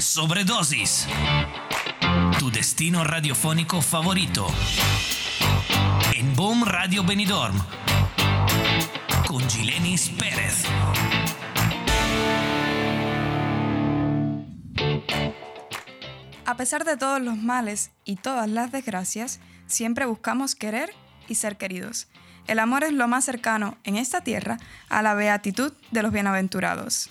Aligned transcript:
Sobredosis. 0.00 1.08
Tu 2.38 2.50
destino 2.52 3.02
radiofónico 3.02 3.82
favorito. 3.82 4.46
En 6.14 6.36
Boom 6.36 6.64
Radio 6.64 7.02
Benidorm. 7.02 7.56
Con 9.26 9.48
Gilenis 9.48 10.10
Pérez. 10.10 10.64
A 16.46 16.56
pesar 16.56 16.84
de 16.84 16.96
todos 16.96 17.20
los 17.20 17.36
males 17.36 17.90
y 18.04 18.16
todas 18.16 18.48
las 18.48 18.70
desgracias, 18.70 19.40
siempre 19.66 20.06
buscamos 20.06 20.54
querer 20.54 20.94
y 21.26 21.34
ser 21.34 21.56
queridos. 21.56 22.06
El 22.46 22.60
amor 22.60 22.84
es 22.84 22.92
lo 22.92 23.08
más 23.08 23.24
cercano 23.24 23.76
en 23.82 23.96
esta 23.96 24.20
tierra 24.20 24.58
a 24.88 25.02
la 25.02 25.14
beatitud 25.14 25.72
de 25.90 26.02
los 26.02 26.12
bienaventurados. 26.12 27.10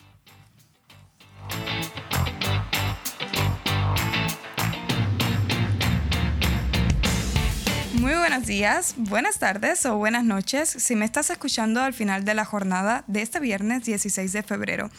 Muy 8.08 8.16
buenos 8.16 8.46
días, 8.46 8.94
buenas 8.96 9.38
tardes 9.38 9.86
o 9.86 9.98
buenas 9.98 10.24
noches 10.24 10.70
si 10.70 10.96
me 10.96 11.04
estás 11.04 11.30
escuchando 11.30 11.82
al 11.82 11.94
final 11.94 12.24
de 12.24 12.36
la 12.36 12.46
jornada 12.46 13.04
de 13.08 13.22
este 13.22 13.42
viernes 13.42 13.84
16 13.84 14.32
de 14.32 14.44
febrero. 14.44 14.90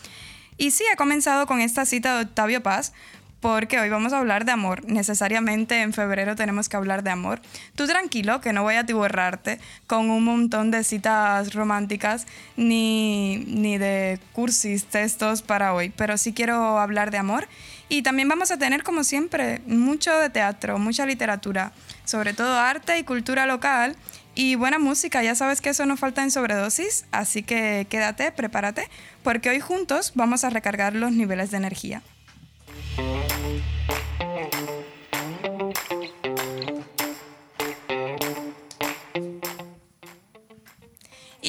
Y 0.58 0.72
sí, 0.72 0.84
he 0.92 0.96
comenzado 0.96 1.46
con 1.46 1.62
esta 1.62 1.86
cita 1.86 2.16
de 2.16 2.24
Octavio 2.24 2.62
Paz, 2.62 2.92
porque 3.40 3.80
hoy 3.80 3.88
vamos 3.88 4.12
a 4.12 4.18
hablar 4.18 4.44
de 4.44 4.52
amor. 4.52 4.84
Necesariamente 4.84 5.80
en 5.80 5.94
febrero 5.94 6.36
tenemos 6.36 6.68
que 6.68 6.76
hablar 6.76 7.02
de 7.02 7.08
amor. 7.08 7.40
Tú 7.76 7.86
tranquilo, 7.86 8.42
que 8.42 8.52
no 8.52 8.62
voy 8.62 8.74
a 8.74 8.84
tiborrarte 8.84 9.58
con 9.86 10.10
un 10.10 10.24
montón 10.24 10.70
de 10.70 10.84
citas 10.84 11.54
románticas 11.54 12.26
ni, 12.58 13.38
ni 13.46 13.78
de 13.78 14.20
cursis, 14.32 14.84
textos 14.84 15.40
para 15.40 15.72
hoy, 15.72 15.88
pero 15.96 16.18
sí 16.18 16.34
quiero 16.34 16.78
hablar 16.78 17.10
de 17.10 17.16
amor. 17.16 17.48
Y 17.88 18.02
también 18.02 18.28
vamos 18.28 18.50
a 18.50 18.58
tener, 18.58 18.82
como 18.82 19.02
siempre, 19.02 19.62
mucho 19.66 20.16
de 20.18 20.28
teatro, 20.30 20.78
mucha 20.78 21.06
literatura, 21.06 21.72
sobre 22.04 22.34
todo 22.34 22.58
arte 22.58 22.98
y 22.98 23.04
cultura 23.04 23.46
local 23.46 23.96
y 24.34 24.54
buena 24.56 24.78
música. 24.78 25.22
Ya 25.22 25.34
sabes 25.34 25.60
que 25.60 25.70
eso 25.70 25.86
no 25.86 25.96
falta 25.96 26.22
en 26.22 26.30
sobredosis, 26.30 27.06
así 27.12 27.42
que 27.42 27.86
quédate, 27.88 28.30
prepárate, 28.30 28.88
porque 29.22 29.50
hoy 29.50 29.60
juntos 29.60 30.12
vamos 30.14 30.44
a 30.44 30.50
recargar 30.50 30.94
los 30.94 31.12
niveles 31.12 31.50
de 31.50 31.56
energía. 31.56 32.02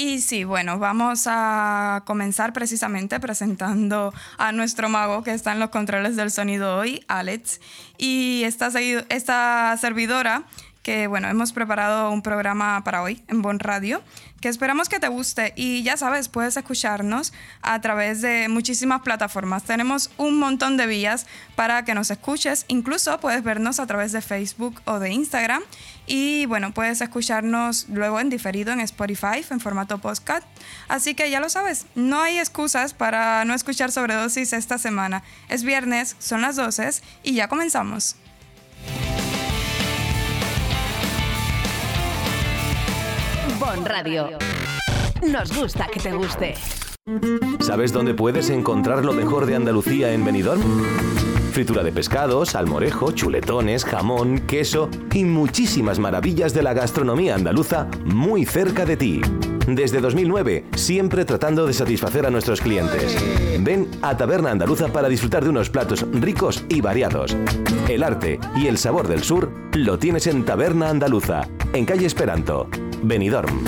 Y 0.01 0.21
sí, 0.21 0.45
bueno, 0.45 0.79
vamos 0.79 1.23
a 1.25 2.03
comenzar 2.05 2.53
precisamente 2.53 3.19
presentando 3.19 4.13
a 4.37 4.53
nuestro 4.53 4.87
mago 4.87 5.23
que 5.23 5.33
está 5.33 5.51
en 5.51 5.59
los 5.59 5.71
controles 5.71 6.15
del 6.15 6.31
sonido 6.31 6.77
hoy, 6.77 7.03
Alex. 7.09 7.59
Y 7.97 8.43
esta, 8.45 8.71
esta 9.09 9.75
servidora 9.75 10.45
bueno, 11.07 11.27
hemos 11.27 11.53
preparado 11.53 12.09
un 12.09 12.21
programa 12.21 12.83
para 12.83 13.03
hoy 13.03 13.21
en 13.27 13.41
Bon 13.41 13.59
Radio 13.59 14.01
que 14.41 14.49
esperamos 14.49 14.89
que 14.89 14.99
te 14.99 15.07
guste 15.07 15.53
y 15.55 15.83
ya 15.83 15.97
sabes, 15.97 16.29
puedes 16.29 16.57
escucharnos 16.57 17.33
a 17.61 17.79
través 17.81 18.21
de 18.21 18.47
muchísimas 18.49 19.01
plataformas. 19.01 19.63
Tenemos 19.63 20.09
un 20.17 20.39
montón 20.39 20.77
de 20.77 20.87
vías 20.87 21.27
para 21.55 21.83
que 21.85 21.93
nos 21.93 22.09
escuches, 22.09 22.65
incluso 22.69 23.19
puedes 23.19 23.43
vernos 23.43 23.79
a 23.79 23.85
través 23.85 24.11
de 24.13 24.21
Facebook 24.21 24.81
o 24.85 24.99
de 24.99 25.11
Instagram 25.11 25.61
y 26.07 26.45
bueno, 26.47 26.73
puedes 26.73 27.01
escucharnos 27.01 27.87
luego 27.89 28.19
en 28.19 28.29
diferido 28.29 28.73
en 28.73 28.79
Spotify 28.79 29.45
en 29.49 29.59
formato 29.59 29.99
podcast. 29.99 30.43
Así 30.87 31.13
que 31.13 31.29
ya 31.29 31.39
lo 31.39 31.49
sabes, 31.49 31.85
no 31.93 32.21
hay 32.21 32.39
excusas 32.39 32.93
para 32.93 33.45
no 33.45 33.53
escuchar 33.53 33.91
sobredosis 33.91 34.53
esta 34.53 34.77
semana. 34.77 35.21
Es 35.49 35.63
viernes, 35.63 36.15
son 36.17 36.41
las 36.41 36.55
12 36.55 36.79
y 37.23 37.33
ya 37.35 37.47
comenzamos. 37.47 38.15
Bon 43.59 43.85
Radio. 43.85 44.37
Nos 45.21 45.53
gusta 45.53 45.87
que 45.91 45.99
te 45.99 46.13
guste. 46.13 46.53
¿Sabes 47.59 47.91
dónde 47.91 48.13
puedes 48.13 48.49
encontrar 48.49 49.03
lo 49.03 49.11
mejor 49.11 49.45
de 49.45 49.55
Andalucía 49.55 50.13
en 50.13 50.23
Benidorm? 50.23 50.61
Fritura 51.51 51.83
de 51.83 51.91
pescado, 51.91 52.45
salmorejo, 52.45 53.11
chuletones, 53.11 53.83
jamón, 53.83 54.39
queso 54.47 54.89
y 55.13 55.25
muchísimas 55.25 55.99
maravillas 55.99 56.53
de 56.53 56.63
la 56.63 56.73
gastronomía 56.73 57.35
andaluza 57.35 57.87
muy 58.05 58.45
cerca 58.45 58.85
de 58.85 58.95
ti. 58.95 59.21
Desde 59.75 60.01
2009, 60.01 60.65
siempre 60.75 61.25
tratando 61.25 61.67
de 61.67 61.73
satisfacer 61.73 62.25
a 62.25 62.31
nuestros 62.31 62.59
clientes. 62.59 63.15
Ven 63.59 63.87
a 64.01 64.17
Taberna 64.17 64.51
Andaluza 64.51 64.87
para 64.87 65.09
disfrutar 65.09 65.43
de 65.43 65.49
unos 65.49 65.69
platos 65.69 66.05
ricos 66.11 66.63
y 66.69 66.81
variados. 66.81 67.35
El 67.87 68.03
arte 68.03 68.39
y 68.55 68.67
el 68.67 68.77
sabor 68.77 69.07
del 69.07 69.23
sur 69.23 69.51
lo 69.73 69.99
tienes 69.99 70.25
en 70.27 70.43
Taberna 70.43 70.89
Andaluza, 70.89 71.47
en 71.73 71.85
calle 71.85 72.07
Esperanto, 72.07 72.67
Benidorm. 73.03 73.63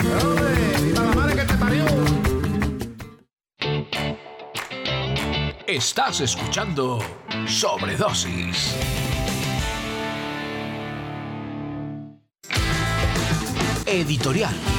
Estás 5.68 6.22
escuchando 6.22 7.00
Sobredosis. 7.46 8.76
Editorial. 13.86 14.71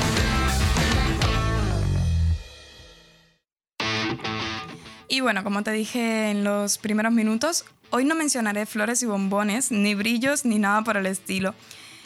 Y 5.13 5.21
bueno, 5.21 5.45
como 5.45 5.63
te 5.63 5.73
dije 5.73 6.31
en 6.31 6.43
los 6.43 6.79
primeros 6.79 7.13
minutos, 7.13 7.67
hoy 7.91 8.07
no 8.07 8.15
mencionaré 8.15 8.65
flores 8.65 9.03
y 9.03 9.07
bombones, 9.07 9.71
ni 9.71 9.95
brillos, 9.95 10.47
ni 10.47 10.59
nada 10.59 10.81
por 10.85 10.97
el 10.97 11.05
estilo. 11.05 11.55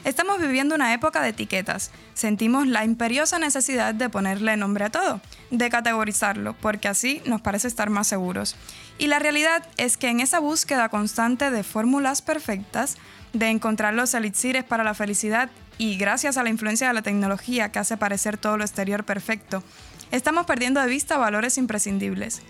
Estamos 0.02 0.40
viviendo 0.40 0.74
una 0.74 0.92
época 0.92 1.22
de 1.22 1.28
etiquetas. 1.28 1.92
Sentimos 2.14 2.66
la 2.66 2.84
imperiosa 2.84 3.38
necesidad 3.38 3.94
de 3.94 4.08
ponerle 4.08 4.56
nombre 4.56 4.86
a 4.86 4.90
todo, 4.90 5.20
de 5.52 5.70
categorizarlo, 5.70 6.56
porque 6.60 6.88
así 6.88 7.22
nos 7.26 7.42
parece 7.42 7.68
estar 7.68 7.90
más 7.90 8.08
seguros. 8.08 8.56
Y 8.98 9.06
la 9.06 9.20
realidad 9.20 9.62
es 9.76 9.96
que 9.96 10.08
en 10.08 10.18
esa 10.18 10.40
búsqueda 10.40 10.88
constante 10.88 11.52
de 11.52 11.62
fórmulas 11.62 12.22
perfectas, 12.22 12.96
de 13.32 13.50
encontrar 13.50 13.94
los 13.94 14.14
elixires 14.14 14.64
para 14.64 14.82
la 14.82 14.94
felicidad 14.94 15.48
y 15.78 15.96
gracias 15.96 16.38
a 16.38 16.42
la 16.42 16.50
influencia 16.50 16.88
de 16.88 16.94
la 16.94 17.02
tecnología 17.02 17.70
que 17.70 17.78
hace 17.78 17.96
parecer 17.96 18.36
todo 18.36 18.56
lo 18.56 18.64
exterior 18.64 19.04
perfecto, 19.04 19.62
estamos 20.10 20.44
perdiendo 20.44 20.80
de 20.80 20.88
vista 20.88 21.16
valores 21.18 21.56
imprescindibles. 21.56 22.42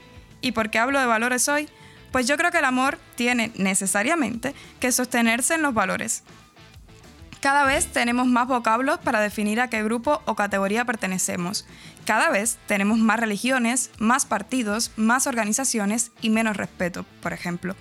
¿Y 0.46 0.52
por 0.52 0.70
qué 0.70 0.78
hablo 0.78 1.00
de 1.00 1.06
valores 1.06 1.48
hoy? 1.48 1.68
Pues 2.12 2.28
yo 2.28 2.36
creo 2.36 2.52
que 2.52 2.58
el 2.58 2.64
amor 2.64 3.00
tiene 3.16 3.50
necesariamente 3.56 4.54
que 4.78 4.92
sostenerse 4.92 5.54
en 5.54 5.62
los 5.62 5.74
valores. 5.74 6.22
Cada 7.40 7.64
vez 7.64 7.88
tenemos 7.88 8.28
más 8.28 8.46
vocablos 8.46 9.00
para 9.00 9.18
definir 9.18 9.60
a 9.60 9.68
qué 9.68 9.82
grupo 9.82 10.22
o 10.24 10.36
categoría 10.36 10.84
pertenecemos. 10.84 11.66
Cada 12.04 12.30
vez 12.30 12.58
tenemos 12.68 12.98
más 12.98 13.18
religiones, 13.18 13.90
más 13.98 14.24
partidos, 14.24 14.92
más 14.94 15.26
organizaciones 15.26 16.12
y 16.20 16.30
menos 16.30 16.56
respeto, 16.56 17.04
por 17.22 17.32
ejemplo. 17.32 17.74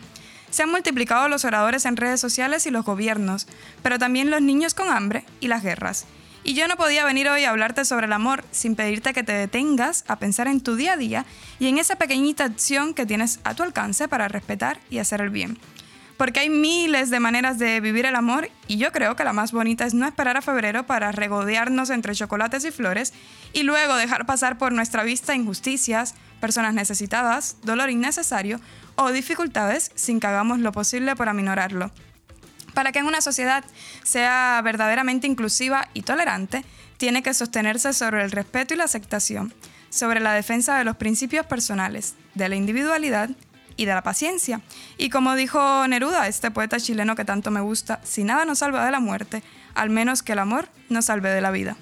Se 0.49 0.63
han 0.63 0.71
multiplicado 0.71 1.29
los 1.29 1.45
oradores 1.45 1.85
en 1.85 1.97
redes 1.97 2.19
sociales 2.19 2.65
y 2.65 2.71
los 2.71 2.83
gobiernos, 2.83 3.45
pero 3.83 3.99
también 3.99 4.31
los 4.31 4.41
niños 4.41 4.73
con 4.73 4.89
hambre 4.89 5.23
y 5.39 5.49
las 5.49 5.61
guerras. 5.61 6.07
Y 6.47 6.53
yo 6.53 6.67
no 6.67 6.77
podía 6.77 7.03
venir 7.05 7.27
hoy 7.27 7.43
a 7.43 7.49
hablarte 7.49 7.85
sobre 7.85 8.05
el 8.05 8.13
amor 8.13 8.43
sin 8.51 8.75
pedirte 8.75 9.15
que 9.15 9.23
te 9.23 9.31
detengas 9.31 10.05
a 10.07 10.19
pensar 10.19 10.47
en 10.47 10.61
tu 10.61 10.75
día 10.75 10.93
a 10.93 10.97
día 10.97 11.25
y 11.57 11.67
en 11.67 11.79
esa 11.79 11.95
pequeñita 11.95 12.43
acción 12.43 12.93
que 12.93 13.07
tienes 13.07 13.39
a 13.43 13.55
tu 13.55 13.63
alcance 13.63 14.07
para 14.07 14.27
respetar 14.27 14.79
y 14.91 14.99
hacer 14.99 15.21
el 15.21 15.31
bien. 15.31 15.57
Porque 16.17 16.41
hay 16.41 16.51
miles 16.51 17.09
de 17.09 17.19
maneras 17.19 17.57
de 17.57 17.81
vivir 17.81 18.05
el 18.05 18.15
amor 18.15 18.51
y 18.67 18.77
yo 18.77 18.91
creo 18.91 19.15
que 19.15 19.23
la 19.23 19.33
más 19.33 19.53
bonita 19.53 19.87
es 19.87 19.95
no 19.95 20.05
esperar 20.05 20.37
a 20.37 20.43
febrero 20.43 20.85
para 20.85 21.11
regodearnos 21.11 21.89
entre 21.89 22.13
chocolates 22.13 22.63
y 22.63 22.69
flores 22.69 23.11
y 23.51 23.63
luego 23.63 23.95
dejar 23.95 24.27
pasar 24.27 24.59
por 24.59 24.71
nuestra 24.71 25.01
vista 25.01 25.33
injusticias, 25.33 26.13
personas 26.39 26.75
necesitadas, 26.75 27.57
dolor 27.63 27.89
innecesario 27.89 28.61
o 28.97 29.11
dificultades 29.11 29.91
sin 29.95 30.19
que 30.19 30.27
hagamos 30.27 30.59
lo 30.59 30.71
posible 30.71 31.15
por 31.15 31.27
aminorarlo. 31.27 31.89
Para 32.75 32.91
que 32.91 32.99
en 32.99 33.07
una 33.07 33.21
sociedad 33.21 33.63
sea 34.03 34.61
verdaderamente 34.63 35.27
inclusiva 35.27 35.87
y 35.93 36.01
tolerante, 36.01 36.65
tiene 36.97 37.23
que 37.23 37.33
sostenerse 37.33 37.93
sobre 37.93 38.21
el 38.21 38.31
respeto 38.31 38.73
y 38.73 38.77
la 38.77 38.83
aceptación, 38.83 39.53
sobre 39.89 40.19
la 40.19 40.33
defensa 40.33 40.77
de 40.77 40.83
los 40.83 40.97
principios 40.97 41.45
personales, 41.45 42.15
de 42.35 42.49
la 42.49 42.57
individualidad 42.57 43.29
y 43.77 43.85
de 43.85 43.93
la 43.93 44.03
paciencia. 44.03 44.59
Y 44.97 45.09
como 45.09 45.35
dijo 45.35 45.87
Neruda, 45.87 46.27
este 46.27 46.51
poeta 46.51 46.77
chileno 46.77 47.15
que 47.15 47.23
tanto 47.23 47.49
me 47.49 47.61
gusta, 47.61 48.01
si 48.03 48.25
nada 48.25 48.43
nos 48.43 48.59
salva 48.59 48.85
de 48.85 48.91
la 48.91 48.99
muerte, 48.99 49.41
al 49.73 49.89
menos 49.89 50.21
que 50.21 50.33
el 50.33 50.39
amor 50.39 50.67
nos 50.89 51.05
salve 51.05 51.29
de 51.29 51.41
la 51.41 51.51
vida. 51.51 51.77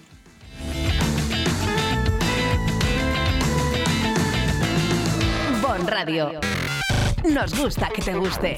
Bon 5.60 5.88
Radio. 5.88 6.40
Nos 7.28 7.60
gusta 7.60 7.90
que 7.90 8.04
te 8.04 8.14
guste. 8.14 8.58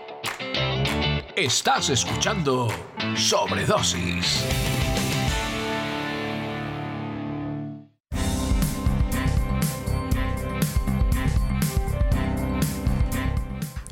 Estás 1.41 1.89
escuchando 1.89 2.67
Sobredosis. 3.15 4.45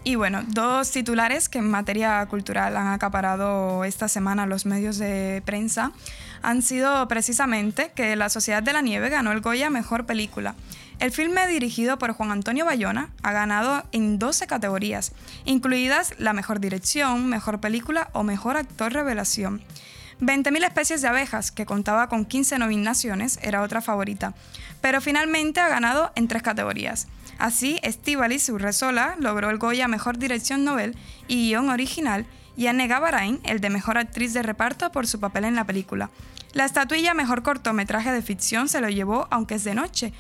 Y 0.04 0.13
bueno, 0.13 0.44
dos 0.50 0.92
titulares 0.92 1.50
que 1.50 1.57
en 1.57 1.72
materia 1.72 2.24
cultural 2.28 2.78
han 2.78 2.90
acaparado 2.90 3.84
esta 3.84 4.07
semana 4.07 4.45
los 4.45 4.68
medios 4.68 5.00
de 5.00 5.42
prensa 5.44 5.92
han 6.44 6.62
sido 6.62 7.07
precisamente 7.07 7.92
que 7.95 8.16
La 8.16 8.30
Sociedad 8.30 8.62
de 8.62 8.74
la 8.74 8.81
Nieve 8.81 9.10
ganó 9.10 9.31
el 9.31 9.42
Goya 9.42 9.72
Mejor 9.72 10.06
Película. 10.06 10.54
El 11.00 11.12
filme 11.12 11.48
dirigido 11.48 11.98
por 11.98 12.12
Juan 12.12 12.31
Antonio 12.31 12.66
Bayona 12.66 13.10
ha 13.24 13.31
ganado 13.31 13.86
en 13.94 14.19
12 14.19 14.48
categorías, 14.48 15.13
incluidas 15.46 16.13
la 16.18 16.34
mejor 16.34 16.60
dirección, 16.60 17.30
mejor 17.30 17.62
película 17.62 18.10
o 18.12 18.24
mejor 18.24 18.57
actor 18.57 18.92
revelación. 18.92 19.62
20.000 20.19 20.66
especies 20.66 21.01
de 21.01 21.07
abejas, 21.07 21.51
que 21.51 21.66
contaba 21.66 22.10
con 22.10 22.25
15 22.25 22.60
nominaciones, 22.60 23.40
era 23.42 23.62
otra 23.62 23.80
favorita, 23.80 24.34
pero 24.81 25.00
finalmente 25.00 25.62
ha 25.62 25.69
ganado 25.69 26.12
en 26.16 26.28
tres 26.28 26.44
categorías. 26.44 27.07
Así, 27.38 27.80
Estíbaliz 27.81 28.50
Urresola 28.50 29.16
logró 29.19 29.50
el 29.50 29.57
Goya 29.57 29.88
Mejor 29.88 30.18
Dirección 30.18 30.66
Nobel 30.66 30.98
y 31.30 31.48
Guión 31.48 31.69
Original 31.69 32.25
y 32.57 32.68
Anne 32.68 32.90
Gavarain 32.90 33.40
el 33.45 33.62
de 33.62 33.69
Mejor 33.69 33.98
Actriz 33.98 34.34
de 34.34 34.44
Reparto 34.44 34.92
por 34.92 35.07
su 35.07 35.22
papel 35.22 35.45
en 35.45 35.56
la 35.56 35.63
película. 35.63 36.10
La 36.52 36.66
estatuilla 36.66 37.13
Mejor 37.13 37.42
Cortometraje 37.42 38.12
de 38.12 38.22
Ficción 38.22 38.68
se 38.68 38.81
lo 38.81 38.90
llevó 38.90 39.28
Aunque 39.30 39.56
es 39.56 39.63
de 39.63 39.75
noche 39.75 40.13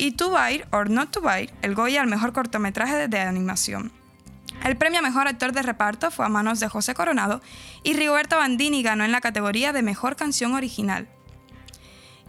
y 0.00 0.12
To 0.12 0.30
Bite 0.30 0.66
or 0.70 0.88
Not 0.88 1.10
to 1.10 1.20
Bite 1.20 1.52
el 1.60 1.74
Goya 1.74 2.00
al 2.00 2.08
Mejor 2.08 2.32
Cortometraje 2.32 3.06
de 3.06 3.20
Animación. 3.20 3.92
El 4.64 4.78
premio 4.78 5.00
a 5.00 5.02
Mejor 5.02 5.28
Actor 5.28 5.52
de 5.52 5.60
Reparto 5.60 6.10
fue 6.10 6.24
a 6.24 6.30
manos 6.30 6.58
de 6.58 6.68
José 6.68 6.94
Coronado 6.94 7.42
y 7.82 7.92
Rigoberto 7.92 8.38
Bandini 8.38 8.82
ganó 8.82 9.04
en 9.04 9.12
la 9.12 9.20
categoría 9.20 9.74
de 9.74 9.82
Mejor 9.82 10.16
Canción 10.16 10.54
Original. 10.54 11.06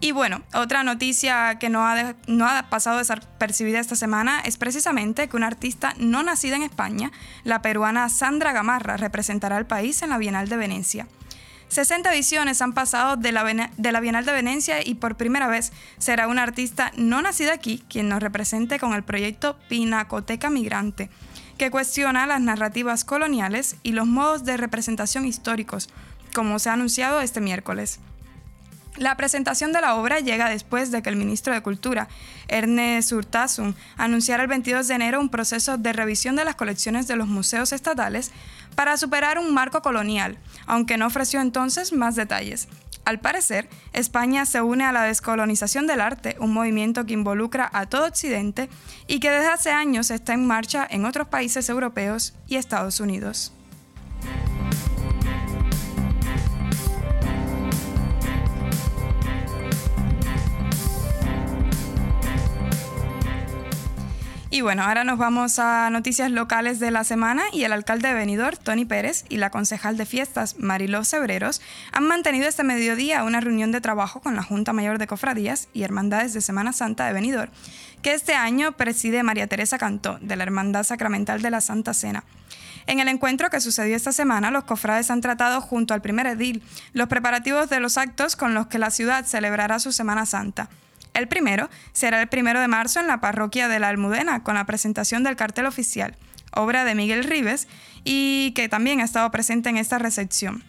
Y 0.02 0.12
bueno, 0.12 0.42
otra 0.54 0.84
noticia 0.84 1.60
que 1.60 1.70
no 1.70 1.88
ha, 1.88 2.16
no 2.28 2.46
ha 2.46 2.70
pasado 2.70 2.98
desapercibida 2.98 3.80
esta 3.80 3.96
semana 3.96 4.42
es 4.42 4.58
precisamente 4.58 5.30
que 5.30 5.38
una 5.38 5.48
artista 5.48 5.94
no 5.98 6.24
nacida 6.24 6.58
en 6.58 6.64
España, 6.64 7.12
la 7.46 7.62
peruana 7.62 8.10
Sandra 8.10 8.52
Gamarra, 8.52 8.98
representará 8.98 9.56
al 9.56 9.68
país 9.68 10.02
en 10.02 10.10
la 10.10 10.18
Bienal 10.18 10.50
de 10.50 10.58
Venecia. 10.58 11.08
60 11.72 12.14
ediciones 12.14 12.62
han 12.62 12.74
pasado 12.74 13.16
de 13.16 13.32
la, 13.32 13.72
de 13.78 13.92
la 13.94 14.02
Bienal 14.02 14.26
de 14.26 14.34
Venecia 14.34 14.86
y 14.86 14.96
por 14.96 15.16
primera 15.16 15.48
vez 15.48 15.72
será 16.00 16.28
una 16.28 16.44
artista 16.44 16.92
no 16.98 17.22
nacida 17.22 17.54
aquí 17.54 17.82
quien 17.90 18.10
nos 18.10 18.22
represente 18.22 18.78
con 18.78 18.94
el 18.94 19.04
proyecto 19.04 19.58
Pinacoteca 19.70 20.50
Migrante, 20.50 21.10
que 21.58 21.72
cuestiona 21.72 22.28
las 22.28 22.42
narrativas 22.42 23.06
coloniales 23.06 23.78
y 23.84 23.94
los 23.94 24.06
modos 24.06 24.44
de 24.44 24.58
representación 24.58 25.26
históricos, 25.26 25.88
como 26.34 26.60
se 26.60 26.70
ha 26.70 26.74
anunciado 26.74 27.22
este 27.22 27.40
miércoles. 27.40 28.02
La 28.98 29.16
presentación 29.16 29.72
de 29.72 29.80
la 29.80 29.96
obra 29.96 30.20
llega 30.20 30.50
después 30.50 30.92
de 30.92 31.02
que 31.02 31.10
el 31.10 31.16
ministro 31.16 31.54
de 31.54 31.62
Cultura, 31.62 32.10
Ernest 32.50 33.14
Urtasun, 33.14 33.74
anunciara 33.96 34.44
el 34.44 34.50
22 34.50 34.88
de 34.88 34.96
enero 34.96 35.22
un 35.22 35.30
proceso 35.30 35.78
de 35.78 35.94
revisión 35.94 36.36
de 36.36 36.44
las 36.44 36.56
colecciones 36.56 37.08
de 37.08 37.16
los 37.16 37.28
museos 37.28 37.72
estatales 37.72 38.32
para 38.76 38.98
superar 38.98 39.40
un 39.40 39.54
marco 39.54 39.82
colonial, 39.82 40.38
aunque 40.66 40.98
no 40.98 41.08
ofreció 41.08 41.40
entonces 41.40 41.94
más 41.94 42.16
detalles. 42.16 42.68
Al 43.06 43.20
parecer, 43.20 43.70
España 43.94 44.46
se 44.46 44.62
une 44.62 44.84
a 44.84 44.92
la 44.92 45.04
descolonización 45.04 45.88
del 45.88 46.02
arte, 46.02 46.36
un 46.40 46.54
movimiento 46.54 47.06
que 47.06 47.14
involucra 47.14 47.70
a 47.74 47.88
todo 47.88 48.06
Occidente 48.06 48.70
y 49.08 49.20
que 49.20 49.32
desde 49.32 49.48
hace 49.48 49.72
años 49.72 50.12
está 50.12 50.34
en 50.34 50.46
marcha 50.46 50.86
en 50.90 51.06
otros 51.06 51.28
países 51.28 51.70
europeos 51.70 52.34
y 52.48 52.58
Estados 52.58 53.00
Unidos. 53.00 53.54
Y 64.54 64.60
bueno, 64.60 64.84
ahora 64.84 65.06
nos 65.06 65.18
vamos 65.18 65.60
a 65.60 65.90
noticias 65.92 66.30
locales 66.30 66.82
de 66.82 66.92
la 66.92 67.06
semana 67.06 67.44
y 67.54 67.64
el 67.64 67.72
alcalde 67.72 68.10
de 68.10 68.14
Benidorm, 68.14 68.58
Tony 68.58 68.84
Pérez, 68.84 69.24
y 69.30 69.38
la 69.38 69.50
concejal 69.50 69.96
de 69.96 70.06
fiestas, 70.06 70.58
Mariló 70.60 71.06
Cebreros, 71.06 71.62
han 71.94 72.06
mantenido 72.06 72.50
este 72.50 72.66
mediodía 72.66 73.24
una 73.24 73.40
reunión 73.40 73.72
de 73.72 73.80
trabajo 73.80 74.20
con 74.20 74.36
la 74.36 74.44
Junta 74.44 74.74
Mayor 74.74 74.98
de 74.98 75.08
Cofradías 75.08 75.70
y 75.74 75.84
Hermandades 75.84 76.34
de 76.34 76.42
Semana 76.42 76.74
Santa 76.74 77.06
de 77.06 77.14
Benidorm, 77.14 77.50
que 78.02 78.14
este 78.14 78.34
año 78.34 78.74
preside 78.74 79.24
María 79.24 79.48
Teresa 79.48 79.78
Cantó, 79.78 80.20
de 80.20 80.36
la 80.36 80.44
Hermandad 80.44 80.84
Sacramental 80.84 81.42
de 81.42 81.50
la 81.50 81.62
Santa 81.62 81.94
Cena. 81.94 82.26
En 82.88 83.00
el 83.00 83.08
encuentro 83.08 83.50
que 83.50 83.62
sucedió 83.62 83.96
esta 83.96 84.12
semana, 84.12 84.52
los 84.52 84.66
cofrades 84.66 85.10
han 85.12 85.22
tratado 85.22 85.62
junto 85.62 85.94
al 85.94 86.02
primer 86.02 86.28
edil 86.28 86.62
los 86.92 87.08
preparativos 87.08 87.70
de 87.70 87.80
los 87.80 87.98
actos 87.98 88.36
con 88.36 88.54
los 88.54 88.68
que 88.68 88.80
la 88.80 88.92
ciudad 88.92 89.26
celebrará 89.26 89.80
su 89.80 89.94
Semana 89.94 90.26
Santa. 90.26 90.68
El 91.14 91.28
primero 91.28 91.70
será 91.92 92.22
el 92.22 92.28
primero 92.28 92.60
de 92.62 92.68
marzo 92.68 93.00
en 93.00 93.08
la 93.08 93.20
parroquia 93.20 93.68
de 93.68 93.80
la 93.80 93.90
Almudena, 93.90 94.44
con 94.44 94.56
la 94.56 94.66
presentación 94.66 95.24
del 95.24 95.36
cartel 95.36 95.66
oficial, 95.66 96.16
obra 96.54 96.86
de 96.86 96.96
Miguel 96.96 97.24
Rives, 97.24 97.68
y 98.04 98.54
que 98.56 98.70
también 98.70 99.02
ha 99.02 99.04
estado 99.04 99.30
presente 99.32 99.70
en 99.70 99.78
esta 99.78 100.00
recepción. 100.00 100.64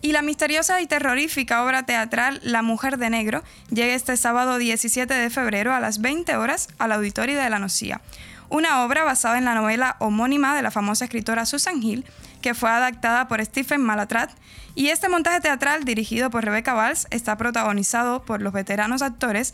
Y 0.00 0.12
la 0.12 0.22
misteriosa 0.22 0.80
y 0.80 0.86
terrorífica 0.86 1.62
obra 1.62 1.84
teatral 1.84 2.40
La 2.42 2.62
Mujer 2.62 2.96
de 2.96 3.10
Negro 3.10 3.42
llega 3.68 3.94
este 3.94 4.16
sábado 4.16 4.56
17 4.56 5.12
de 5.12 5.28
febrero 5.28 5.74
a 5.74 5.80
las 5.80 6.00
20 6.00 6.34
horas 6.36 6.68
al 6.78 6.92
Auditorio 6.92 7.38
de 7.38 7.50
la 7.50 7.58
Nocía. 7.58 8.00
Una 8.48 8.84
obra 8.84 9.04
basada 9.04 9.36
en 9.36 9.44
la 9.44 9.54
novela 9.54 9.96
homónima 9.98 10.56
de 10.56 10.62
la 10.62 10.70
famosa 10.70 11.04
escritora 11.04 11.44
Susan 11.44 11.82
Hill, 11.82 12.06
que 12.40 12.54
fue 12.54 12.70
adaptada 12.70 13.28
por 13.28 13.44
Stephen 13.44 13.82
Malatrat 13.82 14.30
y 14.74 14.90
este 14.90 15.08
montaje 15.08 15.40
teatral, 15.40 15.84
dirigido 15.84 16.30
por 16.30 16.44
Rebecca 16.44 16.72
Valls, 16.72 17.06
está 17.10 17.36
protagonizado 17.36 18.22
por 18.22 18.40
los 18.40 18.52
veteranos 18.52 19.02
actores 19.02 19.52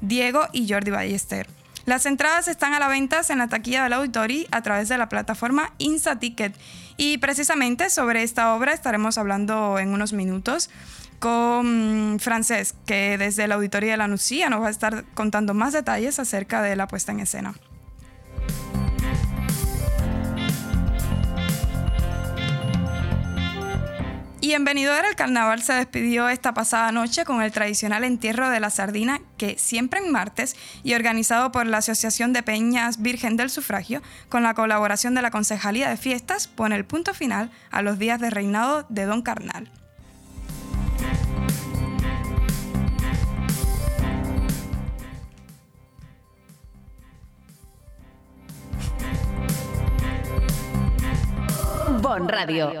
Diego 0.00 0.48
y 0.52 0.68
Jordi 0.68 0.90
Ballester. 0.90 1.46
Las 1.86 2.04
entradas 2.06 2.48
están 2.48 2.74
a 2.74 2.80
la 2.80 2.88
venta 2.88 3.22
en 3.28 3.38
la 3.38 3.48
taquilla 3.48 3.82
del 3.84 3.94
Auditori 3.94 4.46
a 4.50 4.60
través 4.60 4.88
de 4.88 4.98
la 4.98 5.08
plataforma 5.08 5.72
InsaTicket. 5.78 6.54
Y 6.96 7.18
precisamente 7.18 7.88
sobre 7.88 8.24
esta 8.24 8.54
obra 8.54 8.72
estaremos 8.72 9.16
hablando 9.16 9.78
en 9.78 9.94
unos 9.94 10.12
minutos 10.12 10.68
con 11.18 12.18
Francés, 12.20 12.74
que 12.84 13.16
desde 13.16 13.44
el 13.44 13.52
Auditorio 13.52 13.92
de 13.92 13.96
la 13.96 14.08
Nucía 14.08 14.50
nos 14.50 14.60
va 14.60 14.66
a 14.66 14.70
estar 14.70 15.04
contando 15.14 15.54
más 15.54 15.72
detalles 15.72 16.18
acerca 16.18 16.62
de 16.62 16.76
la 16.76 16.88
puesta 16.88 17.12
en 17.12 17.20
escena. 17.20 17.54
Y 24.40 24.52
en 24.52 24.64
Benidorm 24.64 25.04
el 25.04 25.16
carnaval 25.16 25.62
se 25.62 25.72
despidió 25.72 26.28
esta 26.28 26.54
pasada 26.54 26.92
noche 26.92 27.24
con 27.24 27.42
el 27.42 27.50
tradicional 27.50 28.04
entierro 28.04 28.48
de 28.50 28.60
la 28.60 28.70
sardina 28.70 29.20
que 29.36 29.58
siempre 29.58 29.98
en 29.98 30.12
martes 30.12 30.54
y 30.84 30.94
organizado 30.94 31.50
por 31.50 31.66
la 31.66 31.78
Asociación 31.78 32.32
de 32.32 32.44
Peñas 32.44 33.02
Virgen 33.02 33.36
del 33.36 33.50
Sufragio 33.50 34.00
con 34.28 34.44
la 34.44 34.54
colaboración 34.54 35.16
de 35.16 35.22
la 35.22 35.32
Concejalía 35.32 35.90
de 35.90 35.96
Fiestas 35.96 36.46
pone 36.46 36.76
el 36.76 36.84
punto 36.84 37.14
final 37.14 37.50
a 37.72 37.82
los 37.82 37.98
días 37.98 38.20
de 38.20 38.30
reinado 38.30 38.86
de 38.88 39.06
Don 39.06 39.22
Carnal. 39.22 39.70
Bon 52.00 52.28
Radio. 52.28 52.80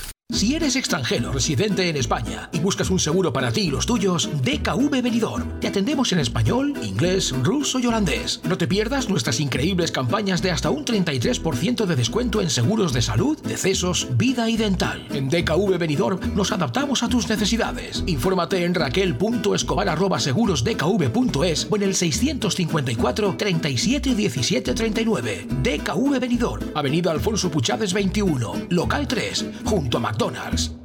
Si 0.31 0.55
eres 0.55 0.77
extranjero 0.77 1.33
residente 1.33 1.89
en 1.89 1.97
España 1.97 2.47
y 2.53 2.59
buscas 2.59 2.89
un 2.89 2.99
seguro 2.99 3.33
para 3.33 3.51
ti 3.51 3.63
y 3.63 3.69
los 3.69 3.85
tuyos, 3.85 4.29
DKV 4.43 5.01
Benidorm. 5.01 5.59
Te 5.59 5.67
atendemos 5.67 6.13
en 6.13 6.19
español, 6.19 6.73
inglés, 6.81 7.35
ruso 7.43 7.79
y 7.79 7.85
holandés. 7.85 8.39
No 8.45 8.57
te 8.57 8.65
pierdas 8.65 9.09
nuestras 9.09 9.41
increíbles 9.41 9.91
campañas 9.91 10.41
de 10.41 10.51
hasta 10.51 10.69
un 10.69 10.85
33% 10.85 11.85
de 11.85 11.97
descuento 11.97 12.39
en 12.41 12.49
seguros 12.49 12.93
de 12.93 13.01
salud, 13.01 13.37
decesos, 13.41 14.07
vida 14.17 14.49
y 14.49 14.55
dental. 14.55 15.05
En 15.11 15.27
DKV 15.29 15.77
Benidorm 15.77 16.33
nos 16.33 16.53
adaptamos 16.53 17.03
a 17.03 17.09
tus 17.09 17.27
necesidades. 17.27 18.01
Infórmate 18.07 18.63
en 18.63 18.73
raquel.escobar.segurosdkv.es 18.73 21.67
o 21.69 21.75
en 21.75 21.83
el 21.83 21.93
654 21.93 23.35
37 23.37 24.15
17 24.15 24.73
39. 24.73 25.47
DKV 25.61 26.19
Benidorm, 26.19 26.67
Avenida 26.73 27.11
Alfonso 27.11 27.51
Puchades 27.51 27.91
21, 27.93 28.67
local 28.69 29.07
3, 29.07 29.45
junto 29.65 29.97
a 29.97 30.01
McDonald's. 30.21 30.80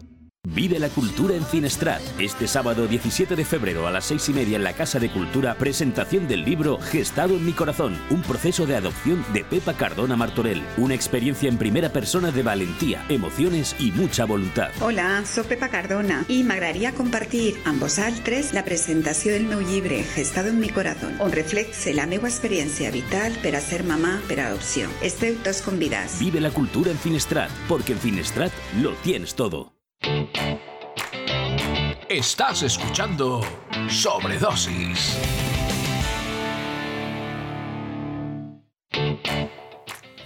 Vive 0.55 0.79
la 0.79 0.89
cultura 0.91 1.35
en 1.35 1.45
Finestrat. 1.45 2.01
Este 2.21 2.47
sábado 2.47 2.87
17 2.87 3.35
de 3.35 3.45
febrero 3.45 3.89
a 3.89 3.91
las 3.91 4.05
6 4.05 4.29
y 4.29 4.33
media 4.33 4.57
en 4.57 4.63
la 4.63 4.75
Casa 4.75 5.01
de 5.01 5.11
Cultura, 5.11 5.57
presentación 5.57 6.29
del 6.29 6.45
libro 6.45 6.79
Gestado 6.79 7.35
en 7.35 7.45
mi 7.45 7.53
corazón, 7.53 7.99
un 8.11 8.23
proceso 8.23 8.65
de 8.65 8.77
adopción 8.77 9.25
de 9.33 9.45
Pepa 9.45 9.75
Cardona 9.75 10.15
Martorell. 10.15 10.63
Una 10.77 10.95
experiencia 10.95 11.49
en 11.49 11.59
primera 11.59 11.93
persona 11.93 12.31
de 12.31 12.45
valentía, 12.45 13.05
emociones 13.09 13.75
y 13.81 13.91
mucha 13.91 14.25
voluntad. 14.25 14.71
Hola, 14.81 15.25
soy 15.27 15.45
Pepa 15.45 15.69
Cardona 15.69 16.25
y 16.29 16.45
m'agradaria 16.45 16.95
compartir 16.95 17.57
amb 17.65 17.83
vosaltres 17.83 18.55
la 18.55 18.65
presentació 18.65 19.35
del 19.35 19.51
meu 19.51 19.61
llibre 19.67 20.05
Gestado 20.05 20.49
en 20.49 20.61
mi 20.61 20.69
corazón, 20.71 21.17
on 21.19 21.33
reflexe 21.35 21.93
la 21.93 22.07
meva 22.07 22.31
experiència 22.31 22.95
vital 22.95 23.35
per 23.43 23.57
a 23.57 23.61
ser 23.61 23.83
mamà 23.83 24.21
per 24.31 24.45
adopció. 24.47 24.87
Esteu 25.03 25.35
tots 25.43 25.65
convidats. 25.67 26.21
Vive 26.23 26.39
la 26.41 26.55
cultura 26.55 26.95
en 26.95 27.03
Finestrat, 27.03 27.51
porque 27.67 27.99
en 27.99 27.99
Finestrat 27.99 28.53
lo 28.79 28.95
tienes 29.03 29.35
todo. 29.35 29.76
Estás 32.09 32.63
escuchando 32.63 33.41
Sobredosis. 33.89 35.17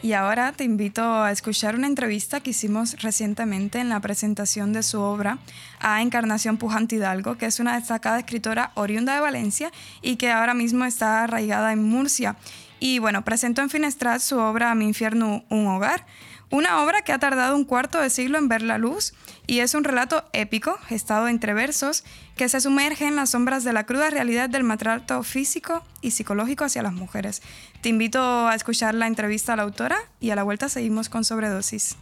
Y 0.03 0.13
ahora 0.13 0.53
te 0.53 0.65
invito 0.65 1.03
a 1.03 1.31
escuchar 1.31 1.75
una 1.75 1.87
entrevista 1.87 2.41
que 2.41 2.51
hicimos 2.51 3.01
recientemente 3.03 3.81
en 3.81 3.89
la 3.89 4.01
presentación 4.01 4.73
de 4.73 4.83
su 4.83 5.01
obra 5.01 5.39
a 5.79 6.01
Encarnación 6.03 6.57
Pujante 6.57 6.97
Hidalgo, 6.97 7.39
que 7.39 7.47
es 7.47 7.61
una 7.61 7.77
destacada 7.77 8.19
escritora 8.19 8.73
oriunda 8.75 9.15
de 9.15 9.21
Valencia 9.21 9.71
y 10.01 10.17
que 10.17 10.31
ahora 10.31 10.55
mismo 10.55 10.85
está 10.85 11.25
arraigada 11.25 11.73
en 11.73 11.83
Murcia. 11.83 12.37
Y 12.79 12.99
bueno, 12.99 13.25
presentó 13.25 13.63
en 13.63 13.69
Finestrat 13.71 14.21
su 14.21 14.39
obra 14.39 14.75
Mi 14.75 14.87
infierno, 14.87 15.45
un 15.51 15.67
hogar, 15.67 16.07
una 16.51 16.83
obra 16.83 17.03
que 17.03 17.13
ha 17.13 17.19
tardado 17.19 17.55
un 17.57 17.65
cuarto 17.65 18.01
de 18.01 18.11
siglo 18.11 18.37
en 18.39 18.49
ver 18.49 18.63
la 18.63 18.79
luz 18.79 19.15
y 19.47 19.61
es 19.61 19.75
un 19.75 19.85
relato 19.85 20.25
épico, 20.33 20.77
gestado 20.87 21.29
entre 21.29 21.55
versos, 21.55 22.05
que 22.37 22.49
se 22.49 22.61
sumerge 22.61 23.07
en 23.07 23.17
las 23.17 23.31
sombras 23.31 23.65
de 23.65 23.73
la 23.73 23.85
cruda 23.85 24.11
realidad 24.11 24.49
del 24.49 24.65
maltrato 24.65 25.23
físico 25.23 25.83
y 26.01 26.11
psicológico 26.11 26.65
hacia 26.65 26.83
las 26.83 26.93
mujeres. 26.93 27.43
Te 27.83 27.89
invito 27.89 28.49
a 28.49 28.55
escuchar 28.55 28.95
la 28.95 29.07
entrevista 29.07 29.53
a 29.53 29.57
la 29.57 29.63
autora 29.63 29.99
y 30.21 30.31
a 30.31 30.37
la 30.37 30.43
vuelta 30.43 30.69
seguimos 30.69 31.09
con 31.09 31.25
Sobredosis. 31.25 31.97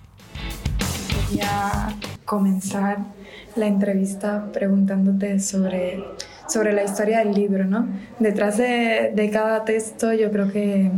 Quería 1.29 1.95
comenzar 2.25 2.99
la 3.55 3.67
entrevista 3.67 4.51
preguntándote 4.53 5.41
sobre, 5.41 6.05
sobre 6.49 6.73
la 6.73 6.85
historia 6.85 7.19
del 7.19 7.35
libro, 7.35 7.65
¿no? 7.65 7.87
Detrás 8.19 8.57
de, 8.57 9.13
de 9.15 9.31
cada 9.31 9.65
texto 9.65 10.13
yo 10.13 10.31
creo 10.31 10.51
que, 10.51 10.91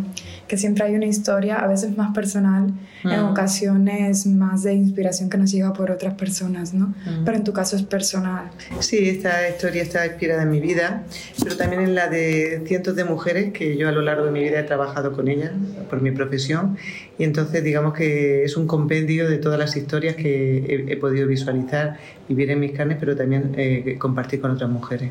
que 0.50 0.56
siempre 0.56 0.84
hay 0.84 0.96
una 0.96 1.06
historia, 1.06 1.58
a 1.58 1.68
veces 1.68 1.96
más 1.96 2.12
personal, 2.12 2.72
en 3.04 3.20
ocasiones 3.20 4.26
más 4.26 4.64
de 4.64 4.74
inspiración 4.74 5.30
que 5.30 5.38
nos 5.38 5.52
llega 5.52 5.72
por 5.72 5.92
otras 5.92 6.14
personas, 6.14 6.74
¿no? 6.74 6.92
Pero 7.24 7.36
en 7.36 7.44
tu 7.44 7.52
caso 7.52 7.76
es 7.76 7.84
personal. 7.84 8.50
Sí, 8.80 9.10
esta 9.10 9.48
historia 9.48 9.80
está 9.80 10.04
inspirada 10.04 10.42
en 10.42 10.50
mi 10.50 10.58
vida, 10.58 11.04
pero 11.40 11.56
también 11.56 11.82
en 11.82 11.94
la 11.94 12.08
de 12.08 12.64
cientos 12.66 12.96
de 12.96 13.04
mujeres 13.04 13.52
que 13.52 13.76
yo 13.76 13.88
a 13.88 13.92
lo 13.92 14.02
largo 14.02 14.24
de 14.24 14.32
mi 14.32 14.40
vida 14.40 14.58
he 14.58 14.64
trabajado 14.64 15.12
con 15.12 15.28
ellas 15.28 15.52
por 15.88 16.02
mi 16.02 16.10
profesión 16.10 16.76
y 17.16 17.22
entonces 17.22 17.62
digamos 17.62 17.94
que 17.94 18.42
es 18.42 18.56
un 18.56 18.66
compendio 18.66 19.30
de 19.30 19.38
todas 19.38 19.56
las 19.56 19.76
historias 19.76 20.16
que 20.16 20.56
he, 20.58 20.92
he 20.92 20.96
podido 20.96 21.28
visualizar 21.28 21.96
y 22.28 22.34
ver 22.34 22.50
en 22.50 22.58
mis 22.58 22.72
carnes, 22.72 22.96
pero 22.98 23.14
también 23.14 23.54
eh, 23.56 23.94
compartir 24.00 24.40
con 24.40 24.50
otras 24.50 24.68
mujeres. 24.68 25.10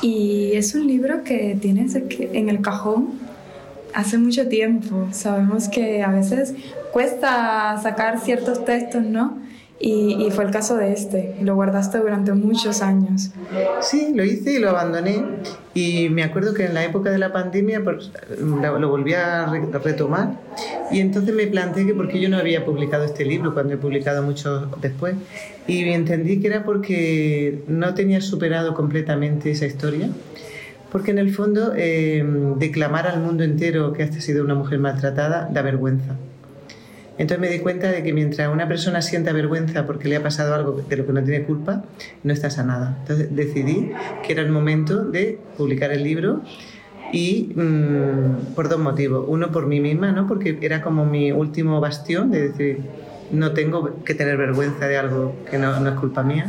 Y 0.00 0.52
es 0.54 0.74
un 0.74 0.86
libro 0.86 1.22
que 1.22 1.56
tienes 1.60 1.94
en 1.94 2.48
el 2.48 2.62
cajón 2.62 3.21
hace 3.94 4.18
mucho 4.18 4.48
tiempo. 4.48 5.08
Sabemos 5.12 5.68
que 5.68 6.02
a 6.02 6.10
veces 6.10 6.54
cuesta 6.92 7.78
sacar 7.82 8.20
ciertos 8.20 8.64
textos, 8.64 9.02
¿no? 9.02 9.40
Y, 9.84 10.26
y, 10.26 10.30
fue 10.30 10.44
el 10.44 10.52
caso 10.52 10.76
de 10.76 10.92
este. 10.92 11.34
Lo 11.42 11.56
guardaste 11.56 11.98
durante 11.98 12.32
muchos 12.34 12.82
años. 12.82 13.32
Sí, 13.80 14.12
lo 14.14 14.22
hice 14.22 14.52
y 14.52 14.58
lo 14.60 14.70
abandoné. 14.70 15.24
Y 15.74 16.08
me 16.08 16.22
acuerdo 16.22 16.54
que 16.54 16.66
en 16.66 16.74
la 16.74 16.84
época 16.84 17.10
de 17.10 17.18
la 17.18 17.32
pandemia 17.32 17.82
pues, 17.82 18.12
lo, 18.38 18.88
volví 18.88 19.14
a 19.14 19.46
retomar. 19.82 20.38
Y 20.92 21.00
entonces 21.00 21.34
me 21.34 21.48
planteé 21.48 21.84
que 21.84 21.94
por 21.94 22.08
qué 22.08 22.20
yo 22.20 22.28
no 22.28 22.36
había 22.36 22.64
publicado 22.64 23.04
este 23.04 23.24
libro 23.24 23.54
cuando 23.54 23.74
he 23.74 23.76
publicado 23.76 24.22
mucho 24.22 24.68
después. 24.80 25.16
Y 25.66 25.82
entendí 25.88 26.40
que 26.40 26.46
era 26.46 26.64
porque 26.64 27.64
no 27.66 27.92
tenía 27.94 28.20
superado 28.20 28.74
completamente 28.74 29.50
esa 29.50 29.66
historia 29.66 30.10
porque 30.92 31.10
en 31.10 31.18
el 31.18 31.34
fondo 31.34 31.72
eh, 31.74 32.22
declamar 32.58 33.06
al 33.06 33.20
mundo 33.20 33.42
entero 33.42 33.94
que 33.94 34.02
has 34.02 34.14
sido 34.14 34.44
una 34.44 34.54
mujer 34.54 34.78
maltratada 34.78 35.48
da 35.50 35.62
vergüenza. 35.62 36.16
Entonces 37.16 37.40
me 37.40 37.48
di 37.48 37.60
cuenta 37.60 37.90
de 37.90 38.02
que 38.02 38.12
mientras 38.12 38.52
una 38.52 38.68
persona 38.68 39.00
sienta 39.00 39.32
vergüenza 39.32 39.86
porque 39.86 40.08
le 40.08 40.16
ha 40.16 40.22
pasado 40.22 40.54
algo 40.54 40.82
de 40.86 40.96
lo 40.96 41.06
que 41.06 41.12
no 41.14 41.24
tiene 41.24 41.44
culpa, 41.44 41.84
no 42.22 42.32
está 42.32 42.50
sanada. 42.50 42.98
Entonces 43.00 43.34
decidí 43.34 43.90
que 44.26 44.32
era 44.32 44.42
el 44.42 44.50
momento 44.50 45.04
de 45.04 45.38
publicar 45.56 45.92
el 45.92 46.04
libro 46.04 46.42
y 47.12 47.52
mmm, 47.54 48.54
por 48.54 48.68
dos 48.68 48.78
motivos. 48.78 49.24
Uno 49.28 49.50
por 49.50 49.66
mí 49.66 49.80
misma, 49.80 50.12
¿no? 50.12 50.26
porque 50.26 50.58
era 50.60 50.82
como 50.82 51.06
mi 51.06 51.32
último 51.32 51.80
bastión 51.80 52.30
de 52.30 52.48
decir, 52.48 52.80
no 53.32 53.52
tengo 53.52 54.04
que 54.04 54.14
tener 54.14 54.36
vergüenza 54.36 54.86
de 54.86 54.96
algo 54.96 55.34
que 55.50 55.58
no, 55.58 55.88
es 55.88 55.94
culpa 55.98 56.22
mía. 56.22 56.46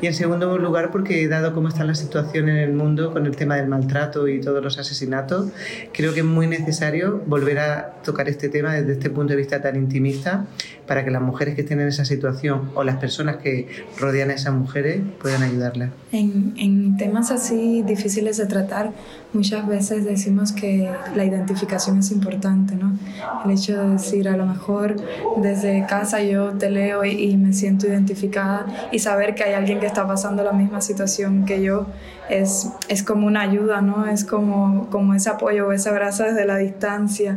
Y 0.00 0.06
en 0.06 0.14
segundo 0.14 0.58
lugar, 0.58 0.90
porque 0.90 1.28
dado 1.28 1.52
cómo 1.52 1.68
está 1.68 1.84
la 1.84 1.94
situación 1.94 2.48
en 2.48 2.56
el 2.56 2.72
mundo 2.72 3.12
con 3.12 3.26
el 3.26 3.36
tema 3.36 3.56
del 3.56 3.68
maltrato 3.68 4.26
y 4.28 4.40
todos 4.40 4.62
los 4.62 4.78
asesinatos, 4.78 5.50
creo 5.92 6.14
que 6.14 6.20
es 6.20 6.26
muy 6.26 6.46
necesario 6.46 7.22
volver 7.26 7.58
a 7.58 7.94
tocar 8.02 8.28
este 8.28 8.48
tema 8.48 8.74
desde 8.74 8.92
este 8.92 9.10
punto 9.10 9.32
de 9.32 9.36
vista 9.36 9.60
tan 9.60 9.76
intimista 9.76 10.46
para 10.86 11.04
que 11.04 11.10
las 11.10 11.22
mujeres 11.22 11.54
que 11.54 11.62
estén 11.62 11.80
en 11.80 11.88
esa 11.88 12.04
situación 12.04 12.70
o 12.74 12.84
las 12.84 12.96
personas 12.96 13.36
que 13.36 13.68
rodean 13.98 14.30
a 14.30 14.34
esas 14.34 14.54
mujeres 14.54 15.00
puedan 15.20 15.42
ayudarlas. 15.42 15.90
En, 16.10 16.54
en 16.56 16.96
temas 16.96 17.30
así 17.30 17.82
difíciles 17.82 18.36
de 18.36 18.46
tratar, 18.46 18.92
muchas 19.32 19.66
veces 19.66 20.04
decimos 20.04 20.52
que 20.52 20.90
la 21.14 21.24
identificación 21.24 21.98
es 21.98 22.10
importante, 22.10 22.74
¿no? 22.74 22.98
El 23.44 23.52
hecho 23.52 23.80
de 23.80 23.90
decir, 23.90 24.28
a 24.28 24.36
lo 24.36 24.44
mejor 24.44 24.96
desde 25.36 25.86
casa 25.86 26.20
yo 26.22 26.50
te 26.52 26.68
leo 26.70 27.04
y, 27.04 27.10
y, 27.10 27.36
me 27.36 27.52
siento 27.52 27.86
identificada 27.86 28.66
y 28.90 28.98
saber 28.98 29.34
que 29.34 29.44
hay 29.44 29.54
alguien 29.54 29.80
que 29.80 29.86
está 29.86 30.06
pasando 30.06 30.42
la 30.42 30.52
misma 30.52 30.80
situación 30.80 31.44
que 31.44 31.62
yo 31.62 31.86
es, 32.28 32.68
es 32.88 33.02
como 33.02 33.26
una 33.26 33.42
ayuda, 33.42 33.80
¿no? 33.82 34.06
Es 34.06 34.24
como, 34.24 34.88
como 34.90 35.14
ese 35.14 35.30
apoyo 35.30 35.68
o 35.68 35.72
ese 35.72 35.88
abrazo 35.88 36.24
desde 36.24 36.44
la 36.44 36.56
distancia. 36.56 37.36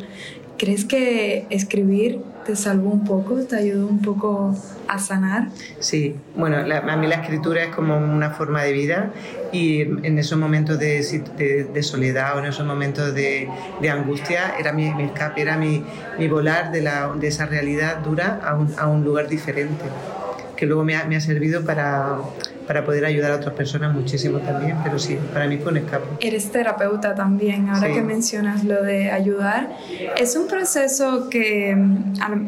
¿Crees 0.57 0.85
que 0.85 1.47
escribir 1.49 2.21
te 2.45 2.55
salvó 2.55 2.91
un 2.91 3.03
poco, 3.03 3.35
te 3.43 3.57
ayudó 3.57 3.87
un 3.87 4.01
poco 4.01 4.55
a 4.87 4.99
sanar? 4.99 5.49
Sí, 5.79 6.15
bueno, 6.35 6.57
a 6.57 6.95
mí 6.97 7.07
la 7.07 7.15
escritura 7.15 7.63
es 7.63 7.75
como 7.75 7.97
una 7.97 8.29
forma 8.29 8.63
de 8.63 8.71
vida 8.71 9.11
y 9.51 9.81
en 9.81 10.19
esos 10.19 10.37
momentos 10.37 10.77
de, 10.79 11.67
de, 11.73 11.83
soledad 11.83 12.35
o 12.35 12.39
en 12.39 12.45
esos 12.45 12.65
momentos 12.65 13.13
de, 13.13 13.49
angustia 13.91 14.55
era 14.59 14.73
mi, 14.73 14.93
mi, 14.93 15.03
escape, 15.05 15.41
era 15.41 15.57
mi, 15.57 15.83
mi 16.19 16.27
volar 16.27 16.71
de, 16.71 16.81
la, 16.81 17.11
de 17.15 17.27
esa 17.27 17.45
realidad 17.45 17.97
dura 17.99 18.39
a 18.43 18.55
un, 18.55 18.73
a 18.77 18.87
un 18.87 19.03
lugar 19.03 19.27
diferente, 19.27 19.85
que 20.55 20.65
luego 20.65 20.83
me 20.83 20.95
ha, 20.95 21.05
me 21.05 21.15
ha 21.15 21.21
servido 21.21 21.63
para 21.63 22.17
para 22.65 22.83
poder 22.83 23.05
ayudar 23.05 23.31
a 23.31 23.35
otras 23.35 23.53
personas 23.53 23.93
muchísimo 23.93 24.39
también, 24.39 24.77
pero 24.83 24.97
sí, 24.99 25.17
para 25.33 25.47
mí 25.47 25.57
fue 25.57 25.71
un 25.71 25.77
escape. 25.77 26.05
Eres 26.19 26.51
terapeuta 26.51 27.15
también, 27.15 27.69
ahora 27.69 27.87
sí. 27.87 27.93
que 27.93 28.01
mencionas 28.01 28.63
lo 28.63 28.81
de 28.81 29.11
ayudar. 29.11 29.69
¿Es 30.17 30.35
un 30.35 30.47
proceso 30.47 31.29
que 31.29 31.75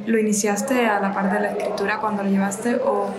lo 0.05 0.19
iniciaste 0.19 0.85
a 0.85 0.99
la 0.99 1.13
par 1.13 1.31
de 1.31 1.39
la 1.39 1.51
escritura 1.51 1.99
cuando 1.99 2.23
lo 2.23 2.29
llevaste 2.29 2.75
o, 2.75 3.13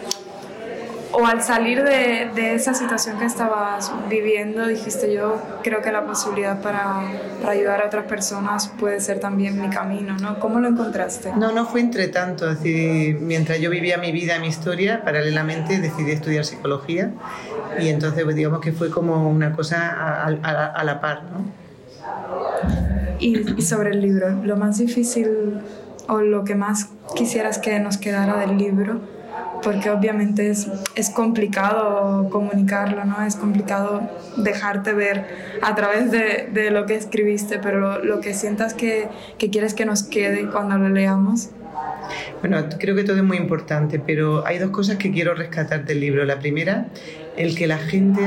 o 1.13 1.27
al 1.27 1.43
salir 1.43 1.83
de, 1.83 2.31
de, 2.35 2.55
esa 2.55 2.75
situación 2.75 3.19
que 3.19 3.25
estabas 3.25 3.93
viviendo 4.09 4.67
dijiste 4.67 5.13
yo 5.13 5.41
creo 5.63 5.81
que 5.81 5.91
la 5.91 6.05
posibilidad 6.05 6.61
para, 6.61 7.03
para, 7.41 7.53
ayudar 7.53 7.83
a 7.83 7.87
otras 7.87 8.05
personas 8.05 8.69
puede 8.79 9.01
ser 9.01 9.21
también 9.21 9.61
mi 9.61 9.69
camino, 9.71 10.17
¿no? 10.19 10.39
¿Cómo 10.39 10.61
lo 10.61 10.69
encontraste? 10.69 11.33
No, 11.37 11.53
no 11.53 11.67
fue 11.67 11.81
entre 11.81 12.09
tanto, 12.09 12.47
decir, 12.47 13.19
mientras 13.21 13.59
yo 13.61 13.71
vivía 13.71 13.99
mi 13.99 14.13
vida, 14.13 14.39
mi 14.39 14.49
historia, 14.49 15.03
paralelamente 15.05 15.81
decidí 15.81 16.13
estudiar 16.13 16.45
psicología 16.45 17.13
y 17.81 17.89
entonces 17.89 18.25
pues, 18.25 18.37
digamos 18.37 18.61
que 18.61 18.73
fue 18.73 18.91
como 18.91 19.29
una 19.29 19.53
cosa 19.53 19.91
a, 19.91 20.27
a, 20.27 20.67
a 20.67 20.85
la 20.85 21.01
par, 21.01 21.23
¿no? 21.25 21.69
Y, 23.19 23.59
y 23.59 23.63
sobre 23.63 23.91
el 23.91 24.01
libro, 24.01 24.31
lo 24.45 24.57
más 24.57 24.79
difícil 24.79 25.61
o 26.09 26.21
lo 26.21 26.45
que 26.45 26.55
más 26.55 26.89
quisieras 27.15 27.59
que 27.59 27.79
nos 27.81 27.99
quedara 27.99 28.39
del 28.39 28.57
libro? 28.57 29.01
Porque 29.63 29.91
obviamente 29.91 30.51
es, 30.51 30.69
es 30.95 31.11
complicado 31.11 32.29
comunicarlo, 32.31 33.05
¿no? 33.05 33.25
Es 33.25 33.37
complicado 33.37 34.03
dejarte 34.37 34.93
ver 34.93 35.27
a 35.63 35.75
través 35.75 36.11
de, 36.11 36.49
de 36.53 36.71
lo 36.71 36.87
que 36.87 36.95
escribiste, 36.95 37.59
pero 37.59 37.81
lo, 37.81 38.05
lo 38.05 38.21
que 38.21 38.35
sientas 38.35 38.75
que, 38.75 39.09
que 39.39 39.51
quieres 39.51 39.75
que 39.75 39.85
nos 39.85 40.03
quede 40.03 40.49
cuando 40.49 40.79
lo 40.79 40.89
leamos. 40.89 41.51
Bueno, 42.41 42.65
creo 42.79 42.95
que 42.95 43.05
todo 43.05 43.17
es 43.17 43.23
muy 43.23 43.37
importante, 43.37 43.99
pero 43.99 44.47
hay 44.47 44.59
dos 44.59 44.71
cosas 44.71 44.97
que 44.97 45.11
quiero 45.11 45.35
rescatar 45.35 45.85
del 45.85 46.01
libro. 46.01 46.25
La 46.25 46.39
primera, 46.39 46.89
el 47.37 47.57
que 47.57 47.67
la 47.67 47.79
gente 47.79 48.21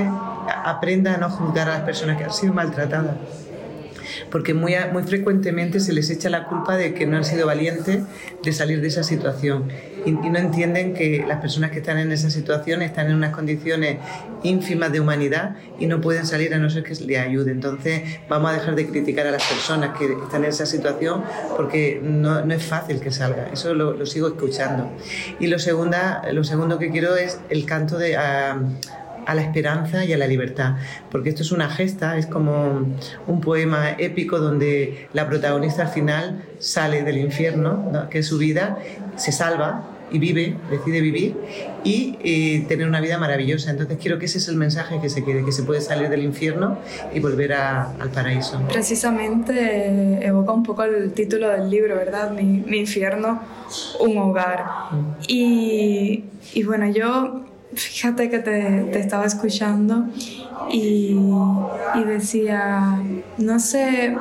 aprenda 0.65 1.15
a 1.15 1.17
no 1.17 1.29
juzgar 1.29 1.69
a 1.69 1.73
las 1.73 1.81
personas 1.81 2.17
que 2.17 2.25
han 2.25 2.33
sido 2.33 2.53
maltratadas 2.53 3.15
porque 4.29 4.53
muy, 4.53 4.73
muy 4.91 5.03
frecuentemente 5.03 5.79
se 5.79 5.93
les 5.93 6.09
echa 6.09 6.29
la 6.29 6.45
culpa 6.45 6.77
de 6.77 6.93
que 6.93 7.05
no 7.05 7.17
han 7.17 7.25
sido 7.25 7.45
valientes 7.45 8.03
de 8.43 8.53
salir 8.53 8.81
de 8.81 8.87
esa 8.87 9.03
situación 9.03 9.69
y, 10.05 10.11
no 10.11 10.37
entienden 10.37 10.93
que 10.93 11.23
las 11.27 11.39
personas 11.39 11.71
que 11.71 11.79
están 11.79 11.97
en 11.97 12.11
esa 12.11 12.29
situación 12.29 12.81
están 12.81 13.07
en 13.07 13.15
unas 13.15 13.33
condiciones 13.33 13.97
ínfimas 14.43 14.91
de 14.91 14.99
humanidad 14.99 15.55
y 15.79 15.85
no 15.85 16.01
pueden 16.01 16.25
salir 16.25 16.53
a 16.53 16.57
no 16.57 16.69
ser 16.69 16.83
que 16.83 16.95
les 16.95 17.19
ayude. 17.19 17.51
Entonces 17.51 18.19
vamos 18.29 18.51
a 18.51 18.53
dejar 18.53 18.75
de 18.75 18.87
criticar 18.87 19.27
a 19.27 19.31
las 19.31 19.43
personas 19.43 19.97
que 19.97 20.05
están 20.05 20.43
en 20.43 20.49
esa 20.49 20.65
situación 20.65 21.23
porque 21.55 21.99
no, 22.03 22.43
no 22.45 22.53
es 22.53 22.63
fácil 22.63 22.99
que 22.99 23.11
salga. 23.11 23.49
Eso 23.51 23.73
lo, 23.73 24.05
sigo 24.05 24.27
escuchando. 24.27 24.91
Y 25.39 25.47
lo, 25.47 25.59
segunda, 25.59 26.23
lo 26.31 26.43
segundo 26.43 26.79
que 26.79 26.91
quiero 26.91 27.15
es 27.15 27.39
el 27.49 27.65
canto 27.65 27.97
de... 27.97 28.17
A, 28.17 28.59
a 29.25 29.35
la 29.35 29.41
esperanza 29.41 30.03
y 30.03 30.13
a 30.13 30.17
la 30.17 30.25
libertad, 30.27 30.75
porque 31.11 31.29
esto 31.29 31.43
es 31.43 31.51
una 31.51 31.69
gesta, 31.69 32.17
es 32.17 32.25
como 32.25 32.87
un 33.27 33.41
poema 33.41 33.91
épico 33.91 34.39
donde 34.39 35.07
la 35.13 35.27
protagonista 35.27 35.83
al 35.83 35.87
final 35.89 36.43
sale 36.59 37.03
del 37.03 37.17
infierno, 37.17 38.07
que 38.09 38.19
es 38.19 38.27
su 38.27 38.37
vida, 38.37 38.79
se 39.17 39.31
salva 39.31 39.90
y 40.11 40.19
vive, 40.19 40.57
decide 40.69 41.01
vivir 41.01 41.35
y 41.83 42.17
eh, 42.23 42.65
tener 42.67 42.87
una 42.87 43.01
vida 43.01 43.17
maravillosa. 43.17 43.71
Entonces 43.71 43.97
quiero 43.99 44.19
que 44.19 44.25
ese 44.25 44.37
es 44.37 44.47
el 44.47 44.55
mensaje 44.55 44.99
que 45.01 45.09
se 45.09 45.23
quiere, 45.23 45.43
que 45.45 45.51
se 45.51 45.63
puede 45.63 45.81
salir 45.81 46.09
del 46.09 46.23
infierno 46.23 46.77
y 47.13 47.19
volver 47.19 47.53
a, 47.53 47.91
al 47.99 48.09
paraíso. 48.09 48.61
Precisamente 48.69 49.53
eh, 49.53 50.19
evoca 50.27 50.51
un 50.51 50.63
poco 50.63 50.83
el 50.83 51.13
título 51.13 51.49
del 51.49 51.69
libro, 51.69 51.95
¿verdad? 51.95 52.31
Mi, 52.31 52.43
mi 52.43 52.79
infierno, 52.79 53.41
un 53.99 54.17
hogar. 54.17 54.65
Mm. 54.91 55.21
Y, 55.27 56.23
y 56.53 56.63
bueno, 56.63 56.89
yo 56.89 57.45
fíjate 57.73 58.29
que 58.29 58.39
te, 58.39 58.87
te 58.91 58.99
estaba 58.99 59.25
escuchando 59.25 60.05
y, 60.69 61.15
y, 61.95 62.03
decía, 62.05 63.01
no 63.37 63.59
sé, 63.59 64.15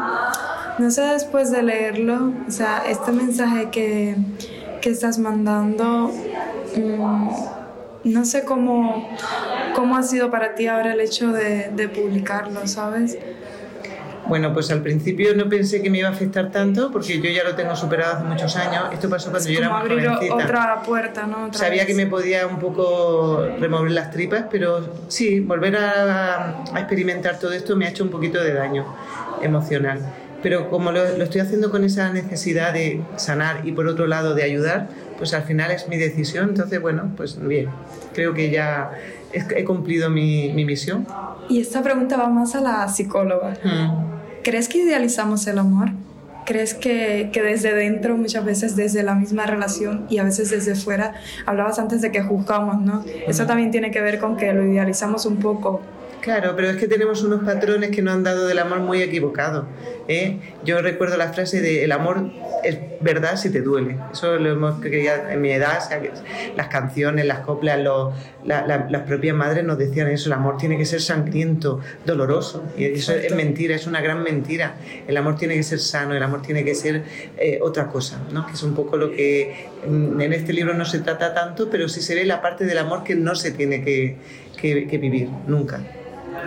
no 0.78 0.90
sé 0.90 1.02
después 1.02 1.50
de 1.50 1.62
leerlo, 1.62 2.32
o 2.46 2.50
sea, 2.50 2.82
este 2.88 3.12
mensaje 3.12 3.70
que, 3.70 4.16
que 4.80 4.90
estás 4.90 5.18
mandando, 5.18 6.10
mmm, 6.76 7.28
no 8.04 8.24
sé 8.24 8.44
cómo, 8.44 9.08
cómo 9.74 9.96
ha 9.96 10.02
sido 10.02 10.30
para 10.30 10.54
ti 10.54 10.66
ahora 10.66 10.92
el 10.94 11.00
hecho 11.00 11.32
de, 11.32 11.70
de 11.74 11.88
publicarlo, 11.88 12.66
¿sabes? 12.66 13.18
Bueno, 14.26 14.54
pues 14.54 14.70
al 14.70 14.80
principio 14.80 15.34
no 15.34 15.48
pensé 15.48 15.82
que 15.82 15.90
me 15.90 15.98
iba 15.98 16.08
a 16.08 16.12
afectar 16.12 16.52
tanto 16.52 16.92
porque 16.92 17.20
yo 17.20 17.28
ya 17.30 17.42
lo 17.42 17.56
tengo 17.56 17.74
superado 17.74 18.18
hace 18.18 18.24
muchos 18.24 18.54
años. 18.56 18.84
Esto 18.92 19.10
pasó 19.10 19.30
cuando 19.30 19.48
es 19.48 19.54
yo 19.54 19.58
era 19.58 19.70
muy 19.70 19.80
abrir 19.80 20.06
jovencita. 20.06 20.34
otra 20.36 20.82
puerta, 20.82 21.26
¿no? 21.26 21.46
Otra 21.46 21.58
Sabía 21.58 21.78
vez. 21.82 21.86
que 21.86 21.94
me 21.94 22.06
podía 22.06 22.46
un 22.46 22.60
poco 22.60 23.44
remover 23.58 23.90
las 23.90 24.12
tripas, 24.12 24.44
pero 24.48 24.88
sí, 25.08 25.40
volver 25.40 25.76
a, 25.76 26.62
a, 26.72 26.78
experimentar 26.78 27.40
todo 27.40 27.52
esto 27.52 27.74
me 27.74 27.86
ha 27.86 27.88
hecho 27.90 28.04
un 28.04 28.10
poquito 28.10 28.40
de 28.40 28.54
daño 28.54 28.86
emocional. 29.42 29.98
Pero 30.42 30.70
como 30.70 30.90
lo, 30.90 31.18
lo 31.18 31.24
estoy 31.24 31.40
haciendo 31.40 31.70
con 31.70 31.84
esa 31.84 32.12
necesidad 32.12 32.72
de 32.72 33.02
sanar 33.16 33.66
y 33.66 33.72
por 33.72 33.86
otro 33.86 34.06
lado 34.06 34.34
de 34.34 34.42
ayudar, 34.42 34.88
pues 35.18 35.34
al 35.34 35.42
final 35.42 35.70
es 35.70 35.86
mi 35.88 35.98
decisión. 35.98 36.50
Entonces, 36.50 36.80
bueno, 36.80 37.12
pues 37.16 37.38
bien, 37.46 37.68
creo 38.14 38.32
que 38.32 38.50
ya 38.50 38.92
he 39.32 39.64
cumplido 39.64 40.10
mi, 40.10 40.52
mi 40.52 40.64
misión. 40.64 41.06
Y 41.48 41.60
esta 41.60 41.82
pregunta 41.82 42.16
va 42.16 42.28
más 42.28 42.54
a 42.54 42.60
la 42.60 42.88
psicóloga. 42.88 43.54
Mm. 43.62 44.42
¿Crees 44.42 44.68
que 44.68 44.78
idealizamos 44.78 45.46
el 45.46 45.58
amor? 45.58 45.90
¿Crees 46.46 46.74
que, 46.74 47.30
que, 47.32 47.42
desde 47.42 47.74
dentro, 47.74 48.16
muchas 48.16 48.44
veces 48.44 48.74
desde 48.74 49.02
la 49.02 49.14
misma 49.14 49.46
relación 49.46 50.06
y 50.08 50.18
a 50.18 50.24
veces 50.24 50.50
desde 50.50 50.74
fuera, 50.74 51.14
hablabas 51.46 51.78
antes 51.78 52.00
de 52.00 52.10
que 52.10 52.22
juzgamos, 52.22 52.80
¿no? 52.80 53.04
Eso 53.28 53.46
también 53.46 53.70
tiene 53.70 53.90
que 53.90 54.00
ver 54.00 54.18
con 54.18 54.36
que 54.36 54.52
lo 54.52 54.64
idealizamos 54.64 55.26
un 55.26 55.36
poco. 55.36 55.80
Claro, 56.20 56.54
pero 56.56 56.70
es 56.70 56.76
que 56.76 56.86
tenemos 56.86 57.22
unos 57.22 57.44
patrones 57.44 57.90
que 57.90 58.02
nos 58.02 58.14
han 58.14 58.22
dado 58.22 58.46
del 58.46 58.58
amor 58.58 58.80
muy 58.80 59.00
equivocados. 59.00 59.64
¿Eh? 60.10 60.36
Yo 60.64 60.82
recuerdo 60.82 61.16
la 61.16 61.32
frase 61.32 61.60
de 61.60 61.84
el 61.84 61.92
amor 61.92 62.30
es 62.64 62.78
verdad 63.00 63.36
si 63.36 63.50
te 63.50 63.62
duele. 63.62 63.96
Eso 64.12 64.36
lo 64.36 64.50
hemos 64.50 64.80
creído 64.80 65.14
en 65.30 65.40
mi 65.40 65.50
edad, 65.52 65.78
o 65.78 65.88
sea, 65.88 66.02
las 66.56 66.66
canciones, 66.66 67.24
las 67.24 67.40
coplas, 67.40 67.80
los, 67.80 68.12
la, 68.44 68.66
la, 68.66 68.88
las 68.90 69.02
propias 69.02 69.36
madres 69.36 69.64
nos 69.64 69.78
decían 69.78 70.08
eso, 70.08 70.28
el 70.28 70.32
amor 70.32 70.56
tiene 70.58 70.76
que 70.76 70.84
ser 70.84 71.00
sangriento, 71.00 71.80
doloroso. 72.04 72.64
Y 72.76 72.86
eso 72.86 73.12
Exacto. 73.12 73.28
es 73.28 73.34
mentira, 73.34 73.76
es 73.76 73.86
una 73.86 74.00
gran 74.00 74.22
mentira. 74.22 74.74
El 75.06 75.16
amor 75.16 75.36
tiene 75.36 75.54
que 75.54 75.62
ser 75.62 75.78
sano, 75.78 76.14
el 76.14 76.22
amor 76.22 76.42
tiene 76.42 76.64
que 76.64 76.74
ser 76.74 77.04
eh, 77.38 77.60
otra 77.62 77.86
cosa, 77.86 78.20
¿no? 78.32 78.46
que 78.46 78.54
es 78.54 78.62
un 78.62 78.74
poco 78.74 78.96
lo 78.96 79.12
que 79.12 79.68
mm, 79.86 80.20
en 80.20 80.32
este 80.32 80.52
libro 80.52 80.74
no 80.74 80.84
se 80.84 80.98
trata 80.98 81.32
tanto, 81.32 81.70
pero 81.70 81.88
sí 81.88 82.02
se 82.02 82.14
ve 82.16 82.24
la 82.24 82.42
parte 82.42 82.64
del 82.64 82.78
amor 82.78 83.04
que 83.04 83.14
no 83.14 83.36
se 83.36 83.52
tiene 83.52 83.84
que, 83.84 84.16
que, 84.60 84.88
que 84.88 84.98
vivir, 84.98 85.28
nunca. 85.46 85.80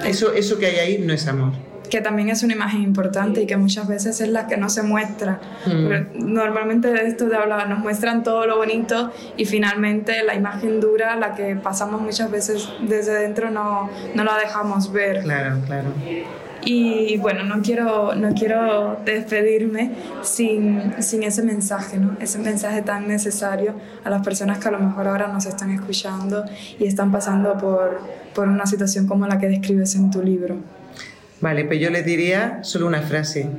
Eso, 0.05 0.33
eso 0.33 0.59
que 0.59 0.65
hay 0.65 0.75
ahí 0.77 0.97
no 0.97 1.13
es 1.13 1.27
amor 1.27 1.53
que 1.93 2.01
también 2.01 2.29
es 2.29 2.41
una 2.41 2.53
imagen 2.53 2.81
importante 2.81 3.43
y 3.43 3.45
que 3.45 3.55
muchas 3.55 3.87
veces 3.87 4.19
es 4.19 4.29
la 4.29 4.47
que 4.47 4.57
no 4.57 4.67
se 4.67 4.81
muestra. 4.81 5.39
Mm. 5.67 6.33
Normalmente 6.33 6.87
de 6.91 7.07
esto 7.07 7.25
de 7.29 7.35
hablar 7.35 7.69
nos 7.69 7.77
muestran 7.77 8.23
todo 8.23 8.47
lo 8.47 8.57
bonito 8.57 9.11
y 9.37 9.45
finalmente 9.45 10.23
la 10.23 10.33
imagen 10.33 10.81
dura, 10.81 11.15
la 11.15 11.35
que 11.35 11.55
pasamos 11.55 12.01
muchas 12.01 12.31
veces 12.31 12.67
desde 12.81 13.13
dentro, 13.13 13.51
no, 13.51 13.91
no 14.15 14.23
la 14.23 14.39
dejamos 14.39 14.91
ver. 14.91 15.21
Claro, 15.21 15.59
claro. 15.67 15.89
Y 16.65 17.17
bueno, 17.17 17.43
no 17.43 17.61
quiero, 17.61 18.15
no 18.15 18.33
quiero 18.33 18.97
despedirme 19.05 19.91
sin, 20.23 20.95
sin 20.97 21.21
ese 21.21 21.43
mensaje, 21.43 21.97
¿no? 21.99 22.17
ese 22.19 22.39
mensaje 22.39 22.81
tan 22.81 23.07
necesario 23.07 23.75
a 24.03 24.09
las 24.09 24.23
personas 24.23 24.57
que 24.57 24.67
a 24.67 24.71
lo 24.71 24.79
mejor 24.79 25.07
ahora 25.07 25.27
nos 25.27 25.45
están 25.45 25.69
escuchando 25.69 26.43
y 26.79 26.87
están 26.87 27.11
pasando 27.11 27.55
por, 27.55 27.99
por 28.33 28.47
una 28.47 28.65
situación 28.65 29.05
como 29.05 29.27
la 29.27 29.37
que 29.37 29.47
describes 29.47 29.93
en 29.93 30.09
tu 30.09 30.23
libro. 30.23 30.57
Vale, 31.43 31.65
pues 31.65 31.77
yo 31.81 31.89
les 31.89 32.05
diría 32.05 32.63
solo 32.63 32.87
una 32.87 33.01
frase. 33.01 33.49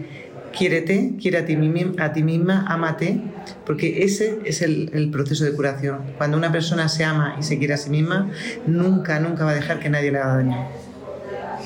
Quiérete, 0.56 1.16
quiere 1.20 1.36
a 1.36 1.44
ti, 1.44 1.54
a 1.98 2.12
ti 2.14 2.22
misma, 2.22 2.64
ámate, 2.66 3.20
porque 3.66 4.04
ese 4.04 4.38
es 4.46 4.62
el, 4.62 4.90
el, 4.94 5.10
proceso 5.10 5.44
de 5.44 5.52
curación. 5.52 5.98
Cuando 6.16 6.38
una 6.38 6.50
persona 6.50 6.88
se 6.88 7.04
ama 7.04 7.36
y 7.38 7.42
se 7.42 7.58
quiere 7.58 7.74
a 7.74 7.76
sí 7.76 7.90
misma, 7.90 8.30
nunca, 8.66 9.20
nunca 9.20 9.44
va 9.44 9.50
a 9.50 9.54
dejar 9.54 9.80
que 9.80 9.90
nadie 9.90 10.10
le 10.12 10.18
haga 10.18 10.36
daño. 10.36 10.66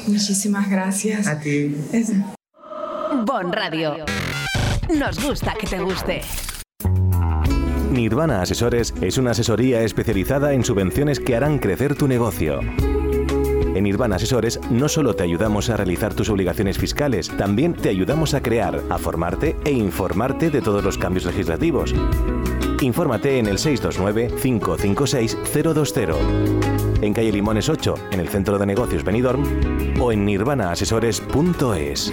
Muchísimas 0.08 0.68
gracias. 0.68 1.28
A 1.28 1.38
ti. 1.38 1.76
Es... 1.92 2.10
Bon 3.24 3.52
Radio. 3.52 4.04
Nos 4.92 5.24
gusta 5.24 5.54
que 5.54 5.68
te 5.68 5.78
guste. 5.78 6.22
Nirvana 7.92 8.42
Asesores 8.42 8.92
es 9.00 9.18
una 9.18 9.30
asesoría 9.30 9.82
especializada 9.82 10.52
en 10.52 10.64
subvenciones 10.64 11.20
que 11.20 11.36
harán 11.36 11.58
crecer 11.60 11.94
tu 11.94 12.08
negocio. 12.08 12.58
En 13.78 13.84
Nirvana 13.84 14.16
Asesores 14.16 14.60
no 14.70 14.88
solo 14.88 15.14
te 15.14 15.22
ayudamos 15.22 15.70
a 15.70 15.76
realizar 15.76 16.12
tus 16.12 16.28
obligaciones 16.30 16.76
fiscales, 16.76 17.28
también 17.28 17.74
te 17.74 17.90
ayudamos 17.90 18.34
a 18.34 18.42
crear, 18.42 18.82
a 18.90 18.98
formarte 18.98 19.54
e 19.64 19.70
informarte 19.70 20.50
de 20.50 20.60
todos 20.60 20.82
los 20.82 20.98
cambios 20.98 21.26
legislativos. 21.26 21.94
Infórmate 22.80 23.38
en 23.38 23.46
el 23.46 23.58
629-556-020, 23.58 26.16
en 27.02 27.14
calle 27.14 27.30
Limones 27.30 27.68
8, 27.68 27.94
en 28.10 28.18
el 28.18 28.28
Centro 28.28 28.58
de 28.58 28.66
Negocios 28.66 29.04
Benidorm, 29.04 29.44
o 30.00 30.10
en 30.10 30.24
nirvanaasesores.es. 30.24 32.12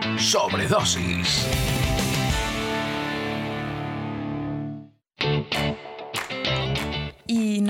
Sobredosis. 0.17 1.70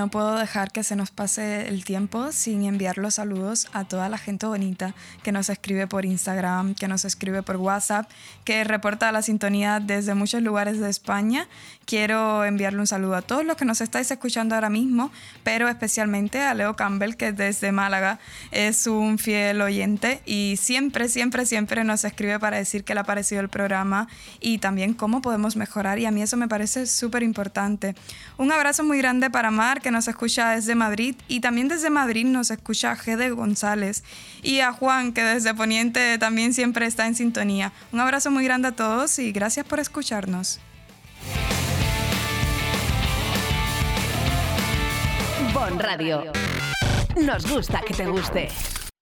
No 0.01 0.09
puedo 0.09 0.35
dejar 0.35 0.71
que 0.71 0.83
se 0.83 0.95
nos 0.95 1.11
pase 1.11 1.67
el 1.67 1.85
tiempo 1.85 2.31
sin 2.31 2.63
enviar 2.63 2.97
los 2.97 3.13
saludos 3.13 3.67
a 3.71 3.83
toda 3.83 4.09
la 4.09 4.17
gente 4.17 4.47
bonita 4.47 4.95
que 5.21 5.31
nos 5.31 5.47
escribe 5.47 5.85
por 5.85 6.05
Instagram, 6.05 6.73
que 6.73 6.87
nos 6.87 7.05
escribe 7.05 7.43
por 7.43 7.57
WhatsApp, 7.57 8.09
que 8.43 8.63
reporta 8.63 9.11
la 9.11 9.21
sintonía 9.21 9.79
desde 9.79 10.15
muchos 10.15 10.41
lugares 10.41 10.79
de 10.79 10.89
España. 10.89 11.47
Quiero 11.85 12.45
enviarle 12.45 12.79
un 12.79 12.87
saludo 12.87 13.13
a 13.13 13.21
todos 13.21 13.45
los 13.45 13.57
que 13.57 13.65
nos 13.65 13.79
estáis 13.79 14.09
escuchando 14.09 14.55
ahora 14.55 14.71
mismo, 14.71 15.11
pero 15.43 15.69
especialmente 15.69 16.41
a 16.41 16.55
Leo 16.55 16.75
Campbell, 16.75 17.13
que 17.13 17.31
desde 17.31 17.71
Málaga 17.71 18.17
es 18.49 18.87
un 18.87 19.19
fiel 19.19 19.61
oyente 19.61 20.23
y 20.25 20.55
siempre, 20.59 21.09
siempre, 21.09 21.45
siempre 21.45 21.83
nos 21.83 22.05
escribe 22.05 22.39
para 22.39 22.57
decir 22.57 22.83
que 22.83 22.95
le 22.95 23.01
ha 23.01 23.03
parecido 23.03 23.39
el 23.39 23.49
programa 23.49 24.07
y 24.39 24.57
también 24.57 24.95
cómo 24.95 25.21
podemos 25.21 25.55
mejorar. 25.55 25.99
Y 25.99 26.07
a 26.07 26.11
mí 26.11 26.23
eso 26.23 26.37
me 26.37 26.47
parece 26.47 26.87
súper 26.87 27.21
importante. 27.21 27.93
Un 28.37 28.51
abrazo 28.51 28.83
muy 28.83 28.97
grande 28.97 29.29
para 29.29 29.51
Mar, 29.51 29.79
que 29.81 29.90
nos 29.91 30.07
escucha 30.07 30.51
desde 30.51 30.75
Madrid, 30.75 31.15
y 31.27 31.39
también 31.41 31.67
desde 31.67 31.89
Madrid 31.89 32.25
nos 32.25 32.49
escucha 32.49 32.95
Gede 32.95 33.29
González, 33.31 34.03
y 34.41 34.61
a 34.61 34.73
Juan, 34.73 35.13
que 35.13 35.23
desde 35.23 35.53
Poniente 35.53 36.17
también 36.17 36.53
siempre 36.53 36.85
está 36.85 37.07
en 37.07 37.15
sintonía. 37.15 37.73
Un 37.91 37.99
abrazo 37.99 38.31
muy 38.31 38.43
grande 38.43 38.69
a 38.69 38.71
todos 38.71 39.19
y 39.19 39.31
gracias 39.31 39.65
por 39.65 39.79
escucharnos. 39.79 40.59
Bon 45.53 45.77
Radio. 45.77 46.31
Nos 47.21 47.45
gusta 47.45 47.81
que 47.81 47.93
te 47.93 48.05
guste. 48.05 48.47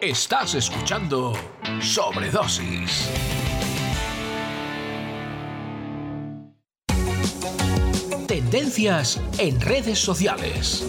Estás 0.00 0.54
escuchando 0.54 1.32
Sobredosis. 1.80 3.08
Tendencias 8.28 9.20
en 9.38 9.60
redes 9.60 9.98
sociales. 9.98 10.86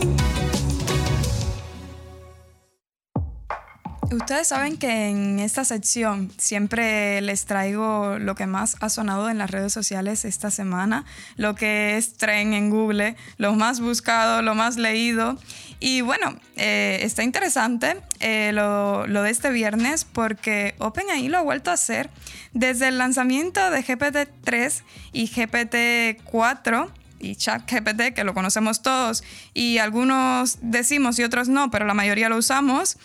Ustedes 4.11 4.47
saben 4.47 4.77
que 4.77 5.09
en 5.09 5.39
esta 5.39 5.63
sección 5.63 6.31
siempre 6.37 7.21
les 7.21 7.45
traigo 7.45 8.17
lo 8.17 8.33
que 8.33 8.47
más 8.47 8.75
ha 8.79 8.89
sonado 8.89 9.29
en 9.29 9.37
las 9.37 9.51
redes 9.51 9.71
sociales 9.71 10.25
esta 10.25 10.49
semana, 10.49 11.05
lo 11.35 11.53
que 11.53 11.95
es 11.95 12.17
tren 12.17 12.53
en 12.53 12.71
Google, 12.71 13.15
lo 13.37 13.53
más 13.53 13.79
buscado, 13.79 14.41
lo 14.41 14.55
más 14.55 14.77
leído. 14.77 15.37
Y 15.79 16.01
bueno, 16.01 16.37
eh, 16.57 16.99
está 17.03 17.23
interesante 17.23 18.01
eh, 18.19 18.51
lo, 18.53 19.07
lo 19.07 19.23
de 19.23 19.31
este 19.31 19.49
viernes 19.49 20.03
porque 20.03 20.75
OpenAI 20.79 21.29
lo 21.29 21.37
ha 21.37 21.41
vuelto 21.41 21.71
a 21.71 21.75
hacer 21.75 22.09
desde 22.53 22.89
el 22.89 22.97
lanzamiento 22.97 23.69
de 23.69 23.83
GPT-3 23.83 24.83
y 25.13 25.29
GPT-4 25.29 26.91
y 27.19 27.35
ChatGPT, 27.35 28.13
que 28.13 28.23
lo 28.23 28.33
conocemos 28.33 28.81
todos 28.81 29.23
y 29.53 29.77
algunos 29.77 30.57
decimos 30.61 31.19
y 31.19 31.23
otros 31.23 31.49
no, 31.49 31.69
pero 31.69 31.85
la 31.85 31.93
mayoría 31.93 32.29
lo 32.29 32.37
usamos. 32.37 32.97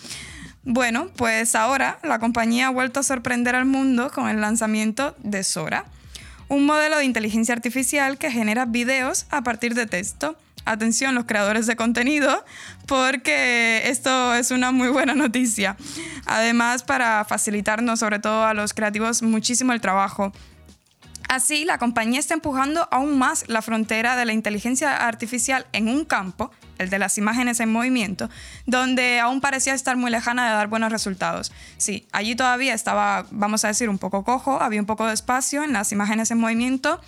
Bueno, 0.65 1.11
pues 1.17 1.55
ahora 1.55 1.99
la 2.03 2.19
compañía 2.19 2.69
ha 2.69 2.71
vuelto 2.71 3.01
a 3.01 3.03
sorprender 3.03 3.55
al 3.55 3.67
mundo 3.67 4.11
con 4.11 4.29
el 4.29 4.41
lanzamiento 4.41 5.15
de 5.19 5.45
Sora, 5.45 5.85
un 6.49 6.65
modelo 6.65 6.97
de 6.97 7.05
inteligencia 7.05 7.55
artificial 7.55 8.17
que 8.17 8.31
genera 8.31 8.65
videos 8.65 9.27
a 9.31 9.43
partir 9.43 9.75
de 9.75 9.87
texto. 9.87 10.39
Atención 10.65 11.15
los 11.15 11.25
creadores 11.27 11.67
de 11.67 11.77
contenido, 11.77 12.45
porque 12.87 13.83
esto 13.87 14.35
es 14.35 14.51
una 14.51 14.73
muy 14.73 14.89
buena 14.89 15.15
noticia. 15.15 15.77
Además, 16.27 16.83
para 16.83 17.25
facilitarnos, 17.25 18.01
sobre 18.01 18.19
todo 18.19 18.45
a 18.45 18.55
los 18.55 18.73
creativos, 18.73 19.23
muchísimo 19.23 19.73
el 19.73 19.81
trabajo. 19.81 20.33
Así, 21.29 21.65
la 21.65 21.79
compañía 21.79 22.21
está 22.21 22.35
empujando 22.35 22.87
aún 22.91 23.19
más 23.19 23.49
la 23.49 23.63
frontera 23.63 24.15
de 24.15 24.25
la 24.25 24.33
inteligencia 24.33 25.07
artificial 25.07 25.67
en 25.73 25.89
un 25.89 26.05
campo, 26.05 26.51
el 26.79 26.91
de 26.91 26.99
las 26.99 27.19
imágenes 27.19 27.61
en 27.61 27.73
movimiento, 27.73 28.31
donde 28.67 29.21
aún 29.21 29.41
parecía 29.41 29.75
estar 29.75 29.97
muy 29.97 30.11
lejana 30.11 30.47
de 30.47 30.55
dar 30.55 30.69
buenos 30.69 30.93
resultados. 30.93 31.51
Sí, 31.77 32.07
allí 32.13 32.37
todavía 32.37 32.75
estaba, 32.75 33.27
vamos 33.31 33.65
a 33.65 33.69
decir, 33.69 33.89
un 33.89 33.99
poco 33.99 34.23
cojo, 34.23 34.63
había 34.63 34.81
un 34.81 34.87
poco 34.87 35.07
de 35.07 35.15
espacio 35.15 35.65
en 35.65 35.73
las 35.73 35.93
imágenes 35.93 36.31
en 36.31 36.39
movimiento. 36.39 37.01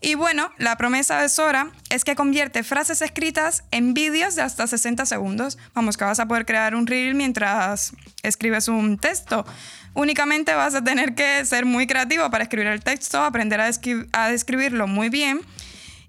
Y 0.00 0.14
bueno, 0.14 0.50
la 0.56 0.76
promesa 0.76 1.20
de 1.20 1.28
Sora 1.28 1.70
es 1.90 2.04
que 2.04 2.16
convierte 2.16 2.62
frases 2.62 3.02
escritas 3.02 3.64
en 3.70 3.92
vídeos 3.92 4.34
de 4.34 4.42
hasta 4.42 4.66
60 4.66 5.04
segundos. 5.04 5.58
Vamos, 5.74 5.98
que 5.98 6.04
vas 6.04 6.20
a 6.20 6.26
poder 6.26 6.46
crear 6.46 6.74
un 6.74 6.86
reel 6.86 7.14
mientras 7.14 7.92
escribes 8.22 8.68
un 8.68 8.96
texto. 8.96 9.44
Únicamente 9.92 10.54
vas 10.54 10.74
a 10.74 10.82
tener 10.82 11.14
que 11.14 11.44
ser 11.44 11.66
muy 11.66 11.86
creativo 11.86 12.30
para 12.30 12.44
escribir 12.44 12.68
el 12.68 12.82
texto, 12.82 13.22
aprender 13.22 13.60
a, 13.60 14.28
describirlo 14.28 14.86
muy 14.86 15.10
bien 15.10 15.40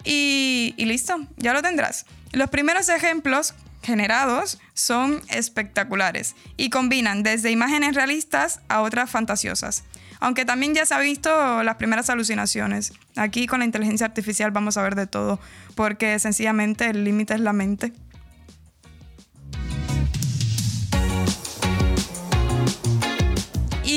y 0.06 0.73
listo, 0.77 1.27
ya 1.38 1.54
lo 1.54 1.62
tendrás. 1.62 2.06
Los 2.32 2.49
primeros 2.49 2.88
ejemplos 2.88 3.54
generados 3.84 4.60
son 4.73 5.21
espectaculares 5.30 6.36
y 6.56 6.69
combinan 6.69 7.23
desde 7.23 7.51
imágenes 7.51 7.95
realistas 7.95 8.62
a 8.69 8.82
otras 8.82 9.10
fantasiosas. 9.10 9.84
Aunque 10.21 10.45
también 10.45 10.73
ya 10.75 10.86
se 10.86 10.93
ha 10.93 10.99
visto 10.99 11.63
las 11.63 11.75
primeras 11.75 12.10
alucinaciones. 12.12 12.93
Aquí 13.15 13.47
con 13.47 13.60
la 13.60 13.65
inteligencia 13.65 14.05
artificial 14.05 14.51
vamos 14.51 14.77
a 14.77 14.84
ver 14.84 14.95
de 14.95 15.07
todo, 15.07 15.39
porque 15.75 16.17
sencillamente 16.19 16.89
el 16.89 17.03
límite 17.03 17.34
es 17.34 17.39
la 17.39 17.53
mente. 17.53 17.91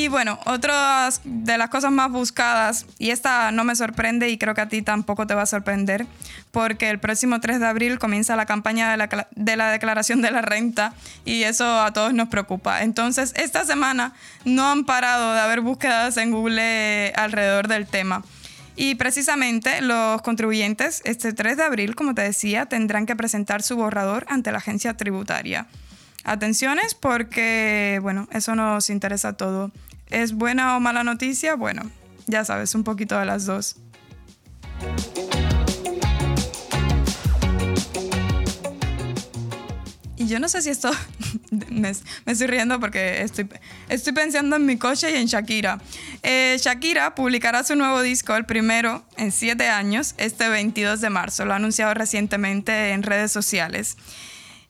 Y 0.05 0.09
bueno, 0.09 0.39
otra 0.45 1.09
de 1.25 1.57
las 1.57 1.71
cosas 1.71 1.91
más 1.91 2.11
buscadas, 2.11 2.85
y 2.99 3.09
esta 3.09 3.51
no 3.53 3.65
me 3.65 3.75
sorprende 3.75 4.29
y 4.29 4.37
creo 4.37 4.55
que 4.55 4.61
a 4.61 4.69
ti 4.69 4.83
tampoco 4.83 5.27
te 5.27 5.35
va 5.35 5.41
a 5.41 5.47
sorprender, 5.47 6.07
porque 6.51 6.91
el 6.91 6.99
próximo 6.99 7.41
3 7.41 7.59
de 7.59 7.67
abril 7.67 7.99
comienza 7.99 8.37
la 8.37 8.45
campaña 8.45 8.91
de 8.91 8.99
la, 8.99 9.29
de 9.35 9.57
la 9.57 9.71
declaración 9.71 10.21
de 10.21 10.31
la 10.31 10.43
renta 10.43 10.93
y 11.25 11.45
eso 11.45 11.81
a 11.81 11.95
todos 11.95 12.13
nos 12.13 12.29
preocupa. 12.29 12.83
Entonces, 12.83 13.33
esta 13.35 13.65
semana 13.65 14.13
no 14.45 14.71
han 14.71 14.85
parado 14.85 15.33
de 15.33 15.41
haber 15.41 15.63
búsquedas 15.63 16.19
en 16.19 16.33
Google 16.33 17.15
alrededor 17.17 17.67
del 17.69 17.87
tema. 17.87 18.23
Y 18.77 18.97
precisamente 18.97 19.81
los 19.81 20.21
contribuyentes 20.21 21.01
este 21.07 21.33
3 21.33 21.57
de 21.57 21.63
abril, 21.63 21.95
como 21.95 22.15
te 22.15 22.21
decía, 22.21 22.67
tendrán 22.67 23.07
que 23.07 23.17
presentar 23.17 23.63
su 23.63 23.77
borrador 23.77 24.27
ante 24.29 24.53
la 24.53 24.59
agencia 24.59 24.99
tributaria. 24.99 25.67
Atenciones 26.25 26.95
porque, 26.95 28.01
bueno, 28.03 28.29
eso 28.33 28.55
nos 28.55 28.91
interesa 28.91 29.29
a 29.29 29.33
todo. 29.35 29.71
¿Es 30.15 30.33
buena 30.33 30.77
o 30.77 30.81
mala 30.81 31.03
noticia? 31.03 31.57
Bueno, 31.57 31.91
ya 32.29 32.45
sabes, 32.45 32.77
un 32.77 32.85
poquito 32.85 33.19
de 33.19 33.25
las 33.25 33.47
dos. 33.47 33.75
Y 40.17 40.29
yo 40.29 40.39
no 40.39 40.49
sé 40.49 40.63
si 40.63 40.71
esto, 40.71 40.93
me, 41.69 41.91
estoy 41.91 42.47
riendo 42.47 42.79
porque 42.79 43.23
estoy, 43.23 44.13
pensando 44.15 44.55
en 44.55 44.67
mi 44.67 44.77
coche 44.77 45.11
y 45.11 45.17
en 45.17 45.27
Shakira. 45.27 45.81
Eh, 46.23 46.59
Shakira 46.61 47.17
publicará 47.17 47.65
su 47.65 47.75
nuevo 47.75 48.01
disco, 48.01 48.37
el 48.37 48.47
primero 48.47 49.05
en 49.17 49.33
siete 49.33 49.69
años, 49.69 50.15
este 50.17 50.49
22 50.49 51.01
de 51.01 51.11
marzo. 51.11 51.45
Lo 51.45 51.55
ha 51.55 51.57
anunciado 51.57 51.93
recientemente 51.93 52.91
en 52.91 53.03
redes 53.03 53.33
sociales. 53.33 53.97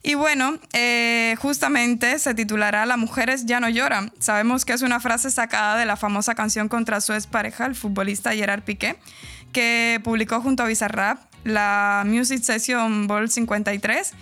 Y 0.07 0.13
bueno, 0.13 0.59
eh, 0.73 1.35
justamente 1.39 2.19
se 2.19 2.35
titulará 2.35 2.85
Las 2.85 2.99
mujeres 2.99 3.47
ya 3.47 3.59
no 3.59 3.69
lloran. 3.69 4.13
Sabemos 4.19 4.63
que 4.63 4.73
es 4.73 4.83
una 4.83 4.99
frase 4.99 5.31
sacada 5.31 5.79
de 5.79 5.87
la 5.87 5.97
famosa 5.97 6.35
canción 6.35 6.69
contra 6.69 7.01
su 7.01 7.13
expareja, 7.13 7.65
el 7.65 7.73
futbolista 7.73 8.31
Gerard 8.31 8.61
Piqué, 8.61 8.97
que 9.51 9.99
publicó 10.03 10.41
junto 10.41 10.61
a 10.61 10.67
Bizarrap 10.67 11.17
la 11.43 12.03
Music 12.05 12.43
Session 12.43 13.07
Ball 13.07 13.31
53. 13.31 14.13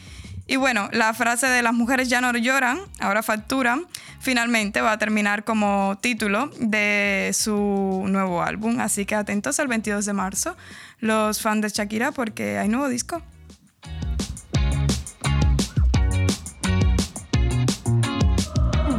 Y 0.48 0.56
bueno, 0.56 0.88
la 0.94 1.14
frase 1.14 1.48
de 1.48 1.62
las 1.62 1.74
mujeres 1.74 2.08
ya 2.08 2.22
no 2.22 2.32
lloran, 2.32 2.80
ahora 3.02 3.22
facturan, 3.22 3.86
finalmente 4.22 4.80
va 4.80 4.94
a 4.94 4.98
terminar 4.98 5.44
como 5.44 5.98
título 6.00 6.50
de 6.62 7.32
su 7.34 8.06
nuevo 8.08 8.42
álbum. 8.42 8.80
Así 8.80 9.06
que 9.06 9.16
atentos 9.16 9.60
al 9.60 9.68
22 9.68 10.06
de 10.06 10.14
marzo, 10.14 10.56
los 11.00 11.42
fans 11.42 11.62
de 11.62 11.68
Shakira, 11.68 12.14
porque 12.14 12.58
hay 12.58 12.70
nuevo 12.70 12.88
disco. 12.88 13.22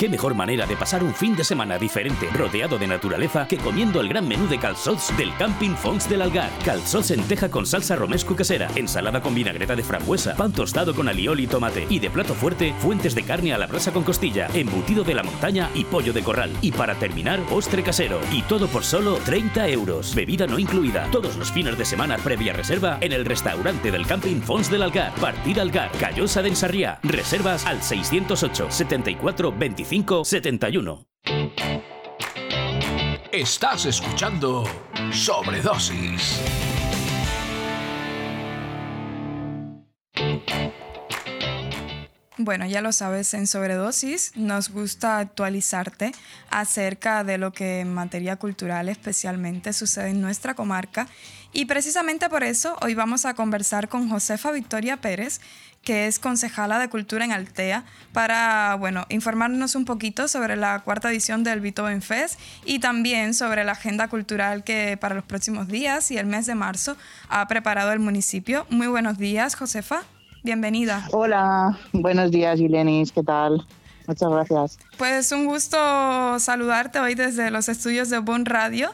¿Qué 0.00 0.08
mejor 0.08 0.36
manera 0.36 0.64
de 0.64 0.76
pasar 0.76 1.02
un 1.02 1.12
fin 1.12 1.34
de 1.34 1.42
semana 1.42 1.76
diferente, 1.76 2.28
rodeado 2.32 2.78
de 2.78 2.86
naturaleza, 2.86 3.48
que 3.48 3.56
comiendo 3.56 4.00
el 4.00 4.08
gran 4.08 4.28
menú 4.28 4.46
de 4.46 4.56
calzots 4.56 5.12
del 5.16 5.34
Camping 5.38 5.74
Fons 5.74 6.08
del 6.08 6.22
Algar? 6.22 6.52
Calzots 6.64 7.10
en 7.10 7.24
teja 7.24 7.50
con 7.50 7.66
salsa 7.66 7.96
romesco 7.96 8.36
casera, 8.36 8.68
ensalada 8.76 9.20
con 9.20 9.34
vinagreta 9.34 9.74
de 9.74 9.82
frambuesa, 9.82 10.36
pan 10.36 10.52
tostado 10.52 10.94
con 10.94 11.08
alioli 11.08 11.42
y 11.42 11.46
tomate, 11.48 11.84
y 11.90 11.98
de 11.98 12.10
plato 12.10 12.34
fuerte, 12.34 12.74
fuentes 12.78 13.16
de 13.16 13.24
carne 13.24 13.52
a 13.52 13.58
la 13.58 13.66
brasa 13.66 13.92
con 13.92 14.04
costilla, 14.04 14.46
embutido 14.54 15.02
de 15.02 15.14
la 15.14 15.24
montaña 15.24 15.68
y 15.74 15.82
pollo 15.82 16.12
de 16.12 16.22
corral. 16.22 16.52
Y 16.62 16.70
para 16.70 16.94
terminar, 16.94 17.40
postre 17.46 17.82
casero. 17.82 18.20
Y 18.30 18.42
todo 18.42 18.68
por 18.68 18.84
solo 18.84 19.16
30 19.24 19.68
euros. 19.68 20.14
Bebida 20.14 20.46
no 20.46 20.60
incluida. 20.60 21.08
Todos 21.10 21.36
los 21.36 21.50
fines 21.50 21.76
de 21.76 21.84
semana 21.84 22.18
previa 22.18 22.52
reserva 22.52 22.98
en 23.00 23.10
el 23.10 23.24
restaurante 23.24 23.90
del 23.90 24.06
Camping 24.06 24.42
Fons 24.42 24.70
del 24.70 24.84
Algar. 24.84 25.12
Partida 25.16 25.62
Algar, 25.62 25.90
Callosa 25.98 26.40
de 26.40 26.50
Ensarriá. 26.50 27.00
Reservas 27.02 27.66
al 27.66 27.82
608 27.82 28.70
74 28.70 29.50
25 29.50 29.87
71. 29.88 31.06
Estás 33.32 33.86
escuchando 33.86 34.64
Sobredosis. 35.10 36.42
Bueno, 42.36 42.66
ya 42.66 42.82
lo 42.82 42.92
sabes, 42.92 43.32
en 43.32 43.46
Sobredosis 43.46 44.36
nos 44.36 44.68
gusta 44.68 45.18
actualizarte 45.20 46.12
acerca 46.50 47.24
de 47.24 47.38
lo 47.38 47.52
que 47.52 47.80
en 47.80 47.92
materia 47.92 48.36
cultural 48.36 48.90
especialmente 48.90 49.72
sucede 49.72 50.10
en 50.10 50.20
nuestra 50.20 50.54
comarca 50.54 51.08
y 51.52 51.64
precisamente 51.64 52.28
por 52.28 52.44
eso 52.44 52.76
hoy 52.82 52.94
vamos 52.94 53.24
a 53.24 53.34
conversar 53.34 53.88
con 53.88 54.08
Josefa 54.10 54.52
Victoria 54.52 54.98
Pérez, 54.98 55.40
que 55.88 56.06
es 56.06 56.18
concejala 56.18 56.78
de 56.78 56.90
Cultura 56.90 57.24
en 57.24 57.32
Altea, 57.32 57.82
para, 58.12 58.76
bueno, 58.78 59.06
informarnos 59.08 59.74
un 59.74 59.86
poquito 59.86 60.28
sobre 60.28 60.54
la 60.54 60.80
cuarta 60.80 61.08
edición 61.08 61.44
del 61.44 61.62
Beethoven 61.62 62.02
Fest 62.02 62.38
y 62.66 62.78
también 62.78 63.32
sobre 63.32 63.64
la 63.64 63.72
agenda 63.72 64.06
cultural 64.08 64.64
que 64.64 64.98
para 65.00 65.14
los 65.14 65.24
próximos 65.24 65.66
días 65.66 66.10
y 66.10 66.18
el 66.18 66.26
mes 66.26 66.44
de 66.44 66.54
marzo 66.54 66.98
ha 67.30 67.48
preparado 67.48 67.90
el 67.92 68.00
municipio. 68.00 68.66
Muy 68.68 68.86
buenos 68.86 69.16
días, 69.16 69.54
Josefa. 69.54 70.02
Bienvenida. 70.42 71.08
Hola, 71.10 71.78
buenos 71.94 72.32
días, 72.32 72.58
Gilenis, 72.58 73.10
¿qué 73.10 73.22
tal? 73.22 73.66
Muchas 74.06 74.28
gracias. 74.28 74.78
Pues 74.98 75.32
un 75.32 75.46
gusto 75.46 76.38
saludarte 76.38 77.00
hoy 77.00 77.14
desde 77.14 77.50
los 77.50 77.70
estudios 77.70 78.10
de 78.10 78.18
Bon 78.18 78.44
Radio. 78.44 78.90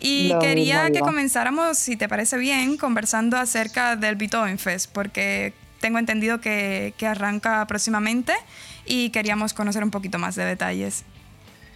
Y 0.00 0.34
quería 0.40 0.90
que 0.90 0.98
comenzáramos, 0.98 1.78
si 1.78 1.96
te 1.96 2.08
parece 2.08 2.36
bien, 2.36 2.76
conversando 2.76 3.36
acerca 3.36 3.94
del 3.94 4.16
Beethoven 4.16 4.58
Fest, 4.58 4.90
porque 4.92 5.54
tengo 5.82 5.98
entendido 5.98 6.40
que, 6.40 6.94
arranca 7.02 7.66
próximamente 7.66 8.32
y 8.86 9.10
queríamos 9.10 9.52
conocer 9.52 9.84
un 9.84 9.90
poquito 9.90 10.18
más 10.18 10.34
de 10.36 10.46
detalles. 10.46 11.04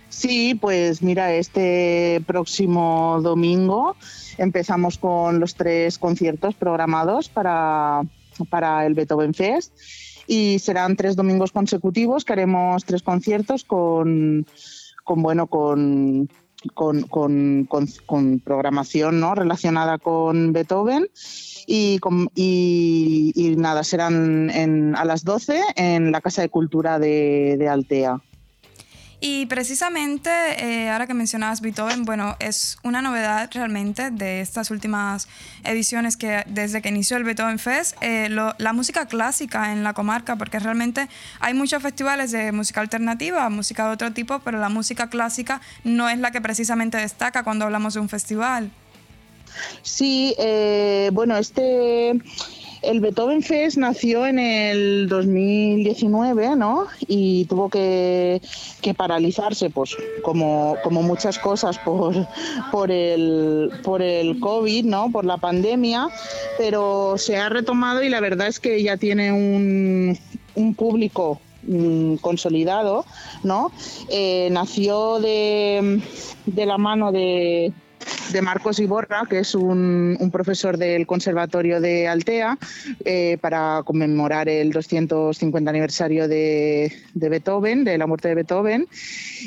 Sí, 0.08 0.54
pues 0.54 1.02
mira, 1.02 1.34
este 1.34 2.22
próximo 2.26 3.20
domingo 3.22 3.96
empezamos 4.38 4.96
con 4.96 5.40
los 5.40 5.56
tres 5.56 5.98
conciertos 5.98 6.54
programados 6.54 7.28
para, 7.28 8.02
para 8.48 8.86
el 8.86 8.94
Beethoven 8.94 9.34
Fest 9.34 9.74
y 10.26 10.58
serán 10.60 10.96
tres 10.96 11.16
domingos 11.16 11.52
consecutivos 11.52 12.24
que 12.24 12.32
haremos 12.32 12.84
tres 12.84 13.02
conciertos 13.02 13.64
con, 13.64 14.46
con 15.04 15.22
bueno, 15.22 15.48
con, 15.48 16.30
con, 16.74 17.02
con, 17.02 17.66
con, 17.66 18.40
programación 18.40 19.20
¿no? 19.20 19.34
relacionada 19.34 19.98
con 19.98 20.52
Beethoven. 20.52 21.08
Y, 21.66 21.98
y, 22.34 23.32
y, 23.34 23.56
nada, 23.56 23.82
serán 23.82 24.50
en, 24.50 24.94
a 24.94 25.04
las 25.04 25.24
12 25.24 25.60
en 25.74 26.12
la 26.12 26.20
Casa 26.20 26.42
de 26.42 26.48
Cultura 26.48 26.98
de, 26.98 27.56
de 27.58 27.68
Altea. 27.68 28.20
Y 29.18 29.46
precisamente, 29.46 30.30
eh, 30.58 30.90
ahora 30.90 31.06
que 31.06 31.14
mencionabas 31.14 31.62
Beethoven, 31.62 32.04
bueno, 32.04 32.36
es 32.38 32.76
una 32.82 33.00
novedad 33.00 33.50
realmente 33.52 34.10
de 34.10 34.40
estas 34.42 34.70
últimas 34.70 35.26
ediciones 35.64 36.18
que 36.18 36.44
desde 36.46 36.82
que 36.82 36.90
inició 36.90 37.16
el 37.16 37.24
Beethoven 37.24 37.58
Fest, 37.58 37.96
eh, 38.02 38.28
la 38.28 38.72
música 38.74 39.06
clásica 39.06 39.72
en 39.72 39.84
la 39.84 39.94
comarca, 39.94 40.36
porque 40.36 40.58
realmente 40.58 41.08
hay 41.40 41.54
muchos 41.54 41.82
festivales 41.82 42.30
de 42.30 42.52
música 42.52 42.82
alternativa, 42.82 43.48
música 43.48 43.86
de 43.86 43.94
otro 43.94 44.12
tipo, 44.12 44.40
pero 44.40 44.58
la 44.58 44.68
música 44.68 45.08
clásica 45.08 45.62
no 45.82 46.10
es 46.10 46.18
la 46.18 46.30
que 46.30 46.42
precisamente 46.42 46.98
destaca 46.98 47.42
cuando 47.42 47.64
hablamos 47.64 47.94
de 47.94 48.00
un 48.00 48.10
festival. 48.10 48.70
Sí, 49.82 50.34
eh, 50.38 51.10
bueno, 51.12 51.36
este 51.36 52.20
el 52.82 53.00
Beethoven 53.00 53.42
Fest 53.42 53.76
nació 53.76 54.26
en 54.26 54.38
el 54.38 55.08
2019, 55.08 56.56
¿no? 56.56 56.86
Y 57.06 57.44
tuvo 57.46 57.68
que, 57.68 58.40
paralizarse, 58.96 59.70
pues, 59.70 59.96
como, 60.22 60.76
muchas 60.90 61.38
cosas 61.38 61.78
por, 61.78 62.14
por, 62.70 62.90
el, 62.90 63.70
por 63.82 64.02
el 64.02 64.38
COVID, 64.40 64.84
¿no? 64.84 65.10
Por 65.10 65.24
la 65.24 65.38
pandemia, 65.38 66.08
pero 66.58 67.14
se 67.18 67.36
ha 67.36 67.48
retomado 67.48 68.02
y 68.02 68.08
la 68.08 68.20
verdad 68.20 68.48
es 68.48 68.60
que 68.60 68.82
ya 68.82 68.96
tiene 68.96 69.32
un, 69.32 70.18
un 70.54 70.74
público 70.74 71.40
mm, 71.62 72.16
consolidado, 72.16 73.04
¿no? 73.42 73.72
Eh, 74.10 74.48
nació 74.50 75.20
de, 75.20 76.00
de 76.46 76.66
la 76.66 76.78
mano 76.78 77.12
de 77.12 77.72
de 78.32 78.42
Marcos 78.42 78.78
Iborra, 78.78 79.24
que 79.28 79.38
es 79.38 79.54
un, 79.54 80.16
profesor 80.32 80.76
del 80.76 81.06
Conservatorio 81.06 81.80
de 81.80 82.08
Altea, 82.08 82.58
eh, 83.04 83.38
para 83.40 83.82
conmemorar 83.84 84.48
el 84.48 84.72
250 84.72 85.70
aniversario 85.70 86.28
de, 86.28 86.92
Beethoven, 87.14 87.84
de 87.84 87.98
la 87.98 88.06
muerte 88.06 88.28
de 88.28 88.34
Beethoven. 88.34 88.88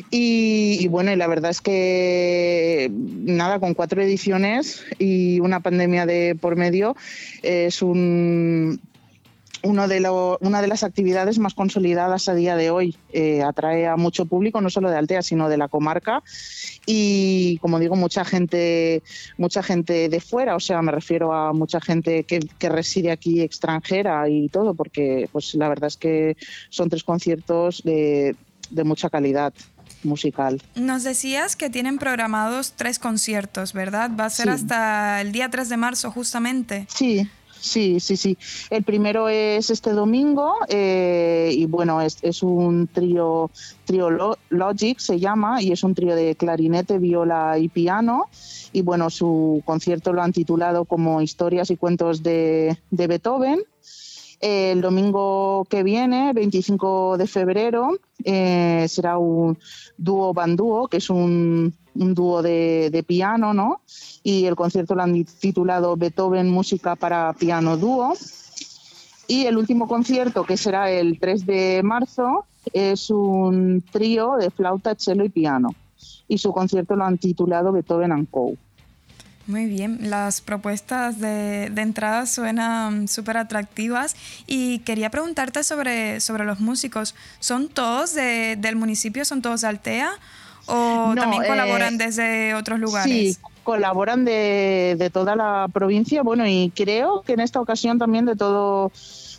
Y, 0.10 0.88
bueno, 0.88 1.16
la 1.16 1.28
verdad 1.28 1.52
es 1.52 1.62
que 1.62 2.90
nada, 2.92 3.60
con 3.60 3.74
cuatro 3.74 4.02
ediciones 4.02 4.84
y 4.98 5.40
una 5.40 5.60
pandemia 5.60 6.06
de 6.06 6.38
por 6.40 6.56
medio, 6.56 6.96
es 7.44 7.82
un 7.82 8.80
uno 9.64 9.88
de 9.88 10.00
una 10.42 10.62
de 10.62 10.68
las 10.68 10.84
actividades 10.84 11.40
más 11.40 11.54
consolidadas 11.54 12.30
a 12.30 12.36
día 12.36 12.56
de 12.56 12.72
hoy. 12.72 12.96
Eh, 13.12 13.42
atrae 13.44 13.88
a 13.88 13.98
mucho 13.98 14.26
público, 14.26 14.62
no 14.62 14.70
solo 14.70 14.90
de 14.90 14.98
Altea, 14.98 15.22
sino 15.22 15.50
de 15.50 15.58
la 15.58 15.68
comarca. 15.68 16.24
Y 16.86 17.58
como 17.60 17.80
digo, 17.80 17.96
mucha 17.96 18.26
gente, 18.26 19.04
mucha 19.38 19.64
gente 19.64 20.10
de 20.10 20.20
fuera, 20.20 20.56
o 20.56 20.60
sea, 20.60 20.82
me 20.82 20.92
refiero 20.92 21.34
a 21.34 21.54
mucha 21.54 21.82
gente 21.82 22.24
que, 22.24 22.40
reside 22.70 23.12
aquí 23.12 23.42
extranjera 23.42 24.30
y 24.30 24.48
todo, 24.50 24.76
porque 24.76 25.28
pues 25.32 25.56
la 25.56 25.68
verdad 25.70 25.88
es 25.88 25.98
que 25.98 26.38
son 26.70 26.90
tres 26.90 27.04
conciertos 27.04 27.82
de, 27.84 28.36
de 28.70 28.84
mucha 28.84 29.10
calidad 29.10 29.54
musical. 30.04 30.62
Nos 30.76 31.04
decías 31.04 31.56
que 31.56 31.70
tienen 31.70 31.98
programados 31.98 32.74
tres 32.76 33.00
conciertos, 33.00 33.74
¿verdad? 33.74 34.12
Va 34.18 34.26
a 34.26 34.30
ser 34.30 34.50
hasta 34.50 35.22
el 35.22 35.32
día 35.32 35.50
3 35.50 35.70
de 35.70 35.78
marzo 35.78 36.12
justamente. 36.12 36.88
Sí, 36.90 37.28
Sí, 37.60 38.00
sí, 38.00 38.16
sí. 38.16 38.38
El 38.70 38.84
primero 38.84 39.28
es 39.28 39.70
este 39.70 39.92
domingo 39.92 40.56
eh, 40.70 41.52
y 41.54 41.66
bueno, 41.66 42.02
es, 42.02 42.18
es, 42.22 42.42
un 42.42 42.88
trío, 42.88 43.52
trío 43.86 44.38
Logic 44.50 44.98
se 45.00 45.20
llama 45.20 45.62
y 45.62 45.72
es 45.72 45.84
un 45.84 45.94
trío 45.94 46.16
de 46.16 46.36
clarinete, 46.36 47.00
viola 47.00 47.58
y 47.58 47.68
piano 47.68 48.30
y 48.72 48.82
bueno, 48.82 49.10
su 49.10 49.62
concierto 49.66 50.14
lo 50.14 50.22
han 50.22 50.32
titulado 50.32 50.86
como 50.86 51.22
Historias 51.22 51.70
y 51.72 51.78
Cuentos 51.78 52.24
de, 52.24 52.78
de 52.92 53.08
Beethoven. 53.08 53.60
El 54.40 54.82
domingo 54.82 55.66
que 55.70 55.84
viene, 55.84 56.32
25 56.34 57.18
de 57.18 57.28
febrero, 57.28 57.98
eh, 58.24 58.86
será 58.88 59.18
un 59.18 59.58
dúo 59.98 60.34
bandúo, 60.34 60.88
que 60.88 60.98
es 60.98 61.10
un, 61.10 61.74
dúo 61.94 62.42
de, 62.42 62.90
de, 62.90 63.04
piano, 63.04 63.54
¿no? 63.54 63.82
Y 64.24 64.46
el 64.46 64.56
concierto 64.56 64.96
lo 64.96 65.02
han 65.02 65.26
titulado 65.26 65.98
Beethoven 65.98 66.50
Música 66.50 66.96
para 66.96 67.34
Piano 67.34 67.76
Dúo. 67.76 68.14
Y 69.28 69.46
el 69.46 69.58
último 69.58 69.88
concierto, 69.88 70.44
que 70.46 70.58
será 70.58 70.90
el 70.90 71.20
3 71.20 71.46
de 71.46 71.82
marzo, 71.84 72.46
es 72.74 73.10
un 73.10 73.84
trío 73.92 74.38
de 74.38 74.50
flauta, 74.50 74.96
cello 74.98 75.24
y 75.24 75.30
piano. 75.30 75.70
Y 76.28 76.38
su 76.38 76.54
concierto 76.54 76.96
lo 76.96 77.04
han 77.04 77.18
titulado 77.18 77.72
Beethoven 77.72 78.12
and 78.12 78.30
Co. 78.30 78.54
Muy 79.50 79.66
bien, 79.66 79.98
las 80.12 80.42
propuestas 80.42 81.20
de, 81.20 81.72
de 81.72 81.82
entrada 81.82 82.28
suenan 82.28 83.08
súper 83.08 83.36
atractivas 83.36 84.16
y 84.46 84.78
quería 84.80 85.10
preguntarte 85.10 85.64
sobre, 85.64 86.20
sobre 86.20 86.46
los 86.46 86.60
músicos. 86.60 87.16
¿Son 87.40 87.68
todos 87.68 88.14
de, 88.14 88.58
del 88.58 88.76
municipio, 88.76 89.26
son 89.26 89.42
todos 89.42 89.62
de 89.62 89.68
Altea 89.68 90.12
¿O 90.68 91.14
No, 91.16 91.22
también 91.22 91.44
eh, 91.44 91.48
colaboran 91.48 91.98
desde 91.98 92.54
otros 92.54 92.80
lugares? 92.80 93.38
Sí, 93.38 93.38
colaboran 93.64 94.24
de, 94.24 94.96
de 95.00 95.10
toda 95.10 95.36
la 95.36 95.68
provincia, 95.74 96.22
bueno, 96.22 96.46
y 96.46 96.72
creo 96.76 97.24
que 97.24 97.34
en 97.34 97.40
esta 97.40 97.60
ocasión 97.60 97.98
también 97.98 98.28
de 98.28 98.36
todo 98.36 98.92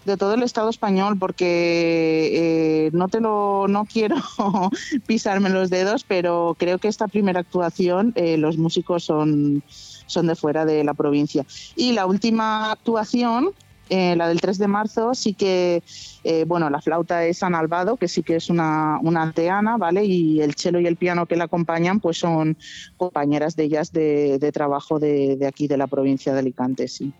de 0.04 0.16
todo 0.16 0.34
el 0.34 0.42
Estado 0.42 0.70
español, 0.70 1.18
porque 1.18 2.30
eh, 2.32 2.90
no 2.92 3.08
te 3.08 3.20
lo 3.20 3.66
no 3.68 3.84
quiero 3.84 4.16
pisarme 5.06 5.50
los 5.50 5.70
dedos, 5.70 6.04
pero 6.04 6.56
creo 6.58 6.78
que 6.78 6.88
esta 6.88 7.08
primera 7.08 7.40
actuación 7.40 8.12
eh, 8.16 8.36
los 8.36 8.56
músicos 8.58 9.04
son 9.04 9.62
son 10.06 10.26
de 10.26 10.34
fuera 10.34 10.64
de 10.64 10.82
la 10.84 10.94
provincia. 10.94 11.44
Y 11.76 11.92
la 11.92 12.06
última 12.06 12.72
actuación 12.72 13.50
eh, 13.90 14.14
la 14.14 14.28
del 14.28 14.40
3 14.40 14.56
de 14.58 14.68
marzo 14.68 15.14
sí 15.14 15.34
que, 15.34 15.82
eh, 16.22 16.44
bueno, 16.46 16.70
la 16.70 16.80
flauta 16.80 17.26
es 17.26 17.38
San 17.38 17.56
Albado, 17.56 17.96
que 17.96 18.06
sí 18.06 18.22
que 18.22 18.36
es 18.36 18.48
una, 18.48 19.00
una 19.02 19.22
alteana, 19.22 19.78
¿vale? 19.78 20.04
Y 20.04 20.40
el 20.40 20.54
cello 20.54 20.78
y 20.78 20.86
el 20.86 20.96
piano 20.96 21.26
que 21.26 21.34
la 21.34 21.44
acompañan, 21.44 21.98
pues 21.98 22.18
son 22.18 22.56
compañeras 22.96 23.56
de 23.56 23.64
ellas 23.64 23.92
de, 23.92 24.38
de 24.38 24.52
trabajo 24.52 25.00
de, 25.00 25.34
de 25.36 25.46
aquí, 25.48 25.66
de 25.66 25.76
la 25.76 25.88
provincia 25.88 26.32
de 26.32 26.38
Alicante, 26.38 26.86
sí. 26.86 27.12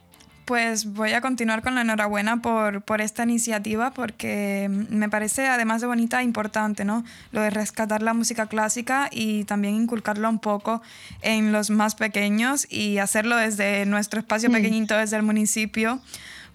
Pues 0.51 0.87
voy 0.95 1.13
a 1.13 1.21
continuar 1.21 1.63
con 1.63 1.77
la 1.77 1.83
enhorabuena 1.83 2.43
por, 2.43 2.83
por 2.83 3.01
esta 3.01 3.23
iniciativa 3.23 3.93
porque 3.93 4.67
me 4.69 5.09
parece, 5.09 5.47
además 5.47 5.81
de 5.81 5.87
bonita, 5.87 6.25
importante, 6.25 6.85
¿no? 6.85 7.05
Lo 7.31 7.41
de 7.41 7.51
rescatar 7.51 8.03
la 8.03 8.15
música 8.15 8.47
clásica 8.47 9.09
y 9.13 9.45
también 9.45 9.77
inculcarla 9.77 10.29
un 10.29 10.41
poco 10.41 10.83
en 11.23 11.53
los 11.53 11.71
más 11.71 11.95
pequeños 11.95 12.67
y 12.69 12.99
hacerlo 12.99 13.37
desde 13.37 13.87
nuestro 13.87 14.19
espacio 14.19 14.51
Mm. 14.51 14.53
pequeñito, 14.55 14.97
desde 14.97 15.15
el 15.19 15.23
municipio, 15.23 16.01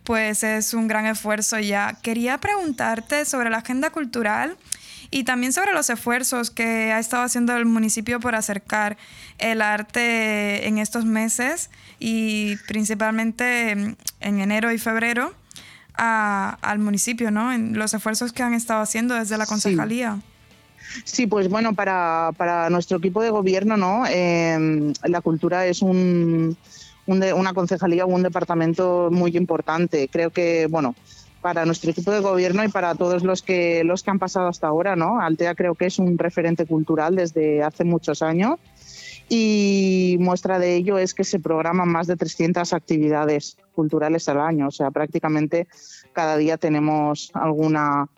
pues 0.03 0.43
es 0.43 0.73
un 0.73 0.89
gran 0.89 1.05
esfuerzo 1.05 1.57
ya. 1.59 1.97
Quería 2.01 2.37
preguntarte 2.39 3.23
sobre 3.23 3.49
la 3.49 3.59
agenda 3.59 3.91
cultural 3.91 4.57
y 5.11 5.23
también 5.23 5.53
sobre 5.53 5.73
los 5.73 5.89
esfuerzos 5.89 6.51
que 6.51 6.91
ha 6.91 6.99
estado 6.99 7.23
haciendo 7.23 7.55
el 7.55 7.65
municipio 7.65 8.19
por 8.19 8.35
acercar 8.35 8.97
el 9.37 9.61
arte 9.61 10.67
en 10.67 10.77
estos 10.77 11.05
meses 11.05 11.69
y 11.99 12.55
principalmente 12.67 13.71
en 13.71 13.97
en 14.19 14.39
enero 14.39 14.71
y 14.71 14.77
febrero 14.77 15.33
a- 15.97 16.57
al 16.61 16.79
municipio, 16.79 17.31
¿no? 17.31 17.53
En 17.53 17.77
los 17.77 17.93
esfuerzos 17.93 18.33
que 18.33 18.43
han 18.43 18.53
estado 18.53 18.81
haciendo 18.81 19.15
desde 19.15 19.37
la 19.37 19.45
concejalía. 19.45 20.19
Sí, 21.03 21.27
pues 21.27 21.49
bueno, 21.49 21.73
para, 21.73 22.31
para 22.37 22.69
nuestro 22.69 22.97
equipo 22.97 23.21
de 23.21 23.29
gobierno, 23.29 23.75
¿no? 23.77 24.03
Eh, 24.09 24.93
la 25.03 25.21
cultura 25.21 25.65
es 25.65 25.81
un, 25.81 26.55
un 27.05 27.19
de- 27.19 27.33
una 27.33 27.53
concejalía 27.53 28.05
o 28.05 28.07
un 28.07 28.23
departamento 28.23 29.09
muy 29.11 29.35
importante. 29.37 30.09
Creo 30.11 30.29
que, 30.31 30.67
bueno, 30.69 30.95
para 31.45 31.63
nuestro 31.63 31.91
equipo 31.91 32.09
de 32.09 32.21
gobierno 32.21 32.63
y 32.63 32.69
para 32.69 32.95
todos 32.95 33.23
los 33.23 33.43
que, 33.43 33.83
los 33.83 34.01
que 34.01 34.09
han 34.09 34.17
pasado 34.17 34.47
hasta 34.47 34.65
ahora, 34.65 34.95
¿no? 34.95 35.21
Altea 35.21 35.53
creo 35.53 35.75
que 35.75 35.85
es 35.85 35.99
un 35.99 36.17
referente 36.17 36.65
cultural 36.65 37.15
desde 37.15 37.61
hace 37.61 37.83
muchos 37.83 38.23
años 38.23 38.57
y 39.29 40.17
muestra 40.19 40.57
de 40.57 40.75
ello 40.75 40.97
es 40.97 41.13
que 41.13 41.23
se 41.23 41.39
programan 41.39 41.87
más 41.87 42.07
de 42.07 42.15
300 42.15 42.73
actividades 42.73 43.57
culturales 43.75 44.27
al 44.27 44.39
año, 44.39 44.69
o 44.69 44.71
sea, 44.71 44.89
prácticamente 44.89 45.67
cada 46.13 46.35
día 46.35 46.57
tenemos 46.57 47.29
alguna, 47.35 48.09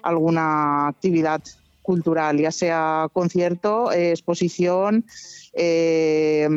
alguna 0.00 0.88
actividad 0.88 1.42
cultural, 1.82 2.38
ya 2.38 2.50
sea 2.50 3.08
concierto, 3.12 3.92
exposición, 3.92 5.04
eh, 5.52 6.48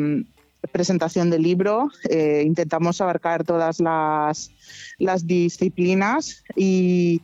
presentación 0.72 1.30
de 1.30 1.38
libro. 1.38 1.90
eh, 2.08 2.42
intentamos 2.46 3.00
abarcar 3.00 3.44
todas 3.44 3.80
las, 3.80 4.50
las 4.98 5.26
disciplinas 5.26 6.44
y, 6.56 7.20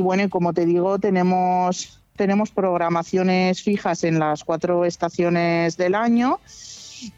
bueno, 0.00 0.28
como 0.28 0.52
te 0.52 0.66
digo, 0.66 0.98
tenemos, 0.98 2.02
tenemos 2.16 2.50
programaciones 2.50 3.62
fijas 3.62 4.04
en 4.04 4.18
las 4.18 4.44
cuatro 4.44 4.84
estaciones 4.84 5.76
del 5.76 5.94
año 5.94 6.40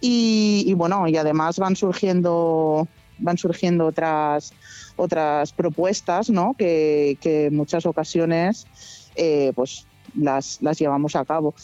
y, 0.00 0.72
bueno, 0.74 1.08
y 1.08 1.16
además 1.16 1.58
van 1.58 1.76
surgiendo 1.76 2.86
van 3.22 3.36
surgiendo 3.36 3.84
otras 3.86 4.54
otras 4.96 5.52
propuestas 5.52 6.30
¿no? 6.30 6.54
que, 6.56 7.18
en 7.22 7.54
muchas 7.54 7.84
ocasiones 7.84 8.66
eh, 9.14 9.52
pues 9.54 9.86
las, 10.14 10.58
las 10.62 10.78
llevamos 10.78 11.16
a 11.16 11.24
cabo. 11.26 11.54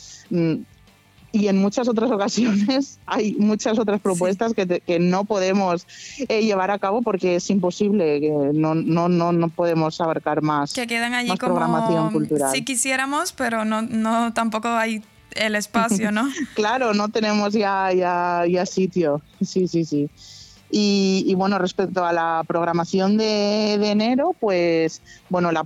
Y 1.39 1.49
en 1.49 1.59
muchas 1.59 1.87
otras 1.89 2.11
ocasiones 2.11 2.99
hay 3.07 3.35
muchas 3.39 3.79
otras 3.79 4.01
propuestas 4.01 4.55
que, 4.55 4.65
te- 4.67 4.81
que 4.81 4.99
no 4.99 5.25
podemos 5.25 5.87
eh, 6.29 6.43
llevar 6.45 6.71
a 6.71 6.79
cabo 6.79 7.03
porque 7.03 7.37
es 7.37 7.51
imposible, 7.51 8.21
que 8.21 8.31
no, 8.55 8.75
no, 8.75 9.09
no, 9.09 9.33
no 9.33 9.49
podemos 9.51 10.01
abarcar 10.01 10.41
más, 10.43 10.73
Que 10.73 10.87
quedan 10.87 11.13
allí 11.15 11.29
más 11.29 11.39
como 11.39 11.55
programación 11.57 12.11
cultural. 12.11 12.53
si 12.55 12.65
quisiéramos, 12.65 13.33
pero 13.33 13.65
no, 13.65 13.83
no 13.83 14.33
tampoco 14.33 14.69
hay 14.69 15.03
el 15.33 15.55
espacio, 15.57 16.11
¿no? 16.13 16.27
claro, 16.55 16.95
no 16.95 17.11
tenemos 17.11 17.53
ya, 17.53 17.93
ya, 17.93 18.45
ya 18.49 18.65
sitio. 18.65 19.21
Sí, 19.43 19.69
sí, 19.69 19.85
sí. 19.85 20.09
Y, 20.71 21.25
y 21.29 21.35
bueno, 21.35 21.59
respecto 21.59 22.05
a 22.05 22.13
la 22.13 22.43
programación 22.47 23.17
de, 23.17 23.77
de 23.79 23.91
enero, 23.91 24.35
pues 24.41 25.01
bueno, 25.29 25.53
la 25.53 25.63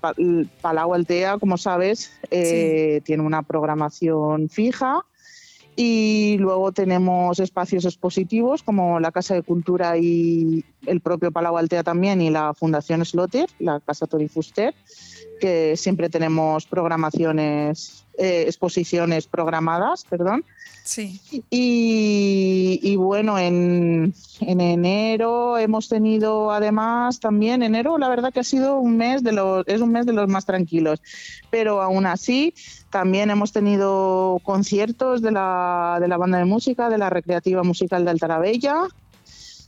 Palau 0.61 0.93
Altea, 0.93 1.39
como 1.39 1.57
sabes, 1.57 2.13
eh, 2.31 3.01
tiene 3.05 3.23
una 3.23 3.43
programación 3.43 4.49
fija. 4.51 5.01
Y 5.83 6.37
luego 6.37 6.73
tenemos 6.73 7.41
espacios 7.41 7.87
expositivos 7.87 8.63
como 8.63 9.01
la 9.01 9.13
Casa 9.13 9.33
de 9.33 9.43
Cultura 9.43 9.97
y 9.97 10.63
el 10.85 11.01
propio 11.01 11.33
Palau 11.33 11.57
Altea 11.57 11.83
también 11.83 12.21
y 12.21 12.29
la 12.29 12.53
Fundación 12.53 13.03
Slotter, 13.03 13.49
la 13.59 13.81
Casa 13.81 14.07
Tori 14.07 14.29
Fuster, 14.29 14.75
que 15.41 15.79
siempre 15.79 16.11
tenemos 16.11 16.67
programaciones, 16.67 18.05
eh, 18.19 18.45
exposiciones 18.47 19.27
programadas, 19.27 20.05
perdón. 20.05 20.45
Sí. 20.85 21.21
Y, 21.51 22.81
y 22.83 22.97
bueno, 22.97 23.39
en, 23.39 24.13
en 24.41 24.61
enero 24.61 25.57
hemos 25.59 25.89
tenido 25.89 26.51
además 26.51 27.21
también, 27.21 27.63
enero 27.63 27.97
la 27.99 28.09
verdad 28.09 28.33
que 28.33 28.41
ha 28.41 28.45
sido 28.45 28.79
un 28.79 28.97
mes 28.97 29.23
de 29.23 29.33
los, 29.33 29.65
es 29.69 29.81
un 29.81 29.93
mes 29.93 30.07
de 30.07 30.13
los 30.13 30.29
más 30.29 30.47
tranquilos, 30.47 31.01
pero 31.51 31.81
aún 31.81 32.07
así 32.07 32.55
también 32.91 33.31
hemos 33.31 33.53
tenido 33.53 34.41
conciertos 34.43 35.23
de 35.23 35.31
la, 35.31 35.99
de 36.01 36.09
la 36.09 36.17
banda 36.17 36.39
de 36.39 36.45
música, 36.45 36.89
de 36.89 36.99
la 36.99 37.09
Recreativa 37.11 37.63
Musical 37.63 38.05
de 38.05 38.11
Altarabella 38.11 38.83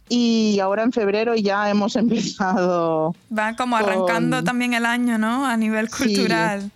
y 0.09 0.59
ahora 0.61 0.83
en 0.83 0.93
febrero 0.93 1.37
ya 1.37 1.71
hemos 1.71 1.95
empezado 2.43 3.15
Va 3.37 3.55
como 3.55 3.77
arrancando 3.77 4.39
Con- 4.39 4.45
también 4.45 4.75
el 4.75 4.87
año, 4.87 5.19
¿no? 5.19 5.47
A 5.47 5.57
nivel 5.57 5.89
Sí. 5.89 6.05
cultural. 6.05 6.71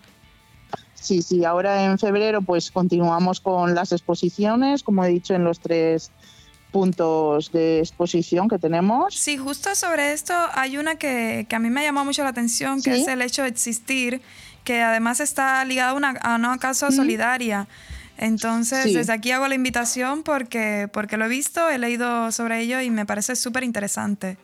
Sí, 1.07 1.23
sí, 1.23 1.45
ahora 1.45 1.85
en 1.85 1.99
febrero 1.99 2.42
pues 2.42 2.71
continuamos 2.73 3.40
con 3.40 3.75
las 3.77 3.92
exposiciones, 3.92 4.83
como 4.83 5.05
he 5.05 5.09
dicho, 5.09 5.35
en 5.35 5.45
los 5.45 5.61
tres 5.61 6.11
puntos 6.73 7.53
de 7.53 7.79
exposición 7.79 8.49
que 8.49 8.59
tenemos. 8.59 9.14
Sí, 9.14 9.37
justo 9.37 9.75
sobre 9.75 10.12
esto 10.12 10.35
hay 10.53 10.77
una 10.79 10.97
que, 10.97 11.47
que 11.49 11.57
a 11.57 11.59
mí 11.59 11.71
me 11.71 11.85
llamó 11.85 12.05
mucho 12.05 12.23
la 12.25 12.31
atención, 12.31 12.83
que 12.83 12.95
Sí. 12.95 13.03
es 13.03 13.09
el 13.09 13.23
hecho 13.23 13.42
de 13.42 13.49
existir, 13.49 14.21
que 14.64 14.83
además 14.83 15.21
está 15.21 15.64
ligado 15.64 15.92
a 15.92 15.95
una, 15.95 16.11
a 16.11 16.35
una 16.35 16.59
causa 16.59 16.90
solidaria. 16.90 17.69
Entonces, 18.19 18.83
Sí. 18.85 18.95
desde 18.95 19.12
aquí 19.12 19.31
hago 19.31 19.47
la 19.47 19.55
invitación 19.55 20.23
porque, 20.23 20.88
porque 20.92 21.16
lo 21.16 21.27
he 21.27 21.29
visto, 21.29 21.69
he 21.71 21.79
leído 21.79 22.33
sobre 22.33 22.61
ello 22.62 22.81
y 22.81 22.90
me 22.90 23.07
parece 23.07 23.37
súper 23.37 23.62
interesante. 23.62 24.37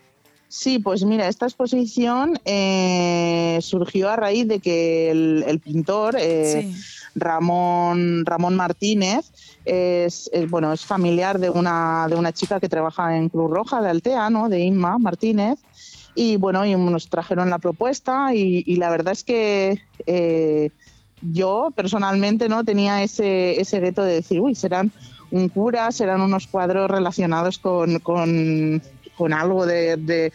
Sí, 0.54 0.78
pues 0.78 1.02
mira, 1.02 1.28
esta 1.28 1.46
exposición 1.46 2.38
eh, 2.44 3.58
surgió 3.62 4.10
a 4.10 4.16
raíz 4.16 4.46
de 4.46 4.60
que 4.60 5.10
el, 5.10 5.46
el 5.48 5.60
pintor 5.60 6.14
eh, 6.18 6.70
Ramón, 7.14 8.26
Ramón 8.26 8.54
Martínez 8.54 9.32
es, 9.64 10.28
es, 10.30 10.50
bueno, 10.50 10.70
es 10.74 10.84
familiar 10.84 11.38
de 11.38 11.48
una, 11.48 12.06
de 12.06 12.16
una 12.16 12.32
chica 12.32 12.60
que 12.60 12.68
trabaja 12.68 13.16
en 13.16 13.30
Cruz 13.30 13.50
Roja 13.50 13.80
de 13.80 13.88
Altea, 13.88 14.28
¿no? 14.28 14.50
de 14.50 14.60
Inma 14.60 14.98
Martínez. 14.98 15.58
Y 16.14 16.36
bueno, 16.36 16.66
y 16.66 16.76
nos 16.76 17.08
trajeron 17.08 17.48
la 17.48 17.58
propuesta 17.58 18.34
y, 18.34 18.62
y 18.66 18.76
la 18.76 18.90
verdad 18.90 19.14
es 19.14 19.24
que 19.24 19.80
eh, 20.04 20.68
yo 21.22 21.72
personalmente 21.74 22.50
no 22.50 22.62
tenía 22.62 23.02
ese, 23.02 23.58
ese 23.58 23.80
reto 23.80 24.02
de 24.04 24.16
decir, 24.16 24.38
uy, 24.38 24.54
serán 24.54 24.92
un 25.30 25.48
cura, 25.48 25.90
serán 25.92 26.20
unos 26.20 26.46
cuadros 26.46 26.90
relacionados 26.90 27.58
con, 27.58 28.00
con, 28.00 28.82
con 29.16 29.32
algo 29.32 29.66
de, 29.66 29.96
de, 29.96 30.32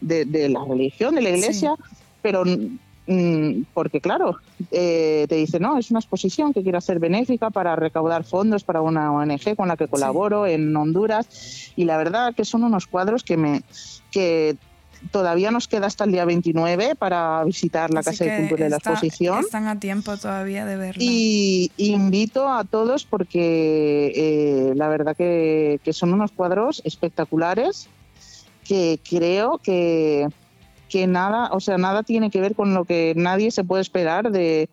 de- 0.00 0.24
de 0.24 0.48
la 0.48 0.64
religión, 0.64 1.14
de 1.14 1.22
la 1.22 1.30
iglesia, 1.30 1.74
pero 2.22 2.44
mm, 2.44 3.62
porque 3.72 4.00
claro, 4.00 4.36
eh, 4.70 5.26
te 5.28 5.36
dice, 5.36 5.60
no, 5.60 5.78
es 5.78 5.90
una 5.90 6.00
exposición 6.00 6.52
que 6.52 6.62
quiero 6.62 6.78
hacer 6.78 6.98
benéfica 6.98 7.50
para 7.50 7.76
recaudar 7.76 8.24
fondos 8.24 8.64
para 8.64 8.80
una 8.82 9.12
ONG 9.12 9.54
con 9.56 9.68
la 9.68 9.76
que 9.76 9.86
colaboro 9.88 10.46
en 10.46 10.74
Honduras 10.76 11.72
y 11.76 11.84
la 11.84 11.96
verdad 11.96 12.34
que 12.34 12.44
son 12.44 12.64
unos 12.64 12.86
cuadros 12.86 13.22
que 13.22 13.36
me 13.36 13.62
que 14.10 14.56
todavía 15.12 15.50
nos 15.52 15.68
queda 15.68 15.86
hasta 15.86 16.04
el 16.04 16.10
día 16.12 16.24
29 16.24 16.96
para 16.96 17.44
visitar 17.44 17.92
la 17.92 18.00
Así 18.00 18.10
Casa 18.10 18.24
de 18.24 18.36
Cultura 18.38 18.64
de 18.64 18.70
la 18.70 18.76
exposición. 18.78 19.40
Están 19.40 19.68
a 19.68 19.78
tiempo 19.78 20.16
todavía 20.16 20.64
de 20.64 20.76
verla. 20.76 21.00
Y 21.00 21.70
invito 21.76 22.48
a 22.48 22.64
todos 22.64 23.04
porque 23.04 24.12
eh, 24.16 24.72
la 24.74 24.88
verdad 24.88 25.14
que, 25.16 25.78
que 25.84 25.92
son 25.92 26.12
unos 26.14 26.32
cuadros 26.32 26.80
espectaculares 26.84 27.88
que 28.66 29.00
creo 29.08 29.58
que, 29.58 30.26
que 30.88 31.06
nada, 31.06 31.50
o 31.52 31.60
sea, 31.60 31.78
nada 31.78 32.02
tiene 32.02 32.30
que 32.30 32.40
ver 32.40 32.54
con 32.54 32.74
lo 32.74 32.84
que 32.84 33.14
nadie 33.16 33.50
se 33.50 33.64
puede 33.64 33.82
esperar 33.82 34.30
de, 34.30 34.68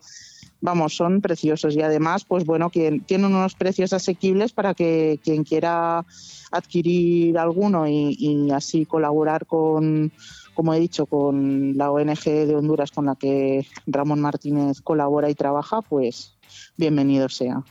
vamos, 0.64 0.96
son 0.96 1.20
preciosos 1.20 1.76
y 1.76 1.82
además, 1.82 2.24
pues 2.24 2.46
bueno, 2.46 2.70
que 2.70 3.02
tienen 3.04 3.34
unos 3.34 3.54
precios 3.54 3.92
asequibles 3.92 4.52
para 4.52 4.72
que 4.72 5.20
quien 5.22 5.44
quiera 5.44 6.04
adquirir 6.50 7.36
alguno 7.36 7.86
y, 7.86 8.50
así 8.50 8.86
colaborar 8.86 9.44
con, 9.44 10.10
como 10.54 10.72
he 10.72 10.80
dicho, 10.80 11.04
con 11.04 11.76
la 11.76 11.90
ONG 11.90 12.24
de 12.24 12.56
Honduras 12.56 12.92
con 12.92 13.06
la 13.06 13.14
que 13.14 13.66
Ramón 13.86 14.20
Martínez 14.20 14.80
colabora 14.80 15.28
y 15.28 15.34
trabaja, 15.34 15.82
pues 15.82 16.34
bienvenido 16.78 17.28
sea. 17.28 17.62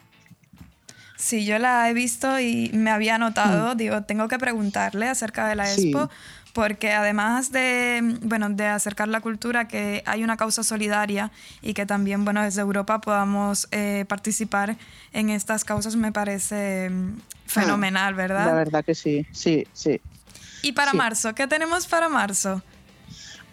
Sí, 1.23 1.45
yo 1.45 1.57
la 1.57 1.89
he 1.89 1.93
visto 1.93 2.37
y 2.41 2.69
me 2.73 2.91
había 2.91 3.17
notado, 3.17 3.73
mm. 3.73 3.77
digo, 3.77 4.03
tengo 4.03 4.27
que 4.27 4.37
preguntarle 4.37 5.07
acerca 5.07 5.47
de 5.47 5.55
la 5.55 5.71
expo, 5.71 6.09
porque 6.51 6.91
además 6.91 7.53
de, 7.53 8.17
bueno, 8.23 8.49
de 8.49 8.65
acercar 8.65 9.07
la 9.07 9.21
cultura, 9.21 9.65
que 9.65 10.03
hay 10.05 10.25
una 10.25 10.35
causa 10.35 10.63
solidaria 10.63 11.31
y 11.61 11.75
que 11.75 11.85
también, 11.85 12.25
bueno, 12.25 12.43
desde 12.43 12.59
Europa 12.59 12.99
podamos 12.99 13.69
eh, 13.71 14.03
participar 14.09 14.75
en 15.13 15.29
estas 15.29 15.63
causas 15.63 15.95
me 15.95 16.11
parece 16.11 16.89
mm, 16.89 17.15
fenomenal, 17.45 18.15
¿verdad? 18.15 18.45
La 18.45 18.53
verdad 18.53 18.83
que 18.83 18.93
sí, 18.93 19.25
sí, 19.31 19.65
sí. 19.71 20.01
¿Y 20.61 20.73
para 20.73 20.91
marzo? 20.91 21.33
¿Qué 21.33 21.47
tenemos 21.47 21.87
para 21.87 22.09
marzo? 22.09 22.61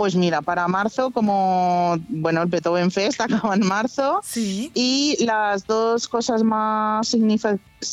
Pues 0.01 0.17
mira, 0.17 0.41
para 0.41 0.67
marzo, 0.67 1.11
como 1.11 1.95
bueno, 2.09 2.41
el 2.41 2.49
Beethoven 2.49 2.91
Fest 2.91 3.21
acaba 3.21 3.55
en 3.55 3.67
marzo. 3.67 4.21
Sí. 4.25 4.73
Y 4.73 5.23
las 5.27 5.67
dos 5.67 6.09
cosas 6.09 6.43
más, 6.43 7.15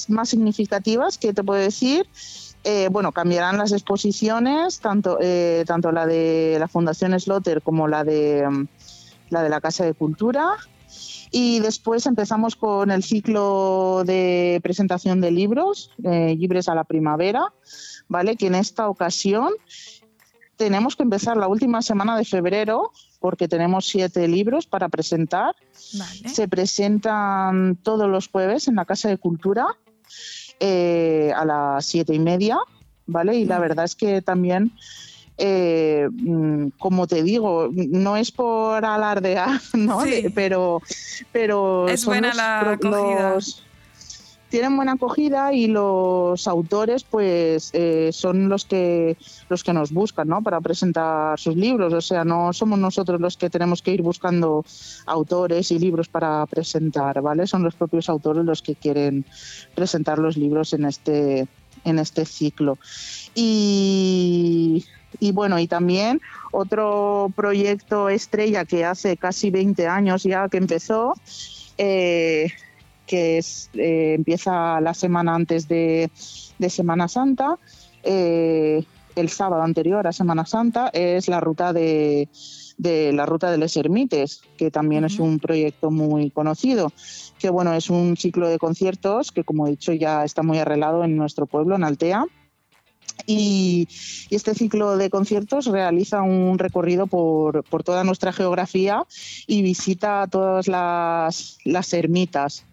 más 0.08 0.30
significativas 0.30 1.18
que 1.18 1.34
te 1.34 1.44
puedo 1.44 1.60
decir 1.60 2.08
eh, 2.64 2.88
bueno, 2.90 3.12
cambiarán 3.12 3.58
las 3.58 3.74
exposiciones, 3.74 4.80
tanto, 4.80 5.18
eh, 5.20 5.66
tanto 5.68 5.92
la 5.92 6.06
de 6.06 6.56
la 6.58 6.70
Fundación 6.70 7.20
Slotter 7.20 7.62
como 7.62 7.90
la 7.90 8.06
de, 8.06 8.48
mm, 8.50 8.68
la 9.30 9.44
de 9.44 9.50
la 9.50 9.60
Casa 9.60 9.84
de 9.84 9.94
Cultura. 9.94 10.56
Y 11.32 11.60
después 11.60 12.06
empezamos 12.06 12.56
con 12.56 12.90
el 12.90 13.04
ciclo 13.04 14.04
de 14.06 14.62
presentación 14.64 15.20
de 15.20 15.32
libros, 15.32 15.92
eh, 16.06 16.38
Libres 16.40 16.70
a 16.70 16.76
la 16.76 16.86
Primavera, 16.86 17.52
¿vale? 18.08 18.38
Que 18.38 18.48
en 18.48 18.56
esta 18.56 18.88
ocasión 18.88 19.52
tenemos 20.58 20.96
que 20.96 21.04
empezar 21.04 21.38
la 21.38 21.48
última 21.48 21.82
semana 21.82 22.18
de 22.18 22.26
febrero 22.26 22.92
porque 23.20 23.48
tenemos 23.48 23.88
siete 23.88 24.28
libros 24.28 24.66
para 24.66 24.90
presentar. 24.90 25.56
Se 25.72 26.48
presentan 26.48 27.78
todos 27.78 28.10
los 28.10 28.28
jueves 28.28 28.68
en 28.68 28.76
la 28.76 28.86
Casa 28.86 29.08
de 29.10 29.18
Cultura 29.18 29.68
eh, 30.60 31.32
a 31.36 31.46
las 31.46 31.86
siete 31.86 32.14
y 32.14 32.20
media, 32.20 32.58
¿vale? 33.06 33.38
Y 33.38 33.46
la 33.46 33.60
verdad 33.60 33.86
es 33.86 33.96
que 33.96 34.22
también, 34.24 34.72
eh, 35.38 36.10
mm, 36.12 36.70
como 36.80 37.06
te 37.06 37.22
digo, 37.22 37.70
no 37.72 38.18
es 38.18 38.32
por 38.32 38.84
alardear, 38.84 39.62
¿no? 39.74 40.00
pero, 40.34 40.82
pero 41.32 41.88
es 41.88 42.04
buena 42.06 42.34
la 42.34 42.72
acogida 42.72 43.38
tienen 44.50 44.76
buena 44.76 44.94
acogida 44.94 45.54
y 45.54 45.68
los 45.68 46.48
autores 46.48 47.04
pues 47.04 47.72
eh, 47.74 48.10
son 48.14 48.50
los 48.50 48.66
que 48.66 49.18
los 49.50 49.64
que 49.64 49.74
nos 49.74 49.92
buscan 49.92 50.28
¿no? 50.28 50.42
para 50.42 50.62
presentar 50.62 51.40
sus 51.40 51.56
libros. 51.56 51.94
O 51.94 52.02
sea 52.02 52.24
no 52.24 52.54
somos 52.54 52.80
nosotros 52.80 53.20
los 53.20 53.38
que 53.38 53.50
tenemos 53.50 53.82
que 53.82 53.92
ir 53.92 54.02
buscando 54.02 54.66
autores 55.06 55.72
y 55.72 55.80
libros 55.80 56.08
para 56.08 56.46
presentar 56.46 57.22
vale 57.22 57.48
son 57.48 57.64
los 57.64 57.76
propios 57.76 58.10
autores 58.10 58.46
los 58.46 58.62
que 58.62 58.76
quieren 58.76 59.26
presentar 59.76 60.20
los 60.20 60.38
libros 60.38 60.74
en 60.74 60.86
este 60.86 61.48
en 61.84 62.00
este 62.00 62.26
ciclo. 62.26 62.78
Y 63.36 64.86
y 65.20 65.32
bueno, 65.32 65.58
y 65.58 65.68
también 65.68 66.22
otro 66.52 67.32
proyecto 67.36 68.10
estrella 68.10 68.66
que 68.66 68.86
hace 68.86 69.18
casi 69.18 69.50
20 69.50 69.88
años 69.88 70.24
ya 70.24 70.48
que 70.50 70.58
empezó, 70.58 71.14
eh, 71.78 72.52
que 73.08 73.40
es, 73.40 73.72
eh, 73.74 74.14
empieza 74.16 74.80
la 74.82 74.94
semana 74.94 75.34
antes 75.34 75.68
de, 75.68 76.12
Semana 76.70 77.08
Santa. 77.08 77.58
Eh, 78.04 78.84
el 79.16 79.30
sábado 79.30 79.64
anterior 79.64 80.06
a 80.06 80.12
Semana 80.12 80.46
Santa 80.46 80.90
es 80.94 81.28
la 81.28 81.40
ruta 81.40 81.74
de, 81.74 82.30
la 82.78 83.26
ruta 83.26 83.50
de 83.50 83.58
Les 83.58 83.76
Ermites, 83.76 84.42
que 84.58 84.70
también 84.70 85.06
es 85.06 85.20
un 85.20 85.40
proyecto 85.40 85.90
muy 85.90 86.30
conocido, 86.30 86.92
que 87.40 87.50
bueno, 87.50 87.74
es 87.74 87.90
un 87.90 88.16
ciclo 88.16 88.48
de 88.48 88.60
conciertos 88.60 89.32
que 89.32 89.44
como 89.44 89.66
he 89.66 89.72
dicho 89.72 89.94
ya 89.94 90.24
está 90.24 90.44
muy 90.44 90.60
arreglado 90.60 91.04
en 91.04 91.18
nuestro 91.18 91.48
pueblo, 91.48 91.76
en 91.76 91.84
Altea. 91.84 92.26
Y, 93.26 93.88
este 94.30 94.54
ciclo 94.56 94.98
de 94.98 95.10
conciertos 95.10 95.66
realiza 95.66 96.22
un 96.22 96.60
recorrido 96.60 97.08
por, 97.08 97.64
toda 97.84 98.04
nuestra 98.04 98.32
geografía 98.34 99.04
y 99.48 99.62
visita 99.62 100.28
todas 100.30 100.68
las, 100.68 101.58
las 101.64 101.94
ermitas 101.94 102.66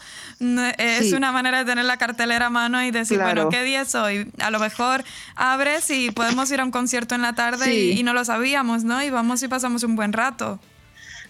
es 0.78 1.14
una 1.14 1.32
manera 1.32 1.60
de 1.60 1.66
tener 1.66 1.86
la 1.86 1.96
cartelera 1.96 2.48
a 2.48 2.50
mano 2.50 2.84
y 2.84 2.92
decir, 2.92 3.22
bueno, 3.22 3.48
¿qué 3.48 3.64
día 3.64 3.84
es 3.84 3.96
hoy? 3.96 4.30
A 4.40 4.52
lo 4.52 4.60
mejor 4.60 5.06
abres 5.38 5.90
y 5.90 6.12
podemos 6.12 6.52
ir 6.52 6.60
a 6.60 6.66
un 6.66 6.72
concierto 6.72 7.16
en 7.16 7.22
la 7.22 7.36
tarde 7.36 7.74
y, 7.74 7.98
y, 7.98 8.04
no 8.04 8.12
lo 8.12 8.26
sabíamos, 8.26 8.84
¿no? 8.84 9.02
Y 9.02 9.10
vamos 9.10 9.42
y 9.44 9.48
pasamos 9.48 9.84
un 9.84 9.96
buen 9.96 10.12
rato. 10.12 10.60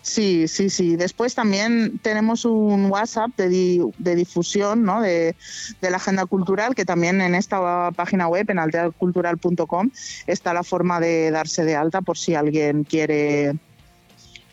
Sí, 0.02 0.47
sí, 0.47 0.70
sí. 0.70 0.95
Después 0.95 1.36
también 1.36 2.00
tenemos 2.02 2.45
un 2.45 2.86
WhatsApp 2.86 3.32
de, 3.36 3.86
de 3.97 4.16
difusión 4.16 4.84
¿no? 4.84 5.02
de, 5.02 5.36
la 5.82 5.97
agenda 5.97 6.26
cultural, 6.26 6.74
que 6.74 6.86
también 6.86 7.22
en 7.22 7.36
esta 7.36 7.91
página 7.91 8.28
web, 8.28 8.50
en 8.50 8.60
alteacultural.com, 8.60 9.89
está 10.26 10.54
la 10.54 10.64
forma 10.64 11.00
de 11.00 11.32
darse 11.32 11.66
de 11.66 11.76
alta 11.76 12.02
por 12.02 12.18
si 12.18 12.36
alguien 12.36 12.84
quiere 12.84 13.56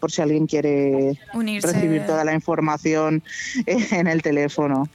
por 0.00 0.12
si 0.12 0.20
alguien 0.20 0.46
quiere 0.46 1.18
recibir 1.62 2.04
toda 2.04 2.22
la 2.22 2.34
información 2.34 3.22
en 3.66 4.06
el 4.06 4.20
teléfono. 4.20 4.88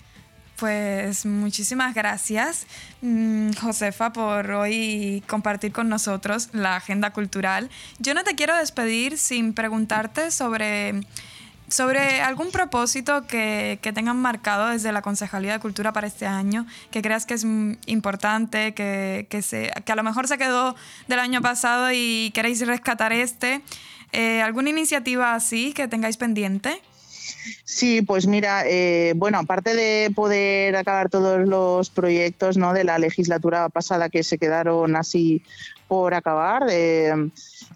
Pues 0.61 1.25
muchísimas 1.25 1.95
gracias, 1.95 2.67
mm, 3.01 3.53
Josefa, 3.53 4.13
por 4.13 4.51
hoy 4.51 5.23
compartir 5.27 5.71
con 5.71 5.89
nosotros 5.89 6.49
la 6.53 6.75
agenda 6.75 7.09
cultural. 7.13 7.71
Yo 7.97 8.13
no 8.13 8.23
te 8.23 8.35
quiero 8.35 8.55
despedir 8.55 9.17
sin 9.17 9.53
preguntarte 9.55 10.29
sobre, 10.29 11.01
sobre 11.67 12.21
algún 12.21 12.51
propósito 12.51 13.25
que, 13.25 13.79
que 13.81 13.91
tengan 13.91 14.17
marcado 14.17 14.67
desde 14.67 14.91
la 14.91 15.01
Concejalía 15.01 15.53
de 15.53 15.59
Cultura 15.59 15.93
para 15.93 16.05
este 16.05 16.27
año, 16.27 16.67
que 16.91 17.01
creas 17.01 17.25
que 17.25 17.33
es 17.33 17.43
importante, 17.87 18.75
que, 18.75 19.25
que 19.31 19.91
a 19.91 19.95
lo 19.95 20.03
mejor 20.03 20.27
se 20.27 20.37
quedó 20.37 20.75
del 21.07 21.17
año 21.17 21.41
pasado 21.41 21.91
y 21.91 22.29
queréis 22.35 22.63
rescatar 22.67 23.13
este. 23.13 23.63
Eh, 24.11 24.43
¿Alguna 24.43 24.69
iniciativa 24.69 25.33
así 25.33 25.73
que 25.73 25.87
tengáis 25.87 26.17
pendiente? 26.17 26.83
Sí, 27.63 28.01
pues 28.01 28.27
mira, 28.27 28.63
eh, 28.65 29.13
bueno, 29.15 29.39
aparte 29.39 29.75
de 29.75 30.11
poder 30.13 30.75
acabar 30.75 31.09
todos 31.09 31.47
los 31.47 31.89
proyectos 31.89 32.57
¿no? 32.57 32.73
de 32.73 32.83
la 32.83 32.99
legislatura 32.99 33.69
pasada 33.69 34.09
que 34.09 34.23
se 34.23 34.37
quedaron 34.37 34.95
así 34.95 35.43
por 35.87 36.13
acabar, 36.13 36.67
eh, 36.69 37.11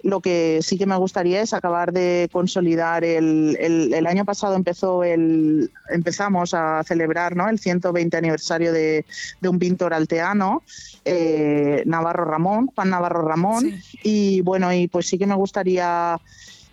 lo 0.04 0.22
que 0.22 0.60
sí 0.62 0.78
que 0.78 0.86
me 0.86 0.96
gustaría 0.96 1.42
es 1.42 1.54
acabar 1.54 1.92
de 1.92 2.30
consolidar 2.32 3.04
el, 3.04 3.58
el, 3.60 4.08
año 4.08 4.24
pasado 4.24 4.56
empezó 4.56 5.04
el 5.04 5.70
empezamos 5.90 6.54
a 6.54 6.82
celebrar 6.84 7.36
¿no? 7.36 7.50
el 7.50 7.60
120 7.60 8.16
aniversario 8.16 8.72
de, 8.72 9.04
de 9.42 9.50
un 9.50 9.60
pintor 9.60 9.94
alteano 9.94 10.64
eh, 11.04 11.84
Navarro 11.86 12.24
Ramón 12.24 12.68
Juan 12.68 12.92
Navarro 12.92 13.28
Ramón 13.28 13.82
y 14.04 14.42
bueno 14.42 14.72
y 14.72 14.88
pues 14.88 15.08
sí 15.08 15.18
que 15.18 15.26
me 15.26 15.36
gustaría 15.36 16.18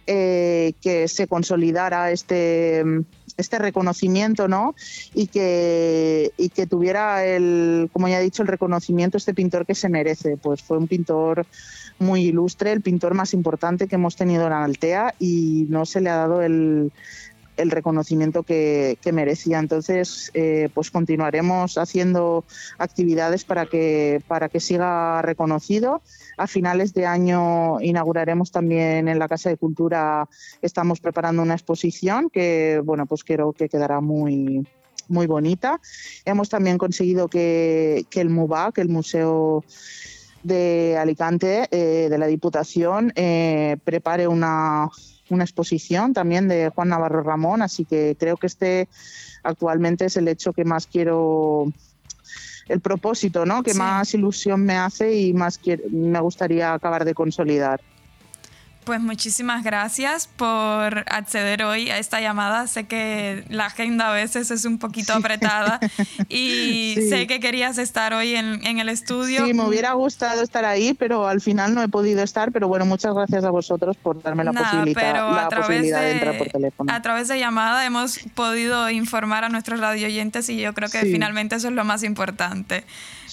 eh, 0.06 0.72
que 0.80 1.08
se 1.08 1.26
consolidara 1.26 2.10
este 2.10 2.84
este 3.36 3.58
reconocimiento, 3.58 4.48
¿no? 4.48 4.74
Y 5.14 5.26
que, 5.28 6.32
y 6.36 6.48
que 6.50 6.66
tuviera 6.66 7.24
el, 7.24 7.88
como 7.92 8.08
ya 8.08 8.20
he 8.20 8.22
dicho, 8.22 8.42
el 8.42 8.48
reconocimiento 8.48 9.16
este 9.16 9.34
pintor 9.34 9.66
que 9.66 9.74
se 9.74 9.88
merece. 9.88 10.36
Pues 10.36 10.62
fue 10.62 10.78
un 10.78 10.88
pintor 10.88 11.46
muy 11.98 12.26
ilustre, 12.26 12.72
el 12.72 12.80
pintor 12.80 13.14
más 13.14 13.34
importante 13.34 13.86
que 13.86 13.94
hemos 13.94 14.16
tenido 14.16 14.46
en 14.46 14.52
Altea 14.52 15.14
y 15.18 15.66
no 15.68 15.86
se 15.86 16.00
le 16.00 16.10
ha 16.10 16.16
dado 16.16 16.42
el, 16.42 16.92
el 17.56 17.70
reconocimiento 17.70 18.42
que, 18.42 18.98
que, 19.00 19.12
merecía. 19.12 19.58
Entonces, 19.58 20.30
eh, 20.34 20.68
pues 20.74 20.90
continuaremos 20.90 21.78
haciendo 21.78 22.44
actividades 22.78 23.44
para 23.44 23.66
que, 23.66 24.22
para 24.26 24.48
que 24.48 24.60
siga 24.60 25.22
reconocido. 25.22 26.02
A 26.36 26.46
finales 26.46 26.94
de 26.94 27.06
año 27.06 27.80
inauguraremos 27.80 28.50
también 28.50 29.08
en 29.08 29.18
la 29.18 29.28
Casa 29.28 29.50
de 29.50 29.56
Cultura, 29.56 30.28
estamos 30.62 31.00
preparando 31.00 31.42
una 31.42 31.54
exposición 31.54 32.30
que, 32.30 32.80
bueno, 32.84 33.06
pues 33.06 33.24
quiero 33.24 33.52
que 33.52 33.68
quedará 33.68 34.00
muy, 34.00 34.66
muy 35.08 35.26
bonita. 35.26 35.80
Hemos 36.24 36.48
también 36.48 36.78
conseguido 36.78 37.28
que, 37.28 38.06
que 38.10 38.20
el 38.20 38.30
MUBA, 38.30 38.72
que 38.72 38.80
el 38.80 38.88
Museo 38.88 39.64
de 40.42 40.96
Alicante, 40.98 41.68
eh, 41.70 42.08
de 42.10 42.18
la 42.18 42.26
Diputación, 42.26 43.12
eh, 43.14 43.76
prepare 43.84 44.26
una, 44.26 44.88
una 45.32 45.44
exposición 45.44 46.12
también 46.12 46.48
de 46.48 46.70
Juan 46.74 46.88
Navarro 46.88 47.22
Ramón, 47.22 47.62
así 47.62 47.84
que 47.84 48.16
creo 48.18 48.36
que 48.36 48.46
este 48.46 48.88
actualmente 49.42 50.04
es 50.04 50.16
el 50.16 50.28
hecho 50.28 50.52
que 50.52 50.64
más 50.64 50.86
quiero 50.86 51.72
el 52.68 52.80
propósito, 52.80 53.44
¿no? 53.44 53.62
Que 53.62 53.74
más 53.74 54.14
ilusión 54.14 54.64
me 54.64 54.76
hace 54.76 55.14
y 55.14 55.32
más 55.32 55.58
me 55.90 56.20
gustaría 56.20 56.74
acabar 56.74 57.04
de 57.04 57.14
consolidar. 57.14 57.80
Pues 58.84 59.00
muchísimas 59.00 59.62
gracias 59.62 60.26
por 60.26 61.04
acceder 61.06 61.62
hoy 61.62 61.90
a 61.90 61.98
esta 61.98 62.20
llamada. 62.20 62.66
Sé 62.66 62.84
que 62.84 63.44
la 63.48 63.66
agenda 63.66 64.10
a 64.10 64.12
veces 64.12 64.50
es 64.50 64.64
un 64.64 64.78
poquito 64.78 65.12
apretada 65.12 65.78
y 66.28 66.96
sé 67.08 67.28
que 67.28 67.38
querías 67.38 67.78
estar 67.78 68.12
hoy 68.12 68.34
en, 68.34 68.66
en, 68.66 68.80
el 68.80 68.88
estudio. 68.88 69.46
Sí, 69.46 69.54
me 69.54 69.64
hubiera 69.64 69.92
gustado 69.92 70.42
estar 70.42 70.64
ahí, 70.64 70.94
pero 70.94 71.28
al 71.28 71.40
final 71.40 71.74
no 71.74 71.82
he 71.82 71.88
podido 71.88 72.22
estar. 72.24 72.50
Pero 72.50 72.66
bueno, 72.66 72.84
muchas 72.84 73.14
gracias 73.14 73.44
a 73.44 73.50
vosotros 73.50 73.96
por 73.96 74.20
darme 74.20 74.42
la, 74.42 74.52
posibilidad, 74.52 75.32
la 75.32 75.48
posibilidad 75.48 76.00
de, 76.00 76.12
entrar 76.12 76.38
por 76.38 76.48
teléfono. 76.48 76.92
A 76.92 77.00
través 77.02 77.28
de 77.28 77.38
llamada 77.38 77.86
hemos 77.86 78.18
podido 78.34 78.90
informar 78.90 79.44
a 79.44 79.48
nuestros 79.48 79.78
radioyentes 79.78 80.48
y 80.48 80.58
yo 80.58 80.74
creo 80.74 80.88
que 80.88 81.02
finalmente 81.02 81.54
eso 81.54 81.68
es 81.68 81.74
lo 81.74 81.84
más 81.84 82.02
importante. 82.02 82.84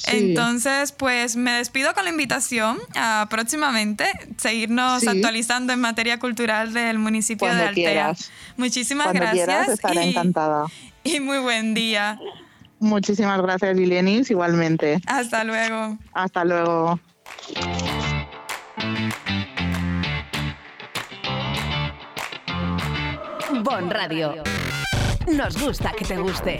Entonces, 0.08 0.92
pues 0.92 1.36
me 1.36 1.52
despido 1.52 1.94
con 1.94 2.04
la 2.04 2.10
invitación 2.10 2.78
a 2.96 3.28
próximamente 3.30 4.06
seguirnos 4.38 5.08
actualizando 5.08 5.74
en 5.74 5.82
materia 5.82 6.20
cultural 6.20 6.74
del 6.74 7.00
municipio 7.00 7.54
de 7.54 7.64
Altea. 7.64 8.16
Muchísimas 8.58 9.08
Cuando 9.08 9.22
gracias. 9.22 9.46
Quieras, 9.46 9.70
estaré 9.70 10.06
y, 10.06 10.10
encantada. 10.10 10.66
Y 11.04 11.20
muy 11.20 11.40
buen 11.40 11.74
día. 11.74 12.20
Muchísimas 12.80 13.42
gracias, 13.42 13.76
Lilienis, 13.76 14.32
igualmente. 14.32 15.00
Hasta 15.06 15.44
luego. 15.44 15.98
Hasta 16.14 16.46
luego. 16.46 17.00
Bon 23.64 23.90
Radio. 23.90 24.44
Nos 25.28 25.62
gusta 25.62 25.92
que 25.92 26.06
te 26.06 26.18
guste. 26.18 26.60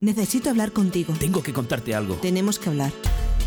Necesito 0.00 0.48
hablar 0.48 0.70
contigo. 0.70 1.12
Tengo 1.18 1.42
que 1.42 1.52
contarte 1.52 1.92
algo. 1.92 2.14
Tenemos 2.16 2.60
que 2.60 2.68
hablar. 2.68 2.92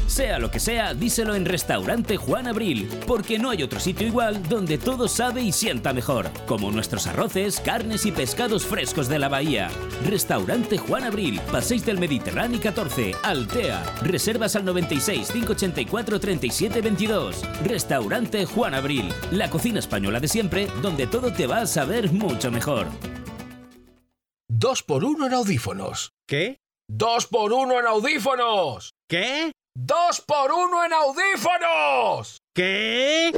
Sea 0.07 0.37
lo 0.37 0.51
que 0.51 0.59
sea, 0.59 0.93
díselo 0.93 1.35
en 1.35 1.45
Restaurante 1.45 2.17
Juan 2.17 2.45
Abril, 2.45 2.89
porque 3.07 3.39
no 3.39 3.51
hay 3.51 3.63
otro 3.63 3.79
sitio 3.79 4.05
igual 4.05 4.43
donde 4.49 4.77
todo 4.77 5.07
sabe 5.07 5.41
y 5.41 5.53
sienta 5.53 5.93
mejor, 5.93 6.29
como 6.47 6.69
nuestros 6.69 7.07
arroces, 7.07 7.61
carnes 7.61 8.05
y 8.05 8.11
pescados 8.11 8.65
frescos 8.65 9.07
de 9.07 9.19
la 9.19 9.29
bahía. 9.29 9.69
Restaurante 10.05 10.77
Juan 10.77 11.05
Abril, 11.05 11.39
Paséis 11.49 11.85
del 11.85 11.97
Mediterráneo 11.97 12.59
14, 12.59 13.15
Altea. 13.23 13.85
Reservas 14.01 14.57
al 14.57 14.65
96 14.65 15.31
584 15.31 16.19
37 16.19 16.81
22. 16.81 17.43
Restaurante 17.63 18.45
Juan 18.45 18.73
Abril, 18.73 19.07
la 19.31 19.49
cocina 19.49 19.79
española 19.79 20.19
de 20.19 20.27
siempre, 20.27 20.67
donde 20.81 21.07
todo 21.07 21.31
te 21.31 21.47
va 21.47 21.61
a 21.61 21.65
saber 21.65 22.11
mucho 22.11 22.51
mejor. 22.51 22.87
Dos 24.49 24.83
por 24.83 25.05
uno 25.05 25.27
en 25.27 25.33
audífonos. 25.33 26.10
¿Qué? 26.27 26.59
¡Dos 26.89 27.27
por 27.27 27.53
uno 27.53 27.79
en 27.79 27.85
audífonos! 27.85 28.93
¿Qué? 29.07 29.51
¡Dos 29.75 30.21
por 30.21 30.51
uno 30.51 30.83
en 30.83 30.93
audífonos! 30.93 32.39
¿Qué? 32.53 33.31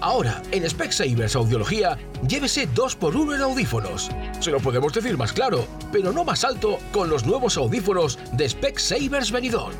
Ahora, 0.00 0.42
en 0.52 0.68
Specsavers 0.68 1.34
Audiología, 1.34 1.98
llévese 2.26 2.66
dos 2.66 2.94
por 2.94 3.16
uno 3.16 3.34
en 3.34 3.42
audífonos. 3.42 4.10
Se 4.40 4.50
lo 4.50 4.60
podemos 4.60 4.92
decir 4.92 5.16
más 5.16 5.32
claro, 5.32 5.66
pero 5.92 6.12
no 6.12 6.24
más 6.24 6.44
alto 6.44 6.78
con 6.92 7.10
los 7.10 7.26
nuevos 7.26 7.56
audífonos 7.56 8.18
de 8.32 8.48
Specsavers 8.48 9.32
Benidorm. 9.32 9.76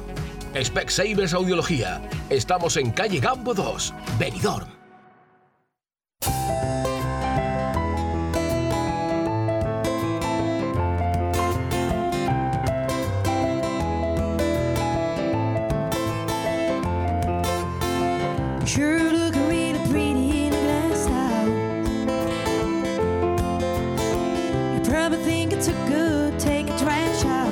Specsavers 0.61 1.35
Audiología. 1.35 2.03
Estamos 2.31 2.77
en 2.77 2.91
calle 2.91 3.21
Gambo 3.21 3.55
2, 3.55 3.95
Benidorm. 4.19 4.69
Sure 18.69 19.11
looking 19.11 19.49
really 19.49 19.79
pretty 19.89 20.47
in 20.47 20.53
a 20.53 20.61
glass 20.61 21.07
house. 21.07 21.49
You 24.75 24.81
probably 24.93 25.25
think 25.25 25.55
it's 25.55 25.69
a 25.69 25.73
good 25.89 26.39
take 26.39 26.69
a 26.69 26.79
trash 26.79 27.25
out. 27.25 27.51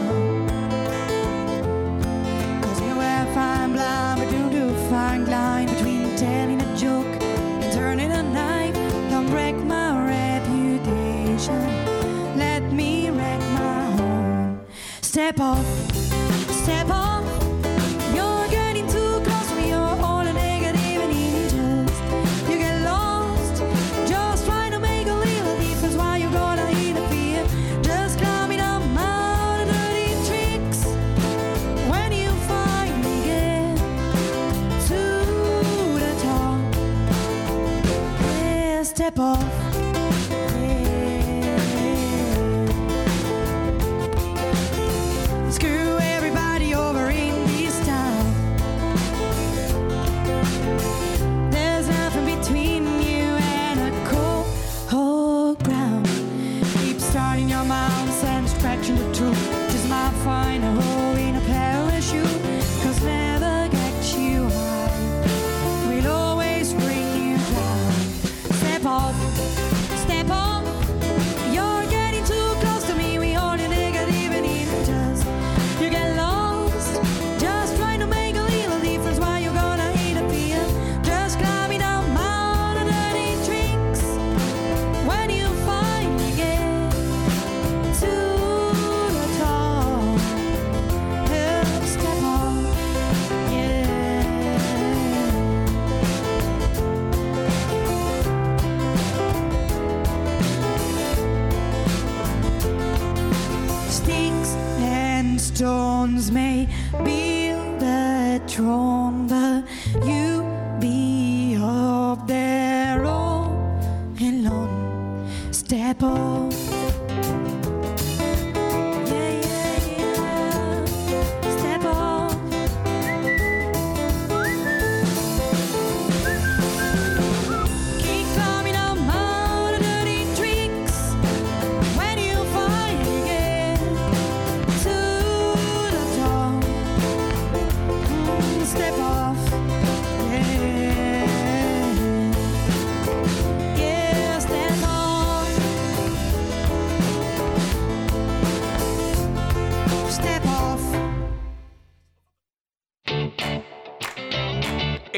Cause 2.63 2.81
you 2.83 3.01
I 3.01 3.25
find 3.33 3.73
blind, 3.73 4.21
but 4.21 4.31
do 4.31 4.51
do 4.51 4.69
a 4.69 4.91
fine 4.91 5.25
line 5.25 5.69
between 5.69 6.15
telling 6.17 6.61
a 6.61 6.77
joke 6.77 7.07
and 7.07 7.73
turning 7.73 8.13
a 8.13 8.23
knife. 8.23 8.75
Don't 9.09 9.33
wreck 9.33 9.55
my 9.55 10.07
reputation. 10.07 11.63
Let 12.37 12.63
me 12.71 13.09
wreck 13.09 13.41
my 13.41 13.91
home. 13.97 14.61
Step 15.01 15.41
off, 15.41 15.86
step 39.07 39.21
off. 39.21 39.56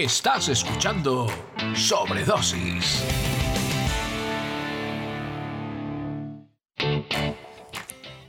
Estás 0.09 0.49
escuchando 0.49 1.27
Sobredosis. 1.75 3.05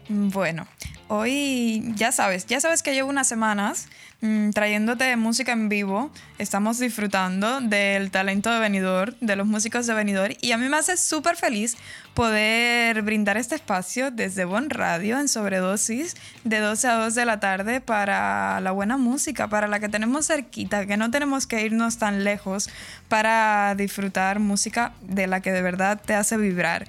Bueno, 0.09 0.67
hoy 1.07 1.93
ya 1.95 2.11
sabes, 2.11 2.45
ya 2.47 2.59
sabes 2.59 2.83
que 2.83 2.93
llevo 2.93 3.07
unas 3.07 3.29
semanas 3.29 3.87
mm, 4.21 4.51
trayéndote 4.51 5.15
música 5.15 5.51
en 5.51 5.69
vivo. 5.69 6.11
Estamos 6.37 6.79
disfrutando 6.79 7.61
del 7.61 8.11
talento 8.11 8.51
de 8.51 8.59
Benidorm, 8.59 9.15
de 9.21 9.35
los 9.35 9.47
músicos 9.47 9.87
de 9.87 9.93
Benidorm 9.93 10.35
y 10.41 10.51
a 10.51 10.57
mí 10.57 10.67
me 10.69 10.77
hace 10.77 10.97
súper 10.97 11.35
feliz 11.35 11.77
poder 12.13 13.01
brindar 13.01 13.37
este 13.37 13.55
espacio 13.55 14.11
desde 14.11 14.45
Bon 14.45 14.69
Radio 14.69 15.19
en 15.19 15.27
Sobredosis 15.27 16.15
de 16.43 16.59
12 16.59 16.87
a 16.87 16.95
2 16.95 17.15
de 17.15 17.25
la 17.25 17.39
tarde 17.39 17.81
para 17.81 18.59
la 18.61 18.71
buena 18.71 18.97
música, 18.97 19.47
para 19.47 19.67
la 19.67 19.79
que 19.79 19.89
tenemos 19.89 20.27
cerquita, 20.27 20.85
que 20.85 20.97
no 20.97 21.11
tenemos 21.11 21.47
que 21.47 21.63
irnos 21.63 21.97
tan 21.97 22.23
lejos 22.23 22.69
para 23.07 23.75
disfrutar 23.75 24.39
música 24.39 24.93
de 25.01 25.27
la 25.27 25.41
que 25.41 25.51
de 25.51 25.61
verdad 25.61 26.01
te 26.03 26.13
hace 26.13 26.37
vibrar. 26.37 26.87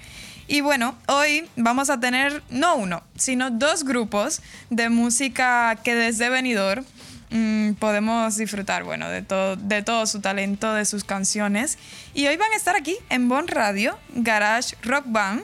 Y 0.50 0.62
bueno, 0.62 0.96
hoy 1.06 1.48
vamos 1.54 1.90
a 1.90 2.00
tener 2.00 2.42
no 2.50 2.74
uno, 2.74 3.04
sino 3.16 3.52
dos 3.52 3.84
grupos 3.84 4.42
de 4.68 4.88
música 4.88 5.76
que 5.84 5.94
desde 5.94 6.28
Benidorm 6.28 6.84
mm, 7.30 7.72
podemos 7.74 8.36
disfrutar, 8.36 8.84
bueno, 8.84 9.08
de 9.08 9.22
todo, 9.22 9.56
de 9.56 9.82
todo 9.82 10.06
su 10.06 10.20
talento, 10.20 10.74
de 10.74 10.84
sus 10.84 11.04
canciones. 11.04 11.78
Y 12.14 12.26
hoy 12.26 12.36
van 12.36 12.52
a 12.52 12.56
estar 12.56 12.76
aquí 12.76 12.96
en 13.08 13.28
Bon 13.28 13.48
Radio, 13.48 13.98
Garage 14.14 14.76
Rock 14.82 15.04
Band, 15.06 15.42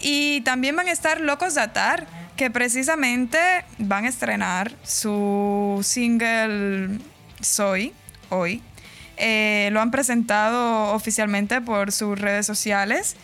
y 0.00 0.40
también 0.42 0.76
van 0.76 0.88
a 0.88 0.92
estar 0.92 1.20
Locos 1.20 1.54
de 1.54 1.60
Atar, 1.60 2.06
que 2.36 2.50
precisamente 2.50 3.38
van 3.78 4.06
a 4.06 4.08
estrenar 4.08 4.72
su 4.82 5.80
single 5.82 6.98
Soy, 7.40 7.92
hoy. 8.30 8.62
Eh, 9.18 9.68
lo 9.72 9.82
han 9.82 9.90
presentado 9.90 10.94
oficialmente 10.94 11.60
por 11.60 11.92
sus 11.92 12.18
redes 12.18 12.46
sociales. 12.46 13.16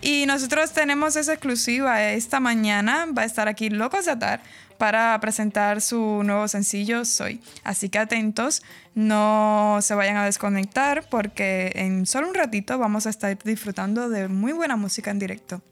Y 0.00 0.24
nosotros 0.26 0.72
tenemos 0.72 1.14
esa 1.16 1.34
exclusiva. 1.34 2.02
Esta 2.02 2.40
mañana 2.40 3.06
va 3.16 3.22
a 3.22 3.24
estar 3.26 3.48
aquí 3.48 3.68
Locos 3.68 4.06
de 4.06 4.12
Atar 4.12 4.40
para 4.82 5.16
presentar 5.20 5.80
su 5.80 6.24
nuevo 6.24 6.48
sencillo 6.48 7.04
Soy. 7.04 7.40
Así 7.62 7.88
que 7.88 8.00
atentos, 8.00 8.64
no 8.96 9.78
se 9.80 9.94
vayan 9.94 10.16
a 10.16 10.24
desconectar 10.24 11.08
porque 11.08 11.70
en 11.76 12.04
solo 12.04 12.28
un 12.28 12.34
ratito 12.34 12.76
vamos 12.78 13.06
a 13.06 13.10
estar 13.10 13.38
disfrutando 13.44 14.08
de 14.08 14.26
muy 14.26 14.50
buena 14.52 14.74
música 14.74 15.12
en 15.12 15.20
directo. 15.20 15.62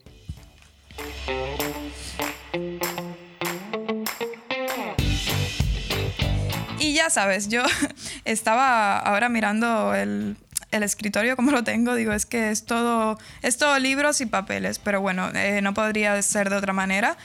Y 6.78 6.94
ya 6.94 7.11
sabes, 7.11 7.48
yo 7.48 7.64
estaba 8.24 8.96
ahora 8.96 9.28
mirando 9.28 9.92
el, 9.92 10.36
el 10.70 10.82
escritorio 10.82 11.36
como 11.36 11.50
lo 11.50 11.64
tengo, 11.64 11.94
digo, 11.94 12.12
es 12.12 12.26
que 12.26 12.50
es 12.50 12.64
todo, 12.64 13.18
es 13.42 13.56
todo 13.56 13.78
libros 13.78 14.20
y 14.20 14.26
papeles, 14.26 14.78
pero 14.78 15.00
bueno, 15.00 15.30
eh, 15.34 15.61
no 15.62 15.74
podría 15.74 16.20
ser 16.22 16.50
de 16.50 16.56
otra 16.56 16.72
manera. 16.72 17.16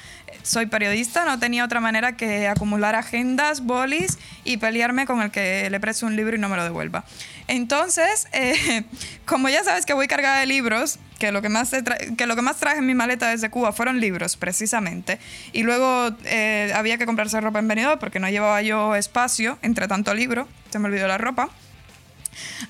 Soy 0.46 0.68
periodista, 0.68 1.26
no 1.26 1.40
tenía 1.40 1.66
otra 1.66 1.80
manera 1.80 2.16
que 2.16 2.48
acumular 2.48 2.94
agendas, 2.94 3.62
bolis 3.62 4.20
y 4.44 4.58
pelearme 4.58 5.08
con 5.08 5.24
el 5.24 5.32
que 5.32 5.68
le 5.72 5.80
presto 5.80 6.06
un 6.06 6.16
libro 6.16 6.36
y 6.36 6.40
no 6.40 6.50
me 6.50 6.56
lo 6.56 6.64
devuelva. 6.64 7.04
Entonces, 7.48 8.28
eh, 8.34 8.84
como 9.26 9.50
ya 9.50 9.64
sabes 9.64 9.88
que 9.88 9.94
voy 9.94 10.08
cargada 10.08 10.42
de 10.42 10.46
libros, 10.46 11.00
que 11.18 11.32
lo 11.32 11.42
que, 11.42 11.50
más 11.50 11.72
que 12.16 12.28
lo 12.28 12.36
que 12.36 12.44
más 12.44 12.58
traje 12.58 12.78
en 12.78 12.86
mi 12.86 12.94
maleta 12.94 13.30
desde 13.30 13.50
Cuba 13.50 13.74
fueron 13.74 14.00
libros, 14.00 14.38
precisamente, 14.38 15.18
y 15.52 15.64
luego 15.64 16.16
eh, 16.26 16.72
había 16.76 17.00
que 17.00 17.08
comprarse 17.08 17.42
ropa 17.42 17.58
en 17.58 17.98
porque 18.00 18.20
no 18.20 18.30
llevaba 18.30 18.62
yo 18.62 18.94
espacio 18.94 19.58
entre 19.64 19.88
tanto 19.88 20.14
libro, 20.14 20.48
se 20.70 20.78
me 20.78 20.90
olvidó 20.90 21.08
la 21.08 21.18
ropa. 21.18 21.50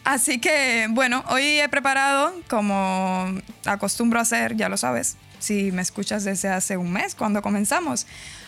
Así 0.05 0.39
que, 0.39 0.87
bueno, 0.91 1.25
hoy 1.27 1.59
he 1.59 1.67
preparado, 1.67 2.33
como 2.47 3.33
acostumbro 3.65 4.19
a 4.19 4.21
hacer, 4.21 4.55
ya 4.55 4.69
lo 4.69 4.77
sabes, 4.77 5.17
si 5.39 5.71
me 5.71 5.81
escuchas 5.81 6.23
desde 6.23 6.49
hace 6.49 6.77
un 6.77 6.91
mes, 6.91 7.15
cuando 7.15 7.41
comenzamos. 7.41 8.07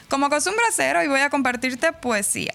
Como 0.10 0.26
acostumbro 0.26 0.64
a 0.66 0.70
hacer, 0.70 0.96
hoy 0.98 1.08
voy 1.08 1.22
a 1.22 1.30
compartirte 1.30 1.92
poesía. 1.94 2.54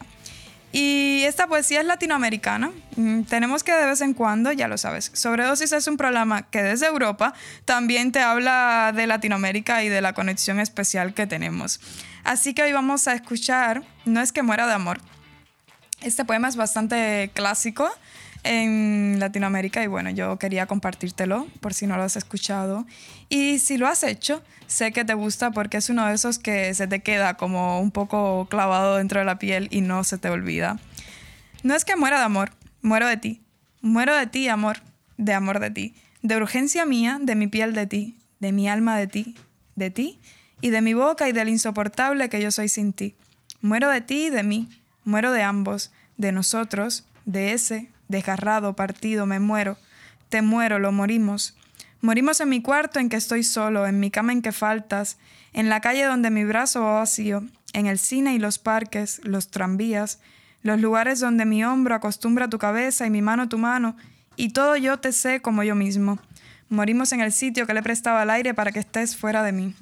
Y 0.73 1.23
esta 1.25 1.47
poesía 1.47 1.81
es 1.81 1.87
latinoamericana. 1.87 2.73
Mm, 2.97 3.25
Tenemos 3.25 3.63
que 3.63 3.73
de 3.73 3.85
vez 3.85 4.01
en 4.01 4.15
cuando, 4.15 4.53
ya 4.53 4.69
lo 4.69 4.79
sabes, 4.79 5.11
Sobredosis 5.13 5.73
es 5.73 5.87
un 5.87 5.99
programa 5.99 6.43
que 6.43 6.63
desde 6.63 6.87
Europa 6.87 7.35
también 7.67 8.11
te 8.11 8.21
habla 8.21 8.93
de 8.95 9.07
Latinoamérica 9.07 9.85
y 9.85 9.91
de 9.91 10.01
la 10.01 10.15
conexión 10.15 10.61
especial 10.61 11.13
que 11.13 11.27
tenemos. 11.27 11.79
Así 12.25 12.55
que 12.55 12.63
hoy 12.63 12.73
vamos 12.73 13.07
a 13.07 13.15
escuchar 13.15 13.83
No 14.07 14.21
es 14.21 14.33
que 14.33 14.43
muera 14.43 14.67
de 14.67 14.73
amor. 14.73 14.99
Este 16.01 16.25
poema 16.25 16.49
es 16.49 16.57
bastante 16.57 17.31
clásico 17.35 17.89
en 18.45 19.19
Latinoamérica 19.19 19.83
y 19.85 19.87
bueno, 19.87 20.11
yo 20.11 20.39
quería 20.39 20.67
compartírtelo 20.67 21.47
por 21.61 21.75
si 21.75 21.87
no 21.87 21.97
lo 21.97 22.03
has 22.03 22.17
escuchado. 22.17 22.87
Y 23.29 23.59
si 23.59 23.77
lo 23.77 23.87
has 23.87 24.03
hecho, 24.03 24.43
sé 24.67 24.93
que 24.93 25.05
te 25.05 25.15
gusta 25.15 25.51
porque 25.53 25.77
es 25.77 25.89
uno 25.91 26.07
de 26.07 26.15
esos 26.15 26.39
que 26.39 26.75
se 26.75 26.87
te 26.87 27.01
queda 27.01 27.35
como 27.35 27.81
un 27.81 27.91
poco 27.91 28.47
clavado 28.51 28.97
dentro 28.97 29.21
de 29.21 29.27
la 29.27 29.39
piel 29.39 29.69
y 29.71 29.81
no 29.81 30.05
se 30.05 30.19
te 30.19 30.29
olvida. 30.29 30.79
No 31.63 31.75
es 31.75 31.85
que 31.85 31.97
muera 31.97 32.19
de 32.19 32.25
amor, 32.25 32.53
muero 32.81 33.07
de 33.07 33.17
ti. 33.17 33.43
Muero 33.81 34.15
de 34.17 34.27
ti, 34.27 34.49
amor, 34.49 34.79
de 35.17 35.33
amor 35.35 35.61
de 35.61 35.71
ti. 35.71 35.95
De 36.23 36.37
urgencia 36.37 36.85
mía, 36.87 37.19
de 37.21 37.35
mi 37.35 37.47
piel 37.47 37.75
de 37.75 37.87
ti, 37.87 38.17
de 38.41 38.53
mi 38.53 38.69
alma 38.69 38.97
de 38.97 39.07
ti, 39.07 39.37
de 39.77 39.91
ti 39.91 40.21
y 40.61 40.71
de 40.71 40.81
mi 40.81 40.95
boca 40.95 41.29
y 41.29 41.33
del 41.33 41.49
insoportable 41.49 42.29
que 42.29 42.41
yo 42.41 42.51
soy 42.51 42.69
sin 42.69 42.93
ti. 42.93 43.15
Muero 43.61 43.89
de 43.91 44.01
ti 44.01 44.27
y 44.27 44.31
de 44.31 44.43
mí, 44.43 44.69
muero 45.05 45.33
de 45.33 45.43
ambos, 45.43 45.93
de 46.17 46.33
nosotros, 46.33 47.05
de 47.25 47.53
ese, 47.53 47.92
desgarrado, 48.13 48.77
partido, 48.77 49.27
me 49.27 49.41
muero. 49.41 49.77
Te 50.29 50.41
muero, 50.41 50.79
lo 50.79 50.93
morimos. 50.93 51.57
Morimos 52.01 52.41
en 52.41 52.49
mi 52.49 52.63
cuarto 52.63 53.01
en 53.01 53.09
que 53.09 53.17
estoy 53.17 53.43
solo, 53.43 53.87
en 53.87 53.99
mi 53.99 54.11
cama 54.11 54.33
en 54.33 54.43
que 54.43 54.53
faltas, 54.53 55.19
en 55.53 55.69
la 55.69 55.81
calle 55.81 56.05
donde 56.05 56.31
mi 56.31 56.45
brazo 56.45 56.83
va 56.83 57.01
vacío, 57.01 57.45
en 57.73 57.87
el 57.87 57.99
cine 57.99 58.35
y 58.35 58.39
los 58.39 58.59
parques, 58.59 59.21
los 59.25 59.51
tranvías, 59.51 60.21
los 60.63 60.81
lugares 60.81 61.21
donde 61.21 61.45
mi 61.45 61.65
hombro 61.65 61.95
acostumbra 61.95 62.49
tu 62.49 62.59
cabeza 62.59 63.07
y 63.07 63.11
mi 63.11 63.23
mano 63.23 63.49
tu 63.49 63.59
mano, 63.59 63.97
y 64.37 64.51
todo 64.51 64.77
yo 64.77 64.99
te 64.99 65.13
sé 65.13 65.41
como 65.41 65.63
yo 65.63 65.75
mismo. 65.75 66.19
Morimos 66.69 67.13
en 67.13 67.21
el 67.21 67.33
sitio 67.33 67.67
que 67.67 67.75
le 67.75 67.83
prestaba 67.83 68.23
el 68.23 68.31
aire 68.31 68.55
para 68.55 68.73
que 68.73 68.81
estés 68.81 69.17
fuera 69.17 69.43
de 69.43 69.53
mí. 69.53 69.75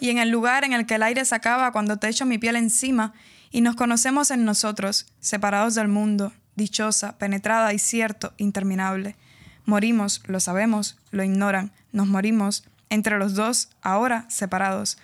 y 0.00 0.10
en 0.10 0.18
el 0.18 0.30
lugar 0.30 0.64
en 0.64 0.72
el 0.72 0.86
que 0.86 0.96
el 0.96 1.02
aire 1.02 1.24
se 1.24 1.34
acaba 1.34 1.72
cuando 1.72 1.98
te 1.98 2.08
echo 2.08 2.26
mi 2.26 2.38
piel 2.38 2.56
encima 2.56 3.14
y 3.50 3.60
nos 3.60 3.76
conocemos 3.76 4.30
en 4.30 4.44
nosotros, 4.44 5.06
separados 5.20 5.74
del 5.74 5.88
mundo, 5.88 6.32
dichosa, 6.56 7.18
penetrada 7.18 7.72
y 7.72 7.78
cierto, 7.78 8.32
interminable. 8.36 9.16
Morimos, 9.64 10.22
lo 10.26 10.40
sabemos, 10.40 10.96
lo 11.10 11.22
ignoran, 11.22 11.72
nos 11.92 12.06
morimos, 12.06 12.64
entre 12.88 13.18
los 13.18 13.34
dos, 13.34 13.70
ahora 13.82 14.26
separados. 14.28 14.98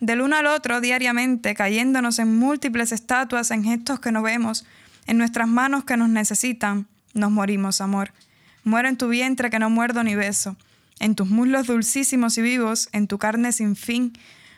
Del 0.00 0.20
uno 0.20 0.36
al 0.36 0.46
otro 0.46 0.80
diariamente, 0.80 1.54
cayéndonos 1.54 2.18
en 2.18 2.36
múltiples 2.36 2.92
estatuas, 2.92 3.50
en 3.50 3.64
gestos 3.64 4.00
que 4.00 4.12
no 4.12 4.22
vemos, 4.22 4.64
en 5.06 5.18
nuestras 5.18 5.48
manos 5.48 5.84
que 5.84 5.96
nos 5.96 6.08
necesitan, 6.08 6.86
nos 7.14 7.30
morimos, 7.30 7.80
amor. 7.80 8.12
Muero 8.62 8.88
en 8.88 8.96
tu 8.96 9.08
vientre 9.08 9.48
que 9.48 9.58
no 9.58 9.70
muerdo 9.70 10.04
ni 10.04 10.14
beso, 10.14 10.56
en 10.98 11.14
tus 11.14 11.28
muslos 11.28 11.66
dulcísimos 11.66 12.36
y 12.38 12.42
vivos, 12.42 12.88
en 12.92 13.06
tu 13.06 13.18
carne 13.18 13.52
sin 13.52 13.76
fin. 13.76 14.12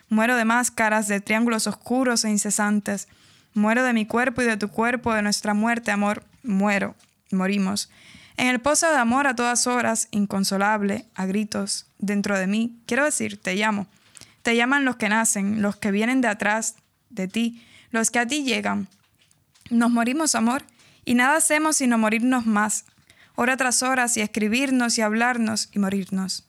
Muero 0.09 0.35
de 0.35 0.45
máscaras, 0.45 1.07
de 1.07 1.21
triángulos 1.21 1.67
oscuros 1.67 2.25
e 2.25 2.29
incesantes. 2.29 3.07
Muero 3.59 3.83
de 3.83 3.91
mi 3.91 4.05
cuerpo 4.05 4.41
y 4.41 4.45
de 4.45 4.55
tu 4.55 4.69
cuerpo, 4.69 5.13
de 5.13 5.21
nuestra 5.21 5.53
muerte, 5.53 5.91
amor. 5.91 6.23
Muero, 6.43 6.95
morimos. 7.29 7.89
En 8.37 8.47
el 8.47 8.61
pozo 8.61 8.89
de 8.89 8.95
amor 8.95 9.27
a 9.27 9.35
todas 9.35 9.67
horas, 9.67 10.07
inconsolable, 10.11 11.05
a 11.13 11.25
gritos, 11.25 11.85
dentro 11.97 12.39
de 12.39 12.47
mí, 12.47 12.79
quiero 12.85 13.03
decir, 13.03 13.37
te 13.37 13.55
llamo. 13.55 13.87
Te 14.43 14.55
llaman 14.55 14.85
los 14.85 14.95
que 14.95 15.09
nacen, 15.09 15.61
los 15.61 15.75
que 15.75 15.91
vienen 15.91 16.21
de 16.21 16.29
atrás, 16.29 16.75
de 17.09 17.27
ti, 17.27 17.61
los 17.91 18.11
que 18.11 18.19
a 18.19 18.25
ti 18.25 18.43
llegan. 18.43 18.87
Nos 19.69 19.91
morimos, 19.91 20.35
amor, 20.35 20.63
y 21.03 21.15
nada 21.15 21.35
hacemos 21.35 21.75
sino 21.75 21.97
morirnos 21.97 22.45
más, 22.45 22.85
hora 23.35 23.57
tras 23.57 23.83
hora, 23.83 24.05
y 24.15 24.21
escribirnos 24.21 24.97
y 24.97 25.01
hablarnos 25.01 25.67
y 25.73 25.79
morirnos. 25.79 26.48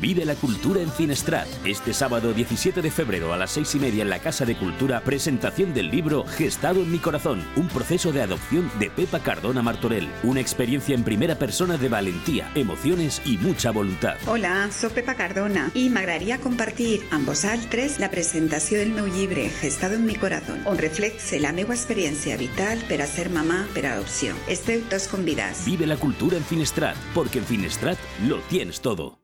Vive 0.00 0.24
la 0.24 0.34
cultura 0.34 0.80
en 0.80 0.90
Finestrat. 0.90 1.46
Este 1.64 1.94
sábado 1.94 2.32
17 2.32 2.82
de 2.82 2.90
febrero 2.90 3.32
a 3.32 3.36
las 3.36 3.52
6 3.52 3.76
y 3.76 3.78
media 3.78 4.02
en 4.02 4.10
la 4.10 4.18
Casa 4.18 4.44
de 4.44 4.56
Cultura, 4.56 5.00
presentación 5.00 5.72
del 5.72 5.90
libro 5.90 6.24
Gestado 6.24 6.80
en 6.82 6.90
mi 6.90 6.98
corazón, 6.98 7.44
un 7.56 7.68
proceso 7.68 8.12
de 8.12 8.22
adopción 8.22 8.70
de 8.80 8.90
Pepa 8.90 9.20
Cardona 9.20 9.62
Martorell. 9.62 10.08
Una 10.24 10.40
experiencia 10.40 10.94
en 10.94 11.04
primera 11.04 11.38
persona 11.38 11.76
de 11.76 11.88
valentía, 11.88 12.50
emociones 12.54 13.22
y 13.24 13.38
mucha 13.38 13.70
voluntad. 13.70 14.16
Hola, 14.26 14.68
soy 14.72 14.90
Pepa 14.90 15.14
Cardona 15.14 15.70
i 15.74 15.88
m'agradaria 15.88 16.40
compartir 16.42 17.00
amb 17.14 17.30
vosaltres 17.30 18.00
la 18.02 18.10
presentació 18.10 18.82
del 18.82 18.92
meu 18.92 19.06
llibre 19.06 19.48
Gestado 19.48 19.94
en 19.94 20.06
mi 20.06 20.16
corazón, 20.16 20.60
on 20.66 20.78
reflexe 20.78 21.40
la 21.40 21.54
meva 21.54 21.74
experiència 21.78 22.36
vital 22.36 22.82
per 22.90 23.00
a 23.00 23.08
ser 23.08 23.30
mamà 23.30 23.64
per 23.72 23.86
adopció. 23.94 24.34
Esteu 24.50 24.82
tots 24.90 25.06
convidats. 25.08 25.64
Vive 25.70 25.86
la 25.86 25.96
cultura 25.96 26.36
en 26.36 26.44
Finestrat, 26.44 26.98
porque 27.14 27.38
en 27.38 27.46
Finestrat 27.46 27.98
lo 28.26 28.42
tienes 28.50 28.80
todo. 28.80 29.23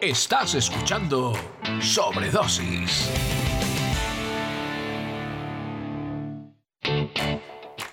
Estás 0.00 0.54
escuchando 0.54 1.34
Sobredosis. 1.82 3.10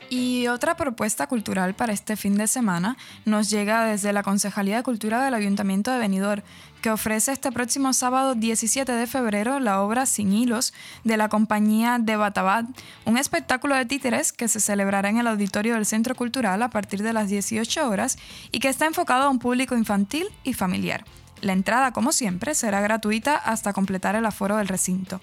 Y 0.09 0.47
otra 0.47 0.77
propuesta 0.77 1.27
cultural 1.27 1.75
para 1.75 1.91
este 1.91 2.15
fin 2.15 2.37
de 2.37 2.47
semana 2.47 2.95
nos 3.25 3.49
llega 3.49 3.83
desde 3.83 4.13
la 4.13 4.23
Concejalía 4.23 4.77
de 4.77 4.83
Cultura 4.83 5.21
del 5.25 5.33
Ayuntamiento 5.33 5.91
de 5.91 5.99
Benidorm, 5.99 6.43
que 6.81 6.91
ofrece 6.91 7.33
este 7.33 7.51
próximo 7.51 7.91
sábado 7.91 8.35
17 8.35 8.89
de 8.89 9.05
febrero 9.05 9.59
la 9.59 9.81
obra 9.81 10.05
Sin 10.05 10.31
Hilos 10.31 10.73
de 11.03 11.17
la 11.17 11.27
compañía 11.27 11.97
de 11.99 12.15
Batabat, 12.15 12.67
un 13.03 13.17
espectáculo 13.17 13.75
de 13.75 13.85
títeres 13.85 14.31
que 14.31 14.47
se 14.47 14.61
celebrará 14.61 15.09
en 15.09 15.17
el 15.17 15.27
auditorio 15.27 15.73
del 15.73 15.85
Centro 15.85 16.15
Cultural 16.15 16.63
a 16.63 16.69
partir 16.69 17.03
de 17.03 17.11
las 17.11 17.27
18 17.27 17.89
horas 17.89 18.17
y 18.53 18.59
que 18.59 18.69
está 18.69 18.85
enfocado 18.85 19.25
a 19.25 19.29
un 19.29 19.39
público 19.39 19.75
infantil 19.75 20.29
y 20.45 20.53
familiar. 20.53 21.03
La 21.41 21.53
entrada, 21.53 21.91
como 21.91 22.11
siempre, 22.11 22.55
será 22.55 22.81
gratuita 22.81 23.35
hasta 23.35 23.73
completar 23.73 24.15
el 24.15 24.25
aforo 24.25 24.57
del 24.57 24.67
recinto. 24.67 25.21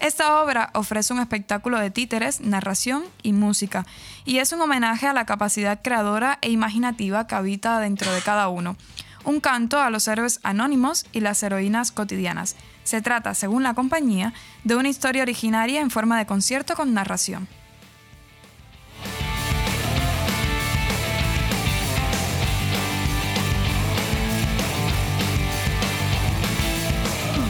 Esta 0.00 0.42
obra 0.42 0.70
ofrece 0.74 1.12
un 1.12 1.20
espectáculo 1.20 1.78
de 1.78 1.90
títeres, 1.90 2.40
narración 2.40 3.04
y 3.22 3.32
música, 3.32 3.86
y 4.24 4.38
es 4.38 4.52
un 4.52 4.60
homenaje 4.60 5.06
a 5.06 5.12
la 5.12 5.26
capacidad 5.26 5.80
creadora 5.82 6.38
e 6.42 6.50
imaginativa 6.50 7.26
que 7.26 7.34
habita 7.34 7.80
dentro 7.80 8.12
de 8.12 8.22
cada 8.22 8.48
uno. 8.48 8.76
Un 9.24 9.40
canto 9.40 9.80
a 9.80 9.90
los 9.90 10.06
héroes 10.06 10.38
anónimos 10.44 11.04
y 11.12 11.20
las 11.20 11.42
heroínas 11.42 11.90
cotidianas. 11.90 12.54
Se 12.84 13.02
trata, 13.02 13.34
según 13.34 13.64
la 13.64 13.74
compañía, 13.74 14.32
de 14.62 14.76
una 14.76 14.88
historia 14.88 15.22
originaria 15.22 15.80
en 15.80 15.90
forma 15.90 16.16
de 16.18 16.26
concierto 16.26 16.76
con 16.76 16.94
narración. 16.94 17.48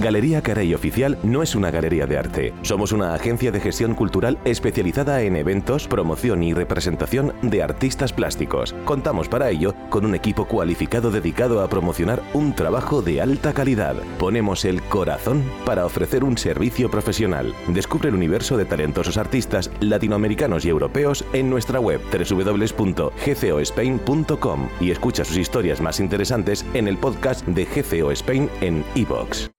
Galería 0.00 0.42
Carey 0.42 0.74
Oficial 0.74 1.18
no 1.22 1.42
es 1.42 1.54
una 1.54 1.70
galería 1.70 2.06
de 2.06 2.18
arte. 2.18 2.52
Somos 2.62 2.92
una 2.92 3.14
agencia 3.14 3.50
de 3.50 3.60
gestión 3.60 3.94
cultural 3.94 4.38
especializada 4.44 5.22
en 5.22 5.36
eventos, 5.36 5.88
promoción 5.88 6.42
y 6.42 6.52
representación 6.54 7.32
de 7.42 7.62
artistas 7.62 8.12
plásticos. 8.12 8.74
Contamos 8.84 9.28
para 9.28 9.50
ello 9.50 9.74
con 9.90 10.04
un 10.04 10.14
equipo 10.14 10.46
cualificado 10.46 11.10
dedicado 11.10 11.62
a 11.62 11.68
promocionar 11.68 12.22
un 12.34 12.54
trabajo 12.54 13.02
de 13.02 13.20
alta 13.20 13.52
calidad. 13.52 13.96
Ponemos 14.18 14.64
el 14.64 14.82
corazón 14.82 15.42
para 15.64 15.86
ofrecer 15.86 16.24
un 16.24 16.38
servicio 16.38 16.90
profesional. 16.90 17.54
Descubre 17.68 18.08
el 18.08 18.14
universo 18.14 18.56
de 18.56 18.64
talentosos 18.64 19.16
artistas 19.16 19.70
latinoamericanos 19.80 20.64
y 20.64 20.68
europeos 20.68 21.24
en 21.32 21.50
nuestra 21.50 21.80
web 21.80 22.00
www.gcospain.com 22.12 24.68
y 24.80 24.90
escucha 24.90 25.24
sus 25.24 25.38
historias 25.38 25.80
más 25.80 26.00
interesantes 26.00 26.66
en 26.74 26.88
el 26.88 26.98
podcast 26.98 27.46
de 27.46 27.64
GCO 27.64 28.10
Spain 28.12 28.50
en 28.60 28.84
iVoox. 28.94 29.55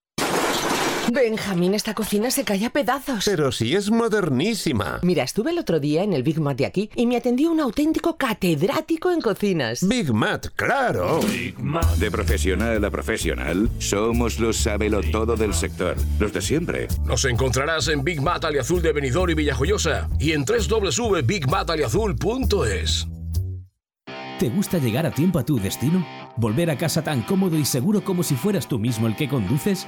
Benjamín, 1.12 1.74
esta 1.74 1.94
cocina 1.94 2.32
se 2.32 2.44
cae 2.44 2.66
a 2.66 2.70
pedazos. 2.70 3.26
Pero 3.26 3.52
si 3.52 3.76
es 3.76 3.90
modernísima. 3.90 5.00
Mira, 5.04 5.24
estuve 5.24 5.52
el 5.52 5.60
otro 5.60 5.80
día 5.80 6.04
en 6.04 6.14
el 6.14 6.24
Big 6.24 6.40
Mac 6.40 6.58
de 6.58 6.66
aquí 6.66 6.90
y 6.96 7.06
me 7.06 7.18
atendió 7.18 7.52
un 7.52 7.60
auténtico 7.60 8.18
catedrático 8.18 9.12
en 9.12 9.22
cocinas. 9.22 9.88
Big 9.88 10.14
Mac, 10.14 10.52
claro. 10.56 11.20
De 11.98 12.12
profesional 12.12 12.84
a 12.84 12.92
profesional, 12.92 13.70
somos 13.80 14.40
los 14.40 14.68
todo 15.12 15.36
del 15.36 15.54
sector, 15.54 15.96
los 16.20 16.34
de 16.34 16.42
siempre. 16.42 16.88
Nos 17.06 17.24
encontrarás 17.26 17.88
en 17.88 18.04
Big 18.04 18.22
Mat 18.22 18.46
Aliazul 18.46 18.82
de 18.82 18.92
Benidorm 18.92 19.32
y 19.32 19.36
Villajoyosa 19.36 20.10
y 20.20 20.34
en 20.34 20.46
www.bigmataliazul.es. 20.46 23.08
¿Te 24.40 24.50
gusta 24.50 24.78
llegar 24.78 25.06
a 25.06 25.12
tiempo 25.12 25.40
a 25.40 25.46
tu 25.46 25.60
destino? 25.60 26.06
¿Volver 26.36 26.70
a 26.70 26.78
casa 26.78 27.04
tan 27.04 27.24
cómodo 27.24 27.58
y 27.58 27.66
seguro 27.66 28.04
como 28.04 28.22
si 28.22 28.36
fueras 28.36 28.68
tú 28.68 28.78
mismo 28.78 29.08
el 29.08 29.16
que 29.16 29.28
conduces? 29.28 29.88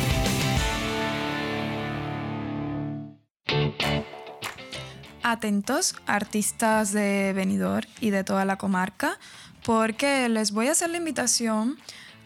Atentos, 5.23 5.95
artistas 6.07 6.91
de 6.91 7.33
Benidorm 7.33 7.87
y 7.99 8.09
de 8.09 8.23
toda 8.23 8.45
la 8.45 8.57
comarca, 8.57 9.17
porque 9.63 10.27
les 10.29 10.51
voy 10.51 10.67
a 10.67 10.71
hacer 10.71 10.89
la 10.89 10.97
invitación 10.97 11.77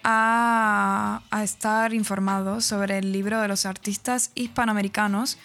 a, 0.03 1.21
a 1.29 1.43
estar 1.43 1.93
informados 1.93 2.65
sobre 2.65 2.97
el 2.99 3.11
libro 3.11 3.41
de 3.41 3.47
los 3.47 3.65
artistas 3.65 4.31
hispanoamericanos 4.35 5.37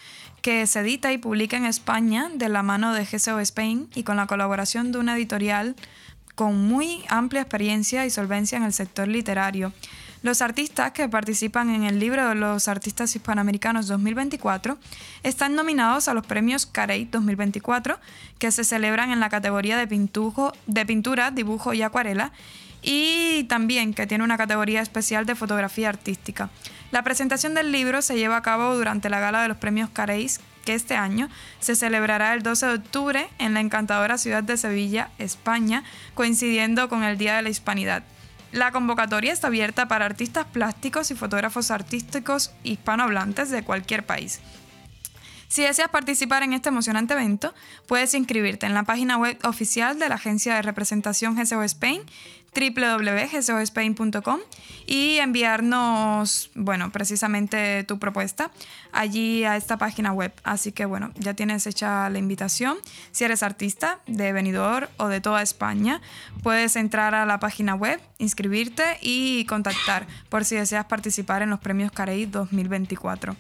que 0.43 0.67
se 0.67 0.81
edita 0.81 1.13
y 1.13 1.19
publica 1.19 1.57
en 1.57 1.67
España 1.67 2.31
de 2.33 2.49
la 2.49 2.63
mano 2.63 2.95
de 2.95 3.05
GCO 3.05 3.41
Spain 3.41 3.89
y 3.95 4.05
con 4.05 4.17
la 4.17 4.27
colaboración 4.27 4.93
de 4.93 4.99
una 4.99 5.17
editorial 5.17 5.77
con 6.35 6.57
muy 6.57 7.05
amplia 7.09 7.43
experiencia 7.43 8.07
y 8.07 8.11
solvencia 8.11 8.57
en 8.57 8.65
el 8.65 8.73
sector 8.73 9.09
literario. 9.09 9.73
Los 10.23 10.43
artistas 10.43 10.93
que 10.93 11.09
participan 11.09 11.71
en 11.71 11.85
el 11.85 11.99
libro 11.99 12.29
de 12.29 12.35
los 12.35 12.69
artistas 12.69 13.17
hispanoamericanos 13.17 13.87
2024 13.87 14.77
están 15.23 15.55
nominados 15.55 16.09
a 16.09 16.15
los 16.15 16.27
premios 16.27 16.67
Carey 16.67 17.07
2024, 17.07 17.99
que 18.39 18.53
se 18.53 18.65
celebran 18.65 19.13
en 19.13 19.21
la 19.21 19.31
categoría 19.31 19.79
de, 19.79 19.87
pintujo, 19.87 20.53
de 20.67 20.85
pintura, 20.85 21.31
dibujo 21.31 21.73
y 21.73 21.81
acuarela, 21.81 22.33
y 22.83 23.45
también 23.45 23.95
que 23.95 24.07
tiene 24.07 24.23
una 24.23 24.37
categoría 24.37 24.83
especial 24.83 25.25
de 25.25 25.35
fotografía 25.35 25.89
artística. 25.89 26.51
La 26.91 27.03
presentación 27.03 27.55
del 27.55 27.73
libro 27.73 28.03
se 28.03 28.17
lleva 28.17 28.37
a 28.37 28.43
cabo 28.43 28.77
durante 28.77 29.09
la 29.09 29.21
gala 29.21 29.41
de 29.41 29.49
los 29.49 29.57
premios 29.57 29.89
Careys, 29.89 30.41
que 30.67 30.75
este 30.75 30.97
año 30.97 31.31
se 31.61 31.77
celebrará 31.77 32.35
el 32.35 32.43
12 32.43 32.67
de 32.67 32.75
octubre 32.75 33.29
en 33.39 33.55
la 33.55 33.61
encantadora 33.61 34.19
ciudad 34.19 34.43
de 34.43 34.59
Sevilla, 34.59 35.09
España, 35.19 35.83
coincidiendo 36.13 36.91
con 36.91 37.05
el 37.05 37.17
Día 37.17 37.37
de 37.37 37.43
la 37.43 37.49
Hispanidad. 37.49 38.03
La 38.53 38.73
convocatoria 38.73 39.33
está 39.33 39.47
abierta 39.47 39.87
para 39.87 40.07
artistas 40.07 40.47
plásticos 40.47 41.11
y 41.11 41.15
fotógrafos 41.15 41.71
artísticos 41.71 42.53
hispanohablantes 42.65 43.51
de 43.51 43.63
cualquier 43.63 44.05
país. 44.05 44.41
Si 45.51 45.63
deseas 45.63 45.89
participar 45.89 46.45
en 46.45 46.53
este 46.53 46.69
emocionante 46.69 47.15
evento, 47.15 47.53
puedes 47.89 48.15
inscribirte 48.15 48.67
en 48.67 48.75
la 48.75 48.85
página 48.85 49.19
web 49.19 49.37
oficial 49.43 49.99
de 49.99 50.09
la 50.09 50.15
agencia 50.15 50.55
de 50.55 50.63
representación 50.63 51.35
GCO 51.35 51.65
Spain, 51.65 52.03
www.gcospain.com 52.55 54.41
y 54.87 55.19
enviarnos, 55.19 56.51
bueno, 56.55 56.91
precisamente 56.91 57.85
tu 57.85 57.99
propuesta 57.99 58.51
allí 58.93 59.45
a 59.45 59.57
esta 59.57 59.77
página 59.77 60.13
web. 60.13 60.33
Así 60.43 60.73
que 60.73 60.85
bueno, 60.85 61.13
ya 61.17 61.35
tienes 61.35 61.67
hecha 61.67 62.09
la 62.11 62.19
invitación. 62.19 62.77
Si 63.13 63.25
eres 63.25 63.43
artista 63.43 64.01
de 64.07 64.33
Benidorm 64.33 64.89
o 64.97 65.09
de 65.09 65.21
toda 65.21 65.43
España, 65.43 66.01
puedes 66.43 66.77
entrar 66.77 67.15
a 67.15 67.27
la 67.27 67.39
página 67.39 67.75
web, 67.75 68.01
inscribirte 68.19 68.99
y 69.01 69.45
contactar 69.47 70.07
por 70.29 70.45
si 70.45 70.57
deseas 70.57 70.87
participar 70.87 71.43
en 71.43 71.51
los 71.51 71.61
premios 71.61 71.93
Carey 71.93 72.27
2024. 72.27 73.37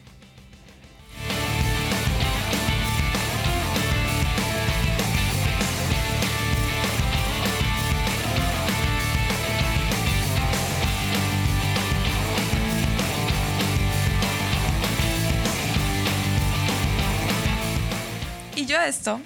Esto, 18.90 19.20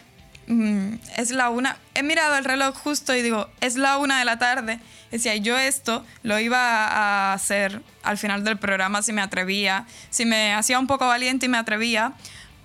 mm, 0.47 0.95
es 1.17 1.31
la 1.31 1.51
una, 1.51 1.79
he 1.95 2.03
mirado 2.03 2.37
el 2.37 2.45
reloj 2.45 2.77
justo 2.77 3.15
y 3.15 3.23
digo, 3.23 3.49
es 3.61 3.77
la 3.77 3.97
una 3.99 4.19
de 4.19 4.25
la 4.25 4.39
tarde. 4.39 4.79
Decía, 5.11 5.37
yo 5.37 5.59
esto 5.59 6.05
lo 6.23 6.39
iba 6.39 6.59
a 6.87 7.33
hacer 7.33 7.83
al 8.03 8.19
final 8.19 8.45
del 8.45 8.59
programa 8.59 9.03
si 9.03 9.13
me 9.13 9.23
atrevía, 9.23 9.87
si 10.11 10.25
me 10.25 10.55
hacía 10.55 10.79
un 10.79 10.87
poco 10.87 11.07
valiente 11.07 11.47
y 11.47 11.49
me 11.49 11.59
atrevía, 11.59 12.13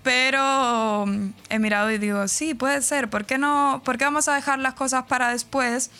pero 0.04 1.06
mm, 1.08 1.30
he 1.50 1.60
mirado 1.60 1.92
y 1.92 1.98
digo, 1.98 2.28
sí, 2.28 2.54
puede 2.54 2.82
ser, 2.82 3.10
¿por 3.10 3.26
qué 3.26 3.38
no? 3.38 3.82
¿Por 3.86 3.98
qué 3.98 4.06
vamos 4.06 4.28
a 4.28 4.36
dejar 4.36 4.60
las 4.60 4.74
cosas 4.74 5.06
para 5.06 5.30
después? 5.30 5.92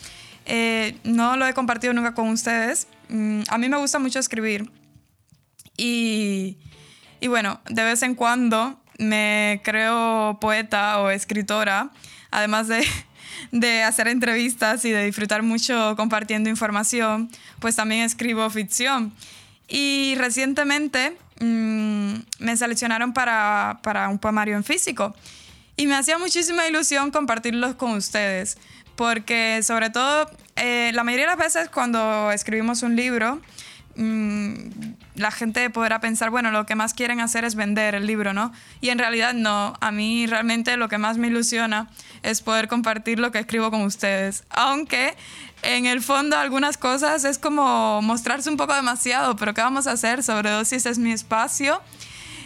Eh, 0.46 0.98
no 1.04 1.36
lo 1.36 1.46
he 1.46 1.54
compartido 1.54 1.92
nunca 1.92 2.14
con 2.14 2.28
ustedes. 2.28 2.88
Mm, 3.08 3.42
a 3.48 3.58
mí 3.58 3.68
me 3.68 3.76
gusta 3.76 3.98
mucho 3.98 4.18
escribir 4.18 4.70
y, 5.76 6.58
y 7.20 7.28
bueno, 7.28 7.60
de 7.68 7.84
vez 7.84 8.02
en 8.02 8.14
cuando 8.14 8.79
me 9.00 9.60
creo 9.64 10.38
poeta 10.40 11.00
o 11.00 11.10
escritora, 11.10 11.90
además 12.30 12.68
de, 12.68 12.86
de, 13.50 13.82
hacer 13.82 14.06
entrevistas 14.08 14.84
y 14.84 14.90
de 14.90 15.04
disfrutar 15.06 15.42
mucho 15.42 15.94
compartiendo 15.96 16.50
información, 16.50 17.30
pues 17.58 17.76
también 17.76 18.02
escribo 18.02 18.48
ficción. 18.50 19.12
Y 19.68 20.14
recientemente 20.18 21.16
mmm, 21.40 22.14
me 22.38 22.56
seleccionaron 22.56 23.12
para, 23.12 23.80
para, 23.82 24.08
un 24.08 24.18
poemario 24.18 24.56
en 24.56 24.64
físico 24.64 25.14
y 25.76 25.86
me 25.86 25.96
hacía 25.96 26.18
muchísima 26.18 26.66
ilusión 26.66 27.10
compartirlos 27.10 27.76
con 27.76 27.92
ustedes, 27.92 28.58
porque 28.96 29.62
sobre 29.62 29.88
todo 29.88 30.30
eh, 30.56 30.90
la 30.92 31.04
mayoría 31.04 31.24
de 31.24 31.36
las 31.36 31.38
veces 31.38 31.70
cuando 31.70 32.30
escribimos 32.32 32.82
un 32.82 32.96
libro, 32.96 33.40
mmm, 34.00 34.54
la 35.14 35.30
gente 35.30 35.68
podrá 35.70 36.00
pensar, 36.00 36.30
bueno, 36.30 36.50
lo 36.50 36.64
que 36.64 36.74
más 36.74 36.94
quieren 36.94 37.20
hacer 37.20 37.44
es 37.44 37.54
vender 37.54 37.94
el 37.94 38.06
libro, 38.06 38.32
¿no? 38.32 38.52
Y 38.80 38.88
en 38.88 38.98
realidad 38.98 39.34
no, 39.34 39.74
a 39.80 39.90
mí 39.92 40.26
realmente 40.26 40.76
lo 40.76 40.88
que 40.88 40.98
más 40.98 41.18
me 41.18 41.26
ilusiona 41.26 41.88
es 42.22 42.40
poder 42.40 42.68
compartir 42.68 43.18
lo 43.18 43.30
que 43.30 43.38
escribo 43.38 43.70
con 43.70 43.82
ustedes, 43.82 44.44
aunque 44.50 45.14
en 45.62 45.84
el 45.84 46.00
fondo 46.00 46.38
algunas 46.38 46.78
cosas 46.78 47.24
es 47.24 47.38
como 47.38 48.00
mostrarse 48.02 48.48
un 48.48 48.56
poco 48.56 48.74
demasiado, 48.74 49.36
pero 49.36 49.52
¿qué 49.52 49.60
vamos 49.60 49.86
a 49.86 49.92
hacer? 49.92 50.22
Sobredosis 50.22 50.86
es 50.86 50.98
mi 50.98 51.12
espacio, 51.12 51.82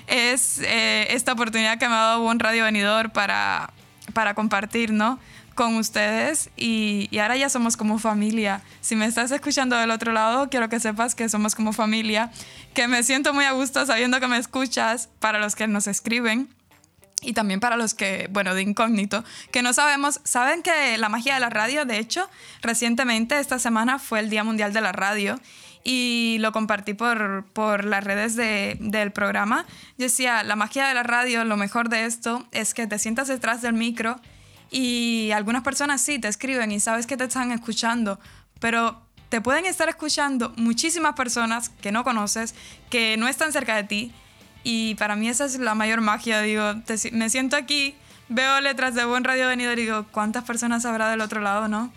es 0.09 0.59
eh, 0.63 1.07
esta 1.11 1.33
oportunidad 1.33 1.79
que 1.79 1.89
me 1.89 1.95
ha 1.95 1.99
dado 1.99 2.23
Buen 2.23 2.41
Radio 2.41 2.65
Venidor 2.65 3.11
para, 3.11 3.71
para 4.13 4.35
compartir, 4.35 4.93
¿no? 4.93 5.21
Con 5.55 5.77
ustedes 5.77 6.51
y, 6.57 7.09
y, 7.11 7.19
ahora 7.19 7.37
ya 7.37 7.49
somos 7.49 7.77
como 7.77 7.99
familia. 7.99 8.63
Si 8.81 8.97
me 8.97 9.07
estás 9.07 9.31
escuchando 9.31 9.77
del 9.77 9.91
otro 9.91 10.13
lado, 10.13 10.51
quiero 10.51 10.69
que 10.69 10.81
sepas 10.81 11.15
que 11.15 11.29
somos 11.29 11.55
como 11.55 11.73
familia, 11.73 12.31
que 12.75 12.89
me 12.89 13.03
siento 13.03 13.33
muy 13.33 13.45
a 13.45 13.53
gusto 13.53 13.87
sabiendo 13.87 14.21
que 14.21 14.29
me 14.29 14.39
escuchas 14.39 15.09
para 15.21 15.39
los 15.39 15.55
que 15.55 15.67
nos 15.67 15.87
escriben 15.87 16.49
y 17.23 17.33
también 17.33 17.59
para 17.61 17.77
los 17.77 17.95
que, 17.95 18.29
bueno, 18.31 18.55
de 18.55 18.61
incógnito, 18.63 19.25
que 19.51 19.63
no 19.63 19.73
sabemos, 19.73 20.21
saben 20.25 20.63
que 20.63 20.99
la 20.99 21.09
magia 21.09 21.33
de 21.35 21.41
la 21.41 21.49
radio, 21.49 21.87
de 21.87 21.99
hecho, 21.99 22.29
recientemente 22.61 23.39
esta 23.39 23.59
semana 23.59 23.99
fue 23.99 24.21
el 24.21 24.29
Día 24.29 24.45
Mundial 24.45 24.73
de 24.75 24.81
la 24.83 24.93
Radio 24.93 25.41
y 25.85 26.37
lo 26.41 26.53
compartí 26.53 26.93
por, 26.95 27.45
por 27.53 27.85
las 27.85 28.05
redes 28.05 28.37
de- 28.37 28.77
del 28.81 29.13
programa. 29.13 29.65
Yo 29.97 30.05
decía, 30.05 30.43
la 30.43 30.57
magia 30.57 30.87
de 30.87 30.95
la 30.95 31.03
radio, 31.03 31.45
lo 31.45 31.57
mejor 31.57 31.89
de 31.89 32.05
esto 32.05 32.47
es 32.53 32.75
que 32.75 32.87
te 32.87 32.99
sientas 32.99 33.29
detrás 33.29 33.63
del 33.63 33.73
micro 33.75 34.21
y 34.75 35.31
algunas 35.31 35.62
personas 35.62 36.01
sí 36.01 36.18
te 36.18 36.27
escriben 36.27 36.72
y 36.72 36.81
sabes 36.81 37.07
que 37.07 37.16
te 37.16 37.22
están 37.22 37.53
escuchando, 37.53 38.18
pero 38.59 39.01
te 39.29 39.41
pueden 39.41 39.66
estar 39.66 39.89
escuchando 39.89 40.53
muchísimas 40.57 41.14
personas 41.14 41.68
que 41.68 41.93
no 41.93 42.03
conoces, 42.03 42.57
que 42.91 43.16
no 43.16 43.29
están 43.29 43.53
cerca 43.53 43.77
de 43.77 43.85
ti 43.85 44.12
y 44.64 44.97
para 44.97 45.14
mí 45.14 45.29
esa 45.29 45.45
es 45.45 45.61
la 45.61 45.77
mayor 45.77 46.01
magia. 46.01 46.41
Digo, 46.41 46.75
te 46.87 46.97
me 47.12 47.31
siento 47.31 47.55
aquí, 47.55 47.95
veo 48.29 48.61
letras 48.61 48.97
de 48.97 49.05
Buen 49.05 49.22
Radio 49.22 49.47
Venidor 49.47 49.79
y 49.79 49.83
digo, 49.83 50.07
¿cuántas 50.11 50.43
personas 50.43 50.85
habrá 50.85 51.09
del 51.09 51.20
otro 51.20 51.41
lado, 51.41 51.68
no? 51.68 51.93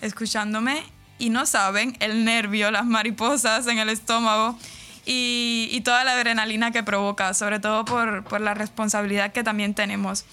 Escuchándome 0.00 0.84
y 1.18 1.30
no 1.30 1.46
saben 1.46 1.96
el 1.98 2.24
nervio, 2.24 2.70
las 2.70 2.86
mariposas 2.86 3.66
en 3.66 3.78
el 3.78 3.88
estómago 3.88 4.56
y, 5.04 5.68
y 5.72 5.80
toda 5.80 6.04
la 6.04 6.12
adrenalina 6.12 6.70
que 6.70 6.84
provoca, 6.84 7.34
sobre 7.34 7.58
todo 7.58 7.84
por, 7.84 8.22
por 8.22 8.40
la 8.40 8.54
responsabilidad 8.54 9.32
que 9.32 9.42
también 9.42 9.74
tenemos. 9.74 10.24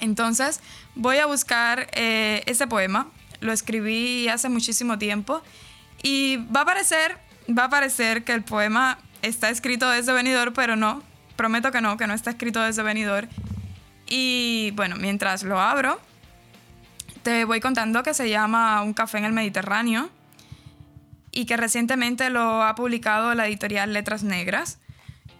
Entonces, 0.00 0.60
voy 0.98 1.18
a 1.18 1.26
buscar 1.26 1.88
eh, 1.92 2.42
ese 2.46 2.66
poema. 2.66 3.08
Lo 3.40 3.52
escribí 3.52 4.28
hace 4.28 4.48
muchísimo 4.48 4.98
tiempo 4.98 5.42
y 6.02 6.36
va 6.54 6.62
a 6.62 6.64
parecer, 6.66 7.16
va 7.56 7.64
a 7.64 7.68
parecer 7.70 8.24
que 8.24 8.32
el 8.32 8.42
poema 8.42 8.98
está 9.22 9.48
escrito 9.48 9.88
desde 9.88 10.12
venidor, 10.12 10.52
pero 10.52 10.76
no. 10.76 11.02
Prometo 11.36 11.70
que 11.70 11.80
no, 11.80 11.96
que 11.96 12.06
no 12.06 12.14
está 12.14 12.30
escrito 12.30 12.60
desde 12.60 12.82
venidor. 12.82 13.28
Y 14.08 14.72
bueno, 14.72 14.96
mientras 14.96 15.44
lo 15.44 15.60
abro, 15.60 16.00
te 17.22 17.44
voy 17.44 17.60
contando 17.60 18.02
que 18.02 18.12
se 18.12 18.28
llama 18.28 18.82
Un 18.82 18.92
café 18.92 19.18
en 19.18 19.24
el 19.24 19.32
Mediterráneo 19.32 20.10
y 21.30 21.46
que 21.46 21.56
recientemente 21.56 22.28
lo 22.30 22.64
ha 22.64 22.74
publicado 22.74 23.34
la 23.34 23.46
editorial 23.46 23.92
Letras 23.92 24.24
Negras, 24.24 24.80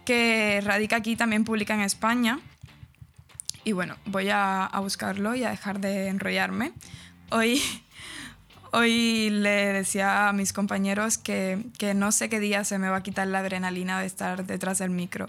que 0.05 0.61
radica 0.63 0.95
aquí, 0.95 1.17
también 1.17 1.43
publica 1.43 1.73
en 1.73 1.81
España. 1.81 2.39
Y 3.69 3.71
bueno, 3.71 3.97
voy 4.05 4.29
a, 4.29 4.65
a 4.65 4.79
buscarlo 4.79 5.35
y 5.35 5.43
a 5.43 5.51
dejar 5.51 5.79
de 5.79 6.07
enrollarme. 6.07 6.71
Hoy, 7.29 7.61
hoy 8.71 9.29
le 9.29 9.73
decía 9.73 10.27
a 10.27 10.33
mis 10.33 10.53
compañeros 10.53 11.19
que, 11.19 11.63
que 11.77 11.93
no 11.93 12.11
sé 12.11 12.29
qué 12.29 12.39
día 12.39 12.63
se 12.63 12.79
me 12.79 12.89
va 12.89 12.97
a 12.97 13.03
quitar 13.03 13.27
la 13.27 13.39
adrenalina 13.41 13.99
de 13.99 14.07
estar 14.07 14.47
detrás 14.47 14.79
del 14.79 14.89
micro, 14.89 15.27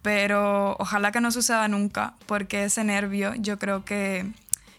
pero 0.00 0.76
ojalá 0.78 1.12
que 1.12 1.20
no 1.20 1.30
suceda 1.30 1.68
nunca, 1.68 2.14
porque 2.24 2.64
ese 2.64 2.84
nervio 2.84 3.34
yo 3.34 3.58
creo 3.58 3.84
que, 3.84 4.32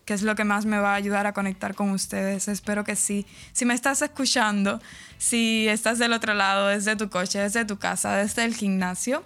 que 0.05 0.15
es 0.15 0.23
lo 0.23 0.33
que 0.33 0.43
más 0.43 0.65
me 0.65 0.79
va 0.79 0.93
a 0.93 0.95
ayudar 0.95 1.27
a 1.27 1.33
conectar 1.33 1.75
con 1.75 1.91
ustedes. 1.91 2.47
Espero 2.47 2.83
que 2.83 2.95
sí. 2.95 3.27
Si 3.53 3.65
me 3.65 3.75
estás 3.75 4.01
escuchando, 4.01 4.81
si 5.19 5.67
estás 5.67 5.99
del 5.99 6.13
otro 6.13 6.33
lado, 6.33 6.69
desde 6.69 6.95
tu 6.95 7.11
coche, 7.11 7.37
desde 7.37 7.65
tu 7.65 7.77
casa, 7.77 8.15
desde 8.15 8.45
el 8.45 8.55
gimnasio, 8.55 9.23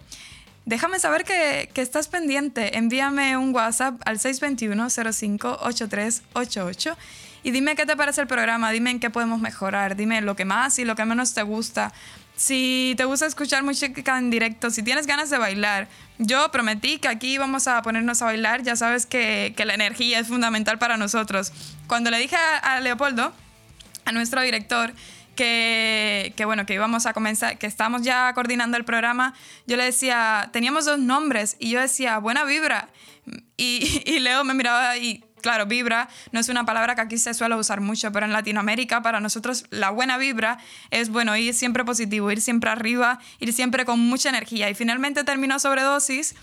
déjame 0.65 0.99
saber 0.99 1.23
que, 1.23 1.69
estás 1.75 2.07
pendiente. 2.07 2.77
Envíame 2.77 3.37
un 3.37 3.55
WhatsApp 3.55 4.01
al 4.05 4.19
621-058388 4.19 6.95
y 7.43 7.51
dime 7.51 7.75
qué 7.75 7.85
te 7.85 7.95
parece 7.95 8.21
el 8.21 8.27
programa, 8.27 8.71
dime 8.71 8.89
en 8.91 8.99
qué 8.99 9.09
podemos 9.09 9.39
mejorar, 9.39 9.95
dime 9.95 10.19
lo 10.21 10.35
que 10.35 10.45
más 10.45 10.77
y 10.79 10.85
lo 10.85 10.95
que 10.95 11.05
menos 11.05 11.33
te 11.33 11.41
gusta. 11.43 11.93
Si 12.35 12.93
te 12.97 13.05
gusta 13.05 13.25
escuchar 13.25 13.63
música 13.63 14.17
en 14.17 14.29
directo, 14.29 14.69
si 14.69 14.83
tienes 14.83 15.07
ganas 15.07 15.29
de 15.29 15.37
bailar, 15.37 15.89
yo 16.19 16.49
prometí 16.51 16.99
que 16.99 17.09
aquí 17.09 17.37
vamos 17.37 17.67
a 17.67 17.81
ponernos 17.81 18.21
a 18.21 18.25
bailar, 18.25 18.63
ya 18.63 18.77
sabes 18.77 19.05
que, 19.05 19.53
la 19.65 19.73
energía 19.73 20.19
es 20.19 20.27
fundamental 20.27 20.79
para 20.79 20.97
nosotros. 20.97 21.51
Cuando 21.87 22.11
le 22.11 22.19
dije 22.19 22.37
a 22.61 22.79
Leopoldo, 22.79 23.33
a 24.05 24.11
nuestro 24.11 24.41
director, 24.41 24.93
que, 25.39 26.43
bueno, 26.45 26.65
que 26.65 26.73
íbamos 26.73 27.05
a 27.05 27.13
comenzar, 27.13 27.57
que 27.57 27.67
estábamos 27.67 28.01
ya 28.01 28.33
coordinando 28.33 28.75
el 28.77 28.83
programa, 28.83 29.33
yo 29.67 29.77
le 29.77 29.85
decía, 29.85 30.49
teníamos 30.51 30.85
dos 30.85 30.99
nombres 30.99 31.55
y 31.59 31.71
yo 31.71 31.79
decía, 31.79 32.17
buena 32.17 32.43
vibra. 32.43 32.89
Y, 33.55 34.01
y 34.05 34.19
Leo 34.19 34.43
me 34.43 34.53
miraba 34.53 34.97
y, 34.97 35.23
claro, 35.41 35.65
vibra 35.65 36.09
no 36.33 36.41
es 36.41 36.49
una 36.49 36.65
palabra 36.65 36.95
que 36.95 37.01
aquí 37.01 37.17
se 37.17 37.33
suele 37.33 37.55
usar 37.55 37.79
mucho, 37.79 38.11
pero 38.11 38.25
en 38.25 38.33
Latinoamérica 38.33 39.01
para 39.01 39.21
nosotros 39.21 39.65
la 39.69 39.91
buena 39.91 40.17
vibra 40.17 40.57
es, 40.91 41.09
bueno, 41.09 41.35
ir 41.37 41.53
siempre 41.53 41.85
positivo, 41.85 42.29
ir 42.31 42.41
siempre 42.41 42.69
arriba, 42.69 43.19
ir 43.39 43.53
siempre 43.53 43.85
con 43.85 43.99
mucha 43.99 44.29
energía. 44.29 44.69
Y 44.69 44.73
finalmente 44.73 45.23
terminó 45.23 45.57
sobredosis 45.59 46.35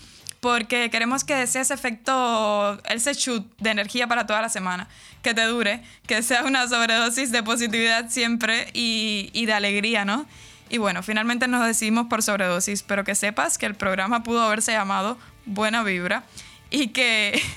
porque 0.47 0.89
queremos 0.89 1.25
que 1.25 1.45
sea 1.45 1.61
ese 1.61 1.73
efecto, 1.73 2.81
ese 2.85 3.13
shoot 3.13 3.45
de 3.59 3.69
energía 3.69 4.07
para 4.07 4.25
toda 4.25 4.41
la 4.41 4.47
semana, 4.47 4.87
que 5.21 5.33
te 5.33 5.43
dure, 5.43 5.83
que 6.05 6.23
sea 6.23 6.45
una 6.45 6.65
sobredosis 6.69 7.33
de 7.33 7.43
positividad 7.43 8.09
siempre 8.09 8.69
y, 8.73 9.29
y 9.33 9.45
de 9.45 9.51
alegría, 9.51 10.05
¿no? 10.05 10.25
Y 10.69 10.77
bueno, 10.77 11.03
finalmente 11.03 11.49
nos 11.49 11.65
decidimos 11.65 12.07
por 12.07 12.23
sobredosis, 12.23 12.81
pero 12.81 13.03
que 13.03 13.13
sepas 13.13 13.57
que 13.57 13.65
el 13.65 13.75
programa 13.75 14.23
pudo 14.23 14.41
haberse 14.41 14.71
llamado 14.71 15.17
Buena 15.45 15.83
Vibra 15.83 16.23
y 16.69 16.89
que... 16.89 17.41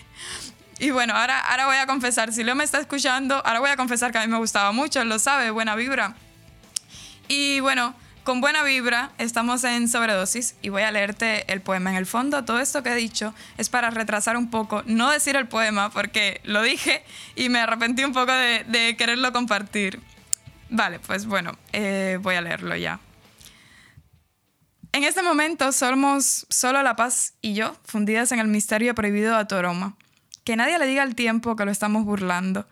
Y 0.80 0.93
bueno, 0.93 1.14
ahora, 1.14 1.38
ahora 1.38 1.66
voy 1.66 1.76
a 1.76 1.86
confesar, 1.86 2.32
si 2.32 2.43
Leo 2.43 2.55
me 2.55 2.64
está 2.64 2.80
escuchando, 2.80 3.34
ahora 3.45 3.61
voy 3.61 3.68
a 3.68 3.76
confesar 3.76 4.12
que 4.12 4.18
a 4.18 4.22
mí 4.22 4.32
me 4.32 4.38
gustaba 4.38 4.72
mucho, 4.72 5.05
lo 5.05 5.18
sabe, 5.18 5.51
Buena 5.51 5.76
Vibra. 5.76 6.14
Y 7.28 7.61
bueno, 7.61 7.95
con 8.31 8.41
buena 8.41 8.62
vibra, 8.62 9.11
estamos 9.18 9.64
en 9.64 9.89
sobredosis 9.89 10.55
y 10.62 10.68
voy 10.68 10.83
a 10.83 10.93
leerte 10.93 11.53
el 11.53 11.61
poema. 11.61 11.91
En 11.91 11.97
el 11.97 12.07
fondo, 12.07 12.45
todo 12.45 12.61
esto 12.61 12.85
que 12.85 12.91
he 12.91 12.95
dicho 12.95 13.35
es 13.59 13.68
para 13.68 13.91
retrasar 13.91 14.37
un 14.37 14.51
poco, 14.51 14.85
no 14.87 15.11
decir 15.11 15.35
el 15.35 15.49
poema, 15.49 15.91
porque 15.91 16.41
lo 16.45 16.62
dije 16.62 17.03
y 17.35 17.49
me 17.49 17.59
arrepentí 17.59 18.05
un 18.05 18.12
poco 18.12 18.31
de, 18.31 18.95
quererlo 18.97 19.33
compartir. 19.33 19.99
Vale, 20.68 21.01
pues 21.01 21.26
bueno, 21.26 21.59
eh, 21.72 22.20
voy 22.22 22.37
a 22.37 22.41
leerlo 22.41 22.76
ya. 22.76 23.01
En 24.93 25.03
este 25.03 25.24
momento 25.24 25.72
somos 25.72 26.47
solo 26.49 26.85
La 26.85 26.95
Paz 26.95 27.35
y 27.43 27.55
yo, 27.55 27.74
fundidas 27.85 28.31
en 28.31 28.39
el 28.39 28.47
misterio 28.47 28.95
prohibido 28.95 29.37
de 29.37 29.45
tu 29.47 29.57
aroma. 29.57 29.97
Que 30.45 30.55
nadie 30.55 30.78
le 30.78 30.87
diga 30.87 31.03
al 31.03 31.16
tiempo 31.16 31.57
que 31.57 31.64
lo 31.64 31.72
estamos 31.72 32.05
burlando. 32.05 32.68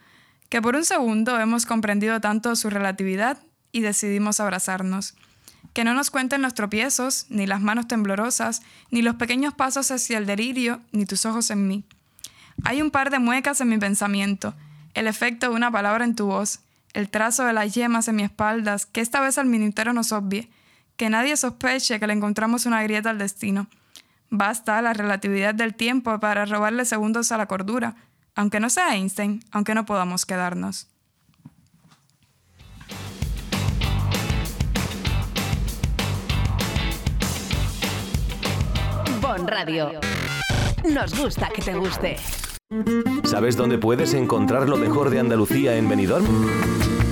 Que 0.51 0.63
por 0.63 0.77
un 0.77 0.85
segundo 0.85 1.41
hemos 1.41 1.67
comprendido 1.67 2.21
tanto 2.21 2.55
su 2.55 2.71
relatividad 2.71 3.39
y 3.73 3.81
decidimos 3.81 4.39
abrazarnos. 4.39 5.17
Que 5.79 5.85
no 5.85 5.95
nos 5.95 6.11
cuenten 6.11 6.43
los 6.43 6.55
tropiezos, 6.55 7.27
ni 7.29 7.47
las 7.47 7.61
manos 7.61 7.87
temblorosas, 7.87 8.63
ni 8.91 9.01
los 9.01 9.15
pequeños 9.15 9.55
pasos 9.55 9.93
hacia 9.93 10.19
el 10.19 10.27
delirio, 10.27 10.81
ni 10.91 11.07
tus 11.07 11.25
ojos 11.25 11.53
en 11.53 11.69
mí. 11.69 11.85
Hay 12.65 12.83
un 12.83 12.91
par 12.91 13.11
de 13.11 13.21
muecas 13.21 13.61
en 13.61 13.69
mi 13.69 13.79
pensamiento, 13.79 14.55
el 14.95 15.07
efecto 15.07 15.49
de 15.49 15.55
una 15.55 15.71
palabra 15.71 16.05
en 16.05 16.17
tu 16.17 16.27
voz, 16.27 16.63
el 16.95 17.09
trazo 17.09 17.45
de 17.45 17.53
las 17.53 17.73
yemas 17.77 18.09
en 18.09 18.17
mi 18.17 18.25
espalda, 18.25 18.77
que 18.91 19.01
esta 19.01 19.21
vez 19.21 19.39
al 19.39 19.47
minutero 19.47 19.93
nos 19.93 20.11
obvie, 20.11 20.51
que 20.97 21.11
nadie 21.11 21.37
sospeche 21.37 22.01
que 22.01 22.09
le 22.09 22.15
encontramos 22.15 22.67
una 22.67 22.83
grieta 22.83 23.11
al 23.11 23.19
destino. 23.19 23.69
Basta 24.31 24.83
la 24.83 24.95
relatividad 24.95 25.55
del 25.55 25.77
tiempo 25.77 26.19
para 26.19 26.45
robarle 26.45 26.87
segundos 26.87 27.31
a 27.31 27.39
la 27.39 27.47
cordura, 27.47 27.95
aunque 28.35 28.59
no 28.59 28.69
sea 28.69 28.97
Einstein, 28.97 29.45
aunque 29.53 29.77
no 29.77 29.87
podamos 29.87 30.27
quedarnos. 30.27 30.89
Radio. 39.47 40.01
Nos 40.85 41.19
gusta 41.19 41.49
que 41.55 41.63
te 41.63 41.75
guste. 41.75 42.17
¿Sabes 43.25 43.57
dónde 43.57 43.79
puedes 43.79 44.15
encontrar 44.15 44.69
lo 44.69 44.77
mejor 44.77 45.11
de 45.11 45.21
Andalucía 45.21 45.77
en 45.77 45.89
Benidorm? 45.89 46.27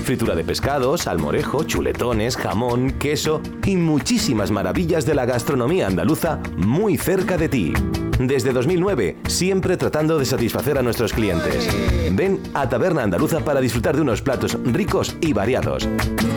Fritura 0.04 0.34
de 0.34 0.44
pescado, 0.44 0.96
salmorejo, 0.98 1.64
chuletones, 1.64 2.36
jamón, 2.36 2.92
queso 2.92 3.40
y 3.64 3.76
muchísimas 3.76 4.50
maravillas 4.50 5.06
de 5.06 5.14
la 5.14 5.24
gastronomía 5.24 5.86
andaluza 5.86 6.40
muy 6.56 6.96
cerca 6.96 7.36
de 7.36 7.48
ti. 7.48 7.72
Desde 8.18 8.52
2009, 8.52 9.16
siempre 9.28 9.76
tratando 9.76 10.18
de 10.18 10.24
satisfacer 10.24 10.78
a 10.78 10.82
nuestros 10.82 11.12
clientes. 11.12 11.68
Ven 12.12 12.40
a 12.54 12.68
Taberna 12.68 13.02
Andaluza 13.02 13.40
para 13.40 13.60
disfrutar 13.60 13.94
de 13.96 14.02
unos 14.02 14.22
platos 14.22 14.56
ricos 14.64 15.16
y 15.20 15.32
variados. 15.32 15.88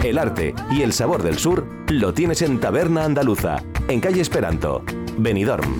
El 0.03 0.17
arte 0.17 0.53
y 0.71 0.82
el 0.82 0.93
sabor 0.93 1.23
del 1.23 1.38
sur 1.38 1.65
lo 1.88 2.13
tienes 2.13 2.41
en 2.41 2.59
Taberna 2.59 3.05
Andaluza, 3.05 3.63
en 3.88 4.01
calle 4.01 4.21
Esperanto, 4.21 4.84
Benidorm. 5.17 5.80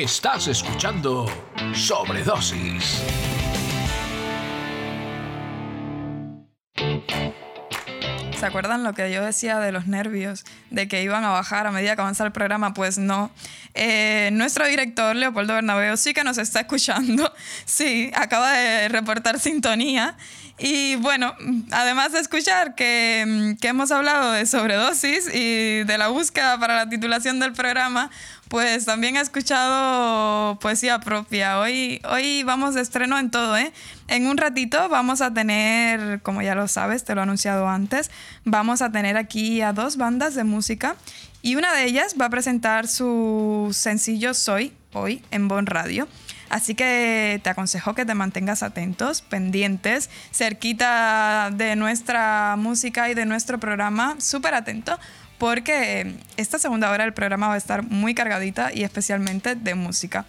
Estás 0.00 0.48
escuchando 0.48 1.26
Sobredosis. 1.74 3.29
¿Se 8.40 8.46
acuerdan 8.46 8.84
lo 8.84 8.94
que 8.94 9.12
yo 9.12 9.22
decía 9.22 9.58
de 9.58 9.70
los 9.70 9.86
nervios? 9.86 10.46
De 10.70 10.88
que 10.88 11.02
iban 11.02 11.24
a 11.24 11.28
bajar 11.28 11.66
a 11.66 11.72
medida 11.72 11.94
que 11.94 12.00
avanzaba 12.00 12.28
el 12.28 12.32
programa. 12.32 12.72
Pues 12.72 12.96
no. 12.96 13.30
Eh, 13.74 14.30
nuestro 14.32 14.66
director, 14.66 15.14
Leopoldo 15.14 15.52
Bernabeo, 15.52 15.98
sí 15.98 16.14
que 16.14 16.24
nos 16.24 16.38
está 16.38 16.60
escuchando. 16.60 17.30
Sí, 17.66 18.10
acaba 18.14 18.52
de 18.52 18.88
reportar 18.88 19.38
sintonía. 19.38 20.16
Y 20.58 20.96
bueno, 20.96 21.34
además 21.70 22.12
de 22.12 22.20
escuchar 22.20 22.74
que, 22.74 23.56
que 23.60 23.68
hemos 23.68 23.90
hablado 23.90 24.32
de 24.32 24.46
sobredosis 24.46 25.28
y 25.32 25.84
de 25.84 25.98
la 25.98 26.08
búsqueda 26.08 26.58
para 26.58 26.76
la 26.76 26.88
titulación 26.88 27.40
del 27.40 27.52
programa, 27.52 28.10
pues 28.48 28.84
también 28.84 29.16
he 29.16 29.20
escuchado 29.20 30.58
poesía 30.58 30.98
propia. 30.98 31.60
Hoy, 31.60 32.02
hoy 32.10 32.42
vamos 32.42 32.74
de 32.74 32.80
estreno 32.80 33.18
en 33.18 33.30
todo, 33.30 33.56
¿eh? 33.56 33.72
En 34.10 34.26
un 34.26 34.38
ratito 34.38 34.88
vamos 34.88 35.20
a 35.20 35.32
tener, 35.32 36.20
como 36.22 36.42
ya 36.42 36.56
lo 36.56 36.66
sabes, 36.66 37.04
te 37.04 37.14
lo 37.14 37.20
he 37.20 37.22
anunciado 37.22 37.68
antes, 37.68 38.10
vamos 38.44 38.82
a 38.82 38.90
tener 38.90 39.16
aquí 39.16 39.62
a 39.62 39.72
dos 39.72 39.96
bandas 39.96 40.34
de 40.34 40.42
música 40.42 40.96
y 41.42 41.54
una 41.54 41.72
de 41.72 41.84
ellas 41.84 42.16
va 42.20 42.24
a 42.24 42.30
presentar 42.30 42.88
su 42.88 43.68
sencillo 43.72 44.34
Soy 44.34 44.72
hoy 44.94 45.22
en 45.30 45.46
Bon 45.46 45.64
Radio. 45.64 46.08
Así 46.48 46.74
que 46.74 47.40
te 47.44 47.50
aconsejo 47.50 47.94
que 47.94 48.04
te 48.04 48.14
mantengas 48.14 48.64
atentos, 48.64 49.22
pendientes, 49.22 50.10
cerquita 50.32 51.50
de 51.52 51.76
nuestra 51.76 52.56
música 52.58 53.10
y 53.10 53.14
de 53.14 53.26
nuestro 53.26 53.60
programa, 53.60 54.16
súper 54.18 54.54
atento, 54.54 54.98
porque 55.38 56.16
esta 56.36 56.58
segunda 56.58 56.90
hora 56.90 57.04
del 57.04 57.14
programa 57.14 57.46
va 57.46 57.54
a 57.54 57.58
estar 57.58 57.84
muy 57.84 58.16
cargadita 58.16 58.72
y 58.74 58.82
especialmente 58.82 59.54
de 59.54 59.76
música. 59.76 60.26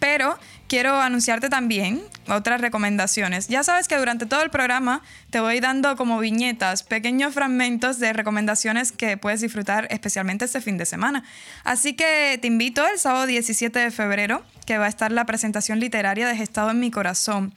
Pero 0.00 0.36
quiero 0.68 1.00
anunciarte 1.00 1.48
también 1.48 2.02
otras 2.28 2.60
recomendaciones. 2.60 3.48
Ya 3.48 3.62
sabes 3.62 3.88
que 3.88 3.96
durante 3.96 4.26
todo 4.26 4.42
el 4.42 4.50
programa 4.50 5.02
te 5.30 5.40
voy 5.40 5.60
dando 5.60 5.96
como 5.96 6.18
viñetas, 6.18 6.82
pequeños 6.82 7.34
fragmentos 7.34 7.98
de 7.98 8.12
recomendaciones 8.12 8.92
que 8.92 9.16
puedes 9.16 9.40
disfrutar 9.40 9.86
especialmente 9.90 10.44
este 10.44 10.60
fin 10.60 10.78
de 10.78 10.86
semana. 10.86 11.24
Así 11.64 11.94
que 11.94 12.38
te 12.40 12.48
invito 12.48 12.86
el 12.86 12.98
sábado 12.98 13.26
17 13.26 13.78
de 13.78 13.90
febrero, 13.90 14.42
que 14.66 14.78
va 14.78 14.86
a 14.86 14.88
estar 14.88 15.12
la 15.12 15.24
presentación 15.24 15.80
literaria 15.80 16.26
de 16.26 16.36
Gestado 16.36 16.70
en 16.70 16.80
mi 16.80 16.90
corazón, 16.90 17.54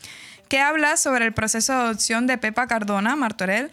que 0.48 0.60
habla 0.60 0.98
sobre 0.98 1.26
el 1.26 1.34
proceso 1.34 1.74
de 1.74 1.80
adopción 1.80 2.28
de 2.28 2.38
Pepa 2.38 2.68
Cardona 2.68 3.16
Martorell 3.16 3.72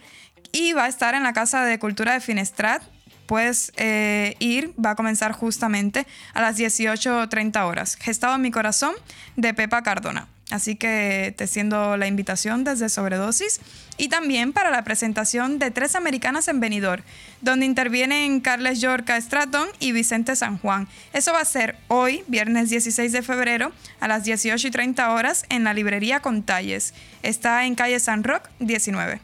y 0.51 0.73
va 0.73 0.85
a 0.85 0.87
estar 0.87 1.15
en 1.15 1.23
la 1.23 1.33
Casa 1.33 1.63
de 1.63 1.79
Cultura 1.79 2.13
de 2.13 2.21
Finestrat. 2.21 2.83
Puedes 3.27 3.71
eh, 3.77 4.35
ir, 4.39 4.73
va 4.83 4.91
a 4.91 4.95
comenzar 4.95 5.33
justamente 5.33 6.07
a 6.33 6.41
las 6.41 6.57
18.30 6.57 7.63
horas. 7.65 7.95
Gestado 7.95 8.35
en 8.35 8.41
mi 8.41 8.51
corazón 8.51 8.93
de 9.35 9.53
Pepa 9.53 9.83
Cardona. 9.83 10.27
Así 10.49 10.77
que 10.77 11.33
te 11.37 11.45
siendo 11.45 11.97
la 11.97 12.07
invitación 12.07 12.63
desde 12.63 12.87
Sobredosis 12.87 13.59
y 13.97 14.07
también 14.07 14.53
para 14.53 14.71
la 14.71 14.85
presentación 14.85 15.59
de 15.59 15.71
Tres 15.71 15.95
Americanas 15.95 16.47
en 16.47 16.61
Benidorm, 16.61 17.03
donde 17.41 17.65
intervienen 17.65 18.39
Carles 18.39 18.79
Yorca 18.79 19.19
Stratton 19.19 19.67
y 19.79 19.91
Vicente 19.91 20.37
San 20.37 20.57
Juan. 20.57 20.87
Eso 21.11 21.33
va 21.33 21.41
a 21.41 21.45
ser 21.45 21.75
hoy, 21.89 22.23
viernes 22.27 22.69
16 22.69 23.11
de 23.11 23.23
febrero, 23.23 23.73
a 23.99 24.07
las 24.07 24.23
18 24.23 24.69
y 24.69 24.71
30 24.71 25.11
horas 25.11 25.45
en 25.49 25.65
la 25.65 25.73
librería 25.73 26.21
Contalles. 26.21 26.93
Está 27.23 27.65
en 27.65 27.75
calle 27.75 27.99
San 27.99 28.23
Roque 28.23 28.49
19. 28.59 29.19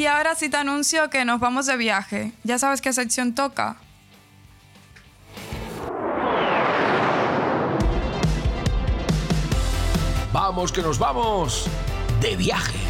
Y 0.00 0.06
ahora 0.06 0.34
sí 0.34 0.48
te 0.48 0.56
anuncio 0.56 1.10
que 1.10 1.26
nos 1.26 1.40
vamos 1.40 1.66
de 1.66 1.76
viaje. 1.76 2.32
¿Ya 2.42 2.58
sabes 2.58 2.80
qué 2.80 2.90
sección 2.90 3.34
toca? 3.34 3.76
Vamos 10.32 10.72
que 10.72 10.80
nos 10.80 10.98
vamos 10.98 11.66
de 12.22 12.34
viaje. 12.34 12.89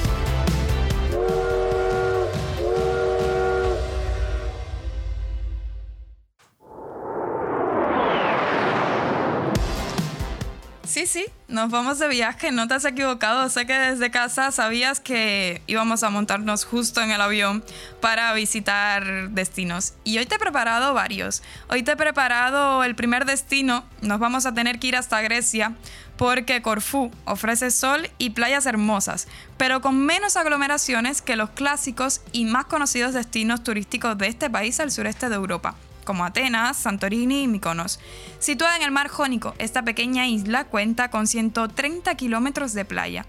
Sí, 10.91 11.07
sí, 11.07 11.25
nos 11.47 11.71
vamos 11.71 12.01
de 12.01 12.09
viaje, 12.09 12.51
no 12.51 12.67
te 12.67 12.75
has 12.75 12.85
equivocado. 12.85 13.49
Sé 13.49 13.65
que 13.65 13.75
desde 13.75 14.11
casa 14.11 14.51
sabías 14.51 14.99
que 14.99 15.63
íbamos 15.69 16.03
a 16.03 16.11
montarnos 16.11 16.65
justo 16.65 17.01
en 17.01 17.13
el 17.13 17.21
avión 17.21 17.63
para 18.01 18.33
visitar 18.33 19.31
destinos. 19.31 19.95
Y 20.03 20.19
hoy 20.19 20.27
te 20.27 20.35
he 20.35 20.39
preparado 20.41 20.93
varios. 20.93 21.45
Hoy 21.69 21.85
te 21.85 21.93
he 21.93 21.97
preparado 21.97 22.83
el 22.83 22.97
primer 22.97 23.25
destino. 23.25 23.85
Nos 24.03 24.19
vamos 24.19 24.47
a 24.47 24.53
tener 24.53 24.81
que 24.81 24.89
ir 24.89 24.97
hasta 24.97 25.21
Grecia 25.21 25.77
porque 26.17 26.61
Corfú 26.61 27.13
ofrece 27.25 27.71
sol 27.71 28.11
y 28.19 28.31
playas 28.31 28.67
hermosas, 28.67 29.29
pero 29.57 29.81
con 29.81 30.05
menos 30.05 30.37
aglomeraciones 30.37 31.23
que 31.23 31.37
los 31.37 31.51
clásicos 31.51 32.21
y 32.33 32.47
más 32.47 32.65
conocidos 32.65 33.15
destinos 33.15 33.63
turísticos 33.63 34.19
de 34.19 34.27
este 34.27 34.51
país 34.51 34.81
al 34.81 34.91
sureste 34.91 35.29
de 35.29 35.37
Europa 35.37 35.77
como 36.11 36.25
Atenas, 36.25 36.77
Santorini 36.77 37.45
y 37.45 37.47
Mykonos. 37.47 38.01
Situada 38.41 38.75
en 38.75 38.83
el 38.83 38.91
mar 38.91 39.07
Jónico, 39.07 39.55
esta 39.59 39.85
pequeña 39.85 40.27
isla 40.27 40.65
cuenta 40.65 41.09
con 41.09 41.29
130 41.29 42.17
kilómetros 42.17 42.73
de 42.73 42.85
playa. 42.85 43.27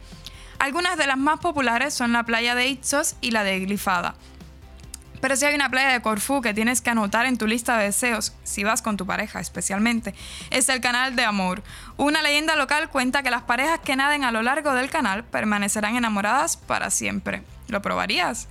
Algunas 0.57 0.97
de 0.97 1.05
las 1.05 1.19
más 1.19 1.39
populares 1.39 1.93
son 1.93 2.11
la 2.11 2.23
playa 2.23 2.55
de 2.55 2.69
Ixos 2.69 3.17
y 3.21 3.29
la 3.29 3.43
de 3.43 3.59
Glifada. 3.59 4.15
Pero 5.21 5.35
si 5.35 5.45
hay 5.45 5.53
una 5.53 5.69
playa 5.69 5.89
de 5.89 6.01
Corfú 6.01 6.41
que 6.41 6.55
tienes 6.55 6.81
que 6.81 6.89
anotar 6.89 7.27
en 7.27 7.37
tu 7.37 7.45
lista 7.45 7.77
de 7.77 7.83
deseos, 7.83 8.33
si 8.43 8.63
vas 8.63 8.81
con 8.81 8.97
tu 8.97 9.05
pareja 9.05 9.39
especialmente, 9.39 10.15
es 10.49 10.67
el 10.67 10.81
Canal 10.81 11.15
de 11.15 11.23
Amor. 11.23 11.61
Una 11.97 12.23
leyenda 12.23 12.55
local 12.55 12.89
cuenta 12.89 13.21
que 13.21 13.29
las 13.29 13.43
parejas 13.43 13.79
que 13.81 13.95
naden 13.95 14.23
a 14.23 14.31
lo 14.31 14.41
largo 14.41 14.73
del 14.73 14.89
canal 14.89 15.23
permanecerán 15.23 15.97
enamoradas 15.97 16.57
para 16.57 16.89
siempre. 16.89 17.43
¿Lo 17.67 17.83
probarías? 17.83 18.47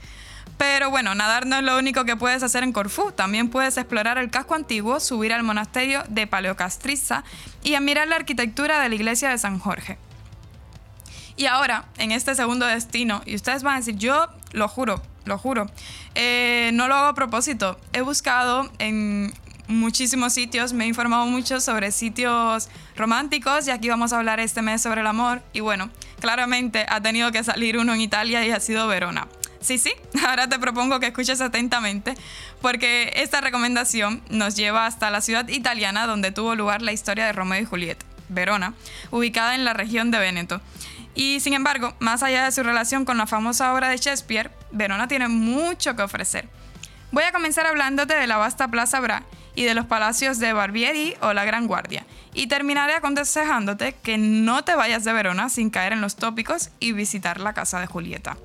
Pero 0.56 0.90
bueno, 0.90 1.14
nadar 1.14 1.46
no 1.46 1.56
es 1.56 1.62
lo 1.62 1.78
único 1.78 2.04
que 2.04 2.16
puedes 2.16 2.42
hacer 2.42 2.62
en 2.62 2.72
Corfú. 2.72 3.12
También 3.12 3.48
puedes 3.48 3.76
explorar 3.76 4.18
el 4.18 4.30
casco 4.30 4.54
antiguo, 4.54 5.00
subir 5.00 5.32
al 5.32 5.42
monasterio 5.42 6.02
de 6.08 6.26
Paleocastriza 6.26 7.24
y 7.62 7.74
admirar 7.74 8.08
la 8.08 8.16
arquitectura 8.16 8.80
de 8.80 8.88
la 8.88 8.94
iglesia 8.94 9.30
de 9.30 9.38
San 9.38 9.58
Jorge. 9.58 9.98
Y 11.36 11.46
ahora, 11.46 11.86
en 11.96 12.12
este 12.12 12.34
segundo 12.34 12.66
destino, 12.66 13.22
y 13.24 13.34
ustedes 13.34 13.62
van 13.62 13.74
a 13.74 13.78
decir, 13.78 13.96
yo 13.96 14.28
lo 14.52 14.68
juro, 14.68 15.02
lo 15.24 15.38
juro, 15.38 15.70
eh, 16.14 16.70
no 16.74 16.86
lo 16.86 16.94
hago 16.94 17.06
a 17.06 17.14
propósito. 17.14 17.80
He 17.94 18.02
buscado 18.02 18.70
en 18.78 19.32
muchísimos 19.70 20.34
sitios, 20.34 20.72
me 20.72 20.84
he 20.84 20.88
informado 20.88 21.24
mucho 21.26 21.60
sobre 21.60 21.92
sitios 21.92 22.68
románticos 22.96 23.66
y 23.68 23.70
aquí 23.70 23.88
vamos 23.88 24.12
a 24.12 24.18
hablar 24.18 24.40
este 24.40 24.60
mes 24.62 24.82
sobre 24.82 25.00
el 25.00 25.06
amor. 25.06 25.40
Y 25.52 25.60
bueno, 25.60 25.88
claramente 26.20 26.84
ha 26.88 27.00
tenido 27.00 27.32
que 27.32 27.42
salir 27.42 27.78
uno 27.78 27.94
en 27.94 28.02
Italia 28.02 28.44
y 28.44 28.50
ha 28.50 28.60
sido 28.60 28.86
Verona. 28.86 29.26
Sí, 29.60 29.78
sí, 29.78 29.92
ahora 30.26 30.48
te 30.48 30.58
propongo 30.58 31.00
que 31.00 31.08
escuches 31.08 31.40
atentamente 31.40 32.14
porque 32.62 33.12
esta 33.16 33.40
recomendación 33.40 34.22
nos 34.30 34.56
lleva 34.56 34.86
hasta 34.86 35.10
la 35.10 35.20
ciudad 35.20 35.48
italiana 35.48 36.06
donde 36.06 36.32
tuvo 36.32 36.54
lugar 36.54 36.82
la 36.82 36.92
historia 36.92 37.26
de 37.26 37.32
Romeo 37.32 37.60
y 37.60 37.66
Julieta, 37.66 38.06
Verona, 38.28 38.74
ubicada 39.10 39.54
en 39.54 39.64
la 39.64 39.74
región 39.74 40.10
de 40.10 40.18
Véneto. 40.18 40.60
Y 41.14 41.40
sin 41.40 41.54
embargo, 41.54 41.94
más 41.98 42.22
allá 42.22 42.44
de 42.44 42.52
su 42.52 42.62
relación 42.62 43.04
con 43.04 43.18
la 43.18 43.26
famosa 43.26 43.74
obra 43.74 43.88
de 43.88 43.98
Shakespeare, 43.98 44.50
Verona 44.70 45.08
tiene 45.08 45.28
mucho 45.28 45.94
que 45.96 46.02
ofrecer. 46.02 46.48
Voy 47.12 47.24
a 47.24 47.32
comenzar 47.32 47.66
hablándote 47.66 48.14
de 48.14 48.28
la 48.28 48.36
vasta 48.36 48.68
Plaza 48.68 49.00
Bra 49.00 49.24
y 49.56 49.64
de 49.64 49.74
los 49.74 49.86
palacios 49.86 50.38
de 50.38 50.52
Barbieri 50.52 51.16
o 51.20 51.32
la 51.32 51.44
Gran 51.44 51.66
Guardia. 51.66 52.06
Y 52.32 52.46
terminaré 52.46 52.94
aconsejándote 52.94 53.96
que 54.00 54.16
no 54.16 54.62
te 54.62 54.76
vayas 54.76 55.02
de 55.04 55.12
Verona 55.12 55.48
sin 55.48 55.70
caer 55.70 55.92
en 55.92 56.00
los 56.00 56.14
tópicos 56.14 56.70
y 56.78 56.92
visitar 56.92 57.40
la 57.40 57.52
casa 57.52 57.80
de 57.80 57.86
Julieta. 57.88 58.36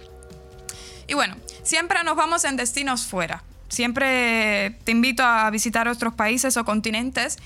Y 1.08 1.14
bueno, 1.14 1.36
siempre 1.64 2.04
nos 2.04 2.16
vamos 2.16 2.44
en 2.46 2.56
destinos 2.56 3.06
fuera. 3.06 3.44
Siempre 3.68 4.78
te 4.84 4.92
invito 4.92 5.24
a 5.24 5.50
visitar 5.50 5.88
otros 5.88 6.14
países 6.14 6.56
o 6.56 6.66
continentes 6.66 7.38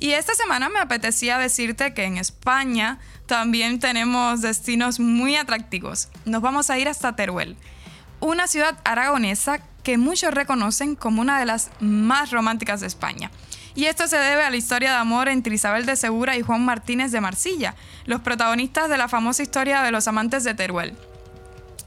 Y 0.00 0.10
esta 0.10 0.34
semana 0.34 0.68
me 0.68 0.80
apetecía 0.80 1.38
decirte 1.38 1.94
que 1.94 2.04
en 2.04 2.18
España 2.18 2.98
también 3.26 3.78
tenemos 3.80 4.42
destinos 4.42 5.00
muy 5.00 5.36
atractivos. 5.36 6.08
Nos 6.24 6.40
vamos 6.40 6.70
a 6.70 6.78
ir 6.78 6.88
hasta 6.88 7.16
Teruel, 7.16 7.56
una 8.20 8.46
ciudad 8.46 8.78
aragonesa 8.84 9.60
que 9.82 9.98
muchos 9.98 10.32
reconocen 10.32 10.94
como 10.94 11.20
una 11.20 11.40
de 11.40 11.46
las 11.46 11.70
más 11.80 12.30
románticas 12.30 12.80
de 12.80 12.86
España. 12.86 13.30
Y 13.74 13.86
esto 13.86 14.06
se 14.06 14.18
debe 14.18 14.44
a 14.44 14.50
la 14.50 14.56
historia 14.56 14.90
de 14.90 14.96
amor 14.96 15.28
entre 15.28 15.54
Isabel 15.54 15.86
de 15.86 15.96
Segura 15.96 16.36
y 16.36 16.42
Juan 16.42 16.64
Martínez 16.64 17.12
de 17.12 17.20
Marsilla, 17.20 17.74
los 18.06 18.20
protagonistas 18.20 18.88
de 18.88 18.98
la 18.98 19.08
famosa 19.08 19.42
historia 19.42 19.82
de 19.82 19.92
los 19.92 20.08
amantes 20.08 20.44
de 20.44 20.54
Teruel. 20.54 20.96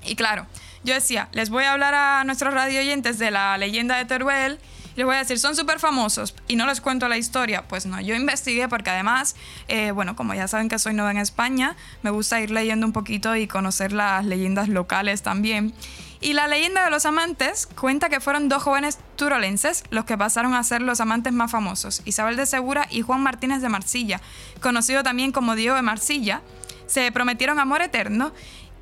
Y 0.05 0.15
claro, 0.15 0.47
yo 0.83 0.93
decía, 0.93 1.29
les 1.31 1.49
voy 1.49 1.63
a 1.63 1.73
hablar 1.73 1.93
a 1.93 2.23
nuestros 2.23 2.53
radio 2.53 2.79
oyentes 2.79 3.19
de 3.19 3.31
la 3.31 3.57
leyenda 3.57 3.97
de 3.97 4.05
Teruel 4.05 4.59
les 4.95 5.05
voy 5.05 5.15
a 5.15 5.19
decir, 5.19 5.39
son 5.39 5.55
súper 5.55 5.79
famosos 5.79 6.35
y 6.47 6.55
no 6.55 6.65
les 6.65 6.81
cuento 6.81 7.07
la 7.07 7.17
historia. 7.17 7.67
Pues 7.67 7.85
no, 7.85 8.01
yo 8.01 8.15
investigué 8.15 8.67
porque 8.67 8.89
además, 8.89 9.35
eh, 9.67 9.91
bueno, 9.91 10.15
como 10.15 10.33
ya 10.33 10.47
saben 10.47 10.69
que 10.69 10.79
soy 10.79 10.93
nueva 10.93 11.11
en 11.11 11.17
España, 11.17 11.75
me 12.01 12.09
gusta 12.09 12.41
ir 12.41 12.51
leyendo 12.51 12.85
un 12.85 12.93
poquito 12.93 13.35
y 13.35 13.47
conocer 13.47 13.93
las 13.93 14.25
leyendas 14.25 14.67
locales 14.67 15.21
también. 15.21 15.73
Y 16.19 16.33
la 16.33 16.47
leyenda 16.47 16.83
de 16.83 16.91
los 16.91 17.05
amantes 17.05 17.67
cuenta 17.67 18.09
que 18.09 18.19
fueron 18.19 18.47
dos 18.47 18.61
jóvenes 18.61 18.99
turolenses 19.15 19.83
los 19.89 20.05
que 20.05 20.17
pasaron 20.17 20.53
a 20.53 20.63
ser 20.63 20.81
los 20.81 20.99
amantes 20.99 21.33
más 21.33 21.49
famosos, 21.49 22.03
Isabel 22.05 22.35
de 22.35 22.45
Segura 22.45 22.85
y 22.91 23.01
Juan 23.01 23.23
Martínez 23.23 23.61
de 23.61 23.69
Marsilla, 23.69 24.21
conocido 24.61 25.01
también 25.01 25.31
como 25.31 25.55
Diego 25.55 25.75
de 25.75 25.81
Marsilla. 25.81 26.41
Se 26.85 27.11
prometieron 27.11 27.59
amor 27.59 27.81
eterno 27.81 28.33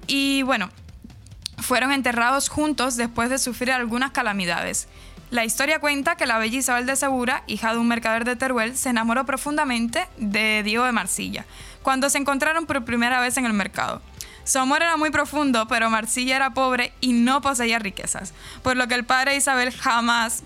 y 0.06 0.42
bueno, 0.42 0.70
fueron 1.70 1.91
enterrados 1.91 2.50
juntos 2.50 2.96
después 2.96 3.30
de 3.30 3.38
sufrir 3.38 3.72
algunas 3.72 4.10
calamidades. 4.10 4.88
La 5.30 5.46
historia 5.46 5.78
cuenta 5.78 6.16
que 6.16 6.26
la 6.26 6.40
bella 6.40 6.58
Isabel 6.58 6.88
de 6.88 6.96
Segura, 6.96 7.44
hija 7.46 7.74
de 7.74 7.78
un 7.78 7.88
mercader 7.88 8.26
de 8.26 8.36
Teruel, 8.36 8.76
se 8.76 8.90
enamoró 8.90 9.24
profundamente 9.28 10.08
de 10.18 10.64
Diego 10.64 10.84
de 10.86 10.94
Marsilla, 10.94 11.46
cuando 11.84 12.10
se 12.10 12.18
encontraron 12.18 12.66
por 12.66 12.84
primera 12.86 13.22
vez 13.22 13.38
en 13.38 13.46
el 13.46 13.54
mercado. 13.54 14.02
Su 14.46 14.58
amor 14.58 14.82
era 14.82 14.98
muy 14.98 15.12
profundo, 15.12 15.68
pero 15.68 15.91
Marsilla 15.91 16.38
era 16.38 16.56
pobre 16.56 16.91
y 17.02 17.14
no 17.14 17.40
poseía 17.40 17.78
riquezas, 17.78 18.34
por 18.64 18.76
lo 18.76 18.88
que 18.88 18.96
el 18.96 19.06
padre 19.06 19.36
Isabel 19.36 19.72
jamás, 19.72 20.41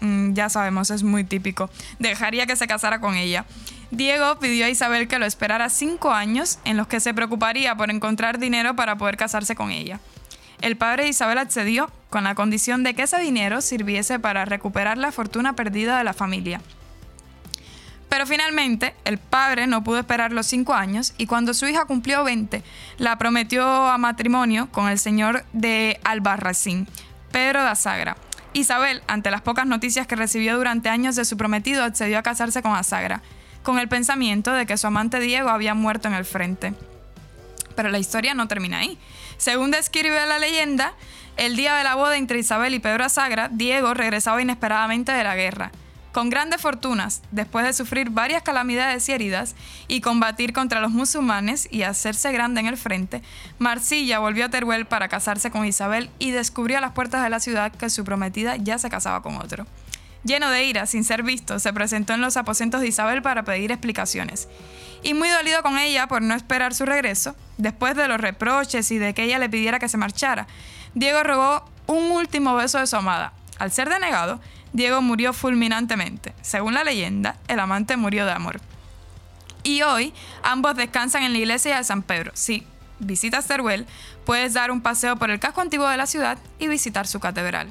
mm, 0.00 0.32
ya 0.32 0.48
sabemos, 0.48 0.90
es 0.90 1.04
muy 1.04 1.22
típico, 1.22 1.70
dejaría 2.00 2.46
que 2.46 2.56
se 2.56 2.66
casara 2.66 3.00
con 3.00 3.14
ella. 3.14 3.44
Diego 3.92 4.40
pidió 4.40 4.66
a 4.66 4.70
Isabel 4.70 5.06
que 5.06 5.20
lo 5.20 5.26
esperara 5.26 5.70
cinco 5.70 6.12
años 6.12 6.58
en 6.64 6.76
los 6.76 6.88
que 6.88 6.98
se 6.98 7.14
preocuparía 7.14 7.76
por 7.76 7.92
encontrar 7.92 8.40
dinero 8.40 8.74
para 8.74 8.98
poder 8.98 9.16
casarse 9.16 9.54
con 9.54 9.70
ella. 9.70 10.00
El 10.64 10.78
padre 10.78 11.02
de 11.02 11.10
Isabel 11.10 11.36
accedió 11.36 11.90
con 12.08 12.24
la 12.24 12.34
condición 12.34 12.84
de 12.84 12.94
que 12.94 13.02
ese 13.02 13.18
dinero 13.18 13.60
sirviese 13.60 14.18
para 14.18 14.46
recuperar 14.46 14.96
la 14.96 15.12
fortuna 15.12 15.54
perdida 15.54 15.98
de 15.98 16.04
la 16.04 16.14
familia. 16.14 16.62
Pero 18.08 18.26
finalmente, 18.26 18.94
el 19.04 19.18
padre 19.18 19.66
no 19.66 19.84
pudo 19.84 19.98
esperar 19.98 20.32
los 20.32 20.46
cinco 20.46 20.72
años 20.72 21.12
y 21.18 21.26
cuando 21.26 21.52
su 21.52 21.66
hija 21.66 21.84
cumplió 21.84 22.24
20, 22.24 22.62
la 22.96 23.18
prometió 23.18 23.62
a 23.66 23.98
matrimonio 23.98 24.70
con 24.72 24.88
el 24.88 24.98
señor 24.98 25.44
de 25.52 26.00
Albarracín, 26.02 26.88
Pedro 27.30 27.62
de 27.62 27.68
Asagra. 27.68 28.16
Isabel, 28.54 29.02
ante 29.06 29.30
las 29.30 29.42
pocas 29.42 29.66
noticias 29.66 30.06
que 30.06 30.16
recibió 30.16 30.56
durante 30.56 30.88
años 30.88 31.14
de 31.14 31.26
su 31.26 31.36
prometido, 31.36 31.84
accedió 31.84 32.18
a 32.18 32.22
casarse 32.22 32.62
con 32.62 32.74
Asagra, 32.74 33.20
con 33.62 33.78
el 33.78 33.88
pensamiento 33.88 34.50
de 34.54 34.64
que 34.64 34.78
su 34.78 34.86
amante 34.86 35.20
Diego 35.20 35.50
había 35.50 35.74
muerto 35.74 36.08
en 36.08 36.14
el 36.14 36.24
frente. 36.24 36.72
Pero 37.76 37.90
la 37.90 37.98
historia 37.98 38.32
no 38.32 38.48
termina 38.48 38.78
ahí. 38.78 38.98
Según 39.44 39.70
describe 39.70 40.24
la 40.24 40.38
leyenda, 40.38 40.94
el 41.36 41.54
día 41.54 41.74
de 41.74 41.84
la 41.84 41.96
boda 41.96 42.16
entre 42.16 42.38
Isabel 42.38 42.72
y 42.72 42.78
Pedro 42.78 43.04
Asagra, 43.04 43.50
Diego 43.52 43.92
regresaba 43.92 44.40
inesperadamente 44.40 45.12
de 45.12 45.22
la 45.22 45.36
guerra. 45.36 45.70
Con 46.12 46.30
grandes 46.30 46.62
fortunas, 46.62 47.20
después 47.30 47.66
de 47.66 47.74
sufrir 47.74 48.08
varias 48.08 48.42
calamidades 48.42 49.06
y 49.06 49.12
heridas 49.12 49.54
y 49.86 50.00
combatir 50.00 50.54
contra 50.54 50.80
los 50.80 50.92
musulmanes 50.92 51.68
y 51.70 51.82
hacerse 51.82 52.32
grande 52.32 52.62
en 52.62 52.68
el 52.68 52.78
frente, 52.78 53.20
Marsilla 53.58 54.18
volvió 54.18 54.46
a 54.46 54.48
Teruel 54.48 54.86
para 54.86 55.08
casarse 55.08 55.50
con 55.50 55.66
Isabel 55.66 56.08
y 56.18 56.30
descubrió 56.30 56.78
a 56.78 56.80
las 56.80 56.92
puertas 56.92 57.22
de 57.22 57.28
la 57.28 57.38
ciudad 57.38 57.70
que 57.70 57.90
su 57.90 58.02
prometida 58.02 58.56
ya 58.56 58.78
se 58.78 58.88
casaba 58.88 59.20
con 59.20 59.36
otro. 59.36 59.66
Lleno 60.24 60.50
de 60.50 60.64
ira, 60.64 60.86
sin 60.86 61.04
ser 61.04 61.22
visto, 61.22 61.58
se 61.58 61.72
presentó 61.74 62.14
en 62.14 62.22
los 62.22 62.38
aposentos 62.38 62.80
de 62.80 62.88
Isabel 62.88 63.20
para 63.20 63.44
pedir 63.44 63.70
explicaciones. 63.70 64.48
Y 65.02 65.12
muy 65.12 65.28
dolido 65.28 65.62
con 65.62 65.78
ella 65.78 66.06
por 66.06 66.22
no 66.22 66.34
esperar 66.34 66.74
su 66.74 66.86
regreso, 66.86 67.36
después 67.58 67.94
de 67.94 68.08
los 68.08 68.18
reproches 68.18 68.90
y 68.90 68.98
de 68.98 69.12
que 69.12 69.24
ella 69.24 69.38
le 69.38 69.50
pidiera 69.50 69.78
que 69.78 69.88
se 69.88 69.98
marchara, 69.98 70.46
Diego 70.94 71.22
rogó 71.22 71.68
un 71.86 72.10
último 72.10 72.54
beso 72.56 72.78
de 72.78 72.86
su 72.86 72.96
amada. 72.96 73.34
Al 73.58 73.70
ser 73.70 73.90
denegado, 73.90 74.40
Diego 74.72 75.02
murió 75.02 75.34
fulminantemente. 75.34 76.32
Según 76.40 76.72
la 76.72 76.84
leyenda, 76.84 77.36
el 77.46 77.60
amante 77.60 77.98
murió 77.98 78.24
de 78.24 78.32
amor. 78.32 78.60
Y 79.62 79.82
hoy 79.82 80.14
ambos 80.42 80.74
descansan 80.74 81.22
en 81.22 81.32
la 81.32 81.38
iglesia 81.38 81.76
de 81.76 81.84
San 81.84 82.02
Pedro. 82.02 82.32
Si 82.34 82.66
visitas 82.98 83.46
Teruel, 83.46 83.86
puedes 84.24 84.54
dar 84.54 84.70
un 84.70 84.80
paseo 84.80 85.16
por 85.16 85.30
el 85.30 85.38
casco 85.38 85.60
antiguo 85.60 85.88
de 85.88 85.96
la 85.98 86.06
ciudad 86.06 86.38
y 86.58 86.68
visitar 86.68 87.06
su 87.06 87.20
catedral. 87.20 87.70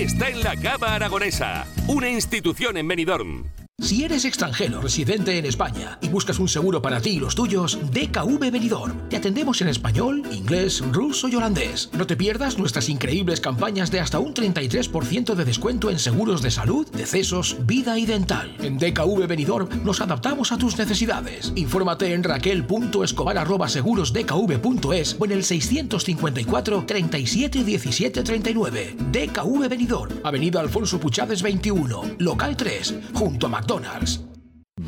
Está 0.00 0.30
en 0.30 0.42
la 0.42 0.56
Cava 0.56 0.94
Aragonesa, 0.94 1.66
una 1.86 2.08
institución 2.08 2.78
en 2.78 2.88
Benidorm. 2.88 3.59
Si 3.80 4.04
eres 4.04 4.26
extranjero 4.26 4.82
residente 4.82 5.38
en 5.38 5.46
España 5.46 5.96
y 6.02 6.08
buscas 6.08 6.38
un 6.38 6.48
seguro 6.48 6.82
para 6.82 7.00
ti 7.00 7.12
y 7.12 7.18
los 7.18 7.34
tuyos, 7.34 7.78
DKV 7.92 8.50
Benidorm. 8.52 9.08
Te 9.08 9.16
atendemos 9.16 9.62
en 9.62 9.68
español, 9.68 10.22
inglés, 10.30 10.84
ruso 10.92 11.28
y 11.28 11.36
holandés. 11.36 11.88
No 11.94 12.06
te 12.06 12.14
pierdas 12.14 12.58
nuestras 12.58 12.90
increíbles 12.90 13.40
campañas 13.40 13.90
de 13.90 14.00
hasta 14.00 14.18
un 14.18 14.34
33% 14.34 15.34
de 15.34 15.46
descuento 15.46 15.88
en 15.90 15.98
seguros 15.98 16.42
de 16.42 16.50
salud, 16.50 16.86
decesos, 16.90 17.56
vida 17.64 17.98
y 17.98 18.04
dental. 18.04 18.54
En 18.60 18.76
DKV 18.78 19.26
Benidorm 19.26 19.82
nos 19.82 20.02
adaptamos 20.02 20.52
a 20.52 20.58
tus 20.58 20.76
necesidades. 20.76 21.50
Infórmate 21.56 22.12
en 22.12 22.22
raquel.escobar.segurosdkv.es 22.22 25.16
o 25.18 25.24
en 25.24 25.32
el 25.32 25.42
654 25.42 26.84
37 26.86 27.64
17 27.64 28.22
39. 28.22 28.96
DKV 29.10 29.68
Benidorm, 29.68 30.12
Avenida 30.22 30.60
Alfonso 30.60 31.00
Puchades 31.00 31.40
21, 31.42 32.16
local 32.18 32.58
3, 32.58 32.94
junto 33.14 33.46
a 33.46 33.50
McDonald's. 33.70 34.29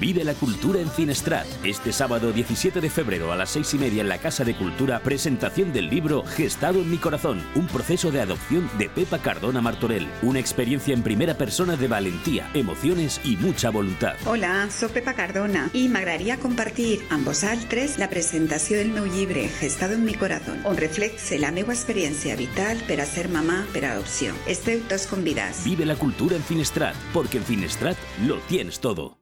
Vive 0.03 0.25
la 0.25 0.35
cultura 0.35 0.81
en 0.81 0.91
Finestrat. 0.91 1.47
Este 1.63 1.93
sábado 1.93 2.33
17 2.33 2.81
de 2.81 2.91
febrero 2.91 3.31
a 3.31 3.37
las 3.37 3.51
seis 3.51 3.73
y 3.73 3.79
media 3.79 4.01
en 4.01 4.09
la 4.09 4.19
Casa 4.19 4.43
de 4.43 4.57
Cultura, 4.57 4.99
presentación 4.99 5.73
del 5.73 5.89
libro 5.89 6.25
Gestado 6.25 6.81
en 6.81 6.91
mi 6.91 6.97
corazón, 6.97 7.41
un 7.55 7.69
proceso 7.69 8.11
de 8.11 8.21
adopción 8.21 8.69
de 8.79 8.89
Pepa 8.89 9.21
Cardona 9.21 9.61
Martorell. 9.61 10.09
Una 10.23 10.41
experiencia 10.41 10.93
en 10.93 11.05
primera 11.05 11.39
persona 11.39 11.77
de 11.77 11.87
valentía, 11.87 12.51
emociones 12.53 13.21
y 13.23 13.37
mucha 13.37 13.71
voluntad. 13.71 14.17
Hola, 14.27 14.69
soy 14.73 14.89
Pepa 14.89 15.15
Cardona 15.15 15.71
y 15.73 15.87
me 15.87 16.01
agradaría 16.01 16.37
compartir 16.37 16.99
amb 17.09 17.25
vosaltres 17.25 17.97
la 17.97 18.11
presentació 18.11 18.79
del 18.79 18.91
meu 18.91 19.07
llibre 19.07 19.47
Gestado 19.61 19.95
en 19.95 20.05
mi 20.05 20.15
corazón, 20.15 20.59
on 20.65 20.83
reflexe 20.83 21.39
la 21.39 21.55
meva 21.55 21.79
experiència 21.79 22.35
vital 22.35 22.83
per 22.91 22.99
a 22.99 23.07
ser 23.07 23.29
mamà 23.31 23.63
per 23.71 23.87
adopció. 23.87 24.35
Esteu 24.51 24.83
tots 24.91 25.07
convidats. 25.07 25.63
Vive 25.63 25.87
la 25.87 25.95
cultura 25.95 26.35
en 26.35 26.43
Finestrat, 26.43 26.99
porque 27.15 27.39
en 27.39 27.45
Finestrat 27.45 27.97
lo 28.27 28.43
tienes 28.51 28.81
todo. 28.81 29.22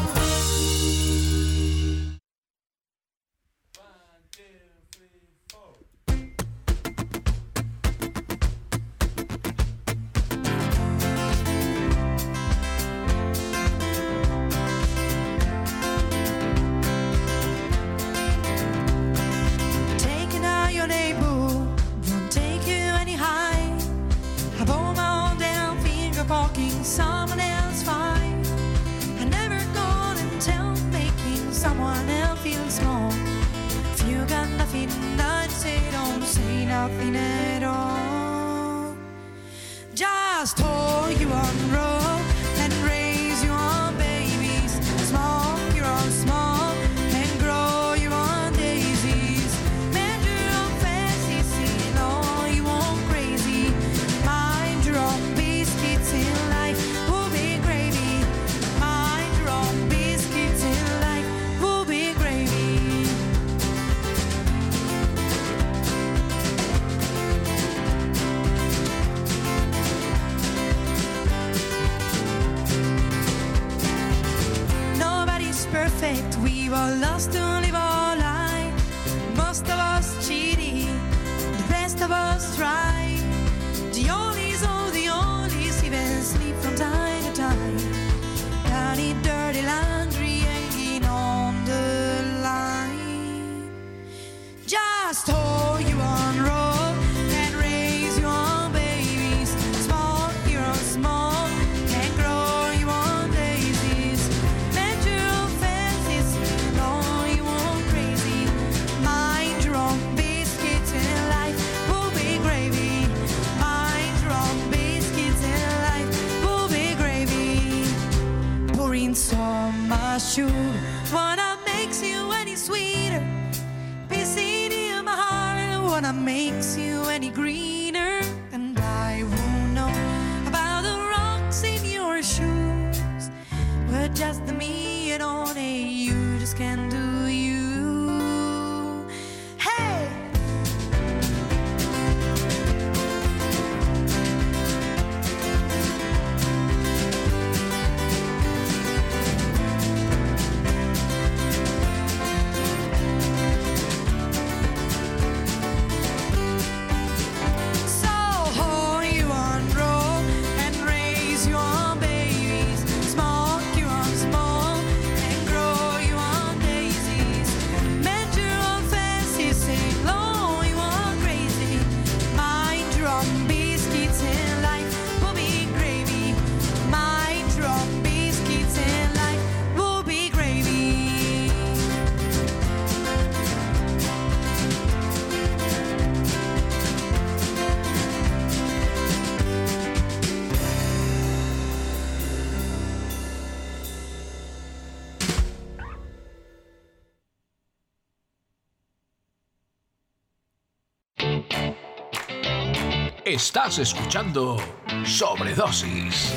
Estás 203.31 203.79
escuchando 203.79 204.57
Sobredosis. 205.05 206.33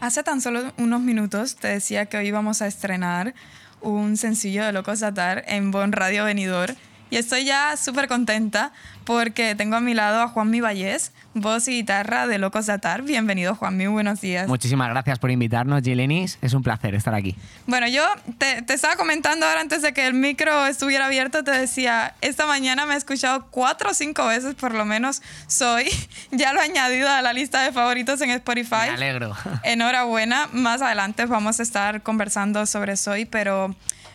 Hace 0.00 0.22
tan 0.22 0.42
solo 0.42 0.70
unos 0.76 1.00
minutos 1.00 1.56
te 1.56 1.68
decía 1.68 2.04
que 2.04 2.18
hoy 2.18 2.26
íbamos 2.26 2.60
a 2.60 2.66
estrenar 2.66 3.32
un 3.80 4.18
sencillo 4.18 4.66
de 4.66 4.72
Locos 4.72 5.02
Atar 5.02 5.44
en 5.46 5.70
Bon 5.70 5.92
Radio 5.92 6.26
Venidor. 6.26 6.74
Y 7.10 7.16
estoy 7.16 7.44
ya 7.44 7.76
súper 7.76 8.06
contenta 8.06 8.72
porque 9.04 9.56
tengo 9.56 9.74
a 9.74 9.80
mi 9.80 9.94
lado 9.94 10.22
a 10.22 10.28
Juanmi 10.28 10.60
Vallés, 10.60 11.10
voz 11.34 11.66
y 11.66 11.72
guitarra 11.72 12.28
de 12.28 12.38
Locos 12.38 12.68
Atar. 12.68 13.02
Bienvenido, 13.02 13.56
Juanmi, 13.56 13.88
buenos 13.88 14.20
días. 14.20 14.46
Muchísimas 14.46 14.88
gracias 14.90 15.18
por 15.18 15.32
invitarnos, 15.32 15.82
Gilenis. 15.82 16.38
Es 16.40 16.54
un 16.54 16.62
placer 16.62 16.94
estar 16.94 17.12
aquí. 17.12 17.34
Bueno, 17.66 17.88
yo 17.88 18.04
te, 18.38 18.62
te 18.62 18.74
estaba 18.74 18.94
comentando 18.94 19.44
ahora 19.46 19.60
antes 19.60 19.82
de 19.82 19.92
que 19.92 20.06
el 20.06 20.14
micro 20.14 20.66
estuviera 20.66 21.06
abierto, 21.06 21.42
te 21.42 21.50
decía, 21.50 22.14
esta 22.20 22.46
mañana 22.46 22.86
me 22.86 22.94
he 22.94 22.96
escuchado 22.96 23.46
cuatro 23.50 23.90
o 23.90 23.94
cinco 23.94 24.26
veces 24.26 24.54
por 24.54 24.72
lo 24.72 24.84
menos 24.84 25.20
Soy. 25.48 25.86
Ya 26.30 26.52
lo 26.52 26.60
he 26.60 26.64
añadido 26.64 27.08
a 27.08 27.22
la 27.22 27.32
lista 27.32 27.62
de 27.62 27.72
favoritos 27.72 28.20
en 28.20 28.30
Spotify. 28.30 28.86
Me 28.86 28.90
alegro. 28.90 29.34
Enhorabuena. 29.64 30.48
Más 30.52 30.80
adelante 30.80 31.26
vamos 31.26 31.58
a 31.58 31.64
estar 31.64 32.02
conversando 32.02 32.66
sobre 32.66 32.96
Soy, 32.96 33.24
pero 33.24 33.74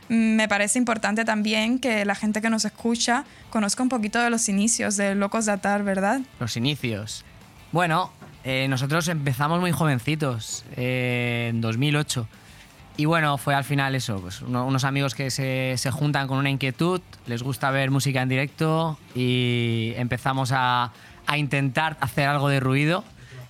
me 0.10 0.48
parece 0.48 0.77
importante 0.80 1.26
también 1.26 1.80
que 1.80 2.06
la 2.06 2.15
gente 2.15 2.41
que 2.41 2.49
nos 2.49 2.65
escucha 2.65 3.23
conozca 3.49 3.82
un 3.84 3.90
poquito 3.90 4.19
de 4.19 4.30
los 4.30 4.48
inicios 4.49 4.98
de 4.98 5.15
Locos 5.15 5.45
de 5.45 5.53
Atar, 5.53 5.84
¿verdad? 5.84 6.22
Los 6.40 6.56
inicios. 6.57 7.23
Bueno, 7.72 8.11
eh, 8.44 8.68
nosotros 8.69 9.07
empezamos 9.07 9.60
muy 9.60 9.72
jovencitos, 9.72 10.64
eh, 10.77 11.48
en 11.49 11.61
2008. 11.61 12.27
Y 12.98 13.06
bueno, 13.06 13.38
fue 13.38 13.53
al 13.56 13.65
final 13.65 13.94
eso, 13.95 14.22
pues 14.22 14.41
uno- 14.41 14.65
unos 14.65 14.86
amigos 14.86 15.15
que 15.15 15.30
se, 15.30 15.73
se 15.77 15.91
juntan 15.91 16.27
con 16.27 16.38
una 16.38 16.49
inquietud, 16.49 17.02
les 17.26 17.44
gusta 17.44 17.69
ver 17.72 17.91
música 17.91 18.22
en 18.22 18.30
directo 18.30 18.98
y 19.14 19.91
empezamos 19.98 20.52
a, 20.53 20.94
a 21.27 21.38
intentar 21.38 21.98
hacer 21.99 22.30
algo 22.30 22.48
de 22.48 22.61
ruido 22.61 23.03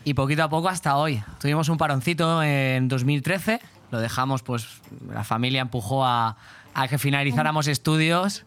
y 0.03 0.15
poquito 0.15 0.43
a 0.43 0.49
poco 0.49 0.69
hasta 0.69 0.95
hoy. 0.97 1.21
Tuvimos 1.39 1.69
un 1.69 1.77
paroncito 1.77 2.41
en 2.41 2.87
2013, 2.87 3.59
lo 3.95 4.01
dejamos, 4.01 4.43
pues 4.43 4.67
la 5.11 5.23
familia 5.23 5.61
empujó 5.61 6.05
a, 6.05 6.37
a 6.73 6.87
que 6.87 6.97
finalizáramos 6.97 7.67
estudios. 7.67 8.43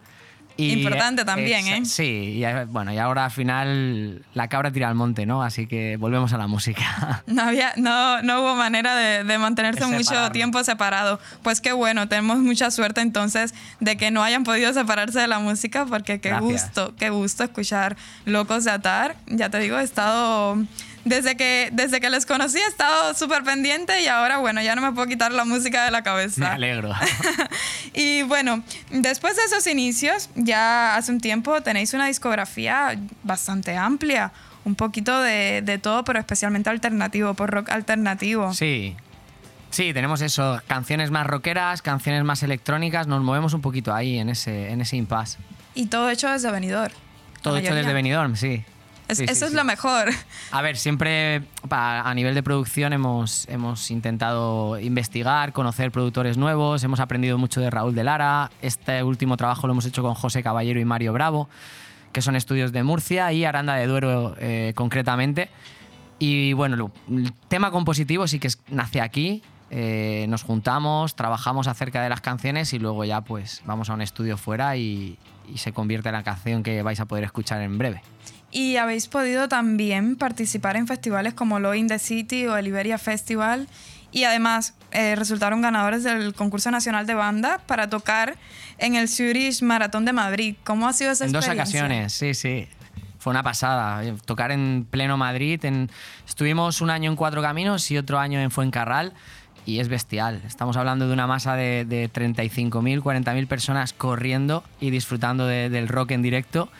Y, 0.61 0.73
Importante 0.73 1.25
también, 1.25 1.65
exa- 1.67 1.83
¿eh? 1.83 1.85
Sí, 1.85 2.03
y, 2.39 2.45
eh, 2.45 2.65
bueno, 2.65 2.93
y 2.93 2.99
ahora 2.99 3.27
al 3.27 3.31
final 3.31 4.25
la 4.35 4.49
cabra 4.49 4.73
tira 4.73 4.89
al 4.89 4.97
monte, 4.97 5.25
¿no? 5.25 5.41
Así 5.41 5.69
que 5.69 5.97
volvemos 5.97 6.33
a 6.33 6.37
la 6.39 6.49
música. 6.49 7.23
No, 7.29 7.43
había, 7.43 7.73
no, 7.77 8.23
no 8.23 8.41
hubo 8.41 8.57
manera 8.57 8.97
de, 8.97 9.23
de 9.23 9.39
mantenerse 9.39 9.85
De 9.85 9.87
mucho 9.97 10.33
tiempo 10.33 10.65
separado. 10.65 11.21
Pues 11.45 11.61
qué 11.61 11.71
bueno, 11.73 12.09
tenemos 12.09 12.39
mucha 12.39 12.73
suerte 12.73 13.01
entonces 13.03 13.55
de 13.79 13.97
que 13.97 14.11
no 14.11 14.25
hayan 14.25 14.43
podido 14.43 14.73
separarse 14.73 15.21
de 15.21 15.29
la 15.29 15.39
música, 15.39 15.87
porque 15.87 16.21
qué 16.21 16.31
Gracias. 16.31 16.65
gusto, 16.65 16.95
qué 16.99 17.11
gusto 17.11 17.45
escuchar 17.45 17.97
Locos 18.25 18.65
de 18.65 18.73
Atar. 18.73 19.15
Ya 19.29 19.51
te 19.51 19.61
digo, 19.61 19.79
he 19.79 19.85
estado, 19.85 20.57
desde 21.09 21.37
que, 21.37 21.71
desde 21.73 22.01
que 22.01 22.11
les 22.11 22.27
conocí, 22.27 22.59
he 22.59 22.67
estado 22.67 23.15
súper 23.15 23.43
pendiente 23.43 24.01
y 24.03 24.07
ahora, 24.09 24.39
bueno, 24.39 24.61
ya 24.63 24.75
no 24.75 24.83
me 24.83 24.93
puedo 24.93 25.07
quitar 25.07 25.33
la 25.33 25.45
música 25.45 25.85
de 25.85 25.91
la 25.91 25.99
Me 25.99 26.05
cabeza. 26.05 26.53
alegro. 26.53 26.93
Y 27.95 28.23
bueno, 28.23 28.63
después 28.91 29.37
de 29.37 29.43
esos 29.45 29.67
inicios, 29.67 30.31
ya 30.35 30.97
hace 30.97 31.11
un 31.11 31.21
tiempo 31.21 31.61
tenéis 31.63 31.95
una 31.95 32.07
discografía 32.07 32.99
bastante 33.25 33.77
amplia, 33.77 34.31
un 34.65 34.75
poquito 34.75 35.21
de, 35.21 35.63
de 35.63 35.79
todo, 35.79 36.05
pero 36.05 36.19
especialmente 36.19 36.71
alternativo, 36.71 37.35
por 37.35 37.51
rock 37.51 37.71
alternativo. 37.71 38.53
Sí. 38.55 38.97
Sí, 39.71 39.93
tenemos 39.93 40.23
eso, 40.23 40.63
canciones 40.67 41.11
más 41.11 41.27
rockeras, 41.27 41.83
canciones 41.83 42.25
más 42.25 42.43
electrónicas, 42.43 43.07
nos 43.07 43.23
movemos 43.23 43.53
un 43.53 43.61
poquito 43.61 43.93
ahí 43.95 44.19
en 44.19 44.29
ese, 44.31 44.71
en 44.71 44.81
ese 44.81 44.97
impasse. 44.97 45.39
Y 45.75 45.87
todo 45.87 46.09
hecho 46.11 46.31
desde 46.31 46.51
Benidorm. 46.51 46.95
Todo 47.43 47.59
hecho 47.59 47.75
desde 47.75 47.93
Benidorm, 47.93 48.35
sí. 48.37 48.65
Es- 49.09 49.19
Sí, 49.19 49.27
sí, 49.27 49.33
eso 49.33 49.47
es 49.47 49.51
sí. 49.53 49.57
lo 49.57 49.65
mejor. 49.65 50.09
A 50.51 50.63
ver, 50.63 50.77
siempre 50.77 51.43
a 51.71 52.13
nivel 52.15 52.35
de 52.35 52.43
producción 52.43 52.93
hemos, 52.93 53.49
hemos 53.49 53.91
intentado 53.91 54.79
investigar, 54.79 55.53
conocer 55.53 55.91
productores 55.91 56.37
nuevos, 56.37 56.85
hemos 56.85 57.01
aprendido 57.01 57.39
mucho 57.39 57.61
de 57.61 57.71
Raúl 57.71 57.95
de 57.95 58.05
Lara. 58.05 58.51
Este 58.63 59.03
último 59.03 59.37
trabajo 59.37 59.67
lo 59.67 59.73
hemos 59.73 59.87
hecho 59.87 60.03
con 60.03 60.15
José 60.15 60.43
Caballero 60.43 60.79
y 60.79 60.85
Mario 60.85 61.13
Bravo, 61.15 61.49
que 62.13 62.21
son 62.23 62.37
estudios 62.37 62.71
de 62.73 62.83
Murcia 62.83 63.33
y 63.33 63.45
Aranda 63.45 63.75
de 63.77 63.87
Duero 63.87 64.35
eh, 64.39 64.73
concretamente. 64.75 65.49
Y 66.19 66.53
bueno, 66.53 66.77
lo- 66.77 66.91
el 67.11 67.33
tema 67.49 67.71
compositivo 67.71 68.27
sí 68.29 68.39
que 68.39 68.49
es- 68.49 68.61
nace 68.69 69.01
aquí. 69.01 69.43
eh, 69.71 70.25
nos 70.31 70.45
juntamos, 70.45 71.15
trabajamos 71.15 71.67
acerca 71.69 72.03
de 72.03 72.09
las 72.09 72.23
canciones 72.23 72.73
y 72.73 72.79
luego 72.79 73.05
ya 73.05 73.21
pues 73.21 73.61
vamos 73.67 73.91
a 73.91 73.93
un 73.93 74.01
estudio 74.01 74.39
fuera 74.39 74.77
y, 74.79 75.19
y 75.47 75.59
se 75.59 75.73
convierte 75.75 76.09
en 76.09 76.15
la 76.15 76.23
canción 76.23 76.63
que 76.63 76.83
vais 76.83 76.99
a 77.01 77.05
poder 77.05 77.25
escuchar 77.25 77.61
en 77.61 77.77
breve. 77.77 78.01
Y 78.51 78.77
habéis 78.77 79.09
podido 79.09 79.49
también 79.49 80.17
participar 80.17 80.77
en 80.77 80.87
festivales 80.87 81.35
como 81.35 81.59
Lo 81.59 81.75
in 81.75 81.87
the 81.89 81.99
City 81.99 82.47
o 82.47 82.57
el 82.57 82.67
Iberia 82.67 82.97
Festival. 82.99 83.69
Y 84.11 84.25
además 84.25 84.73
eh, 84.91 85.17
resultaron 85.17 85.61
ganadores 85.61 86.03
del 86.03 86.33
concurso 86.33 86.71
nacional 86.71 87.07
de 87.07 87.13
banda 87.13 87.61
para 87.67 87.91
tocar 87.91 88.37
en 88.79 88.95
el 88.95 89.07
Zurich 89.09 89.61
Maratón 89.63 90.07
de 90.07 90.15
Madrid. 90.15 90.57
¿Cómo 90.65 90.89
ha 90.89 90.95
sido 90.95 91.11
esa 91.11 91.27
En 91.27 91.33
dos 91.33 91.45
experiencia? 91.45 91.81
ocasiones, 91.85 92.13
sí, 92.15 92.33
sí. 92.33 92.67
Fue 93.19 93.33
una 93.33 93.43
pasada. 93.43 94.03
eh, 94.05 94.15
Tocar 94.25 94.51
en 94.51 94.87
pleno 94.91 95.19
Madrid. 95.19 95.63
En... 95.67 95.91
Estuvimos 96.27 96.81
un 96.81 96.89
año 96.89 97.11
en 97.11 97.17
Cuatro 97.17 97.43
Caminos 97.43 97.91
y 97.91 97.99
otro 97.99 98.19
año 98.19 98.41
en 98.41 98.51
Fuencarral. 98.51 99.13
Y 99.67 99.81
es 99.81 99.89
bestial. 99.89 100.41
Estamos 100.47 100.79
hablando 100.79 101.07
de 101.07 101.13
una 101.13 101.27
masa 101.27 101.55
de, 101.55 101.85
de 101.85 102.11
35.000, 102.11 103.03
40.000 103.03 103.47
personas 103.47 103.93
corriendo 103.93 104.65
y 104.81 104.89
disfrutando 104.89 105.47
de- 105.47 105.69
del 105.69 105.89
rock 105.89 106.13
en 106.13 106.23
directo. 106.23 106.71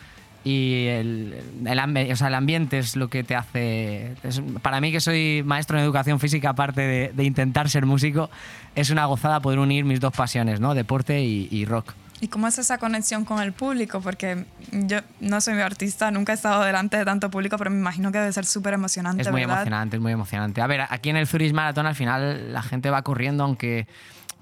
Y 0.43 0.85
el, 0.87 1.35
el, 1.65 2.11
o 2.11 2.15
sea, 2.15 2.27
el 2.29 2.35
ambiente 2.35 2.79
es 2.79 2.95
lo 2.95 3.09
que 3.09 3.23
te 3.23 3.35
hace... 3.35 4.13
es- 4.23 4.41
para 4.61 4.79
mí 4.81 4.91
que 4.91 4.99
soy 5.01 5.43
maestro 5.45 5.77
en 5.77 5.83
educación 5.83 6.19
física, 6.19 6.51
aparte 6.51 6.81
de, 6.81 7.11
de 7.13 7.23
intentar 7.25 7.69
ser 7.69 7.85
músico, 7.85 8.29
es 8.75 8.89
una 8.89 9.05
gozada 9.05 9.41
poder 9.41 9.59
unir 9.59 9.83
mis 9.85 9.99
dos 9.99 10.13
pasiones, 10.13 10.59
¿no? 10.59 10.73
Deporte 10.75 11.21
y- 11.21 11.47
y 11.51 11.65
rock. 11.65 11.93
¿Y 12.21 12.27
cómo 12.27 12.47
es 12.47 12.57
esa 12.59 12.77
conexión 12.79 13.23
con 13.23 13.41
el 13.41 13.53
público? 13.53 14.01
Porque 14.01 14.43
yo 14.71 14.99
no 15.21 15.39
soy 15.39 15.57
artista, 15.61 16.11
nunca 16.11 16.33
he 16.33 16.35
estado 16.35 16.63
delante 16.65 16.97
de 16.97 17.05
tanto 17.05 17.29
público, 17.31 17.57
pero 17.57 17.69
me 17.69 17.77
imagino 17.77 18.11
que 18.11 18.17
debe 18.19 18.33
ser 18.33 18.45
súper 18.45 18.73
emocionante, 18.73 19.21
Es 19.21 19.31
muy 19.31 19.41
¿verdad? 19.41 19.57
emocionante, 19.57 19.95
es 19.95 20.01
muy 20.01 20.11
emocionante. 20.11 20.61
A 20.61 20.67
ver, 20.67 20.81
aquí 20.89 21.09
en 21.09 21.15
el 21.17 21.27
Zurich 21.27 21.53
Marathon 21.53 21.85
al 21.85 21.95
final 21.95 22.51
la 22.51 22.61
gente 22.61 22.89
va 22.89 23.01
corriendo, 23.03 23.45
aunque 23.45 23.87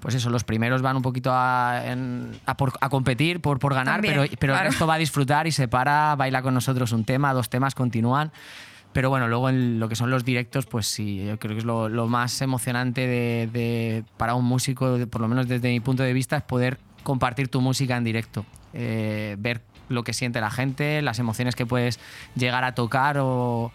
pues 0.00 0.14
eso, 0.14 0.30
los 0.30 0.44
primeros 0.44 0.80
van 0.82 0.96
un 0.96 1.02
poquito 1.02 1.30
a, 1.32 1.82
en- 1.86 2.30
a 2.46 2.56
por- 2.56 2.72
a 2.80 2.88
competir 2.88 3.40
por, 3.40 3.58
por 3.58 3.74
ganar, 3.74 3.96
También, 3.96 4.14
pero, 4.14 4.36
pero 4.38 4.52
claro. 4.52 4.66
el 4.66 4.72
resto 4.72 4.86
va 4.86 4.94
a 4.94 4.98
disfrutar 4.98 5.46
y 5.46 5.52
se 5.52 5.66
para, 5.68 6.14
baila 6.16 6.40
con 6.42 6.54
nosotros 6.54 6.92
un 6.92 7.04
tema, 7.04 7.32
dos 7.34 7.48
temas, 7.50 7.74
continúan. 7.74 8.30
Pero 8.92 9.10
bueno, 9.10 9.28
luego 9.28 9.48
en 9.50 9.78
lo 9.80 9.88
que 9.88 9.96
son 9.96 10.10
los 10.10 10.24
directos, 10.24 10.66
pues 10.66 10.86
sí, 10.86 11.24
yo 11.26 11.38
creo 11.38 11.52
que 11.54 11.58
es 11.58 11.64
lo, 11.64 11.88
lo 11.88 12.06
más 12.08 12.40
emocionante 12.40 13.06
de, 13.06 13.48
de- 13.52 14.04
para 14.16 14.34
un 14.34 14.44
músico, 14.44 14.98
por 15.10 15.20
lo 15.20 15.28
menos 15.28 15.46
desde 15.48 15.68
mi 15.68 15.80
punto 15.80 16.02
de 16.02 16.12
vista, 16.12 16.36
es 16.38 16.42
poder 16.42 16.78
compartir 17.02 17.48
tu 17.48 17.60
música 17.60 17.96
en 17.96 18.04
directo. 18.04 18.46
Eh, 18.74 19.36
ver 19.38 19.62
lo 19.88 20.04
que 20.04 20.12
siente 20.12 20.40
la 20.40 20.50
gente, 20.50 21.00
las 21.02 21.18
emociones 21.18 21.54
que 21.56 21.66
puedes 21.66 21.98
llegar 22.34 22.64
a 22.64 22.74
tocar 22.74 23.18
o 23.20 23.72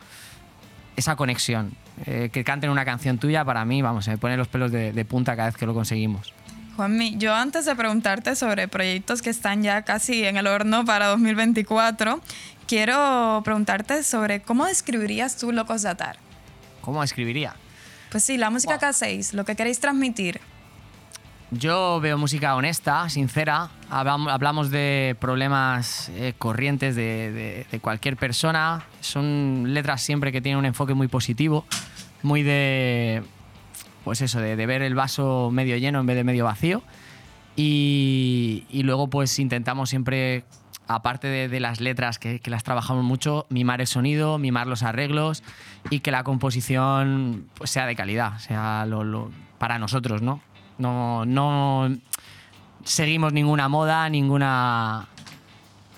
esa 0.96 1.16
conexión. 1.16 1.72
Eh, 2.06 2.30
que 2.34 2.44
canten 2.44 2.70
una 2.70 2.86
canción 2.86 3.18
tuya, 3.18 3.46
para 3.46 3.66
mí, 3.66 3.82
vamos, 3.82 4.06
se 4.06 4.12
me 4.12 4.18
ponen 4.18 4.38
los 4.38 4.48
pelos 4.48 4.72
de, 4.72 4.92
de 4.92 5.06
punta 5.06 5.36
cada 5.36 5.50
vez 5.50 5.58
que 5.58 5.66
lo 5.66 5.74
conseguimos. 5.74 6.34
Juanmi, 6.76 7.18
yo 7.18 7.36
antes 7.36 7.66
de 7.66 7.76
preguntarte 7.76 8.36
sobre 8.36 8.68
proyectos 8.68 9.22
que 9.22 9.30
están 9.30 9.62
ya 9.62 9.84
casi 9.84 10.26
en 10.26 10.38
el 10.38 10.48
horno 10.48 10.86
para 10.86 11.08
2024, 11.08 12.20
quiero 12.68 13.42
preguntarte 13.44 14.04
sobre 14.04 14.42
cómo 14.42 14.66
describirías 14.66 15.38
tú 15.38 15.52
Locos 15.52 15.84
de 15.84 15.90
Atar. 15.90 16.18
¿Cómo 16.82 17.04
escribiría? 17.04 17.54
Pues 18.10 18.24
sí, 18.24 18.38
la 18.38 18.50
música 18.50 18.80
que 18.80 18.86
hacéis, 18.88 19.34
lo 19.34 19.46
que 19.46 19.56
queréis 19.56 19.80
transmitir. 19.80 20.42
Yo 21.58 22.00
veo 22.02 22.18
música 22.18 22.56
honesta, 22.56 23.10
sincera. 23.10 23.70
Hablam- 23.90 24.30
Hablamos 24.32 24.72
de 24.72 25.16
problemas 25.20 26.10
eh, 26.10 26.34
corrientes 26.38 26.96
de, 26.96 27.66
cualquier 27.82 28.18
persona. 28.18 28.84
Son 29.02 29.74
letras 29.74 30.02
siempre 30.02 30.32
que 30.32 30.42
tienen 30.42 30.58
un 30.58 30.66
enfoque 30.66 30.94
muy 30.94 31.08
positivo, 31.08 31.66
muy 32.24 32.42
de. 32.42 33.24
Pues 34.04 34.22
eso, 34.22 34.40
de, 34.40 34.56
ver 34.66 34.82
el 34.82 34.96
vaso 34.96 35.50
medio 35.52 35.78
lleno 35.78 36.00
en 36.00 36.06
vez 36.08 36.16
de 36.16 36.24
medio 36.24 36.46
vacío. 36.46 36.82
Y, 37.56 38.66
luego, 38.84 39.10
pues 39.10 39.38
intentamos 39.38 39.90
siempre, 39.90 40.46
aparte 40.88 41.28
de, 41.28 41.60
las 41.60 41.80
letras 41.82 42.18
que, 42.18 42.42
las 42.46 42.64
trabajamos 42.64 43.04
mucho, 43.04 43.46
mimar 43.50 43.80
el 43.80 43.88
sonido, 43.88 44.40
mimar 44.40 44.66
los 44.66 44.82
arreglos 44.82 45.44
y 45.92 46.00
que 46.00 46.10
la 46.10 46.24
composición 46.24 47.48
pues, 47.54 47.70
sea 47.70 47.86
de 47.86 47.96
calidad, 47.96 48.40
sea 48.40 48.88
para 49.60 49.78
nosotros, 49.78 50.24
¿no? 50.24 50.42
No, 50.78 51.26
no 51.26 51.96
seguimos 52.84 53.34
ninguna 53.34 53.70
moda, 53.70 54.10
ninguna 54.10 55.08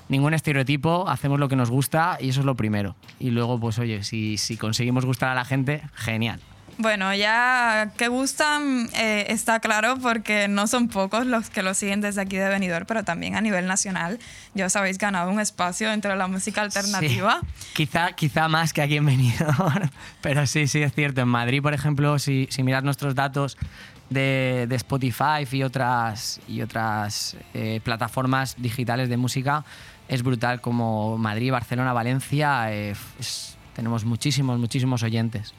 ningún 0.07 0.34
estereotipo, 0.34 1.10
hacemos 1.10 1.39
lo 1.39 1.49
que 1.49 1.56
nos 1.56 1.72
gusta 1.72 2.18
y 2.19 2.30
eso 2.30 2.41
es 2.41 2.45
lo 2.45 2.56
primero. 2.56 2.95
Y 3.19 3.31
luego, 3.31 3.60
pues 3.60 3.80
oye, 3.80 4.03
si, 4.03 4.38
si 4.38 4.57
conseguimos 4.57 5.06
gustar 5.06 5.30
a 5.30 5.35
la 5.35 5.45
gente, 5.45 5.81
genial. 5.95 6.39
Bueno, 6.77 7.14
ya 7.15 7.93
que 7.97 8.10
gustan 8.10 8.89
eh, 8.93 9.27
está 9.30 9.61
claro 9.61 9.97
porque 10.02 10.49
no 10.49 10.68
son 10.68 10.89
pocos 10.89 11.26
los 11.26 11.49
que 11.49 11.64
lo 11.64 11.73
siguen 11.73 12.02
desde 12.02 12.22
aquí 12.22 12.35
de 12.35 12.49
Benidorm, 12.49 12.85
pero 12.85 13.03
también 13.03 13.35
a 13.35 13.41
nivel 13.41 13.65
nacional. 13.65 14.19
Ya 14.56 14.65
os 14.65 14.76
habéis 14.76 14.97
ganado 14.97 15.31
un 15.31 15.39
espacio 15.39 15.89
dentro 15.89 16.11
de 16.11 16.18
la 16.18 16.27
música 16.27 16.61
alternativa. 16.61 17.39
Sí. 17.41 17.72
Quizá, 17.73 18.11
quizá 18.11 18.49
más 18.49 18.73
que 18.73 18.81
aquí 18.81 18.97
en 18.97 19.06
Benidorm, 19.06 19.89
pero 20.22 20.45
sí, 20.47 20.68
sí, 20.68 20.81
es 20.81 20.93
cierto. 20.93 21.22
En 21.22 21.30
Madrid, 21.30 21.61
por 21.61 21.73
ejemplo, 21.73 22.19
si, 22.19 22.47
si 22.52 22.61
miras 22.61 22.84
nuestros 22.84 23.15
datos 23.15 23.57
de, 24.10 24.68
Spotify 24.72 25.48
y 25.52 25.64
otras, 25.64 26.40
y 26.48 26.61
otras 26.61 27.38
eh, 27.53 27.80
plataformas 27.84 28.56
digitales 28.57 29.10
de 29.10 29.18
música, 29.18 29.65
es 30.07 30.23
brutal 30.23 30.61
como 30.61 31.18
Madrid, 31.18 31.52
Barcelona, 31.52 31.94
Valencia, 31.94 32.72
eh, 32.73 32.95
tenemos 33.76 34.06
muchísimos, 34.06 34.60
muchísimos 34.60 35.03
oyentes. 35.03 35.53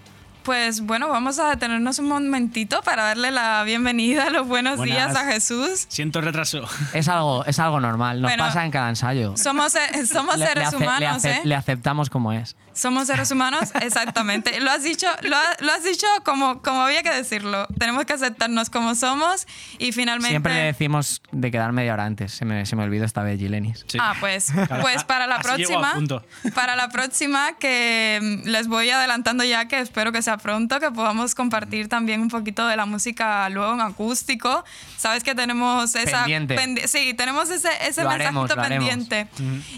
Pues 0.46 0.80
bueno, 0.82 1.08
vamos 1.08 1.40
a 1.40 1.48
detenernos 1.50 1.98
un 1.98 2.06
momentito 2.06 2.80
para 2.82 3.02
darle 3.02 3.32
la 3.32 3.64
bienvenida, 3.64 4.30
los 4.30 4.46
buenos 4.46 4.76
Buenas. 4.76 4.96
días 5.12 5.16
a 5.16 5.24
Jesús. 5.32 5.86
Siento 5.88 6.20
retraso. 6.20 6.62
Es 6.92 7.08
algo, 7.08 7.44
es 7.46 7.58
algo 7.58 7.80
normal, 7.80 8.22
nos 8.22 8.30
Bueno, 8.30 8.44
pasa 8.44 8.64
en 8.64 8.70
cada 8.70 8.88
ensayo. 8.88 9.36
Somos, 9.36 9.74
eh, 9.74 10.06
somos 10.06 10.36
Le- 10.38 10.44
le 10.44 10.46
seres 10.52 10.68
ace- 10.68 10.78
le 10.78 10.84
humanos, 10.86 11.16
ace- 11.16 11.30
¿eh? 11.32 11.40
le 11.42 11.54
aceptamos 11.56 12.10
como 12.10 12.32
es. 12.32 12.54
Somos 12.74 13.06
seres 13.08 13.30
humanos, 13.32 13.70
exactamente. 13.80 14.60
Lo 14.60 14.70
has 14.70 14.84
dicho, 14.84 15.08
lo, 15.22 15.34
ha- 15.36 15.56
lo 15.60 15.72
has 15.72 15.82
dicho 15.82 16.06
como, 16.24 16.62
como 16.62 16.82
había 16.82 17.02
que 17.02 17.10
decirlo. 17.10 17.66
Tenemos 17.78 18.04
que 18.04 18.12
aceptarnos 18.12 18.70
como 18.70 18.94
somos 18.94 19.48
y 19.78 19.90
finalmente. 19.90 20.28
Siempre 20.28 20.54
le 20.54 20.60
decimos 20.66 21.22
de 21.32 21.50
quedar 21.50 21.72
media 21.72 21.92
hora 21.94 22.04
antes. 22.04 22.30
Se 22.32 22.44
me, 22.44 22.66
se 22.66 22.76
me 22.76 22.84
olvidó 22.84 23.04
esta 23.04 23.22
vez, 23.24 23.40
Gilenis. 23.40 23.84
Ah, 23.98 24.14
pues, 24.20 24.52
pues 24.80 25.02
para 25.02 25.26
la 25.26 25.36
Así 25.36 25.56
llego 25.56 25.78
a 25.78 25.90
próxima, 25.90 25.94
punto. 25.94 26.24
para 26.54 26.76
la 26.76 26.88
próxima 26.90 27.56
que 27.58 28.42
mm, 28.44 28.48
les 28.48 28.68
voy 28.68 28.90
adelantando 28.90 29.42
ya 29.42 29.66
que 29.66 29.80
espero 29.80 30.12
que 30.12 30.22
sea 30.22 30.35
para 30.36 30.42
pronto, 30.42 30.80
que 30.80 30.90
podamos 30.90 31.34
compartir 31.34 31.88
también 31.88 32.20
un 32.20 32.28
poquito 32.28 32.66
de 32.66 32.76
la 32.76 32.86
música 32.86 33.48
luego 33.48 33.74
en 33.74 33.80
acústico. 33.80 34.64
Sabes 34.96 35.24
que 35.24 35.34
tenemos 35.34 35.94
esa... 35.94 36.20
Pendiente. 36.24 36.56
pendi- 36.56 36.86
sí, 36.86 37.14
tenemos 37.14 37.50
ese, 37.50 37.68
ese 37.86 38.02
Lo 38.02 38.10
mensajito 38.10 38.12
haremos, 38.44 38.56
lo 38.56 38.62
haremos. 38.62 38.88
pendiente. 38.88 39.28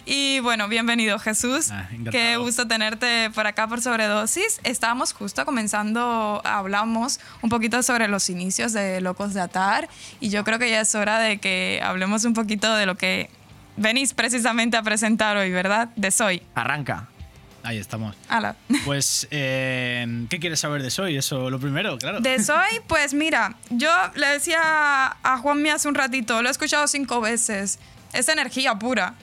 Y 0.07 0.41
bueno, 0.41 0.69
bienvenido 0.69 1.19
Jesús. 1.19 1.71
Ah. 1.71 1.89
Qué 2.11 2.37
gusto 2.37 2.67
tenerte 2.67 3.31
por 3.31 3.47
acá 3.47 3.67
por 3.69 3.81
Sobredosis. 3.81 4.61
Estábamos 4.65 5.13
justo 5.13 5.45
comenzando, 5.45 6.41
hablamos 6.45 7.21
un 7.43 7.51
poquito 7.51 7.83
sobre 7.83 8.09
los 8.09 8.29
inicios 8.31 8.73
de 8.73 9.01
Locos 9.01 9.35
de 9.35 9.41
Atar 9.41 9.89
y 10.21 10.31
yo 10.31 10.45
creo 10.45 10.59
que 10.59 10.71
ya 10.71 10.81
es 10.81 10.95
hora 10.95 11.19
de 11.19 11.39
que 11.39 11.81
hablemos 11.83 12.25
un 12.25 12.35
poquito 12.35 12.75
de 12.75 12.87
lo 12.87 12.97
que 12.97 13.31
venís 13.77 14.13
precisamente 14.15 14.77
a 14.77 14.83
presentar 14.83 15.37
hoy, 15.37 15.51
¿verdad? 15.51 15.89
De 15.97 16.11
Soy. 16.11 16.43
Arranca. 16.55 17.09
Ahí 17.69 17.77
estamos. 17.77 18.17
Ala. 18.31 18.57
Pues, 18.87 19.29
eh, 19.31 20.25
¿qué 20.31 20.41
quieres 20.41 20.59
saber 20.61 20.83
de 20.83 20.89
Soy? 20.91 21.19
Eso, 21.19 21.51
lo 21.51 21.61
primero, 21.61 21.99
claro. 21.99 22.21
De 22.21 22.43
Soy, 22.43 22.81
pues 22.87 23.13
mira, 23.13 23.57
yo 23.69 23.91
le 24.15 24.27
decía 24.29 24.59
a 25.23 25.39
Juanmi 25.43 25.69
hace 25.69 25.87
un 25.87 25.95
ratito, 25.95 26.41
lo 26.41 26.49
he 26.49 26.51
escuchado 26.51 26.87
cinco 26.89 27.21
veces. 27.21 27.79
Es 28.15 28.31
energía 28.31 28.75
pura. 28.77 29.17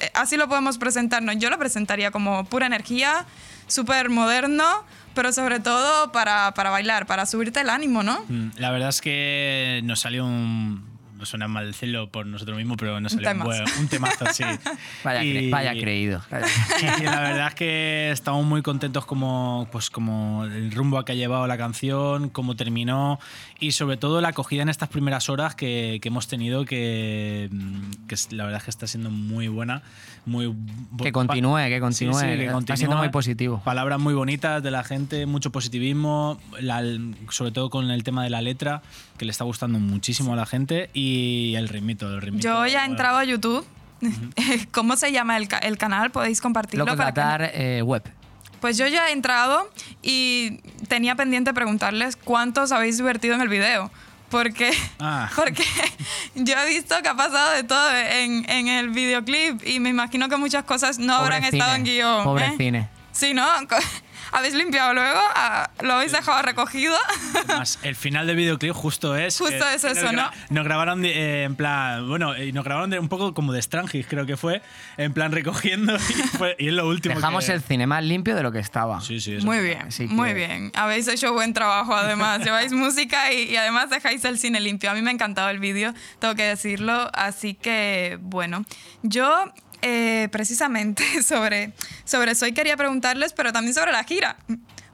Eh, 0.00 0.10
Así 0.14 0.36
lo 0.36 0.48
podemos 0.48 0.78
presentarnos. 0.78 1.36
Yo 1.38 1.48
lo 1.48 1.58
presentaría 1.60 2.10
como 2.10 2.44
pura 2.46 2.66
energía, 2.66 3.24
súper 3.68 4.08
moderno, 4.10 4.84
pero 5.14 5.32
sobre 5.32 5.60
todo 5.60 6.10
para, 6.10 6.54
para 6.54 6.70
bailar, 6.70 7.06
para 7.06 7.24
subirte 7.24 7.60
el 7.60 7.70
ánimo, 7.70 8.02
¿no? 8.02 8.24
Mm, 8.28 8.48
La 8.58 8.72
verdad 8.72 8.88
es 8.88 9.00
que 9.00 9.80
nos 9.84 10.00
salió 10.00 10.26
un. 10.26 10.95
No 11.18 11.24
suena 11.24 11.48
mal 11.48 11.66
decirlo 11.66 12.10
por 12.10 12.26
nosotros 12.26 12.56
mismos, 12.58 12.76
pero 12.78 12.96
Un 12.96 13.08
salió 13.08 13.30
un, 13.30 13.38
temazo. 13.38 13.48
buen- 13.64 13.78
un 13.80 13.88
temazo, 13.88 14.24
sí. 14.32 14.44
Vaya, 15.04 15.22
cre- 15.22 15.50
vaya 15.50 15.72
creído. 15.72 16.22
Y 17.00 17.04
la 17.04 17.20
verdad 17.20 17.48
es 17.48 17.54
que 17.54 18.10
estamos 18.10 18.44
muy 18.44 18.62
contentos 18.62 19.06
como, 19.06 19.68
pues, 19.72 19.88
como 19.90 20.44
el 20.44 20.70
rumbo 20.72 20.98
a 20.98 21.04
que 21.04 21.12
ha 21.12 21.14
llevado 21.14 21.46
la 21.46 21.56
canción, 21.56 22.28
cómo 22.28 22.54
terminó 22.56 23.18
y 23.58 23.72
sobre 23.72 23.96
todo 23.96 24.20
la 24.20 24.28
acogida 24.28 24.62
en 24.62 24.68
estas 24.68 24.88
primeras 24.90 25.28
horas 25.30 25.54
que, 25.54 25.98
que 26.02 26.08
hemos 26.08 26.28
tenido 26.28 26.64
que, 26.66 27.48
que 28.08 28.16
la 28.36 28.44
verdad 28.44 28.58
es 28.58 28.64
que 28.64 28.70
está 28.70 28.86
siendo 28.86 29.10
muy 29.10 29.48
buena. 29.48 29.82
Muy, 30.26 30.52
Que 31.02 31.12
continúe, 31.12 31.56
que 31.68 31.78
continúe. 31.80 32.18
Está 32.18 32.76
siendo 32.76 32.96
muy 32.96 33.10
positivo. 33.10 33.62
Palabras 33.64 34.00
muy 34.00 34.12
bonitas 34.12 34.60
de 34.62 34.70
la 34.72 34.82
gente, 34.82 35.24
mucho 35.24 35.50
positivismo, 35.52 36.38
la- 36.60 36.82
sobre 37.30 37.52
todo 37.52 37.70
con 37.70 37.90
el 37.92 38.02
tema 38.02 38.24
de 38.24 38.30
la 38.30 38.42
letra, 38.42 38.82
que 39.18 39.24
le 39.24 39.30
está 39.30 39.44
gustando 39.44 39.78
muchísimo 39.78 40.32
a 40.32 40.36
la 40.36 40.44
gente 40.44 40.90
y 40.94 41.54
el 41.56 41.68
ritmito, 41.68 42.12
el 42.12 42.20
ritmito. 42.20 42.42
Yo 42.48 42.66
ya 42.66 42.82
he 42.82 42.86
entrado 42.86 43.18
a 43.18 43.24
YouTube. 43.24 43.64
¿Cómo 44.72 44.96
se 44.96 45.12
llama 45.12 45.36
el, 45.36 45.48
el 45.62 45.78
canal? 45.78 46.10
Podéis 46.10 46.40
compartirlo. 46.40 46.84
Locos 46.84 46.98
de 46.98 47.04
para 47.04 47.14
que- 47.14 47.20
Atar 47.20 47.50
eh, 47.54 47.82
web. 47.82 48.02
Pues 48.60 48.78
yo 48.78 48.86
ya 48.88 49.08
he 49.10 49.12
entrado 49.12 49.70
y 50.02 50.58
tenía 50.88 51.14
pendiente 51.14 51.52
preguntarles 51.54 52.16
cuántos 52.16 52.72
habéis 52.72 52.96
divertido 52.96 53.34
en 53.34 53.42
el 53.42 53.48
video. 53.48 53.90
Porque, 54.30 54.72
Ah. 54.98 55.30
porque 55.36 55.64
yo 56.34 56.58
he 56.58 56.66
visto 56.68 56.94
que 57.02 57.08
ha 57.08 57.14
pasado 57.14 57.52
de 57.52 57.62
todo 57.62 57.96
en, 57.96 58.48
en 58.50 58.68
el 58.68 58.90
videoclip 58.90 59.64
y 59.66 59.80
me 59.80 59.90
imagino 59.90 60.28
que 60.28 60.36
muchas 60.36 60.64
cosas 60.64 60.98
no 60.98 61.18
Pobre 61.18 61.36
habrán 61.36 61.50
cine, 61.50 61.58
estado 61.58 61.76
en 61.76 61.84
guion. 61.84 62.24
Pobre 62.24 62.46
¿eh? 62.46 62.54
cine. 62.56 62.88
Sí, 63.12 63.32
¿no? 63.34 63.46
¿Habéis 64.32 64.54
limpiado 64.54 64.94
luego? 64.94 65.20
Ah, 65.34 65.70
¿Lo 65.80 65.94
habéis 65.94 66.12
dejado 66.12 66.42
recogido? 66.42 66.96
Además, 67.34 67.78
el 67.82 67.96
final 67.96 68.26
del 68.26 68.36
videoclip 68.36 68.72
justo 68.72 69.16
es. 69.16 69.38
Justo 69.38 69.68
es 69.68 69.84
eso, 69.84 70.12
¿no? 70.12 70.30
Nos 70.50 70.64
grabaron 70.64 71.02
de- 71.02 71.12
eh, 71.12 71.44
en 71.44 71.56
plan. 71.56 72.08
Bueno, 72.08 72.34
eh, 72.34 72.52
nos 72.52 72.64
grabaron 72.64 72.90
de 72.90 72.98
un 72.98 73.08
poco 73.08 73.34
como 73.34 73.52
de 73.52 73.62
Strangis, 73.62 74.06
creo 74.08 74.26
que 74.26 74.36
fue. 74.36 74.62
En 74.96 75.12
plan 75.12 75.32
recogiendo 75.32 75.94
y, 75.96 75.98
fue- 76.38 76.56
y 76.58 76.68
es 76.68 76.72
lo 76.74 76.86
último. 76.88 77.14
Dejamos 77.14 77.46
que- 77.46 77.52
el 77.52 77.62
cine 77.62 77.86
más 77.86 78.02
limpio 78.04 78.34
de 78.36 78.42
lo 78.42 78.52
que 78.52 78.58
estaba. 78.58 79.00
Sí, 79.00 79.20
sí, 79.20 79.38
Muy 79.42 79.58
bien, 79.60 79.88
muy 80.10 80.34
bien. 80.34 80.72
Habéis 80.74 81.08
hecho 81.08 81.32
buen 81.32 81.52
trabajo 81.52 81.94
además. 81.94 82.40
Lleváis 82.44 82.72
música 82.86 83.32
y, 83.32 83.50
y 83.50 83.56
además 83.56 83.90
dejáis 83.90 84.24
el 84.24 84.38
cine 84.38 84.60
limpio. 84.60 84.90
A 84.90 84.94
mí 84.94 85.02
me 85.02 85.10
ha 85.10 85.12
encantado 85.12 85.50
el 85.50 85.58
vídeo, 85.58 85.94
tengo 86.18 86.34
que 86.34 86.44
decirlo. 86.44 87.10
Así 87.14 87.54
que, 87.54 88.18
bueno, 88.20 88.64
yo 89.02 89.52
eh, 89.82 90.28
precisamente 90.30 91.04
sobre, 91.22 91.72
sobre 92.04 92.34
Soy 92.34 92.52
quería 92.52 92.76
preguntarles, 92.76 93.32
pero 93.32 93.52
también 93.52 93.74
sobre 93.74 93.92
la 93.92 94.04
gira. 94.04 94.36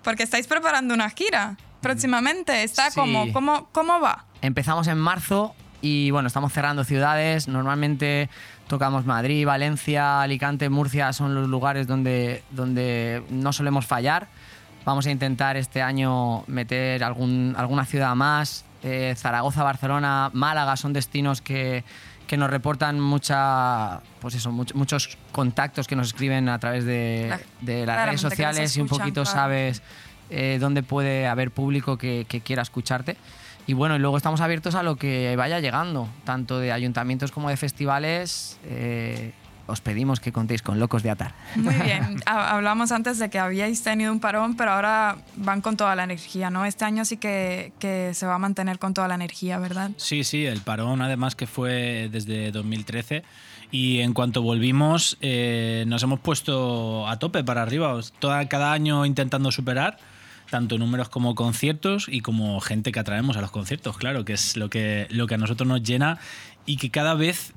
Porque 0.03 0.23
estáis 0.23 0.47
preparando 0.47 0.95
una 0.95 1.11
gira 1.11 1.57
próximamente. 1.81 2.63
Está 2.63 2.91
Sí. 2.91 2.99
como, 2.99 3.33
¿cómo, 3.33 3.69
¿cómo 3.73 4.01
va? 4.01 4.25
Empezamos 4.41 4.89
en 4.89 4.99
marzo 4.99 5.55
y 5.81 6.11
bueno, 6.11 6.27
estamos 6.29 6.53
cerrando 6.53 6.85
ciudades. 6.85 7.49
Normalmente 7.49 8.29
tocamos 8.69 9.05
Madrid, 9.05 9.47
Valencia, 9.47 10.23
Alicante, 10.23 10.69
Murcia, 10.69 11.13
son 11.13 11.35
los 11.35 11.49
lugares 11.49 11.87
donde, 11.87 12.43
donde 12.51 13.23
no 13.31 13.53
solemos 13.53 13.87
fallar. 13.87 14.29
Vamos 14.85 15.07
a 15.07 15.11
intentar 15.11 15.57
este 15.57 15.83
año 15.83 16.43
meter 16.49 17.05
algún, 17.05 17.55
alguna 17.57 17.85
ciudad 17.85 18.15
más. 18.15 18.65
Eh, 18.83 19.15
Zaragoza, 19.17 19.63
Barcelona, 19.63 20.31
Málaga 20.33 20.77
son 20.77 20.93
destinos 20.93 21.41
que, 21.41 21.85
que 22.33 22.39
nos 22.39 22.49
reportan 22.49 22.99
mucha, 22.99 24.01
pues 24.23 24.35
eso, 24.37 24.51
much- 24.53 24.73
muchos 24.73 25.19
contactos 25.33 25.87
que 25.87 25.95
nos 25.97 26.07
escriben 26.07 26.49
a 26.49 26.59
través 26.59 26.87
de, 26.87 27.27
La- 27.29 27.41
de 27.61 27.85
las 27.85 28.07
redes 28.07 28.23
sociales 28.23 28.75
y 28.75 28.81
un 28.81 28.89
poquito 28.89 29.25
claro. 29.25 29.27
sabes 29.37 29.83
eh, 30.31 30.57
dónde 30.59 30.83
puede 30.83 31.27
haber 31.27 31.51
público 31.51 31.99
que, 31.99 32.25
que 32.27 32.41
quiera 32.41 32.63
escucharte. 32.63 33.19
Y 33.67 33.75
bueno, 33.75 33.97
y 33.97 33.99
luego 33.99 34.17
estamos 34.17 34.41
abiertos 34.41 34.75
a 34.77 34.83
lo 34.83 34.97
que 34.97 35.37
vaya 35.37 35.61
llegando, 35.61 36.09
tanto 36.25 36.59
de 36.59 36.73
ayuntamientos 36.73 37.33
como 37.33 37.51
de 37.51 37.59
festivales. 37.59 38.59
eh, 38.65 39.33
os 39.66 39.80
pedimos 39.80 40.20
que 40.20 40.32
contéis 40.32 40.62
con 40.62 40.78
Locos 40.80 41.02
de 41.02 41.10
Atar. 41.10 41.34
Muy 41.56 41.74
bien. 41.74 42.20
Ha- 42.26 42.55
Hablamos 42.55 42.93
antes 42.93 43.18
de 43.18 43.30
que 43.30 43.39
habíais 43.39 43.82
tenido 43.82 44.12
un 44.12 44.20
parón, 44.20 44.56
pero 44.56 44.72
ahora 44.72 45.16
van 45.36 45.60
con 45.60 45.76
toda 45.76 45.94
la 45.94 46.05
energía, 46.05 46.51
¿no? 46.51 46.64
Este 46.64 46.84
año 46.84 47.05
sí 47.05 47.16
que, 47.16 47.72
que 47.78 48.12
se 48.14 48.26
va 48.26 48.34
a 48.34 48.39
mantener 48.39 48.78
con 48.78 48.94
toda 48.94 49.09
la 49.09 49.14
energía, 49.14 49.59
¿verdad? 49.59 49.90
Sí, 49.97 50.24
sí, 50.24 50.44
el 50.47 50.60
parón 50.60 51.02
además 51.02 51.34
que 51.34 51.47
fue 51.47 52.09
desde 52.12 52.51
2013 52.52 53.22
y 53.70 54.01
en 54.01 54.12
cuanto 54.12 54.43
volvimos 54.43 55.16
eh, 55.20 55.84
nos 55.86 56.02
hemos 56.02 56.20
puesto 56.20 57.09
a 57.09 57.18
tope 57.18 57.43
para 57.44 57.62
arriba, 57.62 57.98
toda, 58.18 58.47
cada 58.48 58.72
año 58.72 59.06
intentando 59.06 59.51
superar 59.51 59.98
tanto 60.51 60.76
números 60.76 61.09
como 61.09 61.34
conciertos 61.34 62.06
y 62.10 62.20
como 62.20 62.60
gente 62.60 62.93
que 62.93 63.01
atraemos 63.01 63.39
a 63.39 63.40
los 63.40 63.51
conciertos, 63.51 63.97
claro, 63.97 64.26
que 64.26 64.34
es 64.34 64.56
lo 64.59 64.68
que, 64.68 65.06
lo 65.09 65.26
que 65.26 65.36
a 65.36 65.39
nosotros 65.39 65.66
nos 65.66 65.82
llena 65.82 66.18
y 66.66 66.76
que 66.76 66.90
cada 66.90 67.14
vez 67.14 67.55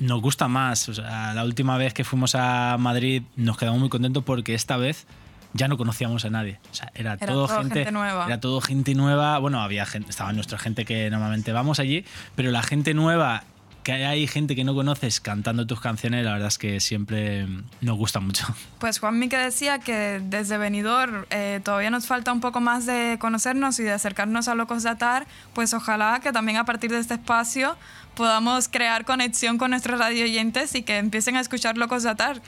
nos 0.00 0.20
gusta 0.20 0.48
más. 0.48 0.88
O 0.88 0.94
sea, 0.94 1.32
la 1.34 1.44
última 1.44 1.76
vez 1.78 1.94
que 1.94 2.04
fuimos 2.04 2.34
a 2.34 2.76
Madrid 2.78 3.22
nos 3.36 3.56
quedamos 3.56 3.80
muy 3.80 3.88
contentos 3.88 4.24
porque 4.24 4.54
esta 4.54 4.76
vez 4.76 5.06
ya 5.52 5.68
no 5.68 5.76
conocíamos 5.76 6.24
a 6.24 6.30
nadie. 6.30 6.58
O 6.70 6.74
sea, 6.74 6.90
era, 6.94 7.14
Era 7.14 7.26
todo, 7.26 7.46
todo 7.46 7.58
gente, 7.58 7.74
gente 7.74 7.92
nueva. 7.92 8.26
Era 8.26 8.40
todo 8.40 8.60
gente 8.60 8.94
nueva. 8.94 9.38
Bueno, 9.38 9.60
había 9.60 9.86
gente, 9.86 10.10
estaba 10.10 10.32
nuestra 10.32 10.58
gente 10.58 10.84
que 10.84 11.10
normalmente 11.10 11.52
vamos 11.52 11.78
allí, 11.80 12.04
pero 12.34 12.50
la 12.50 12.62
gente 12.62 12.94
nueva, 12.94 13.44
hay 13.90 14.26
gente 14.26 14.56
que 14.56 14.64
no 14.64 14.74
conoces 14.74 15.20
cantando 15.20 15.66
tus 15.66 15.80
canciones, 15.80 16.24
la 16.24 16.32
verdad 16.32 16.48
es 16.48 16.58
que 16.58 16.80
siempre 16.80 17.46
nos 17.80 17.96
gusta 17.96 18.20
mucho. 18.20 18.46
Pues 18.78 18.98
Juanmi 18.98 19.28
que 19.28 19.36
decía 19.36 19.78
que 19.78 20.22
desde 20.24 20.56
Benidorm 20.56 21.26
eh, 21.28 21.60
todavía 21.62 21.90
nos 21.90 22.06
falta 22.06 22.32
un 22.32 22.40
poco 22.40 22.60
más 22.60 22.86
de 22.86 23.18
conocernos 23.20 23.78
y 23.78 23.82
de 23.82 23.92
acercarnos 23.92 24.48
a 24.48 24.54
Locos 24.54 24.82
de 24.82 24.90
Atar, 24.90 25.26
pues 25.52 25.74
ojalá 25.74 26.20
que 26.22 26.32
también 26.32 26.56
a 26.56 26.64
partir 26.64 26.90
de 26.90 26.98
este 26.98 27.14
espacio 27.14 27.76
podamos 28.14 28.68
crear 28.68 29.04
conexión 29.04 29.58
con 29.58 29.70
nuestros 29.70 29.98
radio 29.98 30.24
oyentes 30.24 30.74
y 30.74 30.82
que 30.82 30.98
empiecen 30.98 31.36
a 31.36 31.40
escuchar 31.40 31.76
Locos 31.76 32.02
de 32.02 32.10
Atar. 32.10 32.40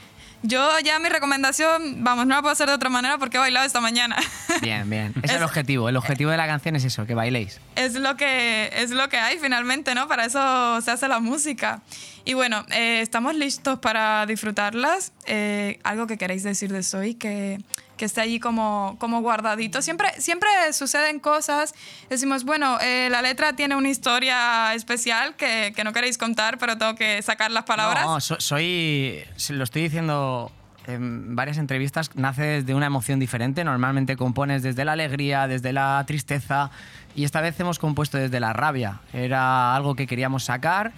Yo 0.43 0.77
ya 0.83 0.99
mi 0.99 1.07
recomendación, 1.07 2.03
vamos, 2.03 2.27
no 2.27 2.35
la 2.35 2.41
puedo 2.41 2.51
hacer 2.51 2.67
de 2.67 2.73
otra 2.73 2.89
manera 2.89 3.17
porque 3.17 3.37
he 3.37 3.39
bailado 3.39 3.65
esta 3.65 3.79
mañana. 3.79 4.17
Bien, 4.61 4.89
bien. 4.89 5.13
Es, 5.23 5.31
el 5.31 5.43
objetivo. 5.43 5.89
El 5.89 5.95
objetivo 5.95 6.31
de 6.31 6.37
la 6.37 6.45
canción 6.47 6.75
es 6.75 6.83
eso, 6.83 7.05
que 7.05 7.15
bailéis. 7.15 7.59
es 7.75 7.95
lo 7.95 8.15
que 8.15 8.69
es 8.73 8.91
lo 8.91 9.09
que 9.09 9.17
hay 9.17 9.37
finalmente, 9.39 9.95
¿no? 9.95 10.07
Para 10.07 10.25
eso 10.25 10.81
se 10.81 10.91
hace 10.91 11.07
la 11.07 11.19
música. 11.19 11.81
Y 12.25 12.33
bueno, 12.33 12.65
eh, 12.71 12.99
estamos 13.01 13.35
listos 13.35 13.79
para 13.79 14.25
disfrutarlas. 14.25 15.11
Eh, 15.25 15.79
algo 15.83 16.07
que 16.07 16.17
queréis 16.17 16.43
decir 16.43 16.71
de 16.71 16.83
Soy, 16.83 17.15
que, 17.15 17.59
que 18.03 18.07
esté 18.07 18.19
allí 18.19 18.37
como, 18.37 18.97
como 18.99 19.21
guardadito. 19.21 19.81
Siempre, 19.81 20.09
siempre 20.19 20.49
suceden 20.73 21.21
cosas. 21.21 21.73
Decimos, 22.09 22.43
bueno, 22.43 22.77
eh, 22.81 23.07
la 23.09 23.21
letra 23.21 23.53
tiene 23.53 23.77
una 23.77 23.87
historia 23.87 24.73
especial 24.73 25.37
que, 25.37 25.71
que 25.73 25.85
no 25.85 25.93
queréis 25.93 26.17
contar, 26.17 26.57
pero 26.57 26.77
tengo 26.77 26.95
que 26.95 27.21
sacar 27.21 27.49
las 27.49 27.63
palabras. 27.63 28.05
No, 28.05 28.19
so- 28.19 28.41
soy. 28.41 29.23
Lo 29.51 29.63
estoy 29.63 29.83
diciendo 29.83 30.51
en 30.85 31.33
varias 31.33 31.57
entrevistas, 31.59 32.11
nace 32.15 32.41
desde 32.43 32.75
una 32.75 32.87
emoción 32.87 33.21
diferente. 33.21 33.63
Normalmente 33.63 34.17
compones 34.17 34.63
desde 34.63 34.83
la 34.83 34.91
alegría, 34.91 35.47
desde 35.47 35.71
la 35.71 36.03
tristeza. 36.05 36.71
Y 37.15 37.23
esta 37.23 37.39
vez 37.39 37.57
hemos 37.61 37.79
compuesto 37.79 38.17
desde 38.17 38.41
la 38.41 38.51
rabia. 38.51 38.99
Era 39.13 39.73
algo 39.77 39.95
que 39.95 40.07
queríamos 40.07 40.43
sacar. 40.43 40.91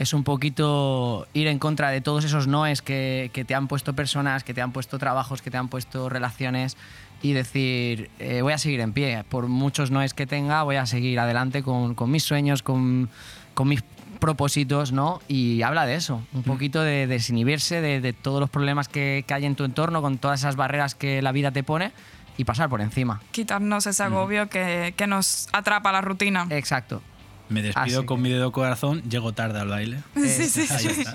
Es 0.00 0.14
un 0.14 0.24
poquito 0.24 1.28
ir 1.34 1.46
en 1.46 1.58
contra 1.58 1.90
de 1.90 2.00
todos 2.00 2.24
esos 2.24 2.46
noes 2.46 2.80
que, 2.80 3.30
que 3.34 3.44
te 3.44 3.54
han 3.54 3.68
puesto 3.68 3.92
personas, 3.92 4.44
que 4.44 4.54
te 4.54 4.62
han 4.62 4.72
puesto 4.72 4.98
trabajos, 4.98 5.42
que 5.42 5.50
te 5.50 5.58
han 5.58 5.68
puesto 5.68 6.08
relaciones 6.08 6.78
y 7.20 7.34
decir, 7.34 8.08
eh, 8.18 8.40
voy 8.40 8.54
a 8.54 8.58
seguir 8.58 8.80
en 8.80 8.94
pie. 8.94 9.24
Por 9.28 9.48
muchos 9.48 9.90
noes 9.90 10.14
que 10.14 10.26
tenga, 10.26 10.62
voy 10.62 10.76
a 10.76 10.86
seguir 10.86 11.20
adelante 11.20 11.62
con, 11.62 11.94
con 11.94 12.10
mis 12.10 12.22
sueños, 12.22 12.62
con, 12.62 13.10
con 13.52 13.68
mis 13.68 13.82
propósitos, 14.20 14.90
¿no? 14.90 15.20
Y 15.28 15.60
habla 15.60 15.84
de 15.84 15.96
eso, 15.96 16.22
un 16.32 16.44
poquito 16.44 16.82
de 16.82 17.06
desinhibirse 17.06 17.82
de, 17.82 18.00
de 18.00 18.14
todos 18.14 18.40
los 18.40 18.48
problemas 18.48 18.88
que, 18.88 19.26
que 19.28 19.34
hay 19.34 19.44
en 19.44 19.54
tu 19.54 19.64
entorno, 19.64 20.00
con 20.00 20.16
todas 20.16 20.40
esas 20.40 20.56
barreras 20.56 20.94
que 20.94 21.20
la 21.20 21.32
vida 21.32 21.50
te 21.50 21.62
pone 21.62 21.92
y 22.38 22.44
pasar 22.44 22.70
por 22.70 22.80
encima. 22.80 23.20
Quitarnos 23.32 23.86
ese 23.86 24.02
agobio 24.02 24.48
que, 24.48 24.94
que 24.96 25.06
nos 25.06 25.50
atrapa 25.52 25.92
la 25.92 26.00
rutina. 26.00 26.46
Exacto. 26.48 27.02
Me 27.50 27.62
despido 27.62 27.98
Así 27.98 28.06
con 28.06 28.22
mi 28.22 28.30
dedo 28.30 28.52
corazón, 28.52 29.02
llego 29.10 29.32
tarde 29.32 29.60
al 29.60 29.68
baile. 29.68 29.98
Sí, 30.14 30.48
sí, 30.48 30.66
Ahí 30.70 30.78
sí. 30.78 31.02
está. 31.02 31.14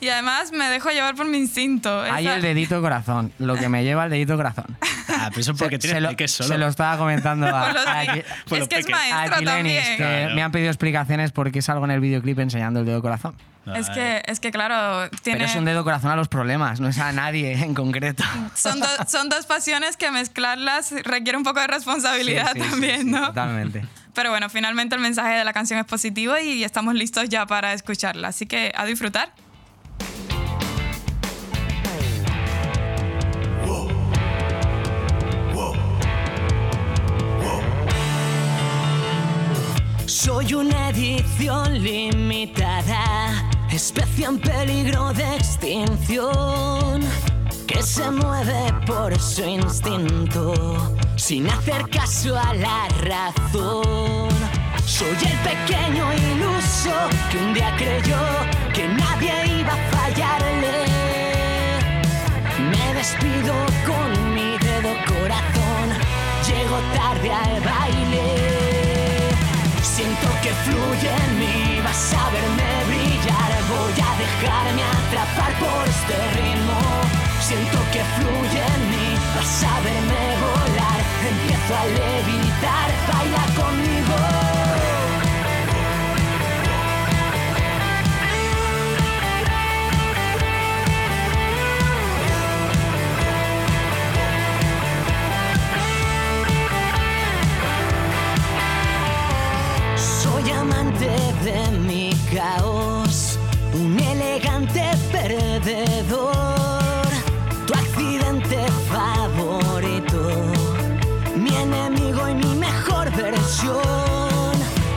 Y 0.00 0.08
además 0.08 0.52
me 0.52 0.64
dejo 0.70 0.90
llevar 0.90 1.14
por 1.14 1.26
mi 1.26 1.36
instinto. 1.38 2.00
Hay 2.02 2.26
Esa- 2.26 2.36
el 2.36 2.42
dedito 2.42 2.80
corazón, 2.80 3.32
lo 3.38 3.56
que 3.56 3.68
me 3.68 3.84
lleva 3.84 4.04
el 4.04 4.10
dedito 4.10 4.36
corazón. 4.36 4.64
Ah, 5.08 5.26
pero 5.28 5.40
eso 5.42 5.54
porque 5.54 5.76
Se- 5.76 5.80
tienes 5.80 5.96
se 5.96 6.00
lo, 6.00 6.08
peques 6.10 6.30
solo. 6.32 6.48
se 6.48 6.58
lo 6.58 6.66
estaba 6.68 6.96
comentando 6.96 7.46
a, 7.46 7.72
los- 7.72 8.58
es 8.58 8.68
que 8.68 8.78
es 8.78 8.88
maestro 8.88 9.34
a 9.36 9.38
Gilenis, 9.38 9.44
también. 9.44 9.84
que 9.84 9.96
Claro. 9.98 10.34
me 10.34 10.42
han 10.42 10.50
pedido 10.52 10.70
explicaciones 10.70 11.32
porque 11.32 11.60
salgo 11.62 11.84
en 11.84 11.90
el 11.90 12.00
videoclip 12.00 12.38
enseñando 12.38 12.80
el 12.80 12.86
dedo 12.86 13.02
corazón. 13.02 13.34
Es 13.76 13.90
que, 13.90 14.22
es 14.26 14.40
que 14.40 14.50
claro, 14.50 15.08
tiene, 15.22 15.40
Pero 15.40 15.50
es 15.50 15.54
un 15.56 15.66
dedo 15.66 15.84
corazón 15.84 16.10
a 16.10 16.16
los 16.16 16.28
problemas, 16.28 16.80
no 16.80 16.88
es 16.88 16.98
a 16.98 17.12
nadie 17.12 17.52
en 17.52 17.74
concreto. 17.74 18.24
son, 18.54 18.80
do- 18.80 18.86
son 19.06 19.28
dos 19.28 19.44
pasiones 19.46 19.96
que 19.98 20.10
mezclarlas 20.10 20.92
requiere 21.04 21.36
un 21.36 21.44
poco 21.44 21.60
de 21.60 21.66
responsabilidad 21.66 22.52
Sí, 22.54 22.58
sí, 22.60 22.64
sí, 22.64 22.70
también, 22.70 23.00
sí, 23.02 23.10
¿no? 23.10 23.26
Totalmente. 23.26 23.84
Pero 24.20 24.32
bueno, 24.32 24.50
finalmente 24.50 24.94
el 24.94 25.00
mensaje 25.00 25.38
de 25.38 25.44
la 25.44 25.54
canción 25.54 25.80
es 25.80 25.86
positivo 25.86 26.36
y 26.36 26.62
estamos 26.62 26.94
listos 26.94 27.30
ya 27.30 27.46
para 27.46 27.72
escucharla. 27.72 28.28
Así 28.28 28.44
que 28.44 28.70
a 28.76 28.84
disfrutar. 28.84 29.32
Soy 40.04 40.52
una 40.52 40.90
edición 40.90 41.82
limitada, 41.82 43.50
especie 43.72 44.26
en 44.26 44.38
peligro 44.38 45.14
de 45.14 45.36
extinción, 45.36 47.00
que 47.70 47.82
se 47.82 48.10
mueve 48.10 48.72
por 48.84 49.16
su 49.20 49.44
instinto, 49.44 50.52
sin 51.14 51.48
hacer 51.48 51.88
caso 51.88 52.36
a 52.36 52.52
la 52.54 52.88
razón. 53.02 54.28
Soy 54.84 55.16
el 55.30 55.38
pequeño 55.50 56.04
iluso 56.12 56.90
que 57.30 57.38
un 57.38 57.54
día 57.54 57.72
creyó 57.76 58.18
que 58.74 58.88
nadie 58.88 59.60
iba 59.60 59.72
a 59.72 59.82
fallarle. 59.96 60.78
Me 62.72 62.94
despido 62.94 63.54
con 63.86 64.34
mi 64.34 64.58
dedo 64.58 64.92
corazón, 65.06 65.86
llego 66.48 66.78
tarde 66.98 67.30
al 67.30 67.60
baile. 67.60 69.30
Siento 69.80 70.28
que 70.42 70.50
fluye 70.64 71.10
en 71.24 71.38
mí, 71.38 71.80
vas 71.84 72.14
a 72.14 72.30
verme 72.30 72.70
brillar, 72.88 73.50
voy 73.70 73.92
a 73.92 74.12
dejarme 74.24 74.82
atrapar 74.82 75.52
por 75.60 75.88
este 75.88 76.16
ritmo. 76.34 77.19
Siento 77.50 77.80
que 77.92 78.00
fluye 78.14 78.62
en 78.74 78.82
mí, 78.90 79.08
vas 79.34 79.64
a 79.64 79.80
verme 79.80 80.22
volar, 80.40 81.00
empiezo 81.30 81.72
a 81.74 81.84
levitar, 81.98 82.88
baila 83.08 83.44
conmigo. 83.58 84.18
Soy 99.96 100.46
amante 100.52 101.10
de 101.42 101.58
mi 101.80 102.06
caos, 102.32 103.16
un 103.74 103.98
elegante 103.98 104.84
perdedor, 105.10 106.49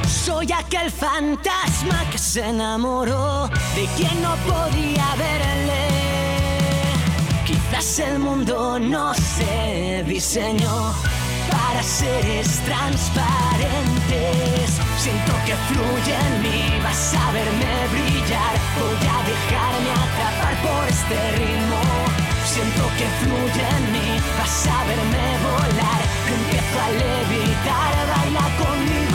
Soy 0.07 0.51
aquel 0.51 0.89
fantasma 0.91 2.09
que 2.11 2.17
se 2.17 2.41
enamoró 2.41 3.47
de 3.75 3.85
quien 3.95 4.21
no 4.21 4.35
podía 4.37 5.15
verle. 5.17 5.87
Quizás 7.45 7.99
el 7.99 8.19
mundo 8.19 8.79
no 8.79 9.13
se 9.13 10.03
diseñó 10.07 10.93
para 11.53 11.83
seres 11.83 12.59
transparentes. 12.65 14.81
Siento 14.97 15.33
que 15.45 15.55
fluye 15.69 16.15
en 16.27 16.41
mí, 16.41 16.59
vas 16.83 17.13
a 17.13 17.31
verme 17.31 17.87
brillar. 17.93 18.53
Voy 18.79 18.97
a 19.15 19.17
dejarme 19.31 19.91
atrapar 20.05 20.55
por 20.65 20.83
este 20.95 21.17
ritmo. 21.37 21.81
Siento 22.53 22.83
que 22.97 23.07
fluye 23.21 23.63
en 23.77 23.83
mí, 23.93 24.07
vas 24.37 24.67
a 24.67 24.69
verme 24.89 25.25
volar. 25.45 26.01
Empiezo 26.35 26.77
a 26.85 26.87
levitar, 27.03 27.93
baila 28.11 28.45
conmigo. 28.61 29.12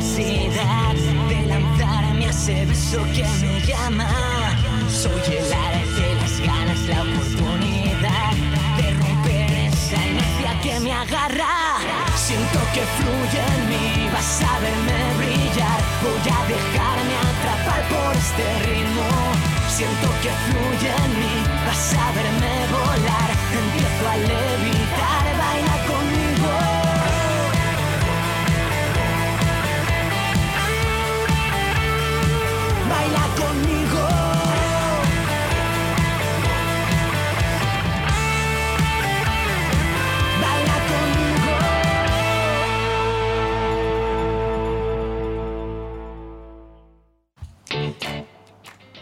Necesidad 0.00 0.94
de 1.28 1.46
lanzarme 1.46 2.26
a 2.26 2.30
ese 2.30 2.64
beso 2.64 3.02
que 3.14 3.24
me 3.40 3.60
llama. 3.60 4.08
Soy 4.88 5.36
el 5.36 5.52
arte, 5.52 6.14
las 6.20 6.40
ganas, 6.40 6.80
la 6.88 7.02
oportunidad 7.02 8.32
de 8.78 8.94
romper 8.94 9.52
esa 9.68 9.96
inercia 10.06 10.60
que 10.62 10.80
me 10.80 10.92
agarra. 10.92 11.76
Siento 12.16 12.60
que 12.74 12.82
fluye 12.96 13.40
en 13.56 13.68
mí, 13.68 14.08
vas 14.12 14.42
a 14.42 14.58
verme 14.60 14.98
brillar. 15.18 15.80
Voy 16.02 16.26
a 16.32 16.40
dejarme 16.54 17.14
atrapar 17.30 17.82
por 17.92 18.16
este 18.16 18.46
ritmo. 18.68 19.08
Siento 19.68 20.08
que 20.22 20.32
fluye 20.46 20.90
en 21.04 21.12
mí, 21.20 21.34
vas 21.66 21.94
a 21.94 22.06
verme 22.16 22.52
volar. 22.72 23.30
Empiezo 23.60 24.08
a 24.08 24.16
levitar, 24.16 25.24
baila 25.40 25.79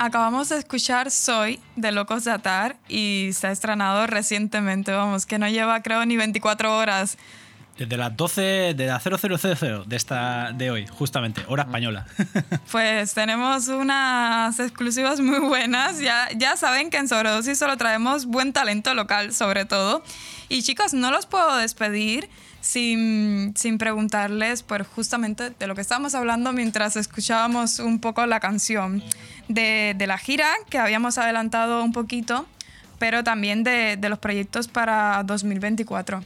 Acabamos 0.08 0.48
de 0.48 0.56
escuchar 0.56 1.10
Soy 1.10 1.60
de 1.76 1.92
Locos 1.92 2.24
de 2.24 2.30
Atar 2.30 2.76
y 2.88 3.28
se 3.34 3.46
ha 3.46 3.50
estrenado 3.50 4.06
recientemente, 4.06 4.90
vamos, 4.90 5.26
que 5.26 5.38
no 5.38 5.46
lleva 5.50 5.82
creo 5.82 6.06
ni 6.06 6.16
24 6.16 6.78
horas. 6.78 7.18
Desde 7.76 7.94
las 7.98 8.16
12, 8.16 8.72
de 8.74 8.86
la 8.86 9.00
0000 9.00 9.84
de, 9.86 9.96
esta, 9.96 10.52
de 10.52 10.70
hoy, 10.70 10.86
justamente, 10.86 11.42
hora 11.46 11.64
española. 11.64 12.06
Pues 12.72 13.12
tenemos 13.12 13.68
unas 13.68 14.58
exclusivas 14.58 15.20
muy 15.20 15.40
buenas. 15.40 16.00
Ya, 16.00 16.30
ya 16.34 16.56
saben 16.56 16.88
que 16.88 16.96
en 16.96 17.06
Sobredosis 17.06 17.58
solo 17.58 17.76
traemos 17.76 18.24
buen 18.24 18.54
talento 18.54 18.94
local, 18.94 19.34
sobre 19.34 19.66
todo. 19.66 20.02
Y 20.48 20.62
chicos, 20.62 20.94
no 20.94 21.10
los 21.10 21.26
puedo 21.26 21.54
despedir 21.58 22.30
sin, 22.62 23.54
sin 23.56 23.78
preguntarles, 23.78 24.62
pues 24.62 24.86
justamente 24.86 25.50
de 25.50 25.66
lo 25.66 25.74
que 25.74 25.80
estábamos 25.80 26.14
hablando 26.14 26.52
mientras 26.52 26.96
escuchábamos 26.96 27.78
un 27.78 27.98
poco 27.98 28.26
la 28.26 28.40
canción, 28.40 29.02
de, 29.48 29.94
la 30.06 30.18
gira 30.18 30.48
que 30.70 30.78
habíamos 30.78 31.18
adelantado 31.18 31.82
un 31.82 31.92
poquito, 31.92 32.46
pero 32.98 33.24
también 33.24 33.64
de, 33.64 33.98
los 34.08 34.18
proyectos 34.18 34.68
para 34.68 35.22
2024. 35.24 36.22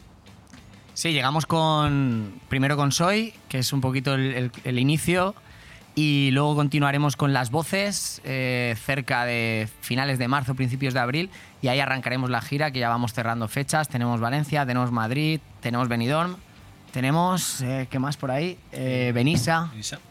Sí, 0.95 1.13
llegamos 1.13 1.47
con 1.47 2.35
primero 2.49 2.77
con 2.77 2.93
Soy, 2.93 3.33
que 3.49 3.59
es 3.59 3.73
un 3.73 3.81
poquito 3.81 4.15
el 4.15 4.79
inicio, 4.79 5.35
y 5.95 6.31
luego 6.33 6.57
continuaremos 6.57 7.17
con 7.17 7.33
las 7.35 7.51
voces 7.51 8.23
eh, 8.25 8.75
cerca 8.83 9.25
de 9.27 9.69
finales 9.81 10.19
de 10.19 10.27
marzo, 10.27 10.55
principios 10.55 10.95
de 10.95 11.01
abril, 11.01 11.31
y 11.61 11.69
ahí 11.69 11.81
arrancaremos 11.81 12.31
la 12.31 12.41
gira, 12.41 12.71
que 12.71 12.79
ya 12.79 12.89
vamos 12.89 13.13
cerrando 13.13 13.47
fechas. 13.47 13.89
Tenemos 13.89 14.21
Valencia, 14.21 14.65
tenemos 14.65 14.91
Madrid, 14.91 15.41
tenemos 15.61 15.89
Benidorm, 15.89 16.37
tenemos, 16.93 17.61
eh, 17.63 17.89
¿qué 17.91 17.99
más 17.99 18.17
por 18.17 18.31
ahí? 18.31 18.59
Eh, 18.71 19.13
Benissa. 19.15 19.71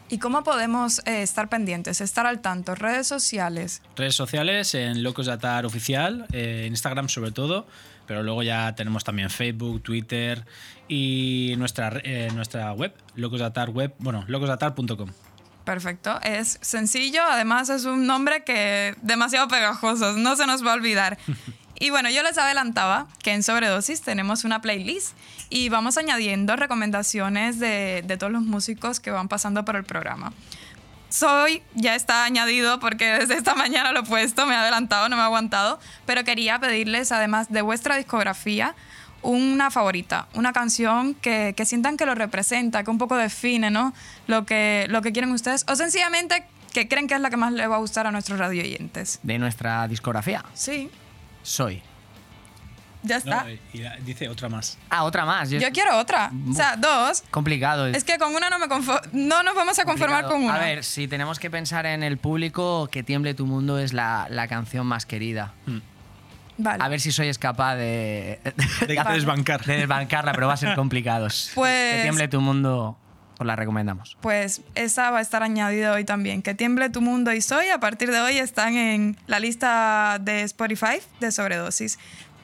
¿Y 0.10 0.18
cómo 0.18 0.44
podemos 0.44 0.99
eh, 1.06 1.22
estar 1.22 1.48
pendientes, 1.48 2.02
estar 2.02 2.26
al 2.26 2.41
tanto? 2.41 2.76
Redes 2.76 3.08
sociales. 3.08 3.82
Redes 3.95 4.16
sociales 4.16 4.76
en 4.76 5.03
Locos 5.03 5.28
de 5.28 5.32
Atar 5.32 5.66
Oficial, 5.66 6.26
eh, 6.34 6.66
Instagram 6.68 7.08
sobre 7.08 7.32
todo, 7.32 7.66
pero 8.08 8.24
luego 8.24 8.44
ya 8.44 8.76
tenemos 8.76 9.03
también 9.03 9.30
Facebook, 9.30 9.82
Twitter 9.84 10.45
y 10.90 11.53
nuestra, 11.58 12.02
eh, 12.03 12.30
nuestra 12.34 12.74
web, 12.74 12.94
Locos 13.16 13.40
de 13.40 13.45
Atar 13.45 13.70
web, 13.70 13.94
bueno, 13.99 14.26
locosdeatar.com. 14.28 15.12
Perfecto, 15.64 16.20
es 16.24 16.58
sencillo, 16.62 17.22
además 17.24 17.70
es 17.70 17.86
un 17.86 18.08
nombre 18.08 18.44
que 18.44 18.95
demasiado 19.02 19.48
pegajoso, 19.48 20.14
no 20.14 20.36
se 20.36 20.45
nos 20.48 20.66
va 20.66 20.72
a 20.72 20.76
olvidar. 20.76 21.18
Y 21.82 21.90
bueno, 21.90 22.12
yo 22.12 22.22
les 22.22 22.38
adelantaba 22.38 23.08
que 23.24 23.34
en 23.34 23.41
Sobredosis 23.41 24.03
tenemos 24.03 24.44
una 24.44 24.62
playlist 24.62 25.18
y 25.52 25.69
vamos 25.69 25.98
añadiendo 25.98 26.56
recomendaciones 26.56 27.60
de, 27.60 28.03
de 28.07 28.18
todos 28.18 28.32
los 28.32 28.41
músicos 28.41 28.99
que 28.99 29.11
van 29.11 29.28
pasando 29.28 29.64
por 29.64 29.76
el 29.76 29.84
programa. 29.84 30.34
Soy, 31.10 31.61
ya 31.76 31.94
está 31.94 32.23
añadido 32.23 32.80
porque 32.80 33.06
desde 33.06 33.36
esta 33.36 33.53
mañana 33.53 33.91
lo 33.91 33.99
he 33.99 34.03
puesto, 34.03 34.45
me 34.48 34.53
he 34.53 34.57
adelantado, 34.57 35.10
no 35.10 35.18
me 35.18 35.22
he 35.22 35.26
aguantado, 35.26 35.78
pero 36.06 36.23
quería 36.23 36.57
pedirles, 36.57 37.11
además 37.11 37.52
de 37.52 37.61
vuestra 37.61 37.98
discografía, 37.98 38.76
una 39.22 39.69
favorita, 39.72 40.28
una 40.34 40.53
canción 40.53 41.14
que, 41.14 41.53
que 41.56 41.65
sientan 41.65 41.98
que 41.98 42.06
lo 42.06 42.15
representa, 42.15 42.84
que 42.84 42.90
un 42.90 42.98
poco 42.98 43.18
define 43.18 43.69
¿no? 43.69 43.94
lo, 44.28 44.45
que, 44.45 44.88
lo 44.90 45.02
que 45.02 45.11
quieren 45.11 45.32
ustedes, 45.32 45.65
o 45.68 45.76
sencillamente 45.76 46.45
que 46.72 46.88
creen 46.88 47.07
que 47.07 47.15
es 47.15 47.19
la 47.19 47.30
que 47.30 47.36
más 47.38 47.52
le 47.52 47.68
va 47.68 47.76
a 47.76 47.80
gustar 47.80 48.07
a 48.07 48.11
nuestros 48.11 48.40
radio 48.40 48.64
oyentes. 48.64 49.19
De 49.22 49.38
nuestra 49.38 49.88
discografía. 49.90 50.45
Sí, 50.53 50.90
Soy. 51.44 51.82
Ya 53.03 53.18
está. 53.18 53.44
No, 53.44 53.49
y 53.73 53.78
la- 53.80 53.95
dice 53.98 54.30
otra 54.30 54.49
más. 54.49 54.78
Ah, 54.90 55.03
otra 55.03 55.26
más. 55.26 55.49
Yo 55.49 55.60
quiero 55.72 55.98
otra. 55.98 56.32
O 56.49 56.53
sea, 56.53 56.76
dos. 56.76 57.23
Complicado. 57.32 57.88
Es 57.88 58.03
que 58.03 58.18
con 58.18 58.34
una 58.36 58.49
no 58.49 58.60
me 58.60 58.68
confo- 58.68 59.02
no 59.11 59.44
nos 59.44 59.56
vamos 59.56 59.78
a 59.80 59.86
conformar 59.86 60.26
con 60.26 60.44
una. 60.44 60.56
A 60.56 60.60
ver, 60.60 60.84
si 60.84 61.07
tenemos 61.07 61.40
que 61.40 61.49
pensar 61.49 61.86
en 61.86 62.03
el 62.03 62.18
público, 62.18 62.88
Que 62.91 63.03
tiemble 63.03 63.34
tu 63.34 63.45
mundo 63.45 63.80
es 63.80 63.94
la, 63.94 64.28
la 64.30 64.48
canción 64.48 64.86
más 64.86 65.06
querida. 65.06 65.53
Vale. 66.57 66.84
A 66.84 66.88
ver 66.90 66.99
si 66.99 67.11
sois 67.11 67.38
capaz 67.40 67.76
de, 67.76 68.40
De 68.88 68.95
desbancar. 69.14 69.64
de 69.65 69.78
desbancarla, 69.78 70.34
pero 70.34 70.48
va 70.48 70.53
a 70.53 70.57
ser 70.57 70.76
complicado. 70.76 71.28
Pues- 71.56 71.95
Que 71.95 72.02
tiemble 72.03 72.28
tu 72.28 72.40
mundo, 72.41 72.98
os 73.40 73.45
la 73.48 73.56
recomendamos. 73.56 74.18
Pues 74.22 74.61
esa 74.76 75.10
va 75.10 75.19
a 75.19 75.22
estar 75.22 75.41
añadida 75.41 75.91
hoy 75.94 76.03
también. 76.03 76.41
Que 76.44 76.53
tiemble 76.53 76.90
tu 76.91 77.02
mundo 77.02 77.34
y 77.34 77.41
soy. 77.41 77.69
A 77.69 77.80
partir 77.80 78.11
de 78.11 78.19
hoy 78.19 78.38
están 78.38 78.76
en 78.76 79.18
la 79.26 79.40
lista 79.40 80.18
de 80.22 80.44
Spotify 80.44 80.99
de 81.19 81.32
sobredosis. 81.32 81.98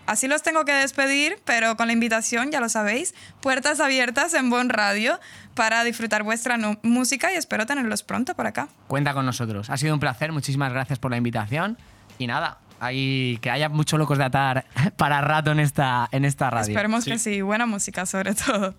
Así 0.08 0.30
los 0.30 0.42
tengo 0.42 0.64
que 0.64 0.74
despedir, 0.74 1.38
pero 1.44 1.76
con 1.76 1.88
la 1.88 1.94
invitación, 1.94 2.50
ya 2.50 2.62
lo 2.62 2.70
sabéis, 2.70 3.14
puertas 3.42 3.82
abiertas 3.82 4.34
en 4.34 4.50
Bon 4.50 4.70
Radio 4.70 5.20
para 5.54 5.84
disfrutar 5.84 6.24
vuestra 6.24 6.58
música 6.82 7.34
y 7.34 7.36
espero 7.36 7.66
tenerlos 7.66 8.04
pronto 8.04 8.34
por 8.34 8.48
acá. 8.48 8.70
Cuenta 8.88 9.14
con 9.14 9.26
nosotros. 9.26 9.70
Ha 9.70 9.76
sido 9.76 9.94
un 9.94 10.00
placer, 10.00 10.32
muchísimas 10.32 10.72
gracias 10.72 10.98
por 10.98 11.12
la 11.12 11.18
invitación. 11.18 11.78
Y 12.18 12.26
nada, 12.26 12.60
hay, 12.80 13.38
que 13.42 13.52
haya 13.52 13.68
muchos 13.68 14.00
locos 14.00 14.18
de 14.18 14.24
atar 14.24 14.66
para 14.96 15.20
rato 15.20 15.52
en 15.52 15.60
esta, 15.60 16.08
en 16.14 16.24
esta 16.24 16.50
radio. 16.50 16.70
Esperemos 16.70 17.04
que 17.04 17.20
sí, 17.20 17.42
buena 17.42 17.66
música 17.66 18.06
sobre 18.06 18.34
todo. 18.34 18.76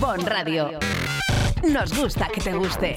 Bon 0.00 0.20
Radio. 0.26 0.80
Nos 1.62 1.96
gusta 1.96 2.28
que 2.34 2.40
te 2.40 2.52
guste. 2.52 2.96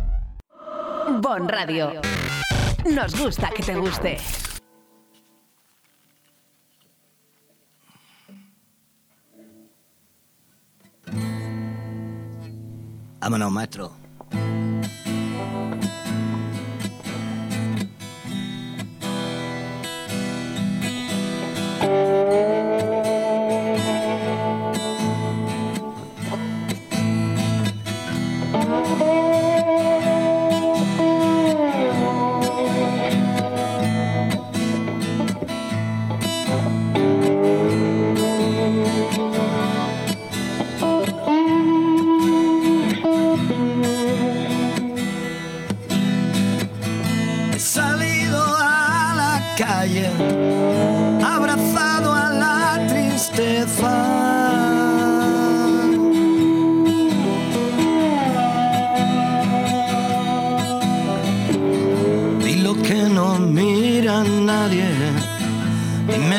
Bon 1.07 1.47
Radio. 1.47 2.01
Nos 2.85 3.19
gusta 3.19 3.49
que 3.49 3.63
te 3.63 3.75
guste. 3.75 4.17
Maestro. 13.49 13.91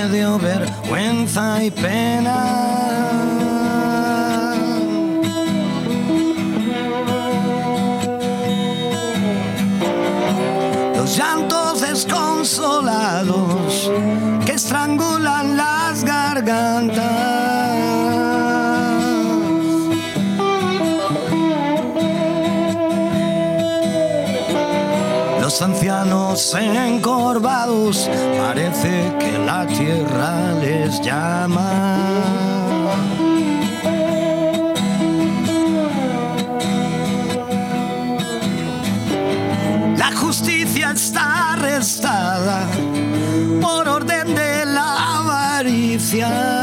Me 0.03 0.09
dio 0.09 0.39
vergüenza 0.39 1.62
y 1.62 1.70
pena. 1.70 2.37
los 10.97 11.16
llantos 11.16 11.81
desconsolados 11.81 13.91
que 14.45 14.53
estrangulan 14.53 15.57
las 15.57 16.05
gargantas. 16.05 17.22
Ancianos 25.62 26.55
encorvados 26.55 28.10
parece 28.39 29.14
que 29.20 29.39
la 29.39 29.66
tierra 29.66 30.52
les 30.60 31.01
llama. 31.01 31.97
La 39.97 40.10
justicia 40.16 40.90
está 40.90 41.52
arrestada 41.52 42.66
por 43.60 43.89
orden 43.89 44.34
de 44.34 44.66
la 44.66 45.18
avaricia. 45.18 46.61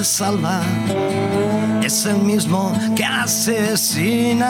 te 0.00 0.04
salva 0.04 0.62
es 1.84 2.06
el 2.06 2.16
mismo 2.18 2.72
que 2.96 3.04
asesina. 3.04 4.46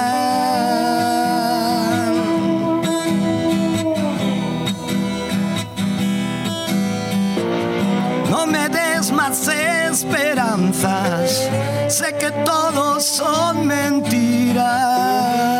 No 8.30 8.46
me 8.46 8.68
des 8.68 9.10
más 9.10 9.48
esperanzas, 9.48 11.50
sé 11.88 12.16
que 12.16 12.30
todos 12.44 13.04
son 13.04 13.66
mentiras. 13.66 15.59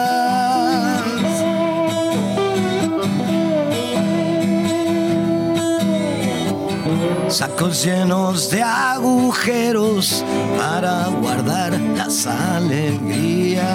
Sacos 7.40 7.84
llenos 7.86 8.50
de 8.50 8.62
agujeros 8.62 10.22
para 10.58 11.06
guardar 11.06 11.72
las 11.96 12.26
alegrías. 12.26 13.70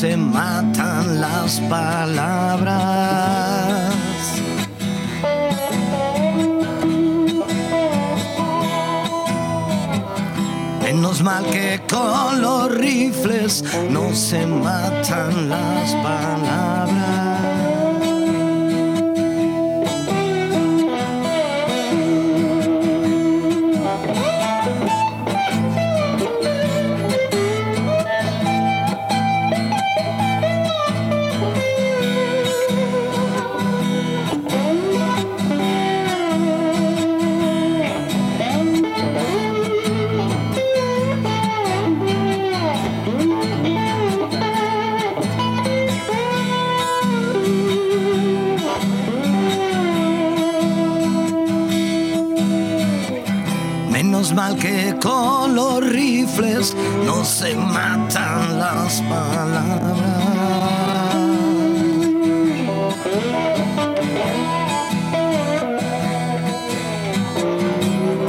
Se 0.00 0.14
matan 0.14 1.22
las 1.22 1.58
palabras. 1.70 2.74
Menos 10.82 11.22
mal 11.22 11.42
que 11.46 11.80
con 11.88 12.42
los 12.42 12.74
rifles 12.74 13.64
no 13.88 14.14
se 14.14 14.46
matan 14.46 15.48
las 15.48 15.94
palabras. 15.94 16.85
Se 57.38 57.54
matan 57.54 58.58
las 58.58 59.02
palabras. 59.02 59.98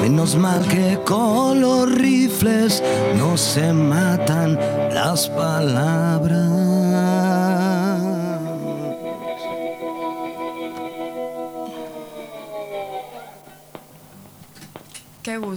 Menos 0.01 0.35
mal 0.35 0.61
que 0.67 0.99
con 1.05 1.61
los 1.61 1.89
rifles 1.89 2.83
no 3.17 3.37
se 3.37 3.71
matan 3.71 4.59
las 4.93 5.29
palabras. 5.29 6.46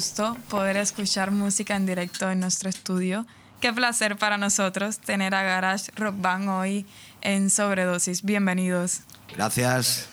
Gusto 0.01 0.35
poder 0.49 0.79
escuchar 0.79 1.31
música 1.31 1.77
en 1.77 1.85
directo 1.85 2.31
en 2.31 2.41
nuestro 2.41 2.71
estudio. 2.71 3.27
Qué 3.61 3.71
placer 3.71 4.17
para 4.17 4.39
nosotros 4.39 4.99
tener 4.99 5.35
a 5.35 5.43
Garage 5.43 5.93
Rock 5.95 6.15
Band 6.19 6.49
hoy 6.49 6.87
en 7.21 7.51
Sobredosis. 7.51 8.23
Bienvenidos. 8.23 9.01
Gracias. 9.37 10.07